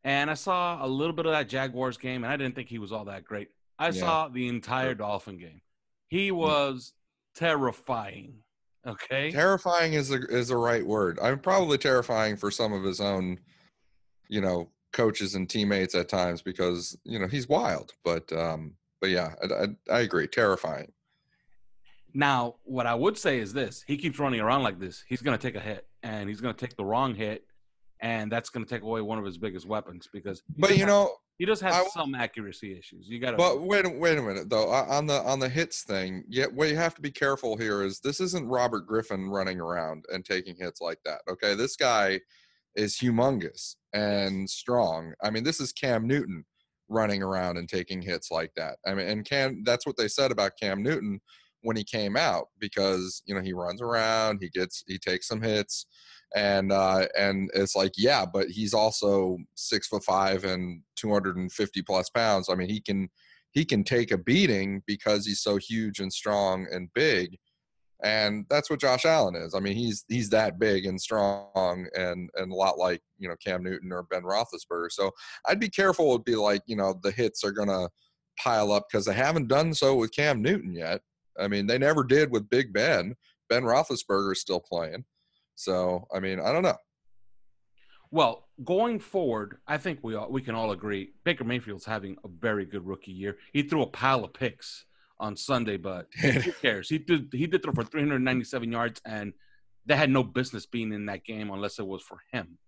and 0.04 0.30
I 0.30 0.34
saw 0.34 0.84
a 0.84 0.86
little 0.86 1.14
bit 1.14 1.24
of 1.24 1.32
that 1.32 1.48
Jaguars 1.48 1.96
game, 1.96 2.22
and 2.22 2.30
I 2.32 2.36
didn't 2.36 2.54
think 2.54 2.68
he 2.68 2.78
was 2.78 2.92
all 2.92 3.06
that 3.06 3.24
great. 3.24 3.48
I 3.78 3.86
Yeah. 3.86 4.00
saw 4.00 4.28
the 4.28 4.46
entire 4.48 4.94
Dolphin 4.94 5.38
game. 5.38 5.62
He 6.08 6.30
mm. 6.30 6.36
was 6.36 6.92
terrifying. 7.34 8.42
Okay, 8.86 9.32
Terrifying 9.32 9.94
is 9.94 10.12
a 10.12 10.24
is 10.28 10.50
a 10.50 10.56
right 10.56 10.86
word. 10.86 11.18
I'm 11.20 11.40
probably 11.40 11.76
terrifying 11.76 12.36
for 12.36 12.52
some 12.52 12.72
of 12.72 12.84
his 12.84 13.00
own, 13.00 13.40
you 14.28 14.40
know, 14.40 14.68
coaches 14.92 15.34
and 15.34 15.48
teammates 15.48 15.94
at 15.94 16.08
times 16.08 16.40
because 16.40 16.96
you 17.04 17.18
know 17.18 17.26
he's 17.26 17.48
wild. 17.48 17.92
But 18.04 18.32
um, 18.32 18.74
but 19.00 19.10
yeah, 19.10 19.34
I, 19.42 19.64
I, 19.64 19.96
I 19.96 20.00
agree. 20.00 20.28
Terrifying. 20.28 20.92
Now, 22.14 22.54
what 22.64 22.86
I 22.86 22.94
would 22.94 23.18
say 23.18 23.40
is 23.40 23.52
this: 23.52 23.84
he 23.86 23.96
keeps 23.96 24.20
running 24.20 24.40
around 24.40 24.62
like 24.62 24.78
this. 24.78 25.04
He's 25.08 25.20
going 25.20 25.36
to 25.36 25.42
take 25.42 25.56
a 25.56 25.60
hit, 25.60 25.86
and 26.04 26.28
he's 26.28 26.40
going 26.40 26.54
to 26.54 26.66
take 26.66 26.76
the 26.76 26.84
wrong 26.84 27.14
hit, 27.14 27.44
and 28.00 28.30
that's 28.30 28.50
going 28.50 28.64
to 28.64 28.72
take 28.72 28.82
away 28.82 29.00
one 29.00 29.18
of 29.18 29.24
his 29.24 29.36
biggest 29.36 29.66
weapons 29.66 30.08
because. 30.12 30.42
But 30.56 30.78
you 30.78 30.86
know, 30.86 31.10
he 31.38 31.44
does 31.44 31.60
have 31.60 31.74
I- 31.74 31.88
some 31.88 32.14
accuracy 32.14 32.78
issues. 32.78 33.08
You 33.08 33.18
got 33.20 33.32
to. 33.32 33.36
But 33.36 33.60
wait, 33.62 33.98
wait 33.98 34.18
a 34.18 34.22
minute 34.22 34.48
though. 34.48 34.68
On 34.68 35.06
the 35.06 35.20
on 35.22 35.38
the 35.38 35.48
hits 35.48 35.82
thing, 35.82 36.24
yet 36.28 36.52
what 36.52 36.68
you 36.68 36.76
have 36.76 36.94
to 36.94 37.02
be 37.02 37.10
careful 37.10 37.56
here 37.56 37.82
is 37.82 38.00
this 38.00 38.20
isn't 38.20 38.48
Robert 38.48 38.86
Griffin 38.86 39.28
running 39.28 39.60
around 39.60 40.04
and 40.12 40.24
taking 40.24 40.56
hits 40.56 40.80
like 40.80 40.98
that. 41.04 41.20
Okay, 41.28 41.54
this 41.54 41.76
guy 41.76 42.20
is 42.74 42.96
humongous 42.96 43.76
and 43.92 44.48
strong. 44.48 45.14
I 45.22 45.30
mean, 45.30 45.44
this 45.44 45.60
is 45.60 45.72
Cam 45.72 46.06
Newton 46.06 46.44
running 46.88 47.22
around 47.22 47.56
and 47.56 47.68
taking 47.68 48.00
hits 48.00 48.30
like 48.30 48.52
that. 48.56 48.76
I 48.86 48.94
mean, 48.94 49.08
and 49.08 49.24
Cam, 49.24 49.62
that's 49.64 49.86
what 49.86 49.96
they 49.96 50.08
said 50.08 50.30
about 50.30 50.52
Cam 50.60 50.82
Newton 50.82 51.20
when 51.62 51.76
he 51.76 51.84
came 51.84 52.16
out 52.16 52.46
because 52.58 53.22
you 53.26 53.34
know 53.34 53.40
he 53.40 53.52
runs 53.52 53.82
around, 53.82 54.38
he 54.40 54.48
gets, 54.48 54.84
he 54.86 54.98
takes 54.98 55.26
some 55.28 55.42
hits, 55.42 55.86
and 56.34 56.72
uh, 56.72 57.06
and 57.18 57.50
it's 57.54 57.76
like 57.76 57.92
yeah, 57.96 58.24
but 58.26 58.48
he's 58.48 58.74
also 58.74 59.38
six 59.54 59.88
foot 59.88 60.04
five 60.04 60.44
and 60.44 60.82
250 60.96 61.82
plus 61.82 62.10
pounds. 62.10 62.48
I 62.50 62.54
mean, 62.54 62.68
he 62.68 62.80
can 62.80 63.08
he 63.52 63.64
can 63.64 63.84
take 63.84 64.10
a 64.10 64.18
beating 64.18 64.82
because 64.86 65.26
he's 65.26 65.40
so 65.40 65.56
huge 65.56 66.00
and 66.00 66.12
strong 66.12 66.66
and 66.70 66.88
big 66.94 67.38
and 68.02 68.44
that's 68.50 68.68
what 68.68 68.80
Josh 68.80 69.04
Allen 69.04 69.34
is. 69.34 69.54
I 69.54 69.60
mean, 69.60 69.76
he's 69.76 70.04
he's 70.08 70.28
that 70.30 70.58
big 70.58 70.86
and 70.86 71.00
strong 71.00 71.86
and 71.96 72.28
and 72.34 72.52
a 72.52 72.54
lot 72.54 72.78
like 72.78 73.00
you 73.18 73.28
know 73.28 73.36
Cam 73.44 73.62
Newton 73.62 73.92
or 73.92 74.02
Ben 74.04 74.22
Roethlisberger. 74.22 74.90
So 74.90 75.12
I'd 75.46 75.60
be 75.60 75.68
careful. 75.68 76.10
It'd 76.10 76.24
be 76.24 76.36
like 76.36 76.62
you 76.66 76.76
know 76.76 76.98
the 77.02 77.10
hits 77.10 77.42
are 77.44 77.52
gonna 77.52 77.88
pile 78.38 78.70
up 78.72 78.86
because 78.90 79.06
they 79.06 79.14
haven't 79.14 79.48
done 79.48 79.72
so 79.72 79.96
with 79.96 80.12
Cam 80.12 80.42
Newton 80.42 80.74
yet. 80.74 81.00
I 81.38 81.48
mean, 81.48 81.66
they 81.66 81.78
never 81.78 82.04
did 82.04 82.30
with 82.30 82.50
Big 82.50 82.72
Ben. 82.72 83.14
Ben 83.48 83.62
Roethlisberger 83.62 84.32
is 84.32 84.40
still 84.40 84.60
playing. 84.60 85.04
So 85.56 86.06
I 86.14 86.20
mean, 86.20 86.38
I 86.40 86.52
don't 86.52 86.62
know. 86.62 86.76
Well, 88.10 88.46
going 88.64 89.00
forward, 89.00 89.58
I 89.66 89.78
think 89.78 89.98
we 90.02 90.14
all, 90.14 90.30
we 90.30 90.40
can 90.40 90.54
all 90.54 90.70
agree 90.70 91.12
Baker 91.24 91.44
Mayfield's 91.44 91.84
having 91.84 92.16
a 92.24 92.28
very 92.28 92.64
good 92.64 92.86
rookie 92.86 93.10
year. 93.10 93.36
He 93.52 93.62
threw 93.62 93.82
a 93.82 93.86
pile 93.86 94.24
of 94.24 94.32
picks 94.32 94.84
on 95.18 95.36
Sunday, 95.36 95.76
but 95.76 96.06
who 96.20 96.52
cares? 96.52 96.88
He 96.88 96.98
did 96.98 97.28
he 97.32 97.46
did 97.46 97.62
throw 97.62 97.72
for 97.72 97.82
397 97.84 98.70
yards, 98.70 99.00
and 99.04 99.32
they 99.86 99.96
had 99.96 100.10
no 100.10 100.22
business 100.22 100.66
being 100.66 100.92
in 100.92 101.06
that 101.06 101.24
game 101.24 101.50
unless 101.50 101.78
it 101.78 101.86
was 101.86 102.02
for 102.02 102.18
him. 102.32 102.58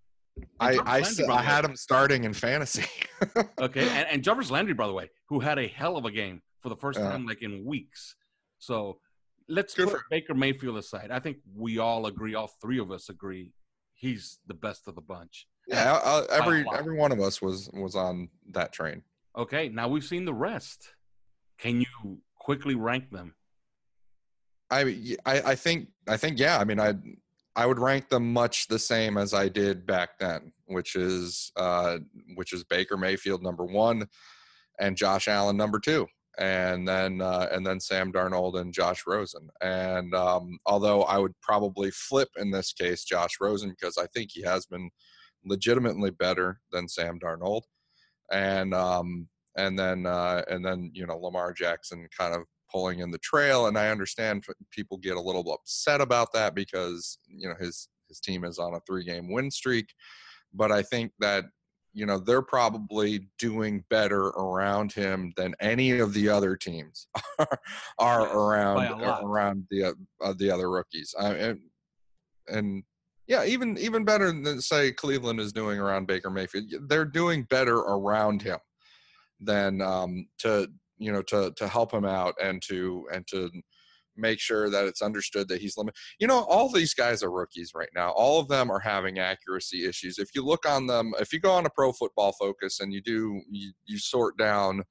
I 0.60 0.78
I, 0.84 1.00
Landry, 1.00 1.24
I 1.26 1.36
way- 1.36 1.42
had 1.44 1.64
him 1.64 1.76
starting 1.76 2.24
in 2.24 2.32
fantasy. 2.32 2.84
Okay, 3.60 3.88
and, 3.88 4.08
and 4.08 4.22
Jarvis 4.22 4.48
Landry, 4.50 4.74
by 4.74 4.86
the 4.86 4.92
way, 4.92 5.10
who 5.28 5.40
had 5.40 5.58
a 5.58 5.66
hell 5.66 5.96
of 5.96 6.04
a 6.04 6.10
game 6.12 6.40
for 6.62 6.68
the 6.68 6.76
first 6.76 7.00
time 7.00 7.26
like 7.26 7.42
in 7.42 7.64
weeks. 7.64 8.14
So 8.58 9.00
let's 9.48 9.74
Good 9.74 9.88
put 9.88 9.98
for- 9.98 10.04
Baker 10.10 10.34
Mayfield 10.34 10.76
aside. 10.76 11.10
I 11.10 11.18
think 11.20 11.38
we 11.54 11.78
all 11.78 12.06
agree, 12.06 12.34
all 12.34 12.50
three 12.60 12.78
of 12.78 12.90
us 12.90 13.08
agree, 13.08 13.52
he's 13.94 14.38
the 14.46 14.54
best 14.54 14.86
of 14.88 14.94
the 14.94 15.00
bunch. 15.00 15.46
yeah, 15.66 15.92
By 15.92 16.18
a 16.20 16.40
every 16.40 16.64
every 16.76 16.96
one 16.96 17.12
of 17.12 17.20
us 17.20 17.40
was 17.42 17.68
was 17.72 17.94
on 17.94 18.28
that 18.52 18.72
train. 18.72 19.02
Okay, 19.36 19.68
now 19.68 19.88
we've 19.88 20.04
seen 20.04 20.24
the 20.24 20.34
rest. 20.34 20.92
Can 21.58 21.80
you 21.80 22.20
quickly 22.38 22.74
rank 22.74 23.10
them? 23.10 23.34
I, 24.70 25.16
I 25.24 25.40
I 25.40 25.54
think 25.54 25.88
I 26.06 26.16
think 26.16 26.38
yeah. 26.38 26.58
I 26.58 26.64
mean, 26.64 26.78
I 26.80 26.94
I 27.56 27.66
would 27.66 27.78
rank 27.78 28.08
them 28.08 28.32
much 28.32 28.68
the 28.68 28.78
same 28.78 29.16
as 29.16 29.32
I 29.34 29.48
did 29.48 29.86
back 29.86 30.18
then, 30.18 30.52
which 30.66 30.94
is 30.94 31.50
uh, 31.56 31.98
which 32.34 32.52
is 32.52 32.64
Baker 32.64 32.96
Mayfield 32.96 33.42
number 33.42 33.64
one, 33.64 34.06
and 34.78 34.96
Josh 34.96 35.26
Allen 35.28 35.56
number 35.56 35.80
two, 35.80 36.06
and 36.38 36.86
then 36.86 37.20
uh, 37.20 37.48
and 37.52 37.66
then 37.66 37.80
Sam 37.80 38.12
Darnold 38.12 38.60
and 38.60 38.72
Josh 38.72 39.04
Rosen. 39.06 39.48
And 39.60 40.14
um, 40.14 40.58
although 40.66 41.02
I 41.02 41.18
would 41.18 41.34
probably 41.42 41.90
flip 41.90 42.28
in 42.36 42.50
this 42.50 42.72
case 42.72 43.04
Josh 43.04 43.36
Rosen 43.40 43.70
because 43.70 43.98
I 43.98 44.06
think 44.14 44.30
he 44.32 44.42
has 44.42 44.66
been 44.66 44.90
legitimately 45.44 46.10
better 46.10 46.60
than 46.72 46.88
Sam 46.88 47.18
Darnold, 47.18 47.62
and 48.32 48.72
um, 48.72 49.28
and 49.56 49.78
then 49.78 50.06
uh, 50.06 50.42
and 50.48 50.64
then 50.64 50.90
you 50.94 51.06
know 51.06 51.18
Lamar 51.18 51.52
Jackson 51.52 52.08
kind 52.16 52.34
of 52.34 52.42
pulling 52.70 53.00
in 53.00 53.10
the 53.10 53.18
trail 53.18 53.66
and 53.66 53.78
i 53.78 53.88
understand 53.88 54.44
people 54.70 54.98
get 54.98 55.16
a 55.16 55.20
little 55.20 55.52
upset 55.52 56.00
about 56.00 56.32
that 56.32 56.54
because 56.54 57.18
you 57.26 57.48
know 57.48 57.54
his 57.58 57.88
his 58.08 58.20
team 58.20 58.44
is 58.44 58.58
on 58.58 58.74
a 58.74 58.80
three 58.80 59.04
game 59.04 59.32
win 59.32 59.50
streak 59.50 59.88
but 60.52 60.70
i 60.70 60.82
think 60.82 61.10
that 61.18 61.44
you 61.92 62.06
know 62.06 62.18
they're 62.18 62.42
probably 62.42 63.28
doing 63.38 63.84
better 63.90 64.26
around 64.28 64.92
him 64.92 65.32
than 65.36 65.54
any 65.60 65.98
of 65.98 66.12
the 66.14 66.28
other 66.28 66.56
teams 66.56 67.08
are, 67.38 67.58
are 67.98 68.22
Yes, 68.22 68.34
around 68.34 68.74
by 68.74 68.86
a 68.86 68.96
lot. 68.96 69.22
around 69.24 69.66
the 69.70 69.84
uh, 69.84 69.92
uh, 70.22 70.34
the 70.38 70.50
other 70.50 70.70
rookies 70.70 71.14
I, 71.18 71.30
and, 71.34 71.60
and 72.48 72.82
yeah 73.26 73.44
even 73.44 73.76
even 73.78 74.04
better 74.04 74.30
than 74.30 74.60
say 74.60 74.92
cleveland 74.92 75.40
is 75.40 75.52
doing 75.52 75.78
around 75.78 76.06
baker 76.06 76.30
mayfield 76.30 76.66
they're 76.88 77.04
doing 77.04 77.44
better 77.44 77.76
around 77.76 78.42
him 78.42 78.58
than 79.40 79.80
um, 79.80 80.26
to 80.38 80.68
you 80.98 81.12
know 81.12 81.22
to 81.22 81.52
to 81.56 81.68
help 81.68 81.92
him 81.92 82.04
out 82.04 82.34
and 82.42 82.62
to 82.62 83.06
and 83.12 83.26
to 83.28 83.50
make 84.18 84.40
sure 84.40 84.68
that 84.70 84.86
it's 84.86 85.02
understood 85.02 85.48
that 85.48 85.60
he's 85.60 85.76
limited. 85.76 85.98
You 86.18 86.26
know, 86.26 86.44
all 86.44 86.70
these 86.70 86.94
guys 86.94 87.22
are 87.22 87.30
rookies 87.30 87.72
right 87.74 87.88
now. 87.94 88.10
All 88.10 88.40
of 88.40 88.48
them 88.48 88.70
are 88.70 88.80
having 88.80 89.18
accuracy 89.18 89.86
issues. 89.86 90.18
If 90.18 90.30
you 90.34 90.44
look 90.44 90.68
on 90.68 90.86
them, 90.86 91.14
if 91.18 91.32
you 91.32 91.40
go 91.40 91.52
on 91.52 91.66
a 91.66 91.70
Pro 91.70 91.92
Football 91.92 92.32
Focus 92.32 92.80
and 92.80 92.92
you 92.92 93.00
do 93.00 93.40
you, 93.50 93.72
you 93.86 93.98
sort 93.98 94.36
down 94.38 94.82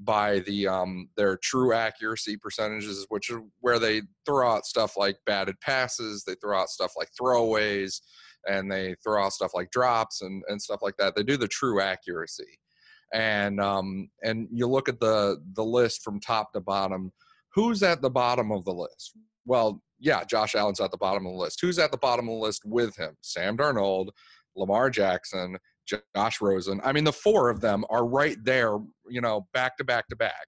by 0.00 0.40
the 0.40 0.66
um 0.66 1.08
their 1.16 1.36
true 1.36 1.72
accuracy 1.72 2.36
percentages, 2.36 3.06
which 3.08 3.30
are 3.30 3.42
where 3.60 3.78
they 3.78 4.02
throw 4.26 4.50
out 4.50 4.66
stuff 4.66 4.96
like 4.96 5.16
batted 5.26 5.60
passes, 5.60 6.24
they 6.24 6.34
throw 6.34 6.58
out 6.58 6.68
stuff 6.68 6.92
like 6.96 7.08
throwaways, 7.20 8.00
and 8.46 8.70
they 8.70 8.94
throw 9.02 9.24
out 9.24 9.32
stuff 9.32 9.52
like 9.54 9.70
drops 9.70 10.22
and 10.22 10.42
and 10.48 10.60
stuff 10.60 10.80
like 10.82 10.96
that. 10.98 11.14
They 11.14 11.22
do 11.22 11.36
the 11.36 11.48
true 11.48 11.80
accuracy 11.80 12.58
and 13.14 13.60
um, 13.60 14.10
and 14.22 14.48
you 14.50 14.66
look 14.66 14.88
at 14.88 15.00
the 15.00 15.40
the 15.54 15.64
list 15.64 16.02
from 16.02 16.20
top 16.20 16.52
to 16.52 16.60
bottom. 16.60 17.12
Who's 17.54 17.82
at 17.82 18.02
the 18.02 18.10
bottom 18.10 18.50
of 18.50 18.64
the 18.64 18.72
list? 18.72 19.16
Well, 19.46 19.82
yeah, 19.98 20.24
Josh 20.24 20.54
Allen's 20.54 20.80
at 20.80 20.90
the 20.90 20.96
bottom 20.98 21.26
of 21.26 21.32
the 21.32 21.38
list. 21.38 21.60
Who's 21.60 21.78
at 21.78 21.90
the 21.90 21.98
bottom 21.98 22.28
of 22.28 22.34
the 22.34 22.40
list 22.40 22.62
with 22.64 22.96
him? 22.96 23.16
Sam 23.20 23.56
Darnold, 23.56 24.08
Lamar 24.56 24.90
Jackson, 24.90 25.56
Josh 25.86 26.40
Rosen. 26.40 26.80
I 26.82 26.92
mean, 26.92 27.04
the 27.04 27.12
four 27.12 27.50
of 27.50 27.60
them 27.60 27.84
are 27.90 28.06
right 28.06 28.36
there, 28.42 28.78
you 29.08 29.20
know, 29.20 29.46
back 29.52 29.76
to 29.76 29.84
back 29.84 30.08
to 30.08 30.16
back, 30.16 30.46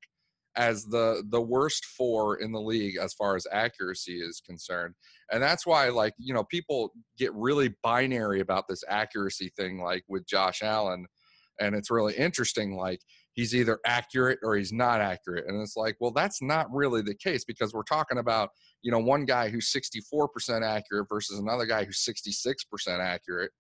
as 0.57 0.85
the 0.85 1.23
the 1.29 1.41
worst 1.41 1.85
four 1.85 2.37
in 2.37 2.53
the 2.53 2.61
league 2.61 2.97
as 2.97 3.15
far 3.15 3.37
as 3.37 3.47
accuracy 3.53 4.21
is 4.21 4.41
concerned. 4.45 4.95
And 5.31 5.43
that's 5.43 5.67
why, 5.67 5.89
like, 5.91 6.15
you 6.19 6.35
know, 6.35 6.45
people 6.45 6.93
get 7.19 7.33
really 7.35 7.75
binary 7.83 8.41
about 8.41 8.65
this 8.69 8.83
accuracy 8.89 9.53
thing, 9.57 9.81
like 9.81 10.05
with 10.09 10.27
Josh 10.27 10.63
Allen 10.63 11.07
and 11.61 11.75
it's 11.75 11.91
really 11.91 12.15
interesting 12.15 12.77
like 12.77 13.01
he's 13.37 13.55
either 13.55 13.79
accurate 13.85 14.39
or 14.43 14.57
he's 14.57 14.73
not 14.73 15.01
accurate. 15.01 15.45
And 15.47 15.61
it's 15.63 15.77
like 15.77 15.97
well 16.01 16.11
that's 16.11 16.43
not 16.43 16.73
really 16.75 17.03
the 17.03 17.15
case 17.15 17.45
because 17.45 17.73
we're 17.73 17.85
talking 17.85 18.19
about 18.19 18.51
you 18.83 18.91
know 18.91 18.99
one 18.99 19.25
guy 19.25 19.49
who's 19.49 19.73
64% 19.73 20.63
accurate 20.63 21.09
versus 21.09 21.39
another 21.39 21.67
guy 21.67 21.85
who's 21.85 22.05
66% 22.05 22.65
accurate 22.99 23.53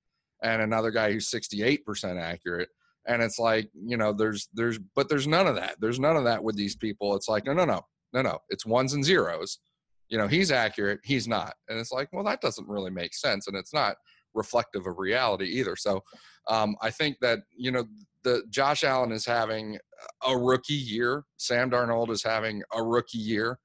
and 0.42 0.62
another 0.62 0.90
guy 0.90 1.12
who's 1.12 1.30
68% 1.30 2.20
accurate. 2.20 2.70
And 3.06 3.22
it's 3.22 3.38
like 3.38 3.70
you 3.74 3.96
know 3.96 4.12
there's 4.12 4.48
there's 4.52 4.78
but 4.96 5.08
there's 5.08 5.28
none 5.28 5.46
of 5.46 5.54
that. 5.54 5.76
There's 5.80 6.00
none 6.00 6.16
of 6.16 6.24
that 6.24 6.42
with 6.42 6.56
these 6.56 6.74
people. 6.74 7.14
It's 7.14 7.28
like 7.28 7.46
no 7.46 7.52
no 7.52 7.64
no 7.64 7.82
no 8.12 8.22
no. 8.22 8.38
It's 8.48 8.66
ones 8.66 8.94
and 8.94 9.04
zeros. 9.04 9.60
You 10.08 10.18
know 10.18 10.26
he's 10.26 10.50
accurate 10.50 11.00
he's 11.04 11.28
not. 11.28 11.54
And 11.68 11.78
it's 11.78 11.92
like 11.92 12.08
well 12.12 12.24
that 12.24 12.40
doesn't 12.40 12.66
really 12.66 12.90
make 12.90 13.14
sense 13.14 13.46
and 13.46 13.56
it's 13.56 13.74
not 13.74 13.96
reflective 14.34 14.86
of 14.86 14.98
reality 14.98 15.46
either. 15.46 15.76
So 15.76 16.02
um, 16.48 16.76
I 16.80 16.90
think 16.90 17.16
that 17.20 17.40
you 17.56 17.70
know 17.70 17.84
the 18.26 18.42
Josh 18.50 18.82
Allen 18.82 19.12
is 19.12 19.24
having 19.24 19.78
a 20.26 20.36
rookie 20.36 20.74
year. 20.74 21.22
Sam 21.36 21.70
Darnold 21.70 22.10
is 22.10 22.24
having 22.24 22.60
a 22.74 22.82
rookie 22.82 23.18
year. 23.18 23.58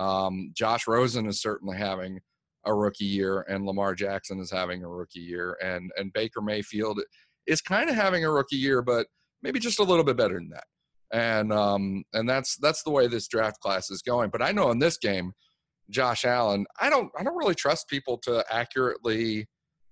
Um, 0.00 0.50
Josh 0.52 0.88
Rosen 0.88 1.26
is 1.28 1.40
certainly 1.40 1.76
having 1.78 2.18
a 2.66 2.74
rookie 2.74 3.04
year, 3.04 3.46
and 3.48 3.64
Lamar 3.64 3.94
Jackson 3.94 4.40
is 4.40 4.50
having 4.50 4.82
a 4.82 4.88
rookie 4.88 5.20
year, 5.20 5.56
and 5.62 5.92
and 5.96 6.12
Baker 6.12 6.42
Mayfield 6.42 7.00
is 7.46 7.60
kind 7.60 7.88
of 7.88 7.94
having 7.94 8.24
a 8.24 8.32
rookie 8.32 8.56
year, 8.56 8.82
but 8.82 9.06
maybe 9.42 9.60
just 9.60 9.78
a 9.78 9.84
little 9.84 10.04
bit 10.04 10.16
better 10.16 10.34
than 10.34 10.50
that. 10.50 10.64
And 11.12 11.52
um, 11.52 12.02
and 12.12 12.28
that's 12.28 12.56
that's 12.56 12.82
the 12.82 12.90
way 12.90 13.06
this 13.06 13.28
draft 13.28 13.60
class 13.60 13.90
is 13.90 14.02
going. 14.02 14.30
But 14.30 14.42
I 14.42 14.50
know 14.50 14.72
in 14.72 14.80
this 14.80 14.98
game, 14.98 15.32
Josh 15.88 16.24
Allen, 16.24 16.66
I 16.80 16.90
don't 16.90 17.12
I 17.16 17.22
don't 17.22 17.36
really 17.36 17.54
trust 17.54 17.86
people 17.86 18.18
to 18.24 18.44
accurately, 18.50 19.46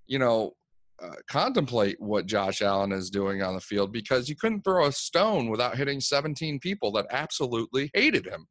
you 0.08 0.18
know, 0.18 0.54
uh, 1.03 1.14
contemplate 1.30 1.96
what 2.01 2.26
Josh 2.26 2.61
Allen 2.61 2.92
is 2.92 3.11
doing 3.11 3.42
on 3.42 3.55
the 3.55 3.61
field 3.61 3.92
because 3.92 4.28
you 4.28 4.36
couldn't 4.36 4.62
throw 4.62 4.86
a 4.86 4.92
stone 4.92 5.49
without 5.49 5.76
hitting 5.76 6.01
17 6.01 6.59
people 6.59 6.90
that 6.92 7.07
absolutely 7.11 7.90
hated 7.94 8.26
him 8.26 8.46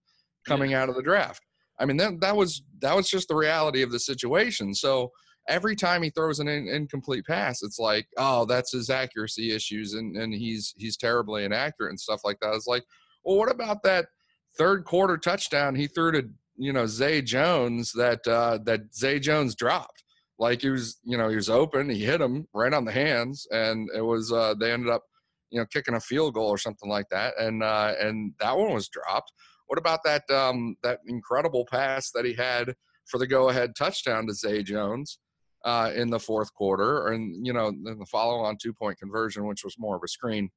coming 0.46 0.74
out 0.74 0.90
of 0.90 0.96
the 0.96 1.04
draft. 1.04 1.42
I 1.80 1.86
mean, 1.86 1.98
that 1.98 2.22
that 2.22 2.36
was 2.36 2.64
that 2.80 2.96
was 2.96 3.10
just 3.10 3.28
the 3.28 3.36
reality 3.36 3.82
of 3.82 3.92
the 3.92 4.00
situation. 4.00 4.74
So 4.74 5.12
every 5.48 5.76
time 5.76 6.04
he 6.04 6.10
throws 6.10 6.40
an 6.40 6.48
in, 6.48 6.68
incomplete 6.68 7.26
pass, 7.26 7.62
it's 7.62 7.80
like, 7.80 8.08
oh, 8.18 8.46
that's 8.46 8.72
his 8.72 8.90
accuracy 8.90 9.52
issues, 9.52 9.94
and 9.94 10.16
and 10.16 10.34
he's 10.34 10.74
he's 10.78 10.98
terribly 10.98 11.44
inaccurate 11.44 11.90
and 11.90 12.00
stuff 12.00 12.22
like 12.24 12.40
that. 12.42 12.54
It's 12.54 12.68
like, 12.68 12.84
well, 13.24 13.38
what 13.38 13.52
about 13.52 13.84
that 13.84 14.08
third 14.58 14.86
quarter 14.86 15.18
touchdown 15.18 15.76
he 15.76 15.88
threw 15.88 16.12
to 16.14 16.28
you 16.56 16.74
know 16.74 16.88
Zay 16.88 17.22
Jones 17.22 17.92
that 17.94 18.26
uh, 18.28 18.60
that 18.66 18.96
Zay 18.96 19.20
Jones 19.20 19.54
dropped? 19.56 20.04
Like 20.40 20.62
he 20.62 20.70
was, 20.70 21.00
you 21.04 21.18
know, 21.18 21.30
he 21.30 21.36
was 21.36 21.50
open. 21.50 21.90
He 21.90 22.04
hit 22.04 22.22
him 22.22 22.48
right 22.54 22.74
on 22.74 22.86
the 22.86 22.92
hands, 22.92 23.48
and 23.52 23.90
it 23.96 24.02
was. 24.02 24.32
Uh, 24.32 24.54
they 24.60 24.72
ended 24.72 24.90
up, 24.90 25.04
you 25.50 25.60
know, 25.60 25.66
kicking 25.66 25.96
a 25.96 26.00
field 26.00 26.36
goal 26.36 26.50
or 26.50 26.58
something 26.58 26.90
like 26.90 27.10
that, 27.10 27.34
and 27.40 27.64
uh, 27.64 27.94
and 28.00 28.34
that 28.40 28.58
one 28.58 28.74
was 28.74 28.88
dropped. 28.90 29.32
What 29.68 29.80
about 29.80 30.04
that 30.06 30.30
um, 30.30 30.76
that 30.84 31.00
incredible 31.08 31.66
pass 31.70 32.12
that 32.12 32.26
he 32.26 32.34
had 32.34 32.76
for 33.06 33.18
the 33.18 33.28
go-ahead 33.28 33.76
touchdown 33.76 34.28
to 34.28 34.34
Zay 34.34 34.62
Jones 34.62 35.20
uh, 35.66 35.92
in 35.96 36.10
the 36.10 36.20
fourth 36.20 36.54
quarter, 36.54 37.08
and 37.08 37.46
you 37.46 37.54
know, 37.54 37.72
then 37.84 37.98
the 37.98 38.06
follow-on 38.06 38.58
two-point 38.62 39.00
conversion, 39.00 39.48
which 39.48 39.64
was 39.64 39.76
more 39.80 39.96
of 39.96 40.04
a 40.04 40.08
screen 40.08 40.50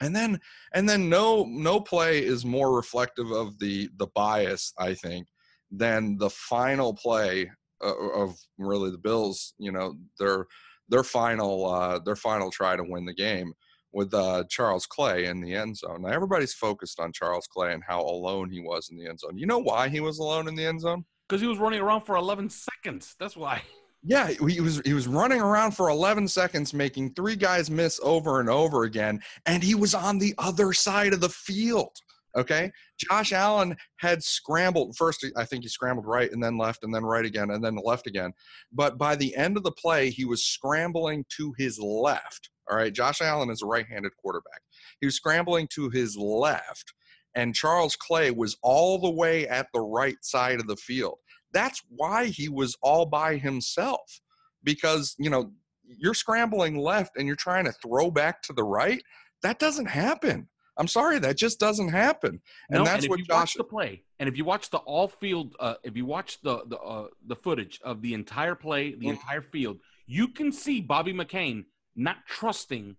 and 0.00 0.14
then 0.14 0.40
and 0.72 0.88
then 0.88 1.08
no 1.08 1.44
no 1.44 1.80
play 1.80 2.18
is 2.18 2.44
more 2.44 2.74
reflective 2.74 3.30
of 3.30 3.58
the 3.58 3.88
the 3.96 4.08
bias 4.08 4.72
i 4.78 4.92
think 4.92 5.28
than 5.70 6.16
the 6.18 6.30
final 6.30 6.92
play 6.94 7.48
of 7.84 8.36
really 8.58 8.90
the 8.90 8.98
bills 8.98 9.54
you 9.58 9.72
know 9.72 9.94
their 10.18 10.46
their 10.88 11.04
final 11.04 11.66
uh 11.66 11.98
their 12.04 12.16
final 12.16 12.50
try 12.50 12.76
to 12.76 12.84
win 12.84 13.04
the 13.04 13.14
game 13.14 13.52
with 13.92 14.12
uh 14.14 14.42
charles 14.48 14.86
clay 14.86 15.26
in 15.26 15.40
the 15.40 15.54
end 15.54 15.76
zone 15.76 16.02
now 16.02 16.08
everybody's 16.08 16.54
focused 16.54 16.98
on 16.98 17.12
charles 17.12 17.46
clay 17.46 17.72
and 17.72 17.82
how 17.86 18.00
alone 18.00 18.50
he 18.50 18.60
was 18.60 18.88
in 18.90 18.96
the 18.96 19.06
end 19.06 19.18
zone 19.18 19.36
you 19.36 19.46
know 19.46 19.58
why 19.58 19.88
he 19.88 20.00
was 20.00 20.18
alone 20.18 20.48
in 20.48 20.54
the 20.54 20.64
end 20.64 20.80
zone 20.80 21.04
Because 21.28 21.40
he 21.40 21.46
was 21.48 21.58
running 21.58 21.80
around 21.80 22.02
for 22.02 22.16
11 22.16 22.50
seconds. 22.50 23.16
That's 23.18 23.36
why. 23.36 23.62
Yeah, 24.06 24.28
he 24.28 24.60
was 24.60 24.82
he 24.84 24.92
was 24.92 25.08
running 25.08 25.40
around 25.40 25.72
for 25.72 25.88
11 25.88 26.28
seconds, 26.28 26.74
making 26.74 27.14
three 27.14 27.36
guys 27.36 27.70
miss 27.70 27.98
over 28.02 28.40
and 28.40 28.50
over 28.50 28.84
again, 28.84 29.22
and 29.46 29.62
he 29.62 29.74
was 29.74 29.94
on 29.94 30.18
the 30.18 30.34
other 30.36 30.74
side 30.74 31.14
of 31.14 31.22
the 31.22 31.30
field. 31.30 31.96
Okay, 32.36 32.72
Josh 32.98 33.32
Allen 33.32 33.76
had 33.98 34.22
scrambled 34.22 34.96
first. 34.96 35.24
I 35.36 35.44
think 35.44 35.62
he 35.62 35.68
scrambled 35.68 36.06
right 36.06 36.30
and 36.32 36.42
then 36.42 36.58
left 36.58 36.82
and 36.82 36.94
then 36.94 37.04
right 37.04 37.24
again 37.24 37.50
and 37.50 37.64
then 37.64 37.76
left 37.82 38.06
again. 38.06 38.32
But 38.72 38.98
by 38.98 39.14
the 39.14 39.34
end 39.36 39.56
of 39.56 39.62
the 39.62 39.72
play, 39.72 40.10
he 40.10 40.24
was 40.24 40.44
scrambling 40.44 41.24
to 41.36 41.54
his 41.58 41.78
left. 41.78 42.50
All 42.70 42.76
right, 42.76 42.92
Josh 42.92 43.20
Allen 43.20 43.50
is 43.50 43.62
a 43.62 43.66
right-handed 43.66 44.12
quarterback. 44.16 44.60
He 45.00 45.06
was 45.06 45.16
scrambling 45.16 45.68
to 45.74 45.90
his 45.90 46.16
left, 46.16 46.94
and 47.34 47.54
Charles 47.54 47.94
Clay 47.94 48.30
was 48.30 48.56
all 48.62 48.98
the 48.98 49.10
way 49.10 49.46
at 49.46 49.68
the 49.74 49.82
right 49.82 50.16
side 50.22 50.60
of 50.60 50.66
the 50.66 50.76
field 50.76 51.18
that's 51.54 51.80
why 51.88 52.26
he 52.26 52.48
was 52.48 52.76
all 52.82 53.06
by 53.06 53.36
himself 53.36 54.20
because 54.64 55.14
you 55.18 55.30
know 55.30 55.50
you're 55.84 56.12
scrambling 56.12 56.76
left 56.76 57.16
and 57.16 57.26
you're 57.26 57.36
trying 57.36 57.64
to 57.64 57.72
throw 57.72 58.10
back 58.10 58.42
to 58.42 58.52
the 58.52 58.64
right 58.64 59.02
that 59.42 59.58
doesn't 59.58 59.86
happen 59.86 60.48
i'm 60.76 60.88
sorry 60.88 61.18
that 61.18 61.36
just 61.36 61.58
doesn't 61.60 61.88
happen 61.88 62.40
and 62.70 62.78
No, 62.80 62.84
that's 62.84 63.04
if 63.04 63.10
what 63.10 63.20
josh 63.26 63.54
the 63.54 63.64
play, 63.64 64.04
and 64.18 64.28
if 64.28 64.36
you 64.36 64.44
watch 64.44 64.70
the 64.70 64.78
all 64.78 65.08
field, 65.08 65.54
uh, 65.60 65.74
if 65.82 65.96
you 65.96 66.04
watch 66.06 66.40
the 66.42 66.64
the 66.66 66.78
uh, 66.78 67.08
the 67.26 67.36
footage 67.36 67.80
of 67.84 68.00
the 68.02 68.14
entire 68.14 68.54
play, 68.54 68.94
the 68.94 69.06
Mhm. 69.06 69.10
entire 69.10 69.42
field, 69.42 69.78
you 70.06 70.28
can 70.28 70.52
see 70.52 70.80
Bobby 70.80 71.12
McCain 71.12 71.64
not 71.94 72.16
trusting 72.26 72.96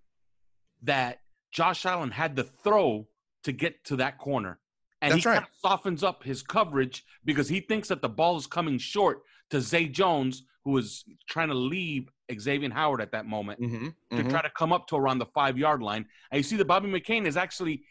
that 0.84 1.22
Josh 1.52 1.86
Allen 1.86 2.12
had 2.12 2.36
to 2.36 2.44
throw 2.44 3.08
to 3.44 3.52
get 3.52 3.84
to 3.86 3.96
that 3.98 4.18
corner, 4.18 4.60
and 5.02 5.14
That's 5.14 5.24
he 5.24 5.30
right. 5.30 5.36
kind 5.36 5.48
of 5.48 5.56
softens 5.60 6.04
up 6.04 6.24
his 6.24 6.42
coverage 6.44 7.04
because 7.24 7.50
he 7.50 7.60
thinks 7.60 7.88
that 7.90 8.02
the 8.02 8.10
ball 8.10 8.38
is 8.38 8.48
coming 8.48 8.78
short 8.78 9.22
to 9.52 9.62
Zay 9.62 9.88
Jones, 9.88 10.44
who 10.64 10.72
was 10.72 11.06
trying 11.30 11.50
to 11.50 11.54
leave 11.54 12.10
Xavier 12.40 12.72
Howard 12.72 13.02
at 13.02 13.12
that 13.12 13.26
moment 13.28 13.62
Mhm, 13.62 13.94
to 14.12 14.24
mhm. 14.24 14.30
try 14.30 14.42
to 14.42 14.50
come 14.50 14.74
up 14.74 14.88
to 14.88 14.96
around 14.96 15.20
the 15.20 15.28
five 15.28 15.58
yard 15.58 15.82
line. 15.84 16.06
And 16.32 16.38
you 16.40 16.44
see 16.44 16.56
that 16.58 16.66
Bobby 16.66 16.88
McCain 16.90 17.26
is 17.28 17.38
actually 17.38 17.84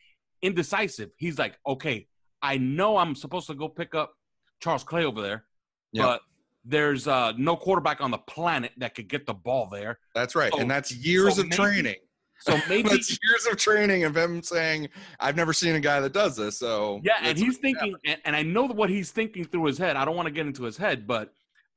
indecisive. 0.42 1.10
He's 1.16 1.38
like, 1.38 1.58
okay, 1.66 2.08
I 2.42 2.58
know 2.58 2.96
I'm 2.96 3.14
supposed 3.14 3.46
to 3.46 3.54
go 3.54 3.68
pick 3.68 3.94
up 3.94 4.14
Charles 4.60 4.84
Clay 4.84 5.04
over 5.04 5.22
there, 5.22 5.44
Yeah. 5.92 6.02
but 6.02 6.20
there's 6.64 7.06
uh, 7.06 7.32
no 7.36 7.56
quarterback 7.56 8.00
on 8.00 8.10
the 8.10 8.18
planet 8.18 8.72
that 8.78 8.94
could 8.94 9.08
get 9.08 9.26
the 9.26 9.34
ball 9.34 9.68
there. 9.70 9.98
that's 10.14 10.34
right 10.34 10.52
So- 10.52 10.58
and 10.60 10.70
that's 10.70 10.92
years 10.92 11.36
so 11.36 11.42
of 11.42 11.48
maybe- 11.48 11.56
training 11.56 11.96
So 12.40 12.58
maybe, 12.68 12.88
that's 12.88 13.10
years 13.22 13.46
of 13.46 13.56
training 13.58 14.04
of 14.04 14.16
him 14.16 14.42
saying 14.42 14.88
i've 15.20 15.36
never 15.36 15.52
seen 15.52 15.74
a 15.76 15.80
guy 15.80 16.00
that 16.00 16.12
does 16.12 16.36
this 16.36 16.58
so 16.58 17.00
yeah, 17.04 17.18
and 17.22 17.38
he's 17.38 17.58
thinking, 17.58 17.94
and, 18.04 18.18
and 18.24 18.34
I 18.34 18.42
know 18.42 18.64
what 18.66 18.90
he's 18.90 19.10
thinking 19.12 19.44
through 19.44 19.66
his 19.66 19.78
head. 19.78 19.96
I 19.96 20.04
don't 20.04 20.16
want 20.16 20.26
to 20.26 20.32
get 20.32 20.46
into 20.46 20.64
his 20.64 20.76
head, 20.76 21.06
but 21.06 21.32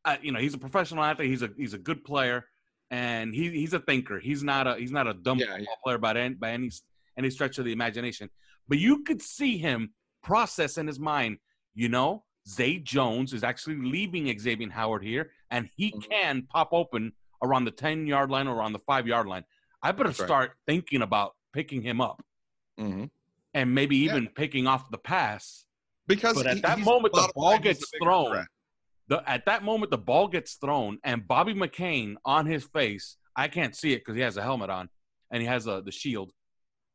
uh, 0.08 0.18
you 0.22 0.32
know, 0.32 0.40
he's 0.40 0.54
a 0.54 0.58
professional 0.58 1.04
athlete. 1.04 1.30
He's 1.30 1.42
a 1.44 1.50
he's 1.58 1.74
a 1.74 1.78
good 1.78 2.04
player, 2.04 2.46
and 2.90 3.34
he 3.34 3.50
he's 3.52 3.74
a 3.74 3.80
thinker. 3.80 4.20
He's 4.20 4.44
not 4.44 4.66
a 4.68 4.76
he's 4.76 4.92
not 4.92 5.06
a 5.08 5.14
dumb 5.14 5.40
Yeah, 5.40 5.58
yeah. 5.58 5.66
player 5.84 5.98
by 5.98 6.12
any 6.16 6.36
by 6.36 6.52
any 6.52 6.72
any 7.18 7.30
stretch 7.30 7.58
of 7.58 7.66
the 7.66 7.72
imagination. 7.74 8.30
But 8.68 8.78
you 8.80 9.04
could 9.04 9.22
see 9.22 9.58
him 9.58 9.94
process 10.24 10.78
in 10.78 10.88
his 10.88 11.00
mind. 11.00 11.38
You 11.76 11.90
know, 11.90 12.24
Zay 12.48 12.80
Jones 12.80 13.34
is 13.34 13.44
actually 13.44 13.78
leaving 13.78 14.26
Xavier 14.40 14.70
Howard 14.70 15.04
here, 15.04 15.32
and 15.52 15.70
he 15.76 15.92
Mhm. 15.92 16.10
can 16.10 16.42
pop 16.44 16.70
open 16.72 17.14
around 17.44 17.66
the 17.66 17.72
ten 17.72 18.08
yard 18.08 18.30
line 18.32 18.48
or 18.48 18.56
around 18.56 18.74
the 18.74 18.80
five 18.80 19.08
yard 19.08 19.28
line. 19.28 19.44
I 19.84 19.92
better 19.92 20.10
That's 20.10 20.20
right. 20.22 20.28
start 20.28 20.52
thinking 20.66 21.02
about 21.02 21.36
picking 21.54 21.82
him 21.82 22.00
up 22.02 22.24
Mhm. 22.80 23.10
and 23.54 23.76
maybe 23.76 23.98
Yeah. 23.98 24.12
even 24.12 24.28
picking 24.30 24.68
off 24.68 24.90
the 24.90 24.98
pass. 24.98 25.66
because 26.08 26.36
But 26.36 26.48
at 26.48 26.56
he- 26.56 26.62
that 26.62 26.80
moment, 26.80 27.14
the 27.14 27.30
ball 27.36 27.60
gets 27.60 27.84
thrown. 28.02 28.32
threat. 28.32 28.48
The, 29.10 29.24
at 29.30 29.46
that 29.46 29.64
moment, 29.64 29.92
the 29.92 29.98
ball 29.98 30.28
gets 30.28 30.56
thrown, 30.56 31.00
and 31.04 31.28
Bobby 31.28 31.54
McCain 31.54 32.16
on 32.26 32.46
his 32.46 32.66
face, 32.66 33.18
I 33.36 33.48
can't 33.48 33.76
see 33.76 33.94
it 33.94 34.00
because 34.00 34.16
he 34.16 34.22
has 34.22 34.38
a 34.38 34.42
helmet 34.42 34.70
on 34.70 34.90
and 35.32 35.42
he 35.42 35.48
has 35.48 35.68
a, 35.68 35.82
the 35.84 35.92
shield, 35.92 36.32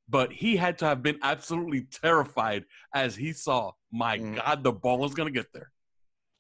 but 0.09 0.33
he 0.33 0.57
had 0.57 0.79
to 0.79 0.85
have 0.87 1.03
been 1.03 1.19
absolutely 1.23 1.83
terrified 1.83 2.65
as 2.95 3.17
he 3.17 3.33
saw, 3.33 3.73
my 3.91 4.19
Mhm. 4.19 4.37
God, 4.37 4.63
the 4.65 4.73
ball 4.73 5.05
is 5.07 5.15
going 5.15 5.33
to 5.33 5.39
get 5.39 5.53
there. 5.53 5.71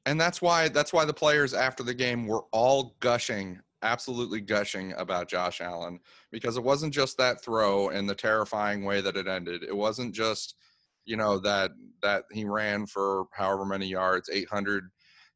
and 0.04 0.20
that's 0.20 0.42
why 0.42 0.68
that's 0.68 0.92
why 0.92 1.04
the 1.04 1.14
players 1.14 1.54
after 1.54 1.84
the 1.84 1.94
game 1.94 2.26
were 2.26 2.42
all 2.50 2.96
gushing 2.98 3.60
absolutely 3.82 4.40
gushing 4.40 4.92
about 4.94 5.28
Josh 5.28 5.60
Allen 5.60 6.00
because 6.32 6.56
it 6.56 6.62
wasn't 6.62 6.92
just 6.92 7.16
that 7.18 7.40
throw 7.40 7.88
and 7.90 8.08
the 8.08 8.14
terrifying 8.14 8.84
way 8.84 9.00
that 9.00 9.16
it 9.16 9.28
ended 9.28 9.62
it 9.62 9.76
wasn't 9.76 10.12
just 10.12 10.56
you 11.04 11.16
know 11.16 11.38
that 11.38 11.70
that 12.02 12.24
he 12.32 12.44
ran 12.44 12.84
for 12.86 13.26
however 13.32 13.64
many 13.64 13.86
yards 13.86 14.28
800 14.28 14.90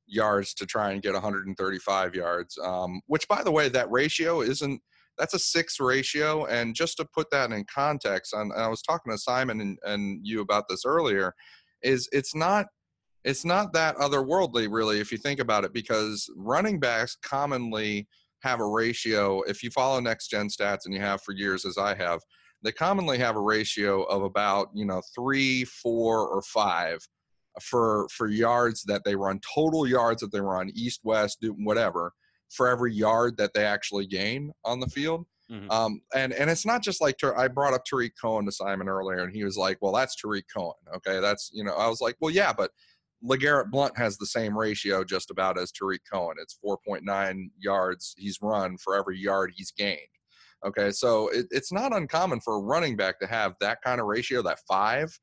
yards 0.06 0.54
to 0.54 0.66
try 0.66 0.92
and 0.92 1.02
get 1.02 1.12
135 1.12 2.14
yards 2.14 2.58
um, 2.62 3.00
which 3.06 3.26
by 3.28 3.42
the 3.42 3.50
way 3.50 3.68
that 3.68 3.90
ratio 3.90 4.40
isn't 4.40 4.80
that's 5.18 5.34
a 5.34 5.38
six 5.38 5.80
ratio. 5.80 6.44
And 6.44 6.74
just 6.74 6.98
to 6.98 7.04
put 7.04 7.30
that 7.30 7.50
in 7.50 7.64
context 7.72 8.32
and 8.32 8.52
i 8.52 8.68
was 8.68 8.82
talking 8.82 9.12
to 9.12 9.18
simon 9.18 9.60
and, 9.60 9.78
and 9.84 10.20
you 10.22 10.40
about 10.40 10.68
this 10.68 10.84
earlier 10.84 11.32
is 11.82 12.08
it's 12.12 12.34
not 12.34 12.66
it's 13.24 13.44
not 13.44 13.72
that 13.72 13.96
otherworldly 13.96 14.68
really 14.70 15.00
if 15.00 15.10
you 15.10 15.18
think 15.18 15.40
about 15.40 15.64
it 15.64 15.72
because 15.72 16.30
running 16.36 16.78
backs 16.78 17.16
commonly 17.22 18.06
have 18.42 18.60
a 18.60 18.66
ratio 18.66 19.42
if 19.42 19.62
you 19.62 19.70
follow 19.70 20.00
next 20.00 20.28
gen 20.28 20.48
stats 20.48 20.84
and 20.84 20.94
you 20.94 21.00
have 21.00 21.20
for 21.22 21.32
years 21.32 21.64
as 21.64 21.78
i 21.78 21.94
have 21.94 22.20
they 22.62 22.72
commonly 22.72 23.18
have 23.18 23.36
a 23.36 23.40
ratio 23.40 24.02
of 24.04 24.22
about 24.22 24.68
you 24.74 24.84
know 24.84 25.02
three 25.14 25.64
four 25.64 26.28
or 26.28 26.42
five 26.42 26.98
for 27.62 28.08
for 28.10 28.28
yards 28.28 28.82
that 28.84 29.02
they 29.04 29.16
run 29.16 29.40
total 29.54 29.86
yards 29.86 30.20
that 30.20 30.32
they 30.32 30.40
run 30.40 30.70
east 30.74 31.00
west 31.04 31.38
do 31.40 31.52
whatever 31.52 32.12
for 32.50 32.68
every 32.68 32.92
yard 32.92 33.36
that 33.36 33.52
they 33.54 33.64
actually 33.64 34.06
gain 34.06 34.52
on 34.64 34.80
the 34.80 34.86
field 34.88 35.26
Mhm. 35.50 35.70
um, 35.70 36.00
and 36.12 36.32
and 36.32 36.50
it's 36.50 36.66
not 36.66 36.82
just 36.82 37.00
like 37.00 37.22
I 37.22 37.46
brought 37.46 37.72
up 37.72 37.84
Tarik 37.84 38.14
Cohen 38.20 38.46
to 38.46 38.50
Simon 38.52 38.88
earlier, 38.88 39.20
and 39.22 39.32
he 39.32 39.44
was 39.44 39.56
like, 39.56 39.78
"Well, 39.80 39.92
that's 39.92 40.16
Tarik 40.16 40.46
Cohen, 40.52 40.74
okay? 40.96 41.20
That's 41.20 41.50
you 41.54 41.62
know." 41.62 41.74
I 41.74 41.86
was 41.86 42.00
like, 42.00 42.16
"Well, 42.20 42.32
yeah, 42.32 42.52
but 42.52 42.72
LeGarrette 43.24 43.70
Blount 43.70 43.96
has 43.96 44.18
the 44.18 44.26
same 44.26 44.58
ratio 44.58 45.04
just 45.04 45.30
about 45.30 45.56
as 45.56 45.70
Tarik 45.70 46.02
Cohen. 46.12 46.36
It's 46.40 46.58
4.9 46.60 47.50
yards 47.58 48.14
he's 48.18 48.42
run 48.42 48.76
for 48.76 48.96
every 48.96 49.18
yard 49.18 49.52
he's 49.54 49.70
gained. 49.70 50.00
Okay, 50.66 50.90
so 50.90 51.28
it, 51.28 51.46
it's 51.52 51.70
not 51.72 51.94
uncommon 51.94 52.40
for 52.40 52.56
a 52.56 52.60
running 52.60 52.96
back 52.96 53.20
to 53.20 53.26
have 53.28 53.54
that 53.60 53.82
kind 53.82 54.00
of 54.00 54.06
ratio, 54.08 54.42
that 54.42 54.58
five, 54.68 55.16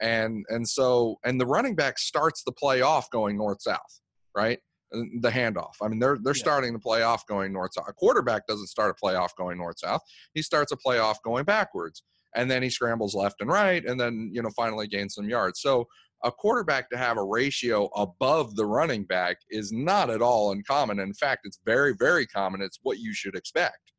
and 0.00 0.44
and 0.48 0.68
so 0.68 1.16
and 1.24 1.40
the 1.40 1.46
running 1.46 1.74
back 1.74 1.98
starts 1.98 2.42
the 2.44 2.52
play 2.52 2.82
off 2.82 3.10
going 3.10 3.36
north 3.36 3.62
south, 3.62 4.00
right? 4.36 4.58
The 4.92 5.30
handoff. 5.30 5.74
I 5.82 5.88
mean, 5.88 5.98
they're 5.98 6.18
they're 6.22 6.34
Yeah. 6.34 6.40
starting 6.40 6.72
the 6.72 6.78
play 6.78 7.02
off 7.02 7.26
going 7.26 7.52
north 7.52 7.72
south. 7.74 7.86
A 7.88 7.92
quarterback 7.92 8.46
doesn't 8.46 8.68
start 8.68 8.90
a 8.90 8.94
play 8.94 9.14
off 9.14 9.34
going 9.36 9.58
north 9.58 9.78
south. 9.78 10.00
He 10.34 10.42
starts 10.42 10.72
a 10.72 10.76
play 10.76 10.98
off 10.98 11.22
going 11.22 11.44
backwards, 11.44 12.02
and 12.34 12.50
then 12.50 12.62
he 12.62 12.70
scrambles 12.70 13.14
left 13.14 13.40
and 13.40 13.50
right, 13.50 13.84
and 13.84 13.98
then 14.00 14.30
you 14.32 14.42
know 14.42 14.50
finally 14.56 14.86
gains 14.86 15.14
some 15.14 15.28
yards. 15.28 15.60
So 15.60 15.86
a 16.24 16.32
quarterback 16.32 16.88
to 16.90 16.96
have 16.96 17.18
a 17.18 17.24
ratio 17.24 17.86
above 17.94 18.56
the 18.56 18.64
running 18.64 19.04
back 19.04 19.36
is 19.50 19.70
not 19.72 20.08
at 20.08 20.22
all 20.22 20.50
uncommon. 20.52 20.98
In 20.98 21.12
fact, 21.12 21.42
it's 21.44 21.60
very, 21.64 21.94
very 21.98 22.26
common. 22.26 22.62
It's 22.62 22.78
what 22.82 22.98
you 22.98 23.12
should 23.12 23.34
expect. 23.36 23.92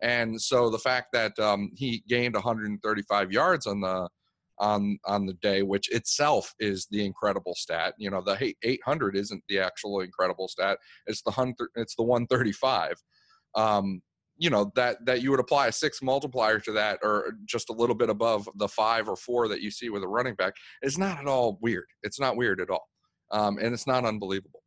And 0.00 0.40
so 0.40 0.70
the 0.70 0.78
fact 0.78 1.08
that 1.12 1.36
um, 1.40 1.70
he 1.74 2.04
gained 2.08 2.34
135 2.34 3.32
yards 3.32 3.66
on 3.66 3.80
the 3.80 4.08
on 4.58 4.98
on 5.04 5.26
the 5.26 5.34
day, 5.34 5.62
which 5.62 5.90
itself 5.90 6.54
is 6.58 6.86
the 6.90 7.04
incredible 7.04 7.54
stat. 7.54 7.94
You 7.98 8.10
know, 8.10 8.20
the 8.20 8.36
eight- 8.40 8.58
800 8.62 9.16
isn't 9.16 9.42
the 9.48 9.58
actual 9.58 10.00
incredible 10.00 10.48
stat. 10.48 10.78
It's 11.06 11.22
the 11.22 11.30
hundred. 11.30 11.68
It's 11.74 11.94
the 11.94 12.02
135. 12.02 13.02
Um, 13.54 14.02
you 14.38 14.50
know 14.50 14.70
that 14.74 15.04
that 15.06 15.22
you 15.22 15.30
would 15.30 15.40
apply 15.40 15.68
a 15.68 15.72
six 15.72 16.02
multiplier 16.02 16.60
to 16.60 16.72
that, 16.72 16.98
or 17.02 17.32
just 17.46 17.70
a 17.70 17.72
little 17.72 17.94
bit 17.94 18.10
above 18.10 18.48
the 18.56 18.68
five 18.68 19.08
or 19.08 19.16
four 19.16 19.48
that 19.48 19.62
you 19.62 19.70
see 19.70 19.88
with 19.88 20.02
a 20.02 20.08
running 20.08 20.34
back. 20.34 20.54
It's 20.82 20.98
not 20.98 21.18
at 21.18 21.26
all 21.26 21.58
weird. 21.62 21.86
It's 22.02 22.20
not 22.20 22.36
weird 22.36 22.60
at 22.60 22.70
all, 22.70 22.88
um, 23.30 23.58
and 23.58 23.72
it's 23.72 23.86
not 23.86 24.04
unbelievable. 24.04 24.62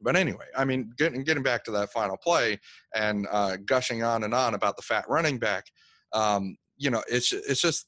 But 0.00 0.16
anyway, 0.16 0.46
I 0.56 0.64
mean, 0.64 0.92
getting 0.96 1.22
getting 1.22 1.42
back 1.42 1.62
to 1.64 1.70
that 1.72 1.92
final 1.92 2.16
play 2.16 2.58
and 2.94 3.26
uh, 3.30 3.58
gushing 3.64 4.02
on 4.02 4.24
and 4.24 4.34
on 4.34 4.54
about 4.54 4.76
the 4.76 4.82
fat 4.82 5.04
running 5.08 5.38
back, 5.38 5.66
um, 6.12 6.56
you 6.76 6.90
know, 6.90 7.02
it's 7.08 7.32
it's 7.32 7.60
just 7.60 7.86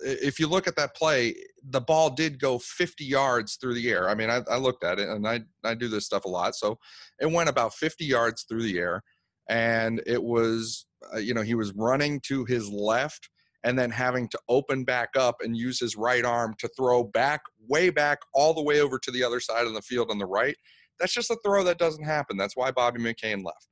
if 0.00 0.38
you 0.38 0.48
look 0.48 0.66
at 0.66 0.76
that 0.76 0.94
play, 0.94 1.34
the 1.70 1.80
ball 1.80 2.10
did 2.10 2.40
go 2.40 2.58
50 2.58 3.04
yards 3.04 3.56
through 3.56 3.74
the 3.74 3.88
air. 3.88 4.08
I 4.08 4.14
mean, 4.14 4.30
I, 4.30 4.42
I 4.50 4.56
looked 4.56 4.84
at 4.84 4.98
it 4.98 5.08
and 5.08 5.26
I 5.26 5.40
I 5.62 5.74
do 5.74 5.88
this 5.88 6.06
stuff 6.06 6.24
a 6.24 6.28
lot, 6.28 6.54
so 6.54 6.78
it 7.20 7.30
went 7.30 7.48
about 7.48 7.74
50 7.74 8.04
yards 8.04 8.44
through 8.48 8.62
the 8.62 8.78
air, 8.78 9.02
and 9.48 10.02
it 10.06 10.22
was 10.22 10.86
uh, 11.14 11.18
you 11.18 11.34
know 11.34 11.42
he 11.42 11.54
was 11.54 11.72
running 11.74 12.20
to 12.26 12.44
his 12.44 12.68
left 12.70 13.28
and 13.62 13.78
then 13.78 13.90
having 13.90 14.28
to 14.28 14.38
open 14.48 14.84
back 14.84 15.10
up 15.16 15.36
and 15.42 15.56
use 15.56 15.80
his 15.80 15.96
right 15.96 16.24
arm 16.24 16.54
to 16.58 16.68
throw 16.76 17.02
back 17.02 17.40
way 17.66 17.88
back 17.88 18.18
all 18.34 18.52
the 18.52 18.62
way 18.62 18.80
over 18.80 18.98
to 18.98 19.10
the 19.10 19.24
other 19.24 19.40
side 19.40 19.66
of 19.66 19.72
the 19.72 19.80
field 19.80 20.10
on 20.10 20.18
the 20.18 20.26
right. 20.26 20.56
That's 21.00 21.14
just 21.14 21.30
a 21.30 21.38
throw 21.42 21.64
that 21.64 21.78
doesn't 21.78 22.04
happen. 22.04 22.36
That's 22.36 22.56
why 22.56 22.70
bobby 22.72 23.00
mccain 23.00 23.42
left 23.42 23.68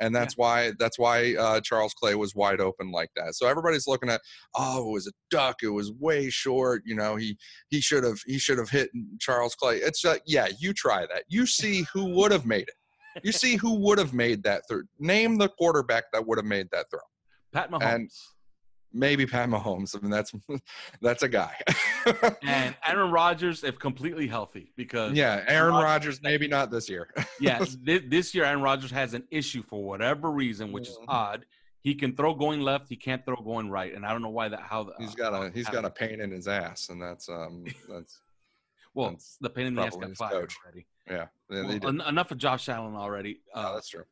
and 0.00 0.14
that's 0.14 0.36
why 0.36 0.72
that's 0.78 0.98
why 0.98 1.34
uh, 1.36 1.60
charles 1.60 1.94
clay 1.94 2.14
was 2.14 2.34
wide 2.34 2.60
open 2.60 2.90
like 2.90 3.10
that. 3.16 3.34
So 3.34 3.46
everybody's 3.46 3.86
looking 3.86 4.10
at 4.10 4.20
oh 4.56 4.88
it 4.88 4.92
was 4.92 5.06
a 5.06 5.12
duck 5.30 5.56
it 5.62 5.68
was 5.68 5.92
way 5.92 6.30
short 6.30 6.82
you 6.84 6.94
know 6.94 7.16
he 7.16 7.36
he 7.68 7.80
should 7.80 8.04
have 8.04 8.18
he 8.26 8.38
should 8.38 8.58
have 8.58 8.70
hit 8.70 8.90
charles 9.20 9.54
clay. 9.54 9.76
It's 9.76 10.04
uh, 10.04 10.18
yeah 10.26 10.48
you 10.58 10.72
try 10.72 11.00
that. 11.00 11.24
You 11.28 11.46
see 11.46 11.86
who 11.92 12.06
would 12.16 12.32
have 12.32 12.46
made 12.46 12.68
it. 12.68 12.74
You 13.22 13.32
see 13.32 13.56
who 13.56 13.74
would 13.80 13.98
have 13.98 14.12
made 14.12 14.42
that 14.42 14.62
throw. 14.68 14.82
Name 14.98 15.38
the 15.38 15.48
quarterback 15.48 16.04
that 16.12 16.26
would 16.26 16.38
have 16.38 16.46
made 16.46 16.68
that 16.72 16.86
throw. 16.90 17.00
Pat 17.52 17.70
Mahomes. 17.70 17.94
and 17.94 18.10
maybe 18.94 19.26
Pat 19.26 19.48
Mahomes. 19.48 19.94
I 19.96 20.00
mean, 20.00 20.10
that's 20.10 20.32
that's 21.02 21.22
a 21.22 21.28
guy. 21.28 21.54
and 22.42 22.74
Aaron 22.86 23.10
Rodgers, 23.10 23.64
if 23.64 23.78
completely 23.78 24.26
healthy, 24.26 24.72
because 24.76 25.12
yeah, 25.12 25.44
Aaron 25.46 25.74
Rodgers, 25.74 26.22
maybe 26.22 26.46
not 26.48 26.70
this 26.70 26.88
year. 26.88 27.08
yeah, 27.40 27.58
this, 27.58 28.02
this 28.08 28.34
year 28.34 28.44
Aaron 28.44 28.62
Rodgers 28.62 28.92
has 28.92 29.12
an 29.12 29.24
issue 29.30 29.62
for 29.62 29.84
whatever 29.84 30.30
reason, 30.30 30.72
which 30.72 30.88
is 30.88 30.98
odd. 31.08 31.44
He 31.80 31.94
can 31.94 32.16
throw 32.16 32.32
going 32.32 32.60
left, 32.60 32.88
he 32.88 32.96
can't 32.96 33.26
throw 33.26 33.36
going 33.36 33.68
right, 33.68 33.94
and 33.94 34.06
I 34.06 34.12
don't 34.12 34.22
know 34.22 34.30
why 34.30 34.48
that. 34.48 34.60
How 34.60 34.84
the, 34.84 34.92
he's 34.98 35.14
got 35.14 35.34
a 35.34 35.50
he's 35.52 35.68
got 35.68 35.84
a 35.84 35.90
pain 35.90 36.20
in 36.20 36.30
his 36.30 36.48
ass, 36.48 36.88
and 36.88 37.02
that's 37.02 37.28
um 37.28 37.64
that's 37.88 38.20
well 38.94 39.10
that's 39.10 39.36
the 39.40 39.50
pain 39.50 39.66
in 39.66 39.74
the 39.74 39.82
ass 39.82 39.96
got 39.96 40.16
fired 40.16 40.32
coach. 40.32 40.56
already. 40.64 40.86
Yeah, 41.06 41.26
yeah, 41.50 41.78
Well, 41.82 41.88
en- 41.88 42.08
enough 42.08 42.30
of 42.30 42.38
Josh 42.38 42.70
Allen 42.70 42.94
already. 42.94 43.40
Uh, 43.54 43.74
that's 43.74 43.90
true. 43.90 44.04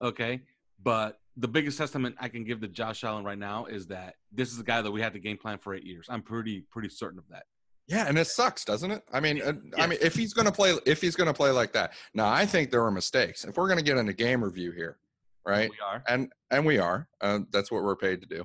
Okay, 0.00 0.42
but 0.82 1.18
the 1.36 1.48
biggest 1.48 1.78
testament 1.78 2.16
I 2.18 2.28
can 2.28 2.44
give 2.44 2.60
to 2.60 2.68
Josh 2.68 3.04
Allen 3.04 3.24
right 3.24 3.38
now 3.38 3.66
is 3.66 3.86
that 3.88 4.14
this 4.32 4.52
is 4.52 4.58
a 4.58 4.64
guy 4.64 4.80
that 4.82 4.90
we 4.90 5.00
had 5.00 5.12
to 5.12 5.18
game 5.18 5.36
plan 5.36 5.58
for 5.58 5.74
eight 5.74 5.84
years. 5.84 6.06
I'm 6.08 6.22
pretty 6.22 6.62
pretty 6.70 6.88
certain 6.88 7.18
of 7.18 7.28
that. 7.30 7.44
Yeah, 7.88 8.08
and 8.08 8.18
it 8.18 8.26
sucks, 8.26 8.64
doesn't 8.64 8.90
it? 8.90 9.02
I 9.12 9.20
mean, 9.20 9.40
uh, 9.42 9.52
I 9.78 9.86
mean, 9.86 9.98
if 10.02 10.14
he's 10.14 10.32
going 10.32 10.46
to 10.46 10.52
play, 10.52 10.74
if 10.86 11.00
he's 11.00 11.14
to 11.14 11.32
play 11.32 11.50
like 11.50 11.72
that, 11.74 11.92
now 12.14 12.28
I 12.28 12.44
think 12.44 12.70
there 12.70 12.82
were 12.82 12.90
mistakes. 12.90 13.44
If 13.44 13.56
we're 13.56 13.68
going 13.68 13.78
to 13.78 13.84
get 13.84 13.96
into 13.96 14.12
game 14.12 14.42
review 14.42 14.72
here, 14.72 14.98
right? 15.46 15.70
We 15.70 15.76
are, 15.84 16.02
and 16.08 16.32
and 16.50 16.66
we 16.66 16.78
are. 16.78 17.08
Uh, 17.20 17.40
that's 17.52 17.70
what 17.70 17.84
we're 17.84 17.96
paid 17.96 18.20
to 18.22 18.26
do. 18.26 18.44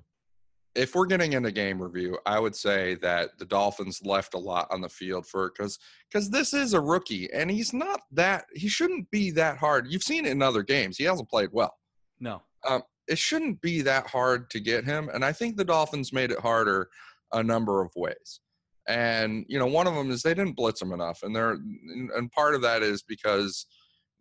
If 0.75 0.95
we're 0.95 1.07
getting 1.07 1.33
into 1.33 1.51
game 1.51 1.81
review, 1.81 2.17
I 2.25 2.39
would 2.39 2.55
say 2.55 2.95
that 2.95 3.37
the 3.39 3.45
Dolphins 3.45 3.99
left 4.05 4.35
a 4.35 4.37
lot 4.37 4.67
on 4.69 4.79
the 4.79 4.87
field 4.87 5.25
for 5.25 5.51
because 5.51 5.79
because 6.09 6.29
this 6.29 6.53
is 6.53 6.73
a 6.73 6.79
rookie 6.79 7.31
and 7.33 7.49
he's 7.49 7.73
not 7.73 8.01
that 8.11 8.45
he 8.53 8.69
shouldn't 8.69 9.09
be 9.09 9.31
that 9.31 9.57
hard. 9.57 9.87
You've 9.89 10.03
seen 10.03 10.25
it 10.25 10.31
in 10.31 10.41
other 10.41 10.63
games. 10.63 10.97
He 10.97 11.03
hasn't 11.05 11.29
played 11.29 11.49
well. 11.51 11.75
No. 12.21 12.41
Um, 12.65 12.83
it 13.07 13.17
shouldn't 13.17 13.59
be 13.61 13.81
that 13.81 14.07
hard 14.07 14.49
to 14.51 14.59
get 14.59 14.85
him, 14.85 15.09
and 15.13 15.25
I 15.25 15.33
think 15.33 15.57
the 15.57 15.65
Dolphins 15.65 16.13
made 16.13 16.31
it 16.31 16.39
harder 16.39 16.87
a 17.33 17.43
number 17.43 17.81
of 17.81 17.91
ways. 17.95 18.39
And 18.87 19.45
you 19.49 19.59
know, 19.59 19.67
one 19.67 19.87
of 19.87 19.95
them 19.95 20.11
is 20.11 20.21
they 20.21 20.33
didn't 20.33 20.55
blitz 20.55 20.81
him 20.81 20.93
enough, 20.93 21.23
and 21.23 21.35
they're 21.35 21.57
and 22.15 22.31
part 22.31 22.55
of 22.55 22.61
that 22.61 22.83
is 22.83 23.03
because 23.03 23.65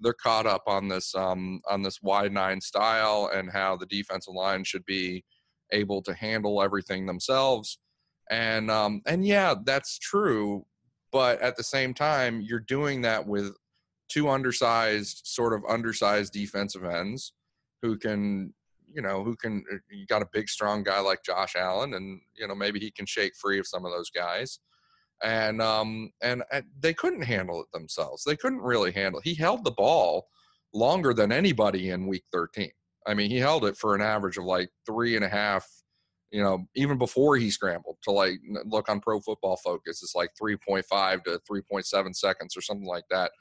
they're 0.00 0.14
caught 0.14 0.46
up 0.46 0.62
on 0.66 0.88
this 0.88 1.14
um, 1.14 1.60
on 1.68 1.82
this 1.82 2.00
wide 2.02 2.32
nine 2.32 2.60
style 2.60 3.30
and 3.32 3.50
how 3.50 3.76
the 3.76 3.86
defensive 3.86 4.34
line 4.34 4.64
should 4.64 4.84
be 4.86 5.24
able 5.72 6.02
to 6.02 6.14
handle 6.14 6.62
everything 6.62 7.06
themselves. 7.06 7.78
And 8.30 8.70
um, 8.70 9.02
and 9.06 9.26
yeah, 9.26 9.54
that's 9.64 9.98
true, 9.98 10.64
but 11.12 11.40
at 11.42 11.56
the 11.56 11.64
same 11.64 11.94
time, 11.94 12.40
you're 12.40 12.60
doing 12.60 13.02
that 13.02 13.26
with 13.26 13.54
two 14.08 14.28
undersized, 14.28 15.22
sort 15.24 15.52
of 15.52 15.62
undersized 15.68 16.32
defensive 16.32 16.84
ends 16.84 17.34
who 17.82 17.96
can, 17.98 18.52
you 18.92 19.02
know, 19.02 19.22
who 19.24 19.36
can. 19.36 19.64
uh, 19.72 19.76
You 19.90 20.06
got 20.06 20.22
a 20.22 20.28
big, 20.32 20.48
strong 20.48 20.82
guy 20.82 21.00
like 21.00 21.22
Josh 21.24 21.54
Allen, 21.56 21.94
and 21.94 22.20
you 22.34 22.46
know 22.48 22.54
maybe 22.54 22.80
he 22.80 22.90
can 22.90 23.06
shake 23.06 23.34
free 23.36 23.58
of 23.58 23.66
some 23.66 23.84
of 23.84 23.92
those 23.92 24.10
guys. 24.10 24.60
And 25.22 25.60
um 25.60 26.10
and, 26.22 26.42
and 26.50 26.64
they 26.80 26.94
couldn't 26.94 27.22
handle 27.22 27.60
it 27.60 27.68
themselves. 27.72 28.24
They 28.24 28.36
couldn't 28.36 28.62
really 28.62 28.90
handle. 28.92 29.20
He 29.22 29.34
held 29.34 29.64
the 29.64 29.70
ball 29.72 30.26
longer 30.72 31.12
than 31.12 31.30
anybody 31.32 31.90
in 31.90 32.06
Week 32.06 32.24
13. 32.32 32.70
I 33.06 33.14
mean, 33.14 33.30
he 33.30 33.36
held 33.38 33.64
it 33.64 33.76
for 33.76 33.94
an 33.94 34.00
average 34.02 34.38
of 34.38 34.44
like 34.44 34.70
three 34.86 35.16
and 35.16 35.24
a 35.24 35.28
half. 35.28 35.66
You 36.30 36.42
know, 36.42 36.64
even 36.76 36.96
before 36.96 37.36
he 37.36 37.50
scrambled 37.50 37.96
to 38.04 38.12
like 38.12 38.38
look 38.64 38.88
on 38.88 39.00
Pro 39.00 39.20
Football 39.20 39.56
Focus, 39.56 40.02
it's 40.02 40.14
like 40.14 40.30
3.5 40.40 41.24
to 41.24 41.40
3.7 41.50 42.14
seconds 42.14 42.56
or 42.56 42.60
something 42.60 42.86
like 42.86 43.04
that 43.10 43.32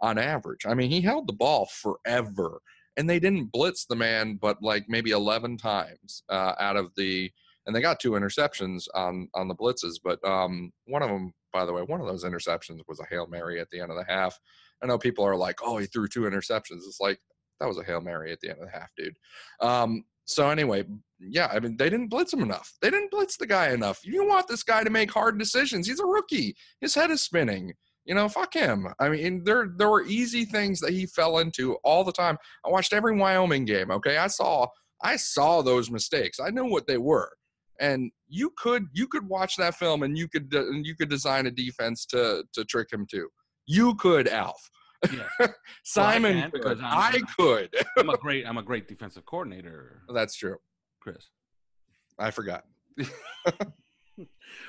on 0.00 0.16
average. 0.18 0.64
I 0.66 0.72
mean, 0.74 0.90
he 0.90 1.02
held 1.02 1.28
the 1.28 1.34
ball 1.34 1.68
forever, 1.70 2.60
and 2.96 3.08
they 3.08 3.20
didn't 3.20 3.52
blitz 3.52 3.86
the 3.86 3.96
man, 3.96 4.38
but 4.40 4.62
like 4.62 4.84
maybe 4.88 5.10
11 5.10 5.56
times 5.56 6.22
uh, 6.28 6.54
out 6.58 6.76
of 6.76 6.90
the, 6.96 7.30
and 7.66 7.74
they 7.74 7.80
got 7.80 8.00
two 8.00 8.12
interceptions 8.12 8.86
on 8.94 9.28
on 9.34 9.48
the 9.48 9.54
blitzes, 9.54 9.94
but 10.02 10.18
um, 10.26 10.72
one 10.86 11.02
of 11.02 11.08
them, 11.08 11.32
by 11.52 11.64
the 11.64 11.72
way, 11.72 11.82
one 11.82 12.00
of 12.00 12.06
those 12.06 12.24
interceptions 12.24 12.80
was 12.88 13.00
a 13.00 13.06
hail 13.10 13.26
mary 13.26 13.60
at 13.60 13.68
the 13.70 13.80
end 13.80 13.90
of 13.90 13.96
the 13.96 14.12
half. 14.12 14.38
I 14.82 14.86
know 14.86 14.98
people 14.98 15.24
are 15.24 15.36
like, 15.36 15.56
"Oh, 15.62 15.76
he 15.76 15.86
threw 15.86 16.08
two 16.08 16.22
interceptions." 16.22 16.86
It's 16.86 17.00
like 17.00 17.20
that 17.60 17.68
was 17.68 17.78
a 17.78 17.84
hail 17.84 18.00
mary 18.00 18.32
at 18.32 18.40
the 18.40 18.48
end 18.48 18.60
of 18.60 18.66
the 18.66 18.72
half, 18.72 18.88
dude. 18.96 19.14
Um, 19.60 20.04
so 20.24 20.48
anyway, 20.48 20.84
yeah, 21.18 21.48
I 21.52 21.60
mean, 21.60 21.76
they 21.76 21.90
didn't 21.90 22.08
blitz 22.08 22.32
him 22.32 22.42
enough. 22.42 22.72
They 22.80 22.90
didn't 22.90 23.10
blitz 23.10 23.36
the 23.36 23.46
guy 23.46 23.70
enough. 23.70 24.00
You 24.04 24.26
want 24.26 24.48
this 24.48 24.62
guy 24.62 24.84
to 24.84 24.90
make 24.90 25.10
hard 25.10 25.38
decisions. 25.38 25.86
He's 25.86 26.00
a 26.00 26.06
rookie. 26.06 26.54
His 26.80 26.94
head 26.94 27.10
is 27.10 27.20
spinning. 27.20 27.72
You 28.10 28.16
know, 28.16 28.28
fuck 28.28 28.52
him. 28.54 28.88
I 28.98 29.08
mean, 29.08 29.44
there 29.44 29.68
there 29.76 29.88
were 29.88 30.02
easy 30.04 30.44
things 30.44 30.80
that 30.80 30.90
he 30.90 31.06
fell 31.06 31.38
into 31.38 31.74
all 31.84 32.02
the 32.02 32.10
time. 32.10 32.36
I 32.66 32.68
watched 32.68 32.92
every 32.92 33.16
Wyoming 33.16 33.64
game. 33.64 33.92
Okay, 33.92 34.16
I 34.16 34.26
saw 34.26 34.66
I 35.00 35.14
saw 35.14 35.62
those 35.62 35.92
mistakes. 35.92 36.40
I 36.40 36.50
knew 36.50 36.64
what 36.64 36.88
they 36.88 36.98
were, 36.98 37.30
and 37.78 38.10
you 38.26 38.50
could 38.58 38.86
you 38.92 39.06
could 39.06 39.28
watch 39.28 39.54
that 39.58 39.76
film 39.76 40.02
and 40.02 40.18
you 40.18 40.26
could 40.26 40.52
uh, 40.52 40.66
and 40.66 40.84
you 40.84 40.96
could 40.96 41.08
design 41.08 41.46
a 41.46 41.52
defense 41.52 42.04
to 42.06 42.42
to 42.52 42.64
trick 42.64 42.88
him 42.92 43.06
too. 43.08 43.28
You 43.66 43.94
could, 43.94 44.26
Alf. 44.26 44.60
Yeah. 45.12 45.28
Simon 45.84 46.34
Well, 46.34 46.42
I 46.46 46.50
could. 46.50 46.52
because 46.52 46.80
I'm- 46.80 47.14
I 47.14 47.20
could. 47.38 47.74
I'm 47.96 48.10
a 48.10 48.16
great 48.16 48.44
I'm 48.44 48.58
a 48.58 48.62
great 48.64 48.88
defensive 48.88 49.24
coordinator, 49.24 50.02
That's 50.12 50.34
true. 50.34 50.56
Chris. 51.00 51.30
I 52.18 52.32
forgot. 52.32 52.64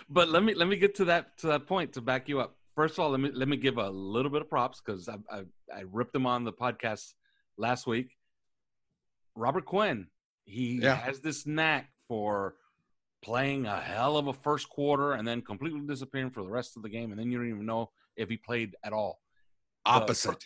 But 0.09 0.29
let 0.29 0.43
me 0.43 0.53
let 0.53 0.67
me 0.67 0.75
get 0.77 0.93
to 0.95 1.05
that 1.05 1.37
to 1.39 1.47
that 1.47 1.65
point 1.67 1.93
to 1.93 2.01
back 2.01 2.29
you 2.29 2.39
up. 2.39 2.55
First 2.75 2.93
of 2.95 2.99
all, 2.99 3.09
let 3.11 3.19
me 3.19 3.31
let 3.33 3.47
me 3.47 3.57
give 3.57 3.77
a 3.77 3.89
little 3.89 4.31
bit 4.31 4.41
of 4.41 4.49
props 4.49 4.81
because 4.83 5.09
I, 5.09 5.15
I 5.29 5.39
I 5.75 5.83
ripped 5.91 6.15
him 6.15 6.25
on 6.25 6.43
the 6.43 6.53
podcast 6.53 7.13
last 7.57 7.85
week. 7.85 8.15
Robert 9.35 9.65
Quinn, 9.65 10.07
he 10.45 10.79
Yeah. 10.81 10.95
has 10.95 11.19
this 11.19 11.45
knack 11.45 11.89
for 12.07 12.55
playing 13.21 13.65
a 13.65 13.79
hell 13.79 14.17
of 14.17 14.27
a 14.27 14.33
first 14.33 14.67
quarter 14.69 15.13
and 15.13 15.27
then 15.27 15.41
completely 15.41 15.81
disappearing 15.81 16.31
for 16.31 16.43
the 16.43 16.49
rest 16.49 16.75
of 16.75 16.83
the 16.83 16.89
game, 16.89 17.11
and 17.11 17.19
then 17.19 17.29
you 17.29 17.37
don't 17.37 17.49
even 17.49 17.65
know 17.65 17.91
if 18.15 18.29
he 18.29 18.37
played 18.37 18.75
at 18.83 18.93
all. 18.93 19.21
Opposite. 19.85 20.43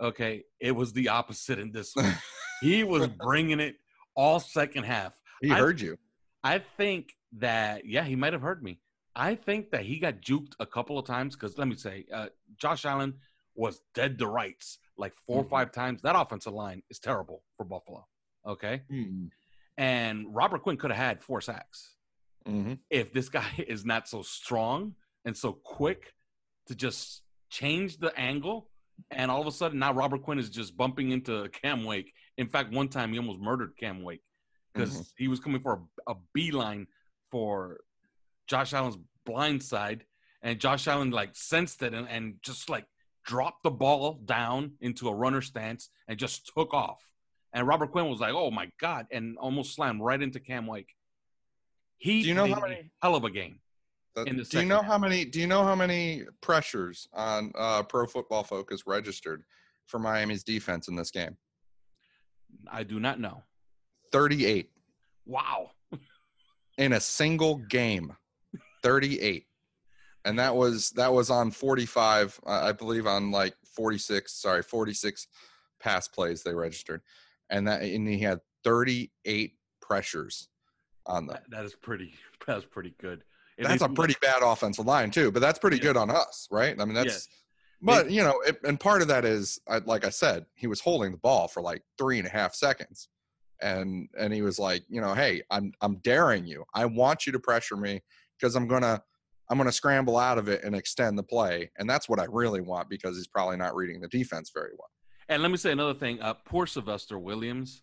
okay, 0.00 0.44
it 0.60 0.72
was 0.72 0.92
the 0.92 1.08
opposite 1.08 1.58
in 1.58 1.72
this 1.72 1.94
one. 1.94 2.14
he 2.60 2.84
was 2.84 3.06
bringing 3.08 3.60
it 3.60 3.76
all 4.14 4.38
second 4.40 4.84
half. 4.84 5.12
He 5.40 5.50
I- 5.50 5.58
heard 5.58 5.80
you. 5.80 5.98
I 6.44 6.60
think 6.76 7.12
that 7.38 7.84
yeah, 7.86 8.04
he 8.04 8.14
might 8.16 8.32
have 8.32 8.42
heard 8.42 8.62
me. 8.62 8.78
I 9.18 9.34
think 9.34 9.70
that 9.70 9.82
he 9.82 9.98
got 9.98 10.20
juked 10.20 10.52
a 10.60 10.66
couple 10.66 10.98
of 10.98 11.06
times 11.06 11.34
because 11.34 11.56
let 11.56 11.66
me 11.66 11.74
say, 11.76 12.04
uh, 12.12 12.26
Josh 12.58 12.84
Allen 12.84 13.14
was 13.54 13.80
dead 13.94 14.18
to 14.18 14.26
rights 14.26 14.78
like 14.98 15.14
4 15.26 15.38
or 15.42 15.44
five 15.44 15.72
times. 15.72 16.02
That 16.02 16.14
offensive 16.14 16.52
line 16.52 16.82
is 16.90 16.98
terrible 16.98 17.42
for 17.56 17.64
Buffalo. 17.64 18.06
Okay, 18.46 18.82
and 19.78 20.26
Robert 20.34 20.62
Quinn 20.62 20.76
could 20.76 20.90
have 20.90 20.98
had 21.04 21.22
four 21.22 21.40
sacks 21.40 21.94
Mm-hmm. 22.46 22.74
if 22.90 23.12
this 23.12 23.28
guy 23.40 23.50
is 23.66 23.84
not 23.84 24.06
so 24.06 24.22
strong 24.22 24.94
and 25.24 25.36
so 25.36 25.52
quick 25.52 26.14
to 26.66 26.76
just 26.76 27.22
change 27.50 27.98
the 27.98 28.16
angle. 28.18 28.70
And 29.10 29.30
all 29.32 29.40
of 29.40 29.46
a 29.48 29.52
sudden, 29.52 29.80
now 29.80 29.92
Robert 29.92 30.22
Quinn 30.22 30.38
is 30.38 30.48
just 30.48 30.76
bumping 30.76 31.10
into 31.10 31.48
Cam 31.62 31.84
Wake. 31.84 32.12
In 32.38 32.46
fact, 32.46 32.72
one 32.72 32.88
time 32.88 33.12
he 33.12 33.18
almost 33.18 33.40
murdered 33.40 33.72
Cam 33.76 34.02
Wake 34.04 34.22
because 34.72 34.96
Mhm. 34.96 35.12
he 35.16 35.26
was 35.28 35.40
coming 35.40 35.60
for 35.60 35.82
a, 36.06 36.12
a 36.12 36.14
beeline 36.32 36.86
for 37.32 37.80
Josh 38.46 38.72
Allen's 38.72 38.98
blind 39.24 39.62
side. 39.62 40.04
And 40.42 40.60
Josh 40.60 40.86
Allen 40.86 41.10
like 41.10 41.30
sensed 41.34 41.82
it 41.82 41.92
and, 41.94 42.08
and 42.08 42.34
just 42.42 42.68
like 42.70 42.84
dropped 43.24 43.62
the 43.64 43.70
ball 43.70 44.20
down 44.24 44.72
into 44.80 45.08
a 45.08 45.14
runner 45.14 45.40
stance 45.42 45.88
and 46.06 46.18
just 46.18 46.52
took 46.56 46.72
off. 46.72 47.02
And 47.52 47.66
Robert 47.66 47.90
Quinn 47.90 48.08
was 48.08 48.20
like, 48.20 48.34
"Oh 48.34 48.50
my 48.50 48.70
god!" 48.78 49.06
and 49.10 49.36
almost 49.38 49.74
slammed 49.74 50.02
right 50.02 50.20
into 50.20 50.38
Cam 50.38 50.66
Wake. 50.66 50.90
He 51.98 52.22
Do 52.22 52.28
you 52.28 52.34
know 52.34 52.46
how 52.46 52.60
many- 52.60 52.90
hell 53.02 53.14
of 53.16 53.24
a 53.24 53.30
game. 53.30 53.60
That- 54.14 54.28
in 54.28 54.36
the 54.36 54.44
do 54.44 54.60
you 54.60 54.66
know 54.66 54.76
half. 54.82 54.86
how 54.86 54.98
many? 54.98 55.24
Do 55.24 55.40
you 55.40 55.46
know 55.46 55.64
how 55.64 55.74
many 55.74 56.24
pressures 56.42 57.08
on 57.14 57.52
uh, 57.56 57.82
Pro 57.84 58.06
Football 58.06 58.44
Focus 58.44 58.82
registered 58.86 59.42
for 59.86 59.98
Miami's 59.98 60.44
defense 60.44 60.88
in 60.88 60.96
this 60.96 61.10
game? 61.10 61.36
I 62.70 62.82
do 62.82 63.00
not 63.00 63.18
know. 63.18 63.42
38 64.12 64.70
Wow. 65.24 65.70
in 66.78 66.92
a 66.92 67.00
single 67.00 67.56
game. 67.56 68.14
38. 68.86 69.46
And 70.24 70.38
that 70.38 70.54
was 70.54 70.90
that 70.90 71.12
was 71.12 71.28
on 71.28 71.50
45, 71.50 72.40
uh, 72.46 72.50
I 72.50 72.72
believe 72.72 73.06
on 73.06 73.32
like 73.32 73.54
46, 73.74 74.32
sorry, 74.32 74.62
46 74.62 75.26
pass 75.80 76.06
plays 76.06 76.42
they 76.42 76.54
registered. 76.54 77.00
And 77.50 77.66
that 77.66 77.82
and 77.82 78.08
he 78.08 78.20
had 78.20 78.40
38 78.64 79.54
pressures 79.80 80.48
on 81.04 81.26
them. 81.26 81.34
That, 81.34 81.50
that 81.56 81.64
is 81.64 81.74
pretty. 81.74 82.14
That's 82.46 82.64
pretty 82.64 82.94
good. 83.00 83.24
If 83.58 83.66
That's 83.66 83.82
a 83.82 83.88
pretty 83.88 84.14
bad 84.20 84.42
offensive 84.42 84.86
line 84.86 85.10
too, 85.10 85.32
but 85.32 85.40
that's 85.40 85.58
pretty 85.58 85.78
good 85.78 85.96
on 85.96 86.10
us, 86.10 86.46
right? 86.50 86.78
I 86.78 86.84
mean, 86.84 86.92
that's 86.92 87.06
Yes. 87.06 87.28
but 87.80 88.10
you 88.10 88.22
know, 88.22 88.38
it, 88.46 88.58
and 88.64 88.78
part 88.78 89.00
of 89.00 89.08
that 89.08 89.24
is, 89.24 89.58
like 89.86 90.04
I 90.04 90.10
said, 90.10 90.44
he 90.54 90.66
was 90.66 90.78
holding 90.78 91.10
the 91.10 91.16
ball 91.16 91.48
for 91.48 91.62
like 91.62 91.82
three 91.96 92.18
and 92.18 92.28
a 92.28 92.30
half 92.30 92.54
seconds, 92.54 93.08
and 93.62 94.10
and 94.18 94.34
he 94.34 94.42
was 94.42 94.58
like, 94.58 94.84
you 94.90 95.00
know, 95.00 95.14
hey, 95.14 95.42
I'm 95.50 95.72
I'm 95.80 95.96
daring 96.00 96.46
you. 96.46 96.66
I 96.74 96.84
want 96.84 97.24
you 97.24 97.32
to 97.32 97.40
pressure 97.40 97.78
me 97.78 98.02
because 98.38 98.54
I'm 98.54 98.66
gonna 98.66 99.02
I'm 99.50 99.58
gonna 99.58 99.72
scramble 99.72 100.16
out 100.16 100.38
of 100.38 100.48
it 100.48 100.64
and 100.64 100.74
extend 100.74 101.18
the 101.18 101.22
play, 101.22 101.70
and 101.78 101.88
that's 101.88 102.08
what 102.08 102.18
I 102.18 102.26
really 102.28 102.60
want 102.60 102.88
because 102.88 103.16
he's 103.16 103.26
probably 103.26 103.56
not 103.56 103.74
reading 103.74 104.00
the 104.00 104.08
defense 104.08 104.50
very 104.52 104.70
well. 104.78 104.90
And 105.28 105.42
let 105.42 105.50
me 105.50 105.56
say 105.56 105.72
another 105.72 105.94
thing. 105.94 106.20
Uh, 106.20 106.34
poor 106.34 106.66
Sylvester 106.66 107.18
Williams. 107.18 107.82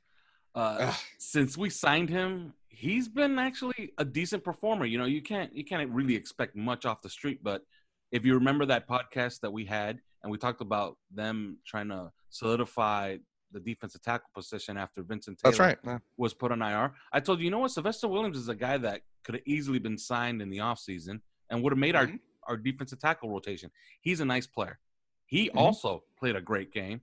Uh, 0.56 0.94
since 1.18 1.58
we 1.58 1.70
signed 1.70 2.10
him, 2.10 2.54
he's 2.70 3.08
been 3.08 3.40
actually 3.40 3.92
a 3.98 4.06
decent 4.06 4.44
performer. 4.44 4.86
You 4.86 4.98
know, 4.98 5.06
you 5.06 5.22
can't 5.22 5.54
you 5.56 5.64
can't 5.66 5.90
really 5.90 6.16
expect 6.16 6.56
much 6.56 6.86
off 6.86 7.02
the 7.02 7.10
street. 7.10 7.40
But 7.44 7.64
if 8.12 8.26
you 8.26 8.36
remember 8.36 8.66
that 8.68 8.88
podcast 8.88 9.40
that 9.42 9.52
we 9.52 9.66
had, 9.66 10.00
and 10.22 10.32
we 10.32 10.38
talked 10.38 10.62
about 10.62 10.98
them 11.14 11.58
trying 11.66 11.90
to 11.90 12.12
solidify 12.30 13.18
the 13.54 13.60
defensive 13.60 14.02
tackle 14.02 14.30
position 14.34 14.76
after 14.78 15.02
Vincent 15.04 15.38
Taylor 15.40 15.52
That's 15.52 15.60
right. 15.60 15.78
Yeah. 15.86 16.00
was 16.18 16.34
put 16.34 16.52
on 16.52 16.62
IR, 16.62 16.94
I 17.12 17.20
told 17.20 17.40
you, 17.40 17.46
you 17.46 17.52
know 17.52 17.60
what, 17.60 17.72
Sylvester 17.72 18.08
Williams 18.08 18.38
is 18.38 18.50
a 18.50 18.56
guy 18.56 18.78
that 18.80 19.02
could 19.24 19.36
have 19.36 19.44
easily 19.46 19.80
been 19.80 19.98
signed 19.98 20.42
in 20.42 20.50
the 20.50 20.58
offseason 20.58 21.22
and 21.50 21.62
would 21.64 21.72
have 21.72 21.80
made 21.80 21.96
our 21.96 22.12
our 22.46 22.58
defensive 22.58 23.00
tackle 23.00 23.30
rotation. 23.30 23.72
He's 24.02 24.20
a 24.20 24.26
nice 24.26 24.46
player. 24.46 24.78
He 25.26 25.50
Mhm. 25.50 25.56
also 25.56 26.04
played 26.20 26.36
a 26.36 26.42
great 26.42 26.74
game, 26.74 27.00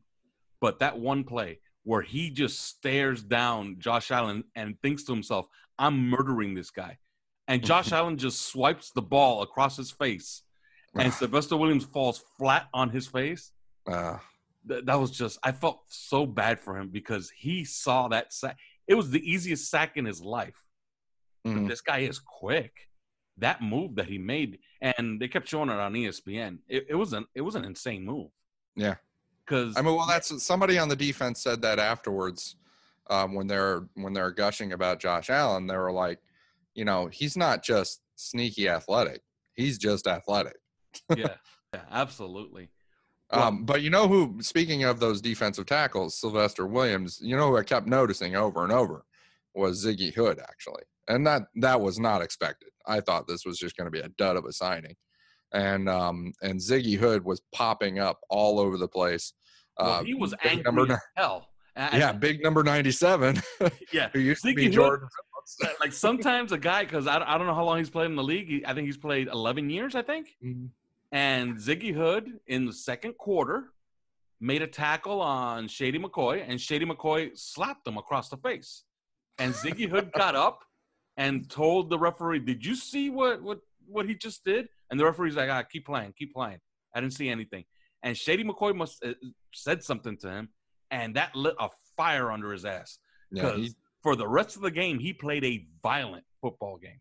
but 0.61 0.80
that 0.80 0.98
one 0.98 1.24
play 1.24 1.61
where 1.84 2.03
he 2.03 2.28
just 2.28 2.61
stares 2.61 3.22
down 3.22 3.78
Josh 3.78 4.11
Allen 4.11 4.44
and 4.55 4.78
thinks 4.82 5.03
to 5.05 5.12
himself, 5.12 5.46
"I'm 5.78 6.11
murdering 6.11 6.53
this 6.53 6.70
guy," 6.70 6.98
and 7.48 7.64
Josh 7.64 7.90
Allen 7.92 8.18
just 8.18 8.42
swipes 8.42 8.90
the 8.90 9.01
ball 9.01 9.40
across 9.40 9.78
his 9.78 9.90
face, 9.90 10.42
and 10.94 11.11
Sylvester 11.11 11.57
Williams 11.57 11.86
falls 11.86 12.18
flat 12.36 12.68
on 12.74 12.90
his 12.90 13.07
face. 13.07 13.53
Uh, 13.86 14.18
Th- 14.69 14.85
that 14.85 15.01
was 15.01 15.11
just 15.11 15.39
I 15.43 15.53
felt 15.53 15.83
so 15.89 16.27
bad 16.27 16.61
for 16.61 16.77
him 16.77 16.89
because 16.89 17.31
he 17.31 17.65
saw 17.65 18.09
that 18.09 18.33
sack. 18.33 18.59
It 18.87 18.95
was 18.95 19.11
the 19.11 19.31
easiest 19.31 19.71
sack 19.71 19.97
in 19.97 20.05
his 20.05 20.21
life. 20.21 20.63
But 21.45 21.55
mhm. 21.55 21.69
this 21.69 21.81
guy 21.81 22.01
is 22.01 22.19
quick. 22.19 22.89
That 23.39 23.63
move 23.63 23.97
that 23.97 24.07
he 24.07 24.19
made, 24.19 24.59
and 24.83 25.19
they 25.19 25.29
kept 25.29 25.49
showing 25.49 25.71
it 25.71 25.79
on 25.79 25.95
ESPN. 25.95 26.59
It, 26.69 26.87
it 26.91 26.95
was 26.95 27.15
an 27.15 27.27
it 27.35 27.41
was 27.41 27.55
an 27.55 27.65
insane 27.65 28.05
move. 28.05 28.31
Yeah. 28.77 28.97
Because 29.47 29.77
I 29.77 29.83
mean, 29.83 29.97
well, 29.97 30.07
that's 30.07 30.43
somebody 30.43 30.79
on 30.79 30.89
the 30.89 30.97
defense 30.97 31.43
said 31.43 31.63
that 31.63 31.79
afterwards 31.79 32.57
um, 33.11 33.35
when 33.35 33.47
they're 33.47 33.83
when 33.95 34.13
they're 34.13 34.31
gushing 34.31 34.73
about 34.73 35.01
Josh 35.01 35.29
Allen. 35.29 35.67
They 35.67 35.77
were 35.77 35.93
like, 35.93 36.21
you 36.75 36.85
know, 36.85 37.09
he's 37.09 37.37
not 37.37 37.63
just 37.63 38.01
sneaky 38.15 38.69
athletic; 38.69 39.23
he's 39.55 39.77
just 39.77 40.07
athletic. 40.07 40.57
yeah, 41.17 41.35
yeah, 41.75 41.83
absolutely. 41.91 42.71
Um, 43.33 43.64
but 43.64 43.83
you 43.83 43.91
know 43.91 44.09
who? 44.09 44.39
Speaking 44.41 44.85
of 44.85 44.99
those 45.01 45.20
defensive 45.20 45.66
tackles, 45.66 46.18
Sylvester 46.20 46.66
Williams. 46.66 47.18
You 47.22 47.37
know 47.37 47.49
who 47.51 47.57
I 47.57 47.62
kept 47.62 47.87
noticing 47.87 48.35
over 48.37 48.64
and 48.64 48.72
over 48.72 49.05
was 49.55 49.85
Ziggy 49.85 50.12
Hood 50.14 50.39
actually, 50.41 50.83
and 51.09 51.26
that 51.26 51.43
that 51.57 51.81
was 51.81 51.99
not 51.99 52.22
expected. 52.22 52.70
I 52.87 53.01
thought 53.01 53.28
this 53.28 53.45
was 53.45 53.59
just 53.59 53.76
going 53.76 53.87
to 53.87 53.91
be 53.91 54.01
a 54.01 54.09
dud 54.18 54.37
of 54.37 54.45
a 54.47 54.53
signing, 54.53 54.97
and 55.53 55.89
um, 55.89 56.33
and 56.43 56.59
Ziggy 56.59 56.97
Hood 56.97 57.24
was 57.24 57.41
popping 57.55 57.99
up 58.01 58.18
all 58.31 58.59
over 58.59 58.76
the 58.76 58.89
place. 58.89 59.33
Well, 59.78 59.91
Uh, 59.91 60.03
he 60.05 60.14
was 60.14 60.35
big 60.43 60.51
angry 60.53 60.62
number 60.64 60.93
as 60.95 60.99
hell. 61.16 61.47
I- 61.76 61.99
yeah, 61.99 62.12
big 62.12 62.43
number 62.43 62.64
ninety-seven. 62.64 63.41
yeah. 63.93 64.09
who 64.12 64.18
used 64.18 64.43
to 64.43 64.49
Ziggy 64.49 64.57
be 64.57 64.64
Hood- 64.64 64.72
Jordan. 64.74 65.09
like 65.81 65.93
sometimes 65.93 66.53
a 66.53 66.59
guy 66.59 66.85
because 66.85 67.07
I, 67.07 67.16
I 67.26 67.39
don't 67.39 67.47
know 67.47 67.55
how 67.55 67.64
long 67.64 67.78
he's 67.78 67.91
played 67.91 68.07
in 68.07 68.16
the 68.16 68.22
league. 68.22 68.62
I 68.66 68.74
think 68.74 68.87
he's 68.87 68.99
played 68.99 69.28
11 69.28 69.70
years. 69.70 69.95
I 69.95 70.03
think. 70.03 70.28
Mm-hmm. 70.45 70.66
And 71.13 71.57
Ziggy 71.57 71.93
Hood 71.95 72.39
in 72.47 72.67
the 72.67 72.73
second 72.73 73.17
quarter 73.19 73.73
made 74.41 74.63
a 74.63 74.67
tackle 74.67 75.21
on 75.21 75.69
Shady 75.69 75.99
McCoy, 75.99 76.45
and 76.47 76.61
Shady 76.61 76.87
McCoy 76.87 77.37
slapped 77.37 77.87
him 77.87 77.99
across 77.99 78.29
the 78.29 78.37
face. 78.39 78.85
And 79.39 79.53
Ziggy 79.55 79.89
Hood 79.89 80.13
got 80.17 80.35
up 80.35 80.61
and 81.17 81.51
told 81.51 81.91
the 81.91 81.99
referee, 81.99 82.41
"Did 82.41 82.65
you 82.65 82.75
see 82.75 83.11
what 83.11 83.43
what 83.43 83.59
what 83.87 84.07
he 84.09 84.15
just 84.15 84.45
did?" 84.45 84.69
And 84.91 84.99
the 85.01 85.05
referee's 85.05 85.37
like, 85.37 85.51
"Ah, 85.51 85.63
keep 85.63 85.87
playing, 85.87 86.15
keep 86.17 86.33
playing. 86.33 86.59
I 86.95 87.01
didn't 87.01 87.15
see 87.15 87.29
anything." 87.29 87.65
And 88.03 88.17
Shady 88.17 88.45
McCoy 88.45 88.75
must 88.75 89.05
uh, 89.05 89.13
said 89.53 89.83
something 89.83 90.17
to 90.19 90.31
him, 90.31 90.49
and 90.91 91.17
that 91.17 91.35
lit 91.35 91.55
a 91.59 91.69
fire 91.97 92.31
under 92.31 92.53
his 92.53 92.65
ass. 92.65 92.99
Yeah, 93.33 93.43
Because 93.43 93.61
he- 93.69 93.75
for 94.03 94.17
the 94.17 94.27
rest 94.29 94.57
of 94.57 94.63
the 94.63 94.71
game, 94.71 94.99
he 94.99 95.13
played 95.13 95.45
a 95.45 95.67
violent 95.83 96.25
football 96.41 96.79
game. 96.79 97.01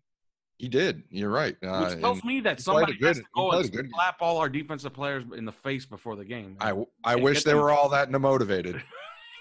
He 0.59 0.67
did. 0.67 1.03
You're 1.09 1.29
right. 1.31 1.55
Uh, 1.63 1.87
Which 1.89 1.99
tells 2.01 2.23
me 2.23 2.41
that 2.41 2.59
somebody 2.59 2.93
good- 2.97 3.07
has 3.07 3.17
to 3.17 3.23
go 3.33 3.51
and 3.51 3.65
a 3.65 3.69
good 3.69 3.83
game. 3.85 3.91
slap 3.95 4.17
all 4.21 4.37
our 4.39 4.49
defensive 4.49 4.93
players 4.93 5.23
in 5.35 5.45
the 5.45 5.51
face 5.53 5.85
before 5.85 6.15
the 6.17 6.25
game. 6.25 6.57
I, 6.59 6.71
I 7.03 7.13
And 7.13 7.23
wish 7.23 7.43
they 7.43 7.51
them- 7.53 7.61
were 7.61 7.71
all 7.71 7.89
that 7.89 8.11
motivated. 8.21 8.83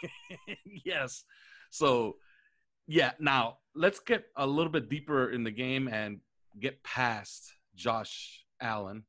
yes. 0.85 1.25
So, 1.71 2.16
yeah. 2.87 3.12
Now 3.19 3.59
let's 3.75 3.99
get 3.99 4.25
a 4.37 4.47
little 4.47 4.71
bit 4.73 4.89
deeper 4.89 5.31
in 5.31 5.45
the 5.45 5.51
game 5.51 5.89
and 5.89 6.21
get 6.61 6.83
past 6.85 7.53
Josh 7.75 8.45
Allen. 8.61 9.03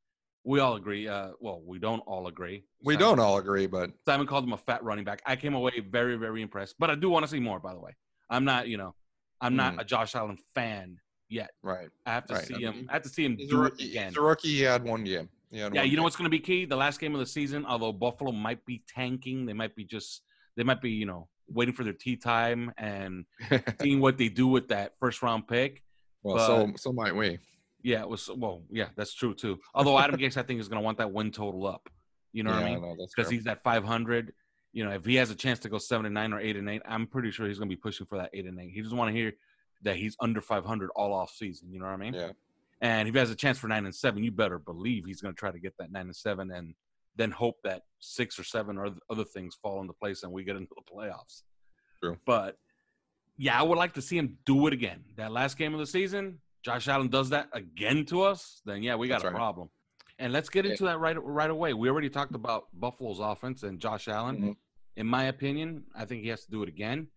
We 0.44 0.58
all 0.60 0.74
agree. 0.76 1.06
Uh, 1.06 1.30
well, 1.40 1.62
we 1.64 1.78
don't 1.78 2.00
all 2.00 2.26
agree. 2.26 2.64
We 2.82 2.94
Simon- 2.94 3.08
don't 3.08 3.20
all 3.20 3.38
agree, 3.38 3.66
but 3.66 3.90
Simon 4.06 4.26
called 4.26 4.44
him 4.44 4.52
a 4.52 4.58
fat 4.58 4.82
running 4.82 5.04
back. 5.04 5.22
I 5.26 5.36
came 5.36 5.54
away 5.54 5.80
very, 5.88 6.16
very 6.16 6.42
impressed. 6.42 6.76
But 6.78 6.90
I 6.90 6.94
do 6.94 7.10
want 7.10 7.24
to 7.24 7.30
see 7.30 7.40
more. 7.40 7.60
By 7.60 7.72
the 7.74 7.80
way, 7.80 7.94
I'm 8.30 8.44
not. 8.44 8.66
You 8.66 8.78
know, 8.78 8.94
I'm 9.40 9.54
not 9.54 9.76
Mm. 9.76 9.80
a 9.82 9.84
Josh 9.84 10.14
Allen 10.14 10.38
fan 10.54 10.96
yet. 11.30 11.50
right. 11.62 11.88
I 12.04 12.12
have 12.12 12.26
to 12.26 12.34
Right. 12.34 12.44
see 12.46 12.54
I 12.66 12.70
him. 12.72 12.86
I 12.90 12.92
have 12.94 13.02
to 13.02 13.08
see 13.08 13.24
him 13.24 13.36
do 13.36 13.44
it 13.44 13.54
rookie. 13.54 13.90
again. 13.90 14.08
He's 14.08 14.16
a 14.18 14.20
rookie. 14.20 14.48
He 14.48 14.60
had 14.60 14.84
one 14.84 15.04
game. 15.04 15.28
Yeah, 15.50 15.68
one 15.68 15.88
you 15.90 15.96
know 15.96 16.02
what's 16.02 16.16
going 16.16 16.26
to 16.26 16.30
be 16.30 16.38
key? 16.40 16.64
The 16.64 16.76
last 16.76 17.00
game 17.00 17.14
of 17.14 17.20
the 17.20 17.26
season, 17.26 17.64
although 17.66 17.92
Buffalo 17.92 18.30
might 18.32 18.64
be 18.66 18.82
tanking, 18.86 19.46
they 19.46 19.52
might 19.52 19.74
be 19.74 19.84
just 19.84 20.22
they 20.56 20.62
might 20.64 20.80
be 20.82 20.90
you 20.90 21.06
know 21.06 21.28
waiting 21.48 21.74
for 21.74 21.82
their 21.84 21.92
tea 21.92 22.16
time 22.16 22.72
and 22.78 23.24
seeing 23.80 24.00
what 24.00 24.16
they 24.18 24.28
do 24.28 24.46
with 24.46 24.68
that 24.68 24.92
first 25.00 25.22
round 25.22 25.48
pick. 25.48 25.82
Well, 26.22 26.36
But- 26.36 26.46
so 26.46 26.72
so 26.76 26.92
might 26.92 27.14
we. 27.16 27.38
Yeah, 27.82 28.00
it 28.02 28.08
was 28.08 28.28
well, 28.36 28.62
yeah, 28.70 28.88
that's 28.94 29.14
true 29.14 29.34
too. 29.34 29.58
Although 29.74 29.98
Adam 29.98 30.20
Gase, 30.20 30.36
I 30.36 30.42
think, 30.42 30.60
is 30.60 30.68
going 30.68 30.80
to 30.80 30.84
want 30.84 30.98
that 30.98 31.10
win 31.12 31.30
total 31.32 31.66
up. 31.66 31.88
You 32.32 32.42
know 32.42 32.50
what 32.50 32.60
Yeah, 32.60 32.66
I 32.66 32.70
I 32.76 32.78
mean? 32.78 32.96
Because 33.16 33.28
fair. 33.30 33.38
he's 33.38 33.46
at 33.46 33.62
500. 33.64 34.34
You 34.72 34.84
know, 34.84 34.90
if 34.92 35.04
he 35.06 35.14
has 35.16 35.30
a 35.30 35.34
chance 35.34 35.58
to 35.60 35.68
go 35.70 35.78
seven 35.78 36.04
and 36.06 36.14
nine 36.14 36.32
or 36.34 36.38
eight 36.40 36.56
and 36.56 36.68
eight, 36.68 36.82
I'm 36.86 37.06
pretty 37.06 37.30
sure 37.32 37.48
he's 37.48 37.58
going 37.58 37.68
to 37.70 37.74
be 37.74 37.80
pushing 37.80 38.06
for 38.06 38.18
that 38.18 38.30
eight 38.34 38.44
and 38.46 38.60
eight. 38.60 38.70
He 38.72 38.82
doesn't 38.82 38.96
want 38.96 39.08
to 39.08 39.18
hear 39.18 39.32
that 39.82 39.96
he's 39.96 40.16
under 40.20 40.40
500 40.40 40.90
all 40.96 41.12
off 41.12 41.30
season. 41.30 41.72
You 41.72 41.78
know 41.80 41.86
what 41.86 41.92
I 41.92 41.96
mean? 41.96 42.14
Yeah. 42.14 42.32
And 42.80 43.08
if 43.08 43.14
he 43.14 43.18
has 43.18 43.30
a 43.30 43.34
chance 43.34 43.58
for 43.58 43.68
nine 43.68 43.84
and 43.84 43.94
seven, 43.94 44.22
you 44.24 44.30
better 44.30 44.58
believe 44.58 45.04
he's 45.06 45.20
going 45.20 45.34
to 45.34 45.38
try 45.38 45.50
to 45.50 45.58
get 45.58 45.74
that 45.78 45.90
nine 45.92 46.06
and 46.06 46.16
seven, 46.16 46.50
and 46.50 46.74
then 47.16 47.30
hope 47.30 47.56
that 47.64 47.82
six 47.98 48.38
or 48.38 48.44
seven 48.44 48.78
or 48.78 48.94
other 49.10 49.24
things 49.24 49.54
fall 49.60 49.80
into 49.80 49.92
place 49.92 50.22
and 50.22 50.32
we 50.32 50.44
get 50.44 50.56
into 50.56 50.72
the 50.76 50.82
playoffs. 50.94 51.42
True. 52.02 52.16
But 52.24 52.56
yeah, 53.36 53.58
I 53.58 53.62
would 53.62 53.76
like 53.76 53.94
to 53.94 54.02
see 54.02 54.16
him 54.16 54.38
do 54.46 54.66
it 54.66 54.72
again. 54.72 55.04
That 55.16 55.30
last 55.32 55.58
game 55.58 55.74
of 55.74 55.80
the 55.80 55.86
season, 55.86 56.38
Josh 56.62 56.88
Allen 56.88 57.08
does 57.08 57.30
that 57.30 57.48
again 57.52 58.04
to 58.06 58.22
us, 58.22 58.62
then 58.64 58.82
yeah, 58.82 58.94
we 58.94 59.08
got 59.08 59.16
That's 59.16 59.24
a 59.24 59.26
right. 59.28 59.36
problem. 59.36 59.68
And 60.18 60.32
let's 60.32 60.48
get 60.50 60.64
into 60.66 60.84
that 60.84 60.98
right 61.00 61.16
right 61.22 61.50
away. 61.50 61.72
We 61.74 61.88
already 61.90 62.10
talked 62.10 62.34
about 62.34 62.68
Buffalo's 62.78 63.18
offense 63.20 63.62
and 63.62 63.80
Josh 63.80 64.06
Allen. 64.08 64.40
Mhm. 64.42 64.56
In 64.96 65.06
my 65.06 65.24
opinion, 65.24 65.84
I 65.94 66.04
think 66.04 66.22
he 66.22 66.28
has 66.28 66.44
to 66.44 66.50
do 66.50 66.62
it 66.62 66.68
again 66.68 67.08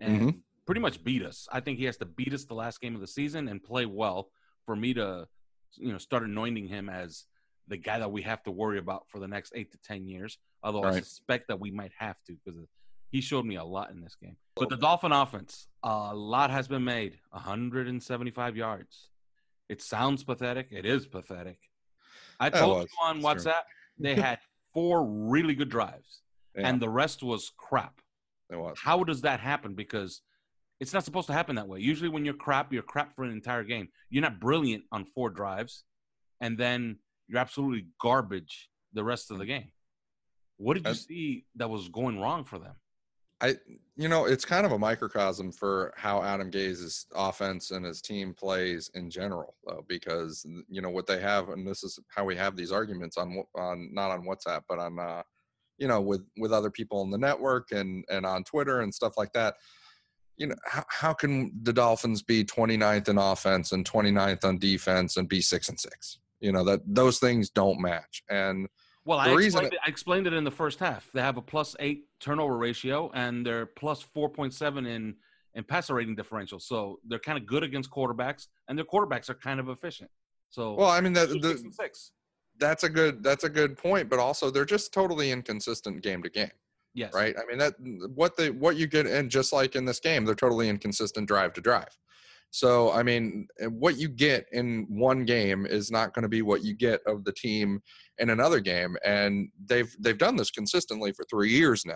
and 0.00 0.20
Mhm. 0.20 0.40
Pretty 0.66 0.80
much 0.80 1.02
beat 1.04 1.22
us. 1.22 1.48
I 1.52 1.60
think 1.60 1.78
he 1.78 1.84
has 1.84 1.96
to 1.98 2.06
beat 2.06 2.32
us 2.32 2.44
the 2.44 2.54
last 2.54 2.80
game 2.80 2.94
of 2.94 3.00
the 3.00 3.06
season 3.06 3.48
and 3.48 3.62
play 3.62 3.86
well 3.86 4.30
for 4.66 4.74
me 4.74 4.94
to, 4.94 5.26
you 5.74 5.92
know, 5.92 5.98
start 5.98 6.22
anointing 6.22 6.66
him 6.68 6.88
as 6.88 7.24
the 7.68 7.76
guy 7.76 7.98
that 7.98 8.10
we 8.12 8.22
have 8.22 8.42
to 8.44 8.50
worry 8.50 8.78
about 8.78 9.04
for 9.08 9.18
the 9.18 9.28
next 9.28 9.52
eight 9.54 9.72
to 9.72 9.78
ten 9.78 10.06
years. 10.06 10.38
Although 10.62 10.84
I 10.84 11.00
suspect 11.00 11.48
that 11.48 11.60
we 11.60 11.70
might 11.70 11.92
have 11.98 12.16
to 12.26 12.36
because 12.44 12.58
he 13.10 13.20
showed 13.20 13.44
me 13.44 13.56
a 13.56 13.64
lot 13.64 13.90
in 13.90 14.00
this 14.00 14.16
game. 14.20 14.36
But 14.56 14.70
the 14.70 14.76
Dolphin 14.76 15.12
offense, 15.12 15.68
a 15.82 16.14
lot 16.14 16.50
has 16.50 16.68
been 16.68 16.84
made. 16.84 17.18
175 17.30 18.56
yards. 18.56 19.10
It 19.68 19.82
sounds 19.82 20.24
pathetic. 20.24 20.68
It 20.70 20.84
is 20.86 21.06
pathetic. 21.06 21.58
I 22.40 22.50
told 22.50 22.82
you 22.82 22.88
on 23.02 23.16
true. 23.16 23.24
WhatsApp 23.24 23.62
they 23.98 24.14
had 24.14 24.38
four 24.72 25.04
really 25.06 25.54
good 25.54 25.68
drives, 25.68 26.22
Yeah. 26.56 26.68
and 26.68 26.80
the 26.82 26.88
rest 26.88 27.22
was 27.22 27.52
crap. 27.56 28.00
It 28.50 28.56
was. 28.56 28.76
How 28.78 29.04
does 29.04 29.20
that 29.22 29.40
happen? 29.40 29.74
Because 29.74 30.20
it's 30.80 30.92
not 30.92 31.04
supposed 31.04 31.26
to 31.28 31.32
happen 31.32 31.56
that 31.56 31.68
way. 31.68 31.80
Usually, 31.80 32.08
when 32.08 32.24
you're 32.24 32.34
crap, 32.34 32.72
you're 32.72 32.82
crap 32.82 33.14
for 33.14 33.24
an 33.24 33.30
entire 33.30 33.64
game. 33.64 33.88
You're 34.10 34.22
not 34.22 34.40
brilliant 34.40 34.84
on 34.92 35.04
four 35.04 35.30
drives, 35.30 35.84
and 36.40 36.58
then 36.58 36.98
you're 37.28 37.40
absolutely 37.40 37.86
garbage 38.00 38.68
the 38.92 39.04
rest 39.04 39.30
of 39.30 39.38
the 39.38 39.46
game. 39.46 39.68
What 40.56 40.74
did 40.74 40.86
you 40.86 40.94
see 40.94 41.44
that 41.56 41.68
was 41.68 41.88
going 41.88 42.20
wrong 42.20 42.44
for 42.44 42.58
them? 42.58 42.74
I, 43.40 43.56
you 43.96 44.08
know, 44.08 44.24
it's 44.24 44.44
kind 44.44 44.64
of 44.64 44.72
a 44.72 44.78
microcosm 44.78 45.52
for 45.52 45.92
how 45.96 46.22
Adam 46.22 46.50
Gase's 46.50 47.06
offense 47.14 47.72
and 47.72 47.84
his 47.84 48.00
team 48.00 48.32
plays 48.32 48.90
in 48.94 49.10
general, 49.10 49.56
though, 49.66 49.84
because 49.88 50.46
you 50.68 50.80
know 50.80 50.90
what 50.90 51.06
they 51.06 51.20
have, 51.20 51.48
and 51.48 51.66
this 51.66 51.82
is 51.82 51.98
how 52.08 52.24
we 52.24 52.36
have 52.36 52.56
these 52.56 52.72
arguments 52.72 53.18
on 53.18 53.42
on 53.56 53.90
not 53.92 54.10
on 54.10 54.24
WhatsApp, 54.24 54.62
but 54.68 54.78
on, 54.78 54.98
uh, 54.98 55.22
you 55.78 55.88
know, 55.88 56.00
with 56.00 56.24
with 56.38 56.52
other 56.52 56.70
people 56.70 57.02
in 57.02 57.10
the 57.10 57.18
network 57.18 57.72
and 57.72 58.04
and 58.08 58.24
on 58.24 58.44
Twitter 58.44 58.80
and 58.80 58.94
stuff 58.94 59.14
like 59.16 59.32
that. 59.32 59.56
You 60.36 60.48
know, 60.48 60.56
how, 60.66 60.84
how 60.88 61.12
can 61.12 61.52
the 61.62 61.72
Dolphins 61.72 62.22
be 62.22 62.44
29th 62.44 63.08
in 63.08 63.18
offense 63.18 63.72
and 63.72 63.88
29th 63.88 64.44
on 64.44 64.58
defense 64.58 65.16
and 65.16 65.28
be 65.28 65.40
six 65.40 65.68
and 65.68 65.78
six? 65.78 66.18
You 66.40 66.52
know 66.52 66.64
that 66.64 66.80
those 66.86 67.18
things 67.18 67.48
don't 67.48 67.80
match, 67.80 68.22
and 68.28 68.68
Well, 69.04 69.18
I 69.18 69.32
explained, 69.32 69.72
it, 69.72 69.78
I 69.84 69.88
explained 69.88 70.26
it 70.26 70.34
in 70.34 70.44
the 70.44 70.50
first 70.50 70.78
half. 70.78 71.08
They 71.12 71.22
have 71.22 71.36
a 71.36 71.42
plus 71.42 71.74
eight 71.80 72.04
turnover 72.20 72.58
ratio 72.58 73.10
and 73.14 73.46
they're 73.46 73.64
plus 73.64 74.02
four 74.02 74.28
point 74.28 74.52
seven 74.52 74.84
in 74.84 75.14
in 75.54 75.64
passer 75.64 75.94
rating 75.94 76.16
differential. 76.16 76.58
So 76.58 76.98
they're 77.06 77.18
kind 77.18 77.38
of 77.38 77.46
good 77.46 77.62
against 77.62 77.90
quarterbacks, 77.90 78.48
and 78.68 78.76
their 78.76 78.84
quarterbacks 78.84 79.30
are 79.30 79.34
kind 79.34 79.60
of 79.60 79.68
efficient. 79.68 80.10
So 80.50 80.74
Well, 80.74 80.90
I 80.90 81.00
mean 81.00 81.12
that 81.14 81.30
Six 81.30 81.42
the, 81.42 81.50
and 81.50 81.74
six. 81.74 82.10
that's 82.58 82.84
a 82.84 82.88
good 82.88 83.22
that's 83.22 83.44
a 83.44 83.48
good 83.48 83.76
point, 83.78 84.08
but 84.08 84.18
also 84.18 84.50
they're 84.50 84.64
just 84.64 84.92
totally 84.92 85.30
inconsistent 85.30 86.02
game 86.02 86.22
to 86.22 86.28
game. 86.28 86.50
Yes. 86.94 87.12
Right. 87.12 87.34
I 87.36 87.44
mean 87.48 87.58
that 87.58 87.74
what 88.14 88.36
they 88.36 88.50
what 88.50 88.76
you 88.76 88.86
get 88.86 89.06
and 89.06 89.30
just 89.30 89.52
like 89.52 89.74
in 89.74 89.84
this 89.84 90.00
game, 90.00 90.24
they're 90.24 90.34
totally 90.34 90.68
inconsistent 90.68 91.26
drive 91.26 91.52
to 91.54 91.60
drive. 91.60 91.88
So 92.50 92.92
I 92.92 93.02
mean, 93.02 93.48
what 93.68 93.98
you 93.98 94.08
get 94.08 94.46
in 94.52 94.86
one 94.88 95.24
game 95.24 95.66
is 95.66 95.90
not 95.90 96.14
going 96.14 96.22
to 96.22 96.28
be 96.28 96.42
what 96.42 96.62
you 96.62 96.72
get 96.72 97.00
of 97.04 97.24
the 97.24 97.32
team 97.32 97.80
in 98.18 98.30
another 98.30 98.60
game, 98.60 98.96
and 99.04 99.48
they've 99.66 99.92
they've 99.98 100.16
done 100.16 100.36
this 100.36 100.52
consistently 100.52 101.12
for 101.12 101.24
three 101.28 101.50
years 101.50 101.84
now. 101.84 101.94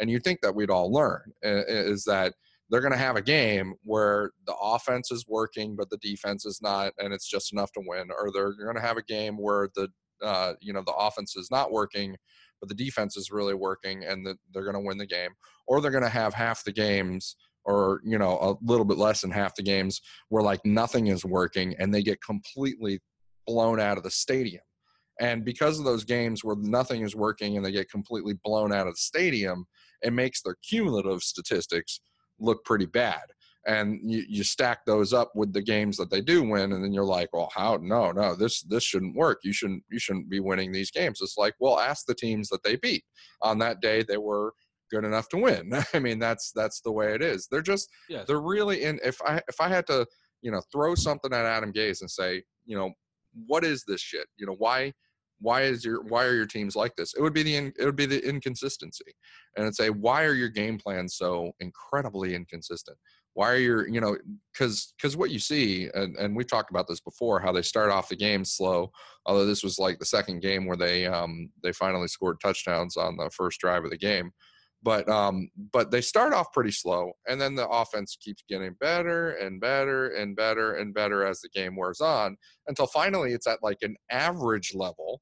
And 0.00 0.10
you 0.10 0.18
think 0.18 0.40
that 0.40 0.56
we'd 0.56 0.70
all 0.70 0.90
learn 0.90 1.22
is 1.42 2.02
that 2.04 2.34
they're 2.68 2.80
going 2.80 2.92
to 2.92 2.98
have 2.98 3.14
a 3.14 3.22
game 3.22 3.74
where 3.84 4.32
the 4.46 4.56
offense 4.60 5.12
is 5.12 5.26
working 5.28 5.76
but 5.76 5.90
the 5.90 5.98
defense 5.98 6.46
is 6.46 6.58
not, 6.60 6.94
and 6.98 7.12
it's 7.12 7.28
just 7.28 7.52
enough 7.52 7.70
to 7.72 7.82
win, 7.86 8.08
or 8.10 8.32
they're 8.32 8.54
going 8.54 8.74
to 8.74 8.82
have 8.82 8.96
a 8.96 9.04
game 9.04 9.36
where 9.36 9.68
the 9.76 9.88
uh, 10.20 10.54
you 10.60 10.72
know 10.72 10.82
the 10.84 10.94
offense 10.94 11.36
is 11.36 11.48
not 11.48 11.70
working 11.70 12.16
but 12.62 12.68
the 12.68 12.84
defense 12.84 13.16
is 13.16 13.32
really 13.32 13.54
working 13.54 14.04
and 14.04 14.24
that 14.24 14.36
they're 14.54 14.62
going 14.62 14.74
to 14.74 14.80
win 14.80 14.96
the 14.96 15.06
game 15.06 15.30
or 15.66 15.80
they're 15.80 15.90
going 15.90 16.04
to 16.04 16.08
have 16.08 16.32
half 16.32 16.62
the 16.62 16.72
games 16.72 17.36
or 17.64 18.00
you 18.04 18.18
know 18.18 18.38
a 18.40 18.54
little 18.64 18.84
bit 18.84 18.98
less 18.98 19.20
than 19.20 19.30
half 19.30 19.54
the 19.56 19.62
games 19.62 20.00
where 20.28 20.42
like 20.42 20.64
nothing 20.64 21.08
is 21.08 21.24
working 21.24 21.74
and 21.78 21.92
they 21.92 22.02
get 22.02 22.22
completely 22.22 23.00
blown 23.46 23.80
out 23.80 23.98
of 23.98 24.04
the 24.04 24.10
stadium. 24.10 24.62
And 25.20 25.44
because 25.44 25.78
of 25.78 25.84
those 25.84 26.04
games 26.04 26.42
where 26.42 26.56
nothing 26.56 27.02
is 27.02 27.14
working 27.14 27.56
and 27.56 27.66
they 27.66 27.72
get 27.72 27.90
completely 27.90 28.34
blown 28.44 28.72
out 28.72 28.86
of 28.86 28.94
the 28.94 29.00
stadium 29.00 29.66
it 30.02 30.12
makes 30.12 30.42
their 30.42 30.56
cumulative 30.68 31.22
statistics 31.22 32.00
look 32.38 32.64
pretty 32.64 32.86
bad 32.86 33.22
and 33.66 34.00
you, 34.02 34.24
you 34.28 34.42
stack 34.42 34.84
those 34.84 35.12
up 35.12 35.30
with 35.34 35.52
the 35.52 35.62
games 35.62 35.96
that 35.96 36.10
they 36.10 36.20
do 36.20 36.42
win 36.42 36.72
and 36.72 36.82
then 36.82 36.92
you're 36.92 37.04
like 37.04 37.28
well 37.32 37.50
how 37.54 37.78
no 37.80 38.10
no 38.10 38.34
this 38.34 38.62
this 38.62 38.82
shouldn't 38.82 39.16
work. 39.16 39.38
You 39.44 39.52
shouldn't 39.52 39.82
you 39.90 39.98
shouldn't 39.98 40.28
be 40.28 40.40
winning 40.40 40.72
these 40.72 40.90
games. 40.90 41.20
It's 41.22 41.36
like 41.36 41.54
well 41.60 41.78
ask 41.78 42.06
the 42.06 42.14
teams 42.14 42.48
that 42.48 42.62
they 42.64 42.76
beat. 42.76 43.04
On 43.42 43.58
that 43.58 43.80
day 43.80 44.02
they 44.02 44.16
were 44.16 44.52
good 44.90 45.04
enough 45.04 45.28
to 45.30 45.36
win. 45.38 45.72
I 45.94 45.98
mean 45.98 46.18
that's 46.18 46.52
that's 46.54 46.80
the 46.80 46.92
way 46.92 47.14
it 47.14 47.22
is. 47.22 47.46
They're 47.50 47.62
just 47.62 47.88
Yes. 48.08 48.26
they're 48.26 48.40
really 48.40 48.82
in 48.82 48.98
if 49.04 49.20
i 49.24 49.40
if 49.48 49.60
i 49.60 49.68
had 49.68 49.86
to 49.86 50.06
you 50.42 50.50
know 50.50 50.62
throw 50.72 50.94
something 50.94 51.32
at 51.32 51.44
adam 51.44 51.72
gase 51.72 52.00
and 52.00 52.10
say 52.10 52.42
you 52.66 52.76
know 52.76 52.92
what 53.46 53.64
is 53.64 53.84
this 53.86 54.00
shit? 54.00 54.26
You 54.36 54.46
know 54.46 54.56
why 54.58 54.92
why 55.40 55.62
is 55.62 55.84
your 55.84 56.02
why 56.04 56.24
are 56.24 56.34
your 56.34 56.46
teams 56.46 56.76
like 56.76 56.94
this? 56.96 57.14
It 57.14 57.22
would 57.22 57.32
be 57.34 57.42
the 57.42 57.56
in, 57.56 57.72
it 57.78 57.84
would 57.84 57.96
be 57.96 58.06
the 58.06 58.26
inconsistency. 58.26 59.12
And 59.56 59.66
it's 59.66 59.76
say 59.76 59.90
why 59.90 60.24
are 60.24 60.34
your 60.34 60.48
game 60.48 60.78
plans 60.78 61.16
so 61.16 61.52
incredibly 61.60 62.34
inconsistent 62.34 62.96
why 63.34 63.50
are 63.50 63.58
your 63.58 63.88
you 63.88 64.00
know 64.00 64.16
because 64.52 64.94
because 64.96 65.16
what 65.16 65.30
you 65.30 65.38
see 65.38 65.88
and, 65.94 66.16
and 66.16 66.36
we've 66.36 66.50
talked 66.50 66.70
about 66.70 66.86
this 66.86 67.00
before 67.00 67.40
how 67.40 67.52
they 67.52 67.62
start 67.62 67.90
off 67.90 68.08
the 68.08 68.16
game 68.16 68.44
slow 68.44 68.90
although 69.26 69.46
this 69.46 69.62
was 69.62 69.78
like 69.78 69.98
the 69.98 70.04
second 70.04 70.40
game 70.40 70.66
where 70.66 70.76
they 70.76 71.06
um 71.06 71.50
they 71.62 71.72
finally 71.72 72.08
scored 72.08 72.40
touchdowns 72.40 72.96
on 72.96 73.16
the 73.16 73.30
first 73.30 73.60
drive 73.60 73.84
of 73.84 73.90
the 73.90 73.96
game 73.96 74.30
but 74.82 75.08
um 75.08 75.48
but 75.72 75.90
they 75.90 76.00
start 76.00 76.32
off 76.32 76.52
pretty 76.52 76.70
slow 76.70 77.12
and 77.28 77.40
then 77.40 77.54
the 77.54 77.68
offense 77.68 78.16
keeps 78.20 78.42
getting 78.48 78.74
better 78.80 79.32
and 79.32 79.60
better 79.60 80.08
and 80.16 80.36
better 80.36 80.74
and 80.74 80.94
better 80.94 81.24
as 81.24 81.40
the 81.40 81.48
game 81.50 81.76
wears 81.76 82.00
on 82.00 82.36
until 82.66 82.86
finally 82.86 83.32
it's 83.32 83.46
at 83.46 83.62
like 83.62 83.78
an 83.82 83.96
average 84.10 84.74
level 84.74 85.20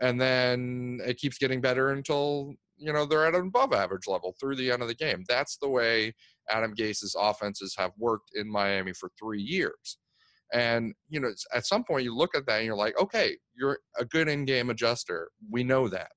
and 0.00 0.20
then 0.20 1.00
it 1.04 1.16
keeps 1.16 1.38
getting 1.38 1.60
better 1.60 1.90
until 1.90 2.54
you 2.78 2.92
know 2.92 3.04
they're 3.04 3.26
at 3.26 3.34
an 3.34 3.48
above 3.48 3.72
average 3.72 4.06
level 4.06 4.34
through 4.38 4.56
the 4.56 4.70
end 4.70 4.82
of 4.82 4.88
the 4.88 4.94
game. 4.94 5.24
That's 5.28 5.56
the 5.58 5.68
way 5.68 6.14
adam 6.50 6.72
gase's 6.74 7.14
offenses 7.18 7.74
have 7.78 7.92
worked 7.98 8.30
in 8.34 8.50
miami 8.50 8.92
for 8.92 9.10
three 9.18 9.42
years. 9.42 9.98
And 10.52 10.94
you 11.08 11.20
know 11.20 11.30
at 11.54 11.66
some 11.66 11.84
point 11.84 12.04
you 12.04 12.16
look 12.16 12.34
at 12.36 12.46
that 12.46 12.58
and 12.58 12.66
you're 12.66 12.76
like 12.76 12.98
okay 13.00 13.36
you're 13.54 13.78
a 13.98 14.04
good 14.04 14.28
in-game 14.28 14.70
adjuster. 14.70 15.30
We 15.50 15.64
know 15.64 15.88
that. 15.88 16.10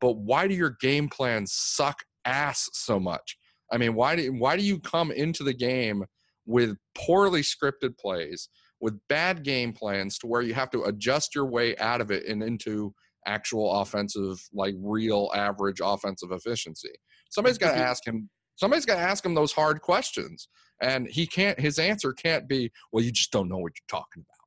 But 0.00 0.16
why 0.16 0.48
do 0.48 0.54
your 0.54 0.76
game 0.80 1.08
plans 1.08 1.52
suck 1.52 2.02
ass 2.24 2.68
so 2.72 3.00
much? 3.00 3.36
I 3.72 3.78
mean 3.78 3.94
why 3.94 4.16
do 4.16 4.32
why 4.32 4.56
do 4.56 4.62
you 4.62 4.78
come 4.80 5.10
into 5.10 5.44
the 5.44 5.54
game 5.54 6.04
with 6.46 6.76
poorly 6.96 7.42
scripted 7.42 7.96
plays 7.98 8.48
with 8.80 8.98
bad 9.08 9.42
game 9.42 9.72
plans 9.72 10.18
to 10.18 10.26
where 10.26 10.42
you 10.42 10.54
have 10.54 10.70
to 10.70 10.84
adjust 10.84 11.34
your 11.34 11.46
way 11.46 11.76
out 11.76 12.00
of 12.00 12.10
it 12.10 12.26
and 12.26 12.42
into 12.42 12.94
actual 13.26 13.80
offensive 13.80 14.38
like 14.52 14.74
real 14.78 15.30
average 15.34 15.80
offensive 15.82 16.32
efficiency 16.32 16.90
somebody's 17.30 17.58
got 17.58 17.72
to 17.72 17.78
ask 17.78 18.06
him 18.06 18.28
somebody's 18.56 18.86
got 18.86 18.96
to 18.96 19.00
ask 19.00 19.24
him 19.24 19.34
those 19.34 19.52
hard 19.52 19.80
questions 19.80 20.48
and 20.82 21.08
he 21.08 21.26
can't 21.26 21.58
his 21.60 21.78
answer 21.78 22.12
can't 22.12 22.48
be 22.48 22.70
well 22.92 23.04
you 23.04 23.12
just 23.12 23.30
don't 23.30 23.48
know 23.48 23.58
what 23.58 23.72
you're 23.76 24.00
talking 24.00 24.22
about 24.22 24.40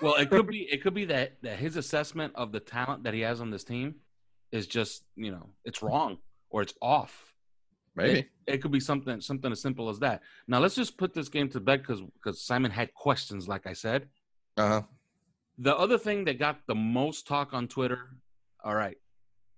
Well, 0.00 0.14
it 0.14 0.30
could 0.30 0.46
be 0.46 0.62
it 0.70 0.82
could 0.82 0.94
be 0.94 1.04
that 1.06 1.34
that 1.42 1.58
his 1.58 1.76
assessment 1.76 2.32
of 2.34 2.52
the 2.52 2.60
talent 2.60 3.04
that 3.04 3.14
he 3.14 3.20
has 3.20 3.40
on 3.40 3.50
this 3.50 3.64
team 3.64 3.96
is 4.52 4.66
just 4.66 5.04
you 5.16 5.30
know 5.30 5.50
it's 5.64 5.82
wrong 5.82 6.18
or 6.50 6.62
it's 6.62 6.74
off. 6.80 7.32
Maybe. 7.94 8.18
it, 8.18 8.28
it 8.46 8.58
could 8.58 8.72
be 8.72 8.80
something 8.80 9.20
something 9.20 9.50
as 9.50 9.60
simple 9.60 9.88
as 9.88 9.98
that. 10.00 10.22
Now 10.46 10.58
let's 10.58 10.74
just 10.74 10.98
put 10.98 11.14
this 11.14 11.28
game 11.28 11.48
to 11.50 11.60
bed 11.60 11.80
because 11.80 12.02
because 12.02 12.42
Simon 12.42 12.70
had 12.70 12.92
questions, 12.94 13.48
like 13.48 13.66
I 13.66 13.72
said. 13.72 14.08
uh-huh 14.56 14.82
The 15.58 15.76
other 15.76 15.98
thing 15.98 16.24
that 16.26 16.38
got 16.38 16.58
the 16.66 16.74
most 16.74 17.26
talk 17.26 17.54
on 17.54 17.66
Twitter, 17.68 18.10
all 18.62 18.74
right, 18.74 18.96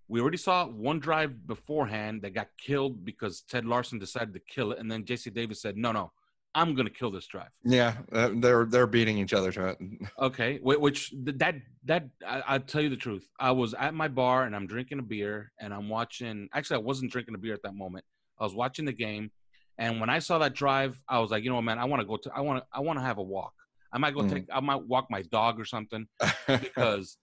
we 0.08 0.20
already 0.20 0.36
saw 0.36 0.66
one 0.66 1.00
drive 1.00 1.46
beforehand 1.46 2.22
that 2.22 2.34
got 2.34 2.48
killed 2.58 3.04
because 3.04 3.42
Ted 3.42 3.64
Larsen 3.64 3.98
decided 3.98 4.32
to 4.34 4.40
kill 4.40 4.72
it, 4.72 4.78
and 4.78 4.90
then 4.90 5.04
Jesse 5.04 5.30
Davis 5.30 5.60
said, 5.60 5.76
"No, 5.76 5.92
no, 5.92 6.12
I'm 6.54 6.74
going 6.74 6.86
to 6.86 6.92
kill 6.92 7.10
this 7.10 7.26
drive." 7.26 7.50
yeah 7.64 7.96
uh, 8.12 8.30
they're 8.36 8.64
they're 8.64 8.86
beating 8.86 9.18
each 9.18 9.34
other 9.34 9.52
to 9.52 9.68
it 9.68 9.78
Okay, 10.20 10.58
which 10.62 11.12
that 11.24 11.56
that 11.84 12.08
I, 12.26 12.42
I'll 12.46 12.60
tell 12.60 12.80
you 12.80 12.88
the 12.88 12.96
truth. 12.96 13.28
I 13.38 13.50
was 13.50 13.74
at 13.74 13.92
my 13.92 14.08
bar 14.08 14.44
and 14.44 14.56
I'm 14.56 14.66
drinking 14.66 14.98
a 14.98 15.02
beer 15.02 15.52
and 15.60 15.74
I'm 15.74 15.88
watching. 15.88 16.48
Actually, 16.54 16.76
I 16.76 16.86
wasn't 16.86 17.12
drinking 17.12 17.34
a 17.34 17.38
beer 17.38 17.54
at 17.54 17.62
that 17.64 17.74
moment. 17.74 18.04
I 18.40 18.44
was 18.44 18.54
watching 18.54 18.86
the 18.86 18.92
game, 18.92 19.30
and 19.78 20.00
when 20.00 20.10
I 20.10 20.20
saw 20.20 20.38
that 20.38 20.54
drive, 20.54 21.02
I 21.08 21.18
was 21.18 21.30
like, 21.30 21.44
you 21.44 21.50
know 21.50 21.56
what, 21.56 21.64
man, 21.64 21.78
I 21.78 21.84
want 21.84 22.00
to 22.00 22.06
go 22.06 22.16
to. 22.16 22.30
I 22.34 22.40
want 22.40 22.62
to. 22.62 22.66
I 22.72 22.80
want 22.80 22.98
to 22.98 23.04
have 23.04 23.18
a 23.18 23.22
walk. 23.22 23.52
I 23.92 23.98
might 23.98 24.14
go 24.14 24.22
Mhm. 24.22 24.30
take. 24.30 24.44
I 24.52 24.60
might 24.60 24.82
walk 24.86 25.06
my 25.10 25.22
dog 25.22 25.58
or 25.60 25.64
something 25.64 26.06
because 26.60 27.16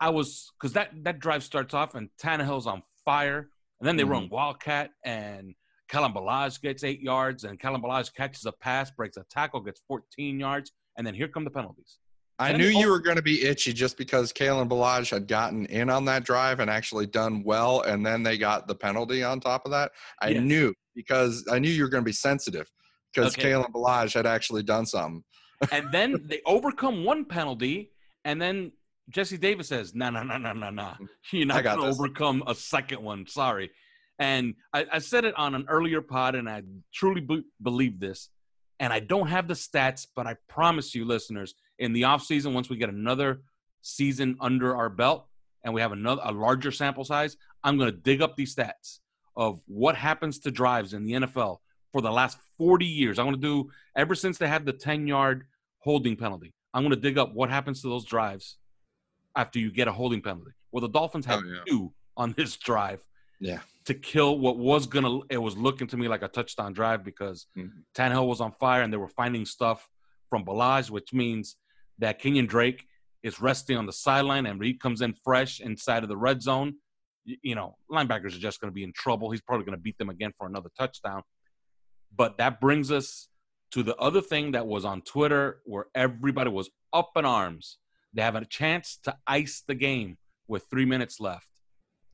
I 0.00 0.10
was 0.10 0.50
because 0.60 0.72
that 0.74 0.90
that 1.04 1.18
drive 1.20 1.42
starts 1.44 1.74
off 1.74 1.94
and 1.94 2.08
Tannehill's 2.22 2.66
on 2.66 2.82
fire, 3.04 3.50
and 3.80 3.88
then 3.88 3.96
they 3.96 4.02
Mm-hmm. 4.02 4.12
run 4.12 4.28
wildcat 4.28 4.90
and 5.04 5.54
Kalen 5.90 6.14
Ballage 6.14 6.60
gets 6.60 6.84
eight 6.84 7.00
yards 7.00 7.44
and 7.44 7.58
Kalen 7.58 7.82
Ballage 7.82 8.12
catches 8.14 8.44
a 8.44 8.52
pass, 8.52 8.90
breaks 8.90 9.16
a 9.16 9.24
tackle, 9.30 9.60
gets 9.60 9.80
14 9.88 10.38
yards, 10.38 10.72
and 10.96 11.06
then 11.06 11.14
here 11.14 11.28
come 11.28 11.44
the 11.44 11.50
penalties. 11.50 11.98
I 12.40 12.52
knew 12.52 12.66
you 12.68 12.88
were 12.88 13.00
going 13.00 13.16
to 13.16 13.22
be 13.22 13.42
itchy 13.42 13.72
just 13.72 13.96
because 13.96 14.32
Kalen 14.32 14.68
Ballage 14.68 15.10
had 15.10 15.26
gotten 15.26 15.66
in 15.66 15.90
on 15.90 16.04
that 16.04 16.24
drive 16.24 16.60
and 16.60 16.70
actually 16.70 17.06
done 17.06 17.42
well, 17.42 17.80
and 17.80 18.06
then 18.06 18.22
they 18.22 18.38
got 18.38 18.68
the 18.68 18.76
penalty 18.76 19.24
on 19.24 19.40
top 19.40 19.64
of 19.64 19.72
that. 19.72 19.90
I 20.22 20.34
Yes. 20.34 20.42
knew 20.44 20.72
because 20.94 21.44
I 21.50 21.58
knew 21.58 21.70
you 21.70 21.82
were 21.82 21.88
going 21.88 22.04
to 22.04 22.08
be 22.08 22.12
sensitive 22.12 22.70
because 23.12 23.34
Okay. 23.34 23.50
Kalen 23.50 23.72
Ballage 23.72 24.14
had 24.14 24.26
actually 24.26 24.62
done 24.62 24.86
something. 24.86 25.24
And 25.72 25.90
then 25.92 26.22
they 26.24 26.40
overcome 26.46 27.04
one 27.04 27.24
penalty, 27.24 27.92
and 28.24 28.40
then 28.40 28.72
Jesse 29.10 29.38
Davis 29.38 29.68
says, 29.68 29.94
"No, 29.94 30.10
no, 30.10 30.22
no, 30.22 30.38
no, 30.38 30.52
no, 30.52 30.70
no. 30.70 30.92
You're 31.32 31.46
not 31.46 31.64
going 31.64 31.80
to 31.80 31.86
overcome 31.86 32.42
a 32.46 32.54
second 32.54 33.02
one. 33.02 33.26
Sorry." 33.26 33.70
And 34.18 34.54
I, 34.72 34.86
I 34.94 34.98
said 34.98 35.24
it 35.24 35.34
on 35.36 35.54
an 35.54 35.66
earlier 35.68 36.00
pod, 36.00 36.34
and 36.34 36.48
I 36.48 36.62
truly 36.92 37.20
be- 37.20 37.44
believe 37.62 38.00
this. 38.00 38.30
And 38.80 38.92
I 38.92 39.00
don't 39.00 39.28
have 39.28 39.48
the 39.48 39.54
stats, 39.54 40.06
but 40.14 40.26
I 40.26 40.36
promise 40.48 40.94
you, 40.94 41.04
listeners, 41.04 41.54
in 41.78 41.92
the 41.92 42.02
offseason, 42.02 42.52
once 42.52 42.68
we 42.68 42.76
get 42.76 42.88
another 42.88 43.42
season 43.82 44.36
under 44.40 44.76
our 44.76 44.88
belt 44.88 45.26
and 45.64 45.72
we 45.72 45.80
have 45.80 45.92
another 45.92 46.22
a 46.24 46.32
larger 46.32 46.70
sample 46.70 47.04
size, 47.04 47.36
I'm 47.64 47.76
going 47.76 47.90
to 47.90 47.96
dig 47.96 48.22
up 48.22 48.36
these 48.36 48.54
stats 48.54 48.98
of 49.36 49.60
what 49.66 49.96
happens 49.96 50.40
to 50.40 50.50
drives 50.50 50.94
in 50.94 51.04
the 51.04 51.12
NFL 51.12 51.58
for 51.98 52.02
the 52.02 52.12
last 52.12 52.38
40 52.58 52.86
years. 52.86 53.18
I'm 53.18 53.26
going 53.26 53.34
to 53.34 53.40
do 53.40 53.70
ever 53.96 54.14
since 54.14 54.38
they 54.38 54.46
had 54.46 54.64
the 54.64 54.72
10 54.72 55.08
yard 55.08 55.46
holding 55.80 56.14
penalty. 56.14 56.54
I'm 56.72 56.82
going 56.84 56.94
to 56.94 57.00
dig 57.00 57.18
up 57.18 57.34
what 57.34 57.50
happens 57.50 57.82
to 57.82 57.88
those 57.88 58.04
drives 58.04 58.56
after 59.34 59.58
you 59.58 59.72
get 59.72 59.88
a 59.88 59.92
holding 59.92 60.22
penalty. 60.22 60.52
Well, 60.70 60.80
the 60.80 60.88
Dolphins 60.88 61.26
have 61.26 61.40
Oh, 61.44 61.48
yeah. 61.48 61.60
two 61.66 61.92
on 62.16 62.34
this 62.36 62.56
drive 62.56 63.04
Yeah. 63.40 63.62
to 63.86 63.94
kill 63.94 64.38
what 64.38 64.58
was 64.58 64.86
gonna. 64.86 65.18
It 65.28 65.38
was 65.38 65.56
looking 65.56 65.88
to 65.88 65.96
me 65.96 66.06
like 66.06 66.22
a 66.22 66.28
touchdown 66.28 66.72
drive 66.72 67.02
because 67.02 67.46
Mhm. 67.56 67.82
Tannehill 67.96 68.28
was 68.28 68.40
on 68.40 68.52
fire 68.52 68.82
and 68.82 68.92
they 68.92 68.96
were 68.96 69.08
finding 69.08 69.44
stuff 69.44 69.88
from 70.30 70.44
Ballage, 70.44 70.88
which 70.90 71.12
means 71.12 71.56
that 71.98 72.20
Kenyon 72.20 72.46
Drake 72.46 72.86
is 73.24 73.40
resting 73.40 73.76
on 73.76 73.86
the 73.86 73.92
sideline 73.92 74.46
and 74.46 74.60
Reed 74.60 74.78
comes 74.80 75.00
in 75.00 75.14
fresh 75.14 75.58
inside 75.60 76.04
of 76.04 76.08
the 76.08 76.16
red 76.16 76.42
zone. 76.42 76.76
y- 77.26 77.36
You 77.42 77.54
know, 77.56 77.76
linebackers 77.90 78.34
are 78.36 78.44
just 78.48 78.60
going 78.60 78.70
to 78.70 78.74
be 78.74 78.84
in 78.84 78.92
trouble. 78.92 79.30
He's 79.32 79.40
probably 79.42 79.64
going 79.66 79.76
to 79.76 79.82
beat 79.82 79.98
them 79.98 80.08
again 80.10 80.32
for 80.38 80.46
another 80.46 80.70
touchdown. 80.78 81.22
But 82.14 82.38
that 82.38 82.60
brings 82.60 82.90
us 82.90 83.28
to 83.72 83.82
the 83.82 83.96
other 83.96 84.20
thing 84.20 84.52
that 84.52 84.66
was 84.66 84.84
on 84.84 85.02
Twitter 85.02 85.60
where 85.64 85.86
everybody 85.94 86.50
was 86.50 86.70
up 86.92 87.10
in 87.16 87.24
arms. 87.24 87.78
They 88.14 88.22
have 88.22 88.34
a 88.34 88.44
chance 88.44 88.98
to 89.04 89.16
ice 89.26 89.62
the 89.66 89.74
game 89.74 90.16
with 90.46 90.64
three 90.70 90.86
minutes 90.86 91.20
left. 91.20 91.48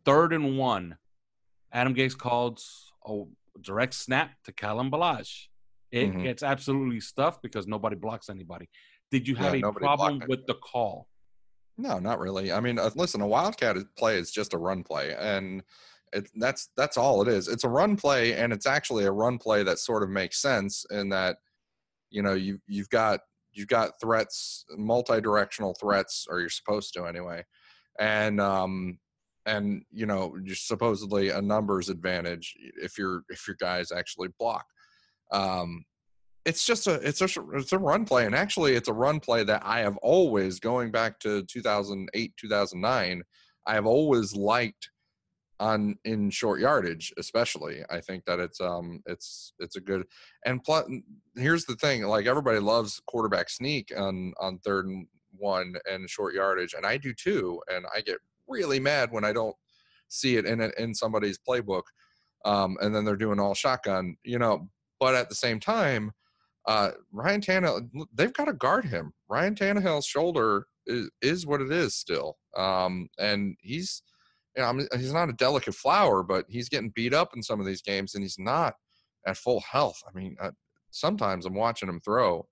Third 0.05 0.33
and 0.33 0.59
one. 0.59 0.99
Adam 1.73 1.95
Gase 1.95 2.17
called 2.19 2.61
a 3.07 3.23
direct 3.61 3.95
snap 3.95 4.33
to 4.45 4.53
Kalen 4.53 4.91
Ballage. 4.91 5.47
It 5.93 6.11
Mhm. 6.13 6.23
gets 6.25 6.43
absolutely 6.43 7.01
stuffed 7.01 7.43
because 7.43 7.67
nobody 7.69 7.95
blocks 7.97 8.29
anybody. 8.29 8.69
Did 9.11 9.29
you 9.29 9.37
have 9.37 9.55
Yeah, 9.55 9.69
a 9.69 9.73
problem 9.73 10.23
with 10.27 10.47
the 10.47 10.55
call? 10.55 11.09
No, 11.77 11.99
not 12.01 12.19
really. 12.19 12.53
I 12.53 12.61
mean, 12.61 12.79
uh, 12.79 12.91
listen, 12.97 13.21
a 13.21 13.27
wildcat 13.27 13.77
play 13.97 14.17
is 14.19 14.31
just 14.33 14.55
a 14.55 14.59
run 14.59 14.83
play, 14.83 15.15
and 15.15 15.63
it, 16.15 16.31
that's 16.37 16.71
that's 16.77 16.97
all 16.97 17.23
it 17.23 17.29
is. 17.29 17.49
It's 17.49 17.65
a 17.65 17.69
run 17.69 17.97
play, 17.97 18.35
and 18.35 18.53
it's 18.53 18.67
actually 18.67 19.05
a 19.05 19.13
run 19.13 19.39
play 19.39 19.63
that 19.63 19.79
sort 19.79 20.03
of 20.03 20.11
makes 20.11 20.41
sense 20.41 20.85
in 20.91 21.09
that, 21.11 21.37
you 22.11 22.23
know, 22.23 22.35
you 22.35 22.59
you've 22.67 22.89
got 22.91 23.21
you've 23.53 23.69
got 23.69 24.01
threats, 24.01 24.65
multi-directional 24.77 25.75
threats, 25.81 26.27
or 26.29 26.41
you're 26.41 26.49
supposed 26.49 26.95
to 26.95 27.05
anyway, 27.07 27.45
and 27.99 28.41
um 28.41 28.99
and 29.47 29.83
you 29.91 30.07
know, 30.07 30.37
you're 30.43 30.55
supposedly 30.55 31.31
a 31.31 31.43
numbers 31.43 31.89
advantage 31.89 32.55
if 32.83 32.97
your 32.97 33.23
if 33.29 33.47
your 33.47 33.57
guys 33.61 33.93
actually 33.93 34.29
block. 34.39 34.65
Um, 35.33 35.85
it's 36.45 36.67
just 36.67 36.87
a 36.87 36.95
it's 37.07 37.21
a 37.21 37.29
it's 37.55 37.73
a 37.73 37.79
run 37.79 38.05
play 38.05 38.27
and 38.27 38.35
actually 38.35 38.75
it's 38.75 38.89
a 38.89 38.93
run 38.93 39.19
play 39.19 39.43
that 39.43 39.63
i 39.65 39.81
have 39.81 39.97
always 39.99 40.61
going 40.61 40.91
back 40.91 41.19
to 41.19 41.43
2008 41.45 42.33
2009 42.37 43.23
i 43.67 43.75
have 43.75 43.87
always 43.87 44.35
liked 44.37 44.91
on 45.61 45.97
in 46.05 46.31
short 46.31 46.61
yardage 46.61 47.13
especially 47.17 47.83
i 47.91 48.01
think 48.01 48.25
that 48.25 48.41
it's 48.41 48.61
um 48.61 49.01
it's 49.07 49.53
it's 49.61 49.77
a 49.77 49.81
good 49.81 50.05
and 50.45 50.63
plus 50.65 50.85
here's 51.37 51.65
the 51.65 51.77
thing 51.77 52.03
like 52.03 52.27
everybody 52.27 52.59
loves 52.59 53.01
quarterback 53.07 53.49
sneak 53.49 53.93
on 53.97 54.33
on 54.41 54.59
third 54.59 54.87
and 54.87 55.07
one 55.37 55.75
and 55.91 56.11
short 56.11 56.35
yardage 56.35 56.75
and 56.75 56.85
i 56.85 56.97
do 56.97 57.13
too 57.15 57.61
and 57.73 57.85
i 57.95 58.01
get 58.01 58.19
really 58.49 58.81
mad 58.81 59.11
when 59.13 59.25
i 59.25 59.33
don't 59.33 59.55
see 60.09 60.37
it 60.37 60.45
in 60.45 60.61
it 60.61 60.75
in 60.77 60.93
somebody's 60.95 61.39
playbook 61.39 61.85
um 62.45 62.77
and 62.81 62.95
then 62.95 63.05
they're 63.05 63.17
doing 63.17 63.39
all 63.39 63.55
shotgun 63.55 64.17
you 64.25 64.39
know 64.39 64.69
but 64.99 65.15
at 65.15 65.29
the 65.29 65.35
same 65.35 65.61
time 65.61 66.13
uh, 66.67 66.91
Ryan 67.13 67.41
Tannehill, 67.41 67.89
they've 68.15 68.33
got 68.33 68.47
to 68.47 68.53
guard 68.53 68.85
him. 68.87 69.13
Ryan 69.29 69.55
Tannehill's 69.55 70.07
shoulder 70.07 70.67
is, 70.87 71.11
is 71.21 71.47
what 71.47 71.61
it 71.61 71.71
is 71.71 71.95
still. 71.95 72.37
Um, 72.57 73.09
and 73.19 73.57
he's, 73.61 74.03
you 74.57 74.63
know, 74.63 74.69
I 74.69 74.73
mean, 74.73 74.87
he's 74.97 75.13
not 75.13 75.29
a 75.29 75.35
delicate 75.35 75.75
flower, 75.75 76.23
but 76.23 76.47
he's 76.49 76.69
getting 76.69 76.93
beat 76.95 77.15
up 77.15 77.31
in 77.35 77.43
some 77.43 77.61
of 77.61 77.67
these 77.67 77.83
games 77.83 78.15
and 78.15 78.23
he's 78.23 78.39
not 78.39 78.75
at 79.27 79.37
full 79.37 79.61
health. 79.61 80.01
I 80.07 80.17
mean, 80.17 80.37
uh, 80.41 80.51
sometimes 80.91 81.47
I'm 81.47 81.55
watching 81.55 81.89
him 81.89 82.01
throw 82.05 82.47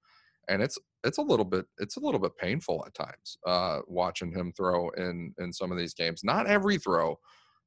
and 0.48 0.62
it's, 0.62 0.78
it's 1.04 1.18
a 1.18 1.22
little 1.22 1.44
bit, 1.44 1.66
it's 1.78 1.96
a 1.96 2.00
little 2.00 2.20
bit 2.20 2.36
painful 2.38 2.84
at 2.86 2.94
times, 2.94 3.36
uh, 3.46 3.80
watching 3.86 4.32
him 4.32 4.52
throw 4.56 4.90
in, 4.90 5.32
in 5.38 5.52
some 5.52 5.70
of 5.70 5.78
these 5.78 5.94
games, 5.94 6.22
not 6.24 6.46
every 6.46 6.78
throw, 6.78 7.18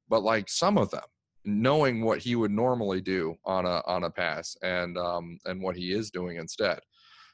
but 0.08 0.22
like 0.22 0.48
some 0.48 0.78
of 0.78 0.90
them 0.90 1.02
knowing 1.46 2.02
what 2.02 2.18
he 2.18 2.34
would 2.34 2.50
normally 2.50 3.00
do 3.00 3.34
on 3.44 3.64
a 3.64 3.80
on 3.86 4.02
a 4.02 4.10
pass 4.10 4.56
and 4.62 4.98
um 4.98 5.38
and 5.44 5.62
what 5.62 5.76
he 5.76 5.92
is 5.92 6.10
doing 6.10 6.38
instead. 6.38 6.80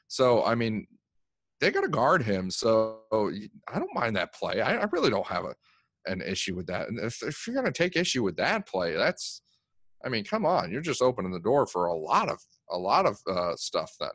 So 0.07 0.45
I 0.45 0.53
mean, 0.53 0.85
they 1.59 1.71
got 1.71 1.81
to 1.81 1.87
guard 1.87 2.21
him. 2.21 2.51
So 2.51 2.99
I 3.11 3.79
don't 3.79 3.95
mind 3.95 4.15
that 4.15 4.33
play. 4.33 4.61
I, 4.61 4.77
I 4.77 4.85
really 4.91 5.09
don't 5.09 5.25
have 5.27 5.45
a 5.45 5.55
an 6.05 6.21
issue 6.21 6.55
with 6.55 6.67
that. 6.67 6.87
And 6.89 6.99
if 6.99 7.21
if 7.23 7.45
you're 7.47 7.55
gonna 7.55 7.71
take 7.71 7.95
issue 7.95 8.23
with 8.23 8.35
that 8.37 8.67
play, 8.67 8.93
that's 8.93 9.41
I 10.05 10.09
mean, 10.09 10.23
come 10.25 10.45
on, 10.45 10.71
you're 10.71 10.81
just 10.81 11.01
opening 11.01 11.31
the 11.31 11.39
door 11.39 11.65
for 11.65 11.85
a 11.87 11.95
lot 11.95 12.29
of 12.29 12.39
a 12.69 12.77
lot 12.77 13.05
of 13.05 13.17
uh, 13.29 13.55
stuff. 13.55 13.91
Then 13.99 14.09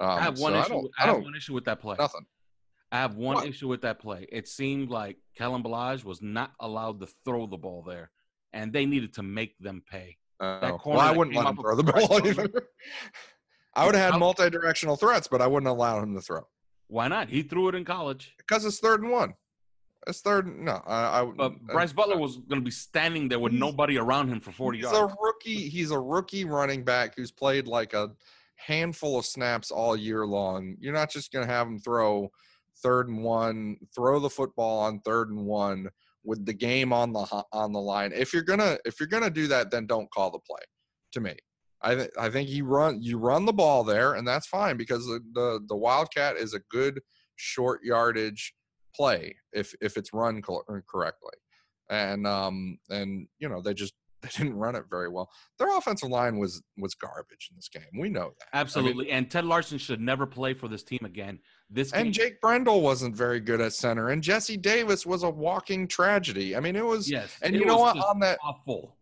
um, 0.00 0.10
I 0.18 0.20
have 0.22 0.38
one 0.38 0.52
so 0.52 0.60
issue. 0.60 0.68
don't- 0.68 0.90
I, 0.98 1.02
have 1.06 1.14
don't- 1.16 1.24
one 1.24 1.34
issue 1.36 1.54
with 1.54 1.64
that 1.64 1.80
play. 1.80 1.96
Nothing. 1.98 2.26
I 2.92 2.98
have 2.98 3.16
one 3.16 3.34
What? 3.34 3.48
issue 3.48 3.66
with 3.66 3.82
that 3.82 3.98
play. 3.98 4.26
It 4.30 4.46
seemed 4.46 4.90
like 4.90 5.16
Kalen 5.38 5.64
Ballage 5.64 6.04
was 6.04 6.22
not 6.22 6.52
allowed 6.60 7.00
to 7.00 7.08
throw 7.24 7.46
the 7.48 7.56
ball 7.56 7.82
there, 7.82 8.12
and 8.52 8.72
they 8.72 8.86
needed 8.86 9.12
to 9.14 9.24
make 9.24 9.58
them 9.58 9.82
pay. 9.90 10.16
Uh, 10.38 10.60
That 10.60 10.86
well, 10.86 11.00
I 11.00 11.10
wouldn't 11.10 11.34
let 11.36 11.46
him 11.46 11.56
throw 11.56 11.74
the 11.74 11.82
ball 11.92 12.24
either. 12.26 12.48
I 13.74 13.84
would 13.84 13.96
have 13.96 14.12
had 14.12 14.18
multi-directional 14.20 14.96
threats, 14.96 15.26
but 15.26 15.42
I 15.42 15.48
wouldn't 15.48 15.68
allow 15.68 16.00
him 16.00 16.14
to 16.14 16.20
throw. 16.20 16.42
Why 16.86 17.08
not? 17.08 17.28
He 17.28 17.42
threw 17.42 17.68
it 17.68 17.74
in 17.74 17.84
college. 17.84 18.32
Because 18.38 18.64
it's 18.64 18.78
third 18.78 19.02
and 19.02 19.10
one. 19.10 19.34
It's 20.06 20.20
third. 20.20 20.46
No, 20.46 20.82
I. 20.86 21.20
I 21.20 21.24
But 21.24 21.52
uh, 21.52 21.72
Brice 21.72 21.92
Butler 21.92 22.16
uh, 22.16 22.18
was 22.18 22.36
going 22.36 22.60
to 22.60 22.64
be 22.64 22.70
standing 22.70 23.28
there 23.28 23.38
with 23.38 23.52
nobody 23.52 23.98
around 23.98 24.28
him 24.28 24.40
for 24.40 24.52
40 24.52 24.78
he's 24.78 24.84
yards. 24.84 25.12
a 25.12 25.16
rookie. 25.20 25.68
He's 25.68 25.90
a 25.90 25.98
rookie 25.98 26.44
running 26.44 26.84
back 26.84 27.14
who's 27.16 27.32
played 27.32 27.66
like 27.66 27.92
a 27.92 28.10
handful 28.56 29.18
of 29.18 29.26
snaps 29.26 29.70
all 29.70 29.96
year 29.96 30.26
long. 30.26 30.76
You're 30.78 30.94
not 30.94 31.10
just 31.10 31.32
going 31.32 31.46
to 31.46 31.52
have 31.52 31.66
him 31.66 31.78
throw 31.78 32.30
third 32.82 33.08
and 33.08 33.22
one, 33.22 33.76
throw 33.94 34.20
the 34.20 34.30
football 34.30 34.80
on 34.80 35.00
third 35.00 35.30
and 35.30 35.44
one 35.44 35.88
with 36.24 36.44
the 36.44 36.52
game 36.52 36.92
on 36.92 37.12
the 37.12 37.44
on 37.52 37.72
the 37.72 37.80
line. 37.80 38.12
If 38.14 38.34
you're 38.34 38.42
gonna 38.42 38.76
if 38.84 39.00
you're 39.00 39.08
gonna 39.08 39.30
do 39.30 39.46
that, 39.46 39.70
then 39.70 39.86
don't 39.86 40.10
call 40.10 40.30
the 40.30 40.40
play. 40.40 40.62
To 41.12 41.20
me, 41.20 41.36
I 41.80 41.94
th- 41.94 42.10
I 42.18 42.28
think 42.28 42.50
you 42.50 42.64
run 42.64 43.00
you 43.00 43.16
run 43.16 43.44
the 43.46 43.52
ball 43.52 43.84
there, 43.84 44.14
and 44.14 44.26
that's 44.26 44.46
fine 44.46 44.76
because 44.76 45.06
the 45.06 45.20
the, 45.32 45.60
the 45.68 45.76
Wildcat 45.76 46.36
is 46.36 46.52
a 46.52 46.60
good 46.70 47.00
short 47.36 47.80
yardage 47.84 48.54
play 48.96 49.36
if 49.52 49.74
if 49.80 49.96
it's 49.96 50.12
run 50.12 50.40
cor- 50.42 50.84
correctly 50.88 51.34
and 51.90 52.26
um 52.26 52.78
and 52.90 53.26
you 53.38 53.48
know 53.48 53.60
they 53.60 53.74
just 53.74 53.94
they 54.22 54.30
didn't 54.30 54.56
run 54.56 54.74
it 54.74 54.84
very 54.90 55.08
well 55.08 55.28
their 55.58 55.76
offensive 55.76 56.08
line 56.08 56.38
was 56.38 56.62
was 56.78 56.94
garbage 56.94 57.48
in 57.50 57.56
this 57.56 57.68
game 57.68 58.00
we 58.00 58.08
know 58.08 58.32
that 58.38 58.48
I 58.52 58.58
mean, 58.58 58.60
Absolutely. 58.62 59.10
and 59.10 59.30
Ted 59.30 59.44
Larsen 59.44 59.78
should 59.78 60.00
never 60.00 60.26
play 60.26 60.54
for 60.54 60.68
this 60.68 60.82
team 60.82 61.00
again. 61.04 61.38
This 61.68 61.92
game, 61.92 62.06
and 62.06 62.14
jake 62.14 62.40
brendel 62.40 62.80
wasn't 62.80 63.14
very 63.14 63.40
good 63.40 63.60
at 63.60 63.72
center 63.72 64.08
and 64.08 64.22
jesse 64.22 64.56
davis 64.56 65.04
was 65.04 65.22
a 65.22 65.30
walking 65.30 65.86
tragedy 65.86 66.56
i 66.56 66.60
mean 66.60 66.76
it 66.76 66.84
was 66.84 67.10
yes, 67.10 67.36
and 67.42 67.54
you 67.54 67.66
know 67.66 67.76
what 67.76 67.98
on 67.98 68.20
that 68.20 68.38
awful. 68.42 68.96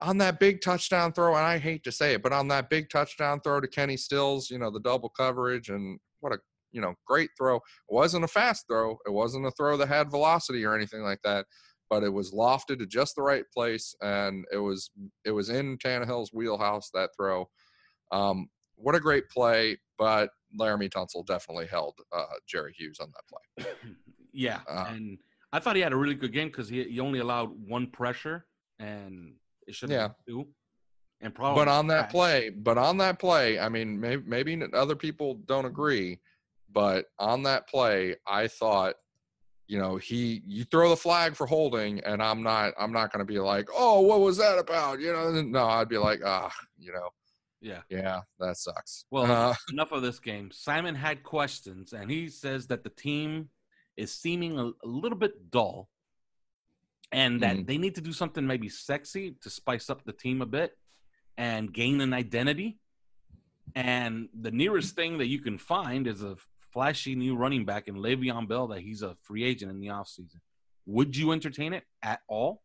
on 0.00 0.18
that 0.18 0.40
big 0.40 0.60
touchdown 0.60 1.12
throw 1.12 1.36
and 1.36 1.46
i 1.46 1.58
hate 1.58 1.84
to 1.84 1.92
say 1.92 2.14
it 2.14 2.22
but 2.22 2.32
on 2.32 2.48
that 2.48 2.68
big 2.68 2.90
touchdown 2.90 3.40
throw 3.40 3.60
to 3.60 3.68
kenny 3.68 3.96
stills 3.96 4.50
you 4.50 4.58
know 4.58 4.70
the 4.70 4.80
double 4.80 5.10
coverage 5.10 5.68
and 5.68 5.98
what 6.20 6.32
a 6.32 6.38
you 6.76 6.82
know 6.82 6.94
great 7.06 7.30
throw. 7.38 7.56
It 7.56 7.62
wasn't 8.00 8.24
a 8.24 8.28
fast 8.28 8.66
throw. 8.68 8.98
It 9.06 9.12
wasn't 9.12 9.46
a 9.46 9.50
throw 9.52 9.76
that 9.78 9.88
had 9.88 10.10
velocity 10.10 10.64
or 10.64 10.74
anything 10.74 11.02
like 11.02 11.22
that 11.24 11.46
but 11.88 12.02
it 12.02 12.12
was 12.12 12.32
lofted 12.32 12.80
to 12.80 12.86
just 12.86 13.14
the 13.14 13.22
right 13.22 13.44
place 13.54 13.94
and 14.00 14.44
it 14.52 14.58
was 14.58 14.90
it 15.24 15.30
was 15.30 15.50
in 15.50 15.78
Tannehill's 15.78 16.32
wheelhouse 16.32 16.90
that 16.94 17.10
throw. 17.16 17.48
Um 18.10 18.48
what 18.74 18.96
a 18.96 19.00
great 19.00 19.28
play 19.30 19.78
but 19.98 20.30
Laremy 20.58 20.90
Tunsil 20.90 21.26
definitely 21.26 21.66
held 21.66 21.94
uh, 22.12 22.24
Jerry 22.46 22.74
Hughes 22.76 22.98
on 23.00 23.12
that 23.12 23.24
play. 23.28 23.72
Yeah, 24.32 24.60
Uh, 24.68 24.88
and 24.90 25.16
I 25.54 25.60
thought 25.60 25.76
he 25.76 25.82
had 25.82 25.94
a 25.94 25.96
really 25.96 26.14
good 26.14 26.30
game 26.30 26.48
because 26.48 26.68
he, 26.68 26.84
he 26.84 27.00
only 27.00 27.20
allowed 27.20 27.52
one 27.66 27.86
pressure, 27.86 28.44
and 28.78 29.32
it 29.66 29.74
should 29.74 29.88
have 29.90 30.14
been 30.26 30.34
two. 30.34 30.48
And 31.22 31.34
probably, 31.34 31.64
but 31.64 31.68
on 31.68 31.86
that 31.86 32.10
play, 32.10 32.50
but 32.50 32.76
on 32.76 32.98
that 32.98 33.18
play, 33.18 33.58
I 33.58 33.70
mean, 33.70 33.98
maybe, 33.98 34.22
maybe 34.26 34.62
other 34.74 34.94
people 34.94 35.36
don't 35.46 35.64
agree, 35.64 36.20
but 36.72 37.06
on 37.18 37.42
that 37.44 37.68
play, 37.68 38.16
I 38.26 38.48
thought, 38.48 38.94
you 39.68 39.78
know, 39.78 39.96
he 39.96 40.42
you 40.46 40.64
throw 40.64 40.90
the 40.90 40.96
flag 40.96 41.34
for 41.34 41.46
holding, 41.46 42.00
and 42.00 42.22
I'm 42.22 42.42
not, 42.42 42.74
I'm 42.78 42.92
not 42.92 43.12
going 43.12 43.24
to 43.26 43.30
be 43.32 43.38
like, 43.40 43.68
oh, 43.74 44.00
what 44.00 44.20
was 44.20 44.36
that 44.36 44.58
about? 44.58 45.00
You 45.00 45.12
know, 45.12 45.30
no, 45.42 45.64
I'd 45.66 45.88
be 45.88 45.98
like, 45.98 46.20
ah, 46.24 46.52
you 46.78 46.92
know, 46.92 47.08
yeah. 47.60 47.80
yeah, 47.90 48.20
that 48.38 48.56
sucks. 48.58 49.06
Well, 49.10 49.24
Uh, 49.30 49.54
enough 49.72 49.90
of 49.92 50.02
this 50.02 50.20
game. 50.20 50.50
Simon 50.52 50.94
had 50.94 51.22
questions, 51.24 51.92
and 51.92 52.10
he 52.10 52.28
says 52.28 52.66
that 52.68 52.84
the 52.84 52.90
team 52.90 53.48
is 53.96 54.12
seeming 54.12 54.58
a, 54.58 54.66
a 54.66 54.86
little 54.86 55.18
bit 55.18 55.50
dull, 55.50 55.88
and 57.12 57.40
that 57.42 57.56
Mhm. 57.56 57.66
they 57.66 57.78
need 57.78 57.94
to 57.96 58.00
do 58.00 58.12
something 58.12 58.46
maybe 58.46 58.68
sexy 58.68 59.32
to 59.40 59.50
spice 59.50 59.88
up 59.90 60.04
the 60.04 60.12
team 60.12 60.42
a 60.42 60.46
bit 60.46 60.76
and 61.38 61.72
gain 61.72 62.00
an 62.00 62.12
identity. 62.12 62.78
And 63.74 64.28
the 64.32 64.50
nearest 64.50 64.94
thing 64.94 65.18
that 65.18 65.26
you 65.26 65.40
can 65.40 65.58
find 65.58 66.06
is 66.06 66.22
a 66.22 66.36
flashy 66.76 67.14
new 67.14 67.34
running 67.34 67.64
back 67.64 67.88
in 67.88 67.94
Le'Veon 67.94 68.46
Bell 68.46 68.66
that 68.66 68.80
he's 68.80 69.00
a 69.00 69.16
free 69.22 69.44
agent 69.44 69.70
in 69.70 69.80
the 69.80 69.86
offseason. 69.86 70.40
Would 70.84 71.16
you 71.16 71.32
entertain 71.32 71.72
it 71.72 71.84
at 72.02 72.20
all? 72.28 72.62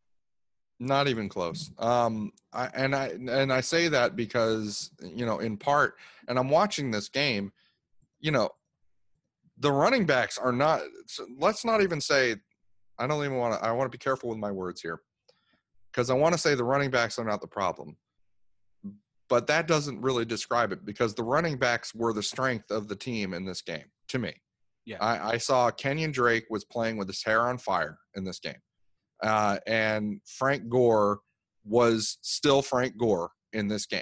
Not 0.82 1.08
even 1.08 1.30
close. 1.30 1.72
Um, 1.80 2.34
I, 2.52 2.66
and 2.74 2.94
I 2.94 3.14
and 3.30 3.54
I 3.54 3.62
say 3.62 3.88
that 3.88 4.18
because 4.18 4.92
you 5.02 5.26
know, 5.26 5.40
in 5.40 5.56
part, 5.56 5.96
and 6.28 6.38
I'm 6.38 6.50
watching 6.50 6.92
this 6.92 7.08
game. 7.08 7.54
You 8.20 8.32
know, 8.32 8.50
the 9.58 9.72
running 9.72 10.06
backs 10.06 10.38
are 10.38 10.52
not. 10.52 10.82
so 11.08 11.26
Let's 11.40 11.64
not 11.64 11.82
even 11.82 12.02
say. 12.02 12.36
I 13.00 13.08
don't 13.08 13.24
even 13.24 13.38
want 13.38 13.62
to. 13.62 13.66
I 13.66 13.72
want 13.72 13.90
to 13.90 13.98
be 13.98 14.02
careful 14.02 14.28
with 14.30 14.40
my 14.40 14.52
words 14.52 14.82
here. 14.82 15.00
because 15.92 16.10
I 16.10 16.16
want 16.16 16.34
to 16.34 16.38
say 16.38 16.54
the 16.54 16.66
running 16.66 16.92
backs 16.92 17.18
are 17.18 17.26
not 17.26 17.40
the 17.40 17.48
problem. 17.48 17.96
But 19.30 19.48
that 19.48 19.68
doesn't 19.68 20.02
really 20.02 20.26
describe 20.26 20.74
it 20.74 20.84
because 20.84 21.16
the 21.16 21.24
running 21.24 21.58
backs 21.58 21.96
were 21.96 22.12
the 22.12 22.24
strength 22.24 22.72
of 22.72 22.90
the 22.90 22.96
team 22.98 23.34
in 23.34 23.46
this 23.46 23.62
game 23.62 23.86
to 24.12 24.20
me. 24.20 24.34
Yeah. 24.86 24.98
I, 25.00 25.34
I 25.34 25.38
saw 25.38 25.70
Kenyon 25.72 26.12
Drake 26.12 26.46
was 26.50 26.66
playing 26.66 26.98
with 26.98 27.08
his 27.08 27.24
hair 27.24 27.42
on 27.42 27.58
fire 27.58 27.98
in 28.16 28.24
this 28.24 28.40
game. 28.40 28.62
Uh, 29.24 29.58
and 29.68 30.20
Frank 30.26 30.70
Gore 30.70 31.20
was 31.64 32.18
still 32.22 32.62
Frank 32.62 32.98
Gore 32.98 33.30
in 33.54 33.68
this 33.68 33.86
game. 33.86 34.02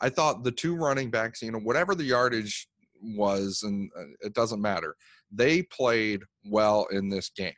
I 0.00 0.08
thought 0.08 0.42
the 0.42 0.50
two 0.50 0.74
running 0.74 1.10
backs, 1.10 1.42
you 1.42 1.52
know, 1.52 1.60
whatever 1.60 1.94
the 1.94 2.04
yardage 2.04 2.66
was, 3.00 3.62
and 3.62 3.90
uh, 3.98 4.04
it 4.20 4.34
doesn't 4.34 4.62
matter, 4.62 4.96
they 5.30 5.62
played 5.62 6.22
well 6.44 6.86
in 6.90 7.08
this 7.08 7.30
game. 7.36 7.52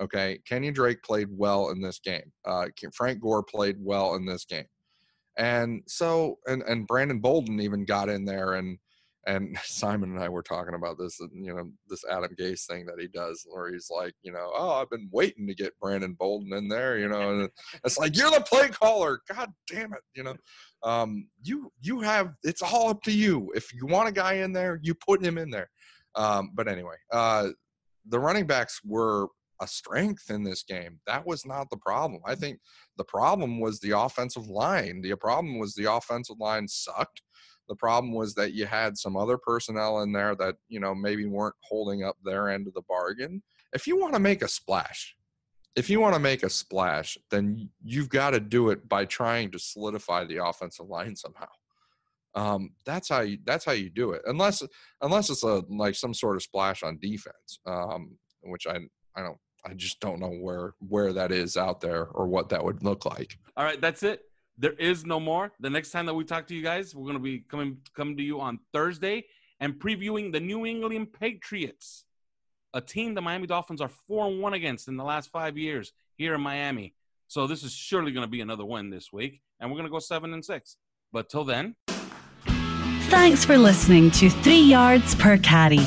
Okay. 0.00 0.38
Kenyon 0.48 0.74
Drake 0.74 1.02
played 1.02 1.28
well 1.30 1.70
in 1.70 1.82
this 1.82 1.98
game. 1.98 2.32
Uh, 2.44 2.66
Frank 2.94 3.20
Gore 3.20 3.42
played 3.42 3.76
well 3.78 4.14
in 4.14 4.24
this 4.24 4.44
game. 4.44 4.66
And 5.36 5.82
so, 5.86 6.38
and, 6.46 6.62
and 6.62 6.86
Brandon 6.86 7.18
Bolden 7.18 7.60
even 7.60 7.84
got 7.84 8.08
in 8.08 8.24
there 8.24 8.54
and, 8.54 8.78
and 9.26 9.56
Simon 9.64 10.12
and 10.14 10.22
I 10.22 10.28
were 10.28 10.42
talking 10.42 10.74
about 10.74 10.98
this, 10.98 11.20
you 11.32 11.54
know, 11.54 11.70
this 11.88 12.04
Adam 12.10 12.34
Gase 12.38 12.66
thing 12.66 12.86
that 12.86 13.00
he 13.00 13.08
does, 13.08 13.46
where 13.50 13.72
he's 13.72 13.88
like, 13.90 14.14
you 14.22 14.32
know, 14.32 14.50
oh, 14.54 14.72
I've 14.72 14.90
been 14.90 15.08
waiting 15.12 15.46
to 15.46 15.54
get 15.54 15.78
Brandon 15.80 16.14
Bolden 16.18 16.52
in 16.52 16.68
there, 16.68 16.98
you 16.98 17.08
know, 17.08 17.40
and 17.40 17.48
it's 17.84 17.98
like 17.98 18.16
you're 18.16 18.30
the 18.30 18.40
play 18.40 18.68
caller, 18.68 19.20
god 19.28 19.50
damn 19.70 19.92
it, 19.92 20.02
you 20.14 20.22
know, 20.22 20.36
um, 20.82 21.28
you 21.42 21.70
you 21.80 22.00
have 22.00 22.32
it's 22.42 22.62
all 22.62 22.90
up 22.90 23.02
to 23.02 23.12
you. 23.12 23.52
If 23.54 23.72
you 23.72 23.86
want 23.86 24.08
a 24.08 24.12
guy 24.12 24.34
in 24.34 24.52
there, 24.52 24.78
you 24.82 24.94
put 24.94 25.24
him 25.24 25.38
in 25.38 25.50
there. 25.50 25.70
Um, 26.14 26.50
but 26.54 26.68
anyway, 26.68 26.96
uh, 27.12 27.48
the 28.08 28.18
running 28.18 28.46
backs 28.46 28.80
were 28.84 29.28
a 29.60 29.66
strength 29.66 30.28
in 30.28 30.42
this 30.42 30.64
game. 30.64 30.98
That 31.06 31.24
was 31.24 31.46
not 31.46 31.70
the 31.70 31.76
problem. 31.76 32.20
I 32.26 32.34
think 32.34 32.58
the 32.98 33.04
problem 33.04 33.60
was 33.60 33.78
the 33.78 33.96
offensive 33.96 34.48
line. 34.48 35.00
The 35.00 35.14
problem 35.14 35.58
was 35.58 35.74
the 35.74 35.92
offensive 35.92 36.36
line 36.40 36.66
sucked. 36.66 37.22
The 37.68 37.76
problem 37.76 38.12
was 38.12 38.34
that 38.34 38.52
you 38.52 38.66
had 38.66 38.98
some 38.98 39.16
other 39.16 39.38
personnel 39.38 40.02
in 40.02 40.12
there 40.12 40.34
that, 40.36 40.56
you 40.68 40.80
know, 40.80 40.94
maybe 40.94 41.26
weren't 41.26 41.54
holding 41.60 42.04
up 42.04 42.16
their 42.24 42.48
end 42.50 42.66
of 42.66 42.74
the 42.74 42.82
bargain. 42.88 43.42
If 43.72 43.86
you 43.86 43.98
want 43.98 44.14
to 44.14 44.20
make 44.20 44.42
a 44.42 44.48
splash, 44.48 45.16
if 45.74 45.88
you 45.88 46.00
want 46.00 46.14
to 46.14 46.20
make 46.20 46.42
a 46.42 46.50
splash, 46.50 47.16
then 47.30 47.70
you've 47.82 48.10
got 48.10 48.30
to 48.30 48.40
do 48.40 48.70
it 48.70 48.88
by 48.88 49.04
trying 49.04 49.50
to 49.52 49.58
solidify 49.58 50.24
the 50.24 50.44
offensive 50.44 50.86
line 50.86 51.16
somehow. 51.16 51.48
Um, 52.34 52.70
that's 52.84 53.08
how 53.08 53.20
you 53.20 53.38
that's 53.44 53.64
how 53.64 53.72
you 53.72 53.90
do 53.90 54.12
it. 54.12 54.22
Unless 54.26 54.62
unless 55.02 55.30
it's 55.30 55.42
a 55.42 55.62
like 55.68 55.94
some 55.94 56.14
sort 56.14 56.36
of 56.36 56.42
splash 56.42 56.82
on 56.82 56.98
defense, 57.00 57.60
um, 57.66 58.16
which 58.42 58.66
I 58.66 58.78
I 59.14 59.22
don't 59.22 59.38
I 59.64 59.74
just 59.74 60.00
don't 60.00 60.20
know 60.20 60.30
where 60.30 60.74
where 60.80 61.12
that 61.12 61.30
is 61.30 61.56
out 61.56 61.80
there 61.80 62.06
or 62.06 62.26
what 62.26 62.48
that 62.48 62.64
would 62.64 62.82
look 62.82 63.04
like. 63.04 63.38
All 63.56 63.64
right, 63.64 63.80
that's 63.80 64.02
it. 64.02 64.22
There 64.58 64.72
is 64.72 65.04
no 65.04 65.18
more. 65.18 65.52
The 65.60 65.70
next 65.70 65.90
time 65.90 66.06
that 66.06 66.14
we 66.14 66.24
talk 66.24 66.46
to 66.48 66.54
you 66.54 66.62
guys, 66.62 66.94
we're 66.94 67.04
going 67.04 67.16
to 67.16 67.22
be 67.22 67.40
coming 67.40 67.78
coming 67.94 68.16
to 68.16 68.22
you 68.22 68.40
on 68.40 68.58
Thursday 68.72 69.24
and 69.60 69.74
previewing 69.74 70.32
the 70.32 70.40
New 70.40 70.66
England 70.66 71.12
Patriots, 71.12 72.04
a 72.74 72.80
team 72.80 73.14
the 73.14 73.22
Miami 73.22 73.46
Dolphins 73.46 73.80
are 73.80 73.90
four 74.08 74.26
and 74.26 74.40
one 74.40 74.54
against 74.54 74.88
in 74.88 74.96
the 74.96 75.04
last 75.04 75.30
five 75.30 75.56
years 75.56 75.92
here 76.16 76.34
in 76.34 76.40
Miami. 76.40 76.94
So 77.28 77.46
this 77.46 77.62
is 77.62 77.72
surely 77.72 78.12
going 78.12 78.26
to 78.26 78.30
be 78.30 78.40
another 78.40 78.64
win 78.64 78.90
this 78.90 79.12
week, 79.12 79.40
and 79.60 79.70
we're 79.70 79.76
going 79.76 79.86
to 79.86 79.90
go 79.92 80.00
seven 80.00 80.34
and 80.34 80.44
six. 80.44 80.76
But 81.12 81.28
till 81.28 81.44
then, 81.44 81.76
Thanks 83.12 83.44
for 83.44 83.58
listening 83.58 84.10
to 84.12 84.30
Three 84.30 84.62
Yards 84.62 85.14
Per 85.14 85.36
Carry. 85.38 85.86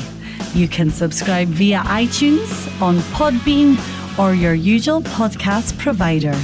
You 0.54 0.68
can 0.68 0.90
subscribe 0.90 1.48
via 1.48 1.80
iTunes, 1.80 2.80
on 2.80 2.98
Podbean, 3.18 3.76
or 4.16 4.32
your 4.32 4.54
usual 4.54 5.02
podcast 5.02 5.76
provider. 5.76 6.34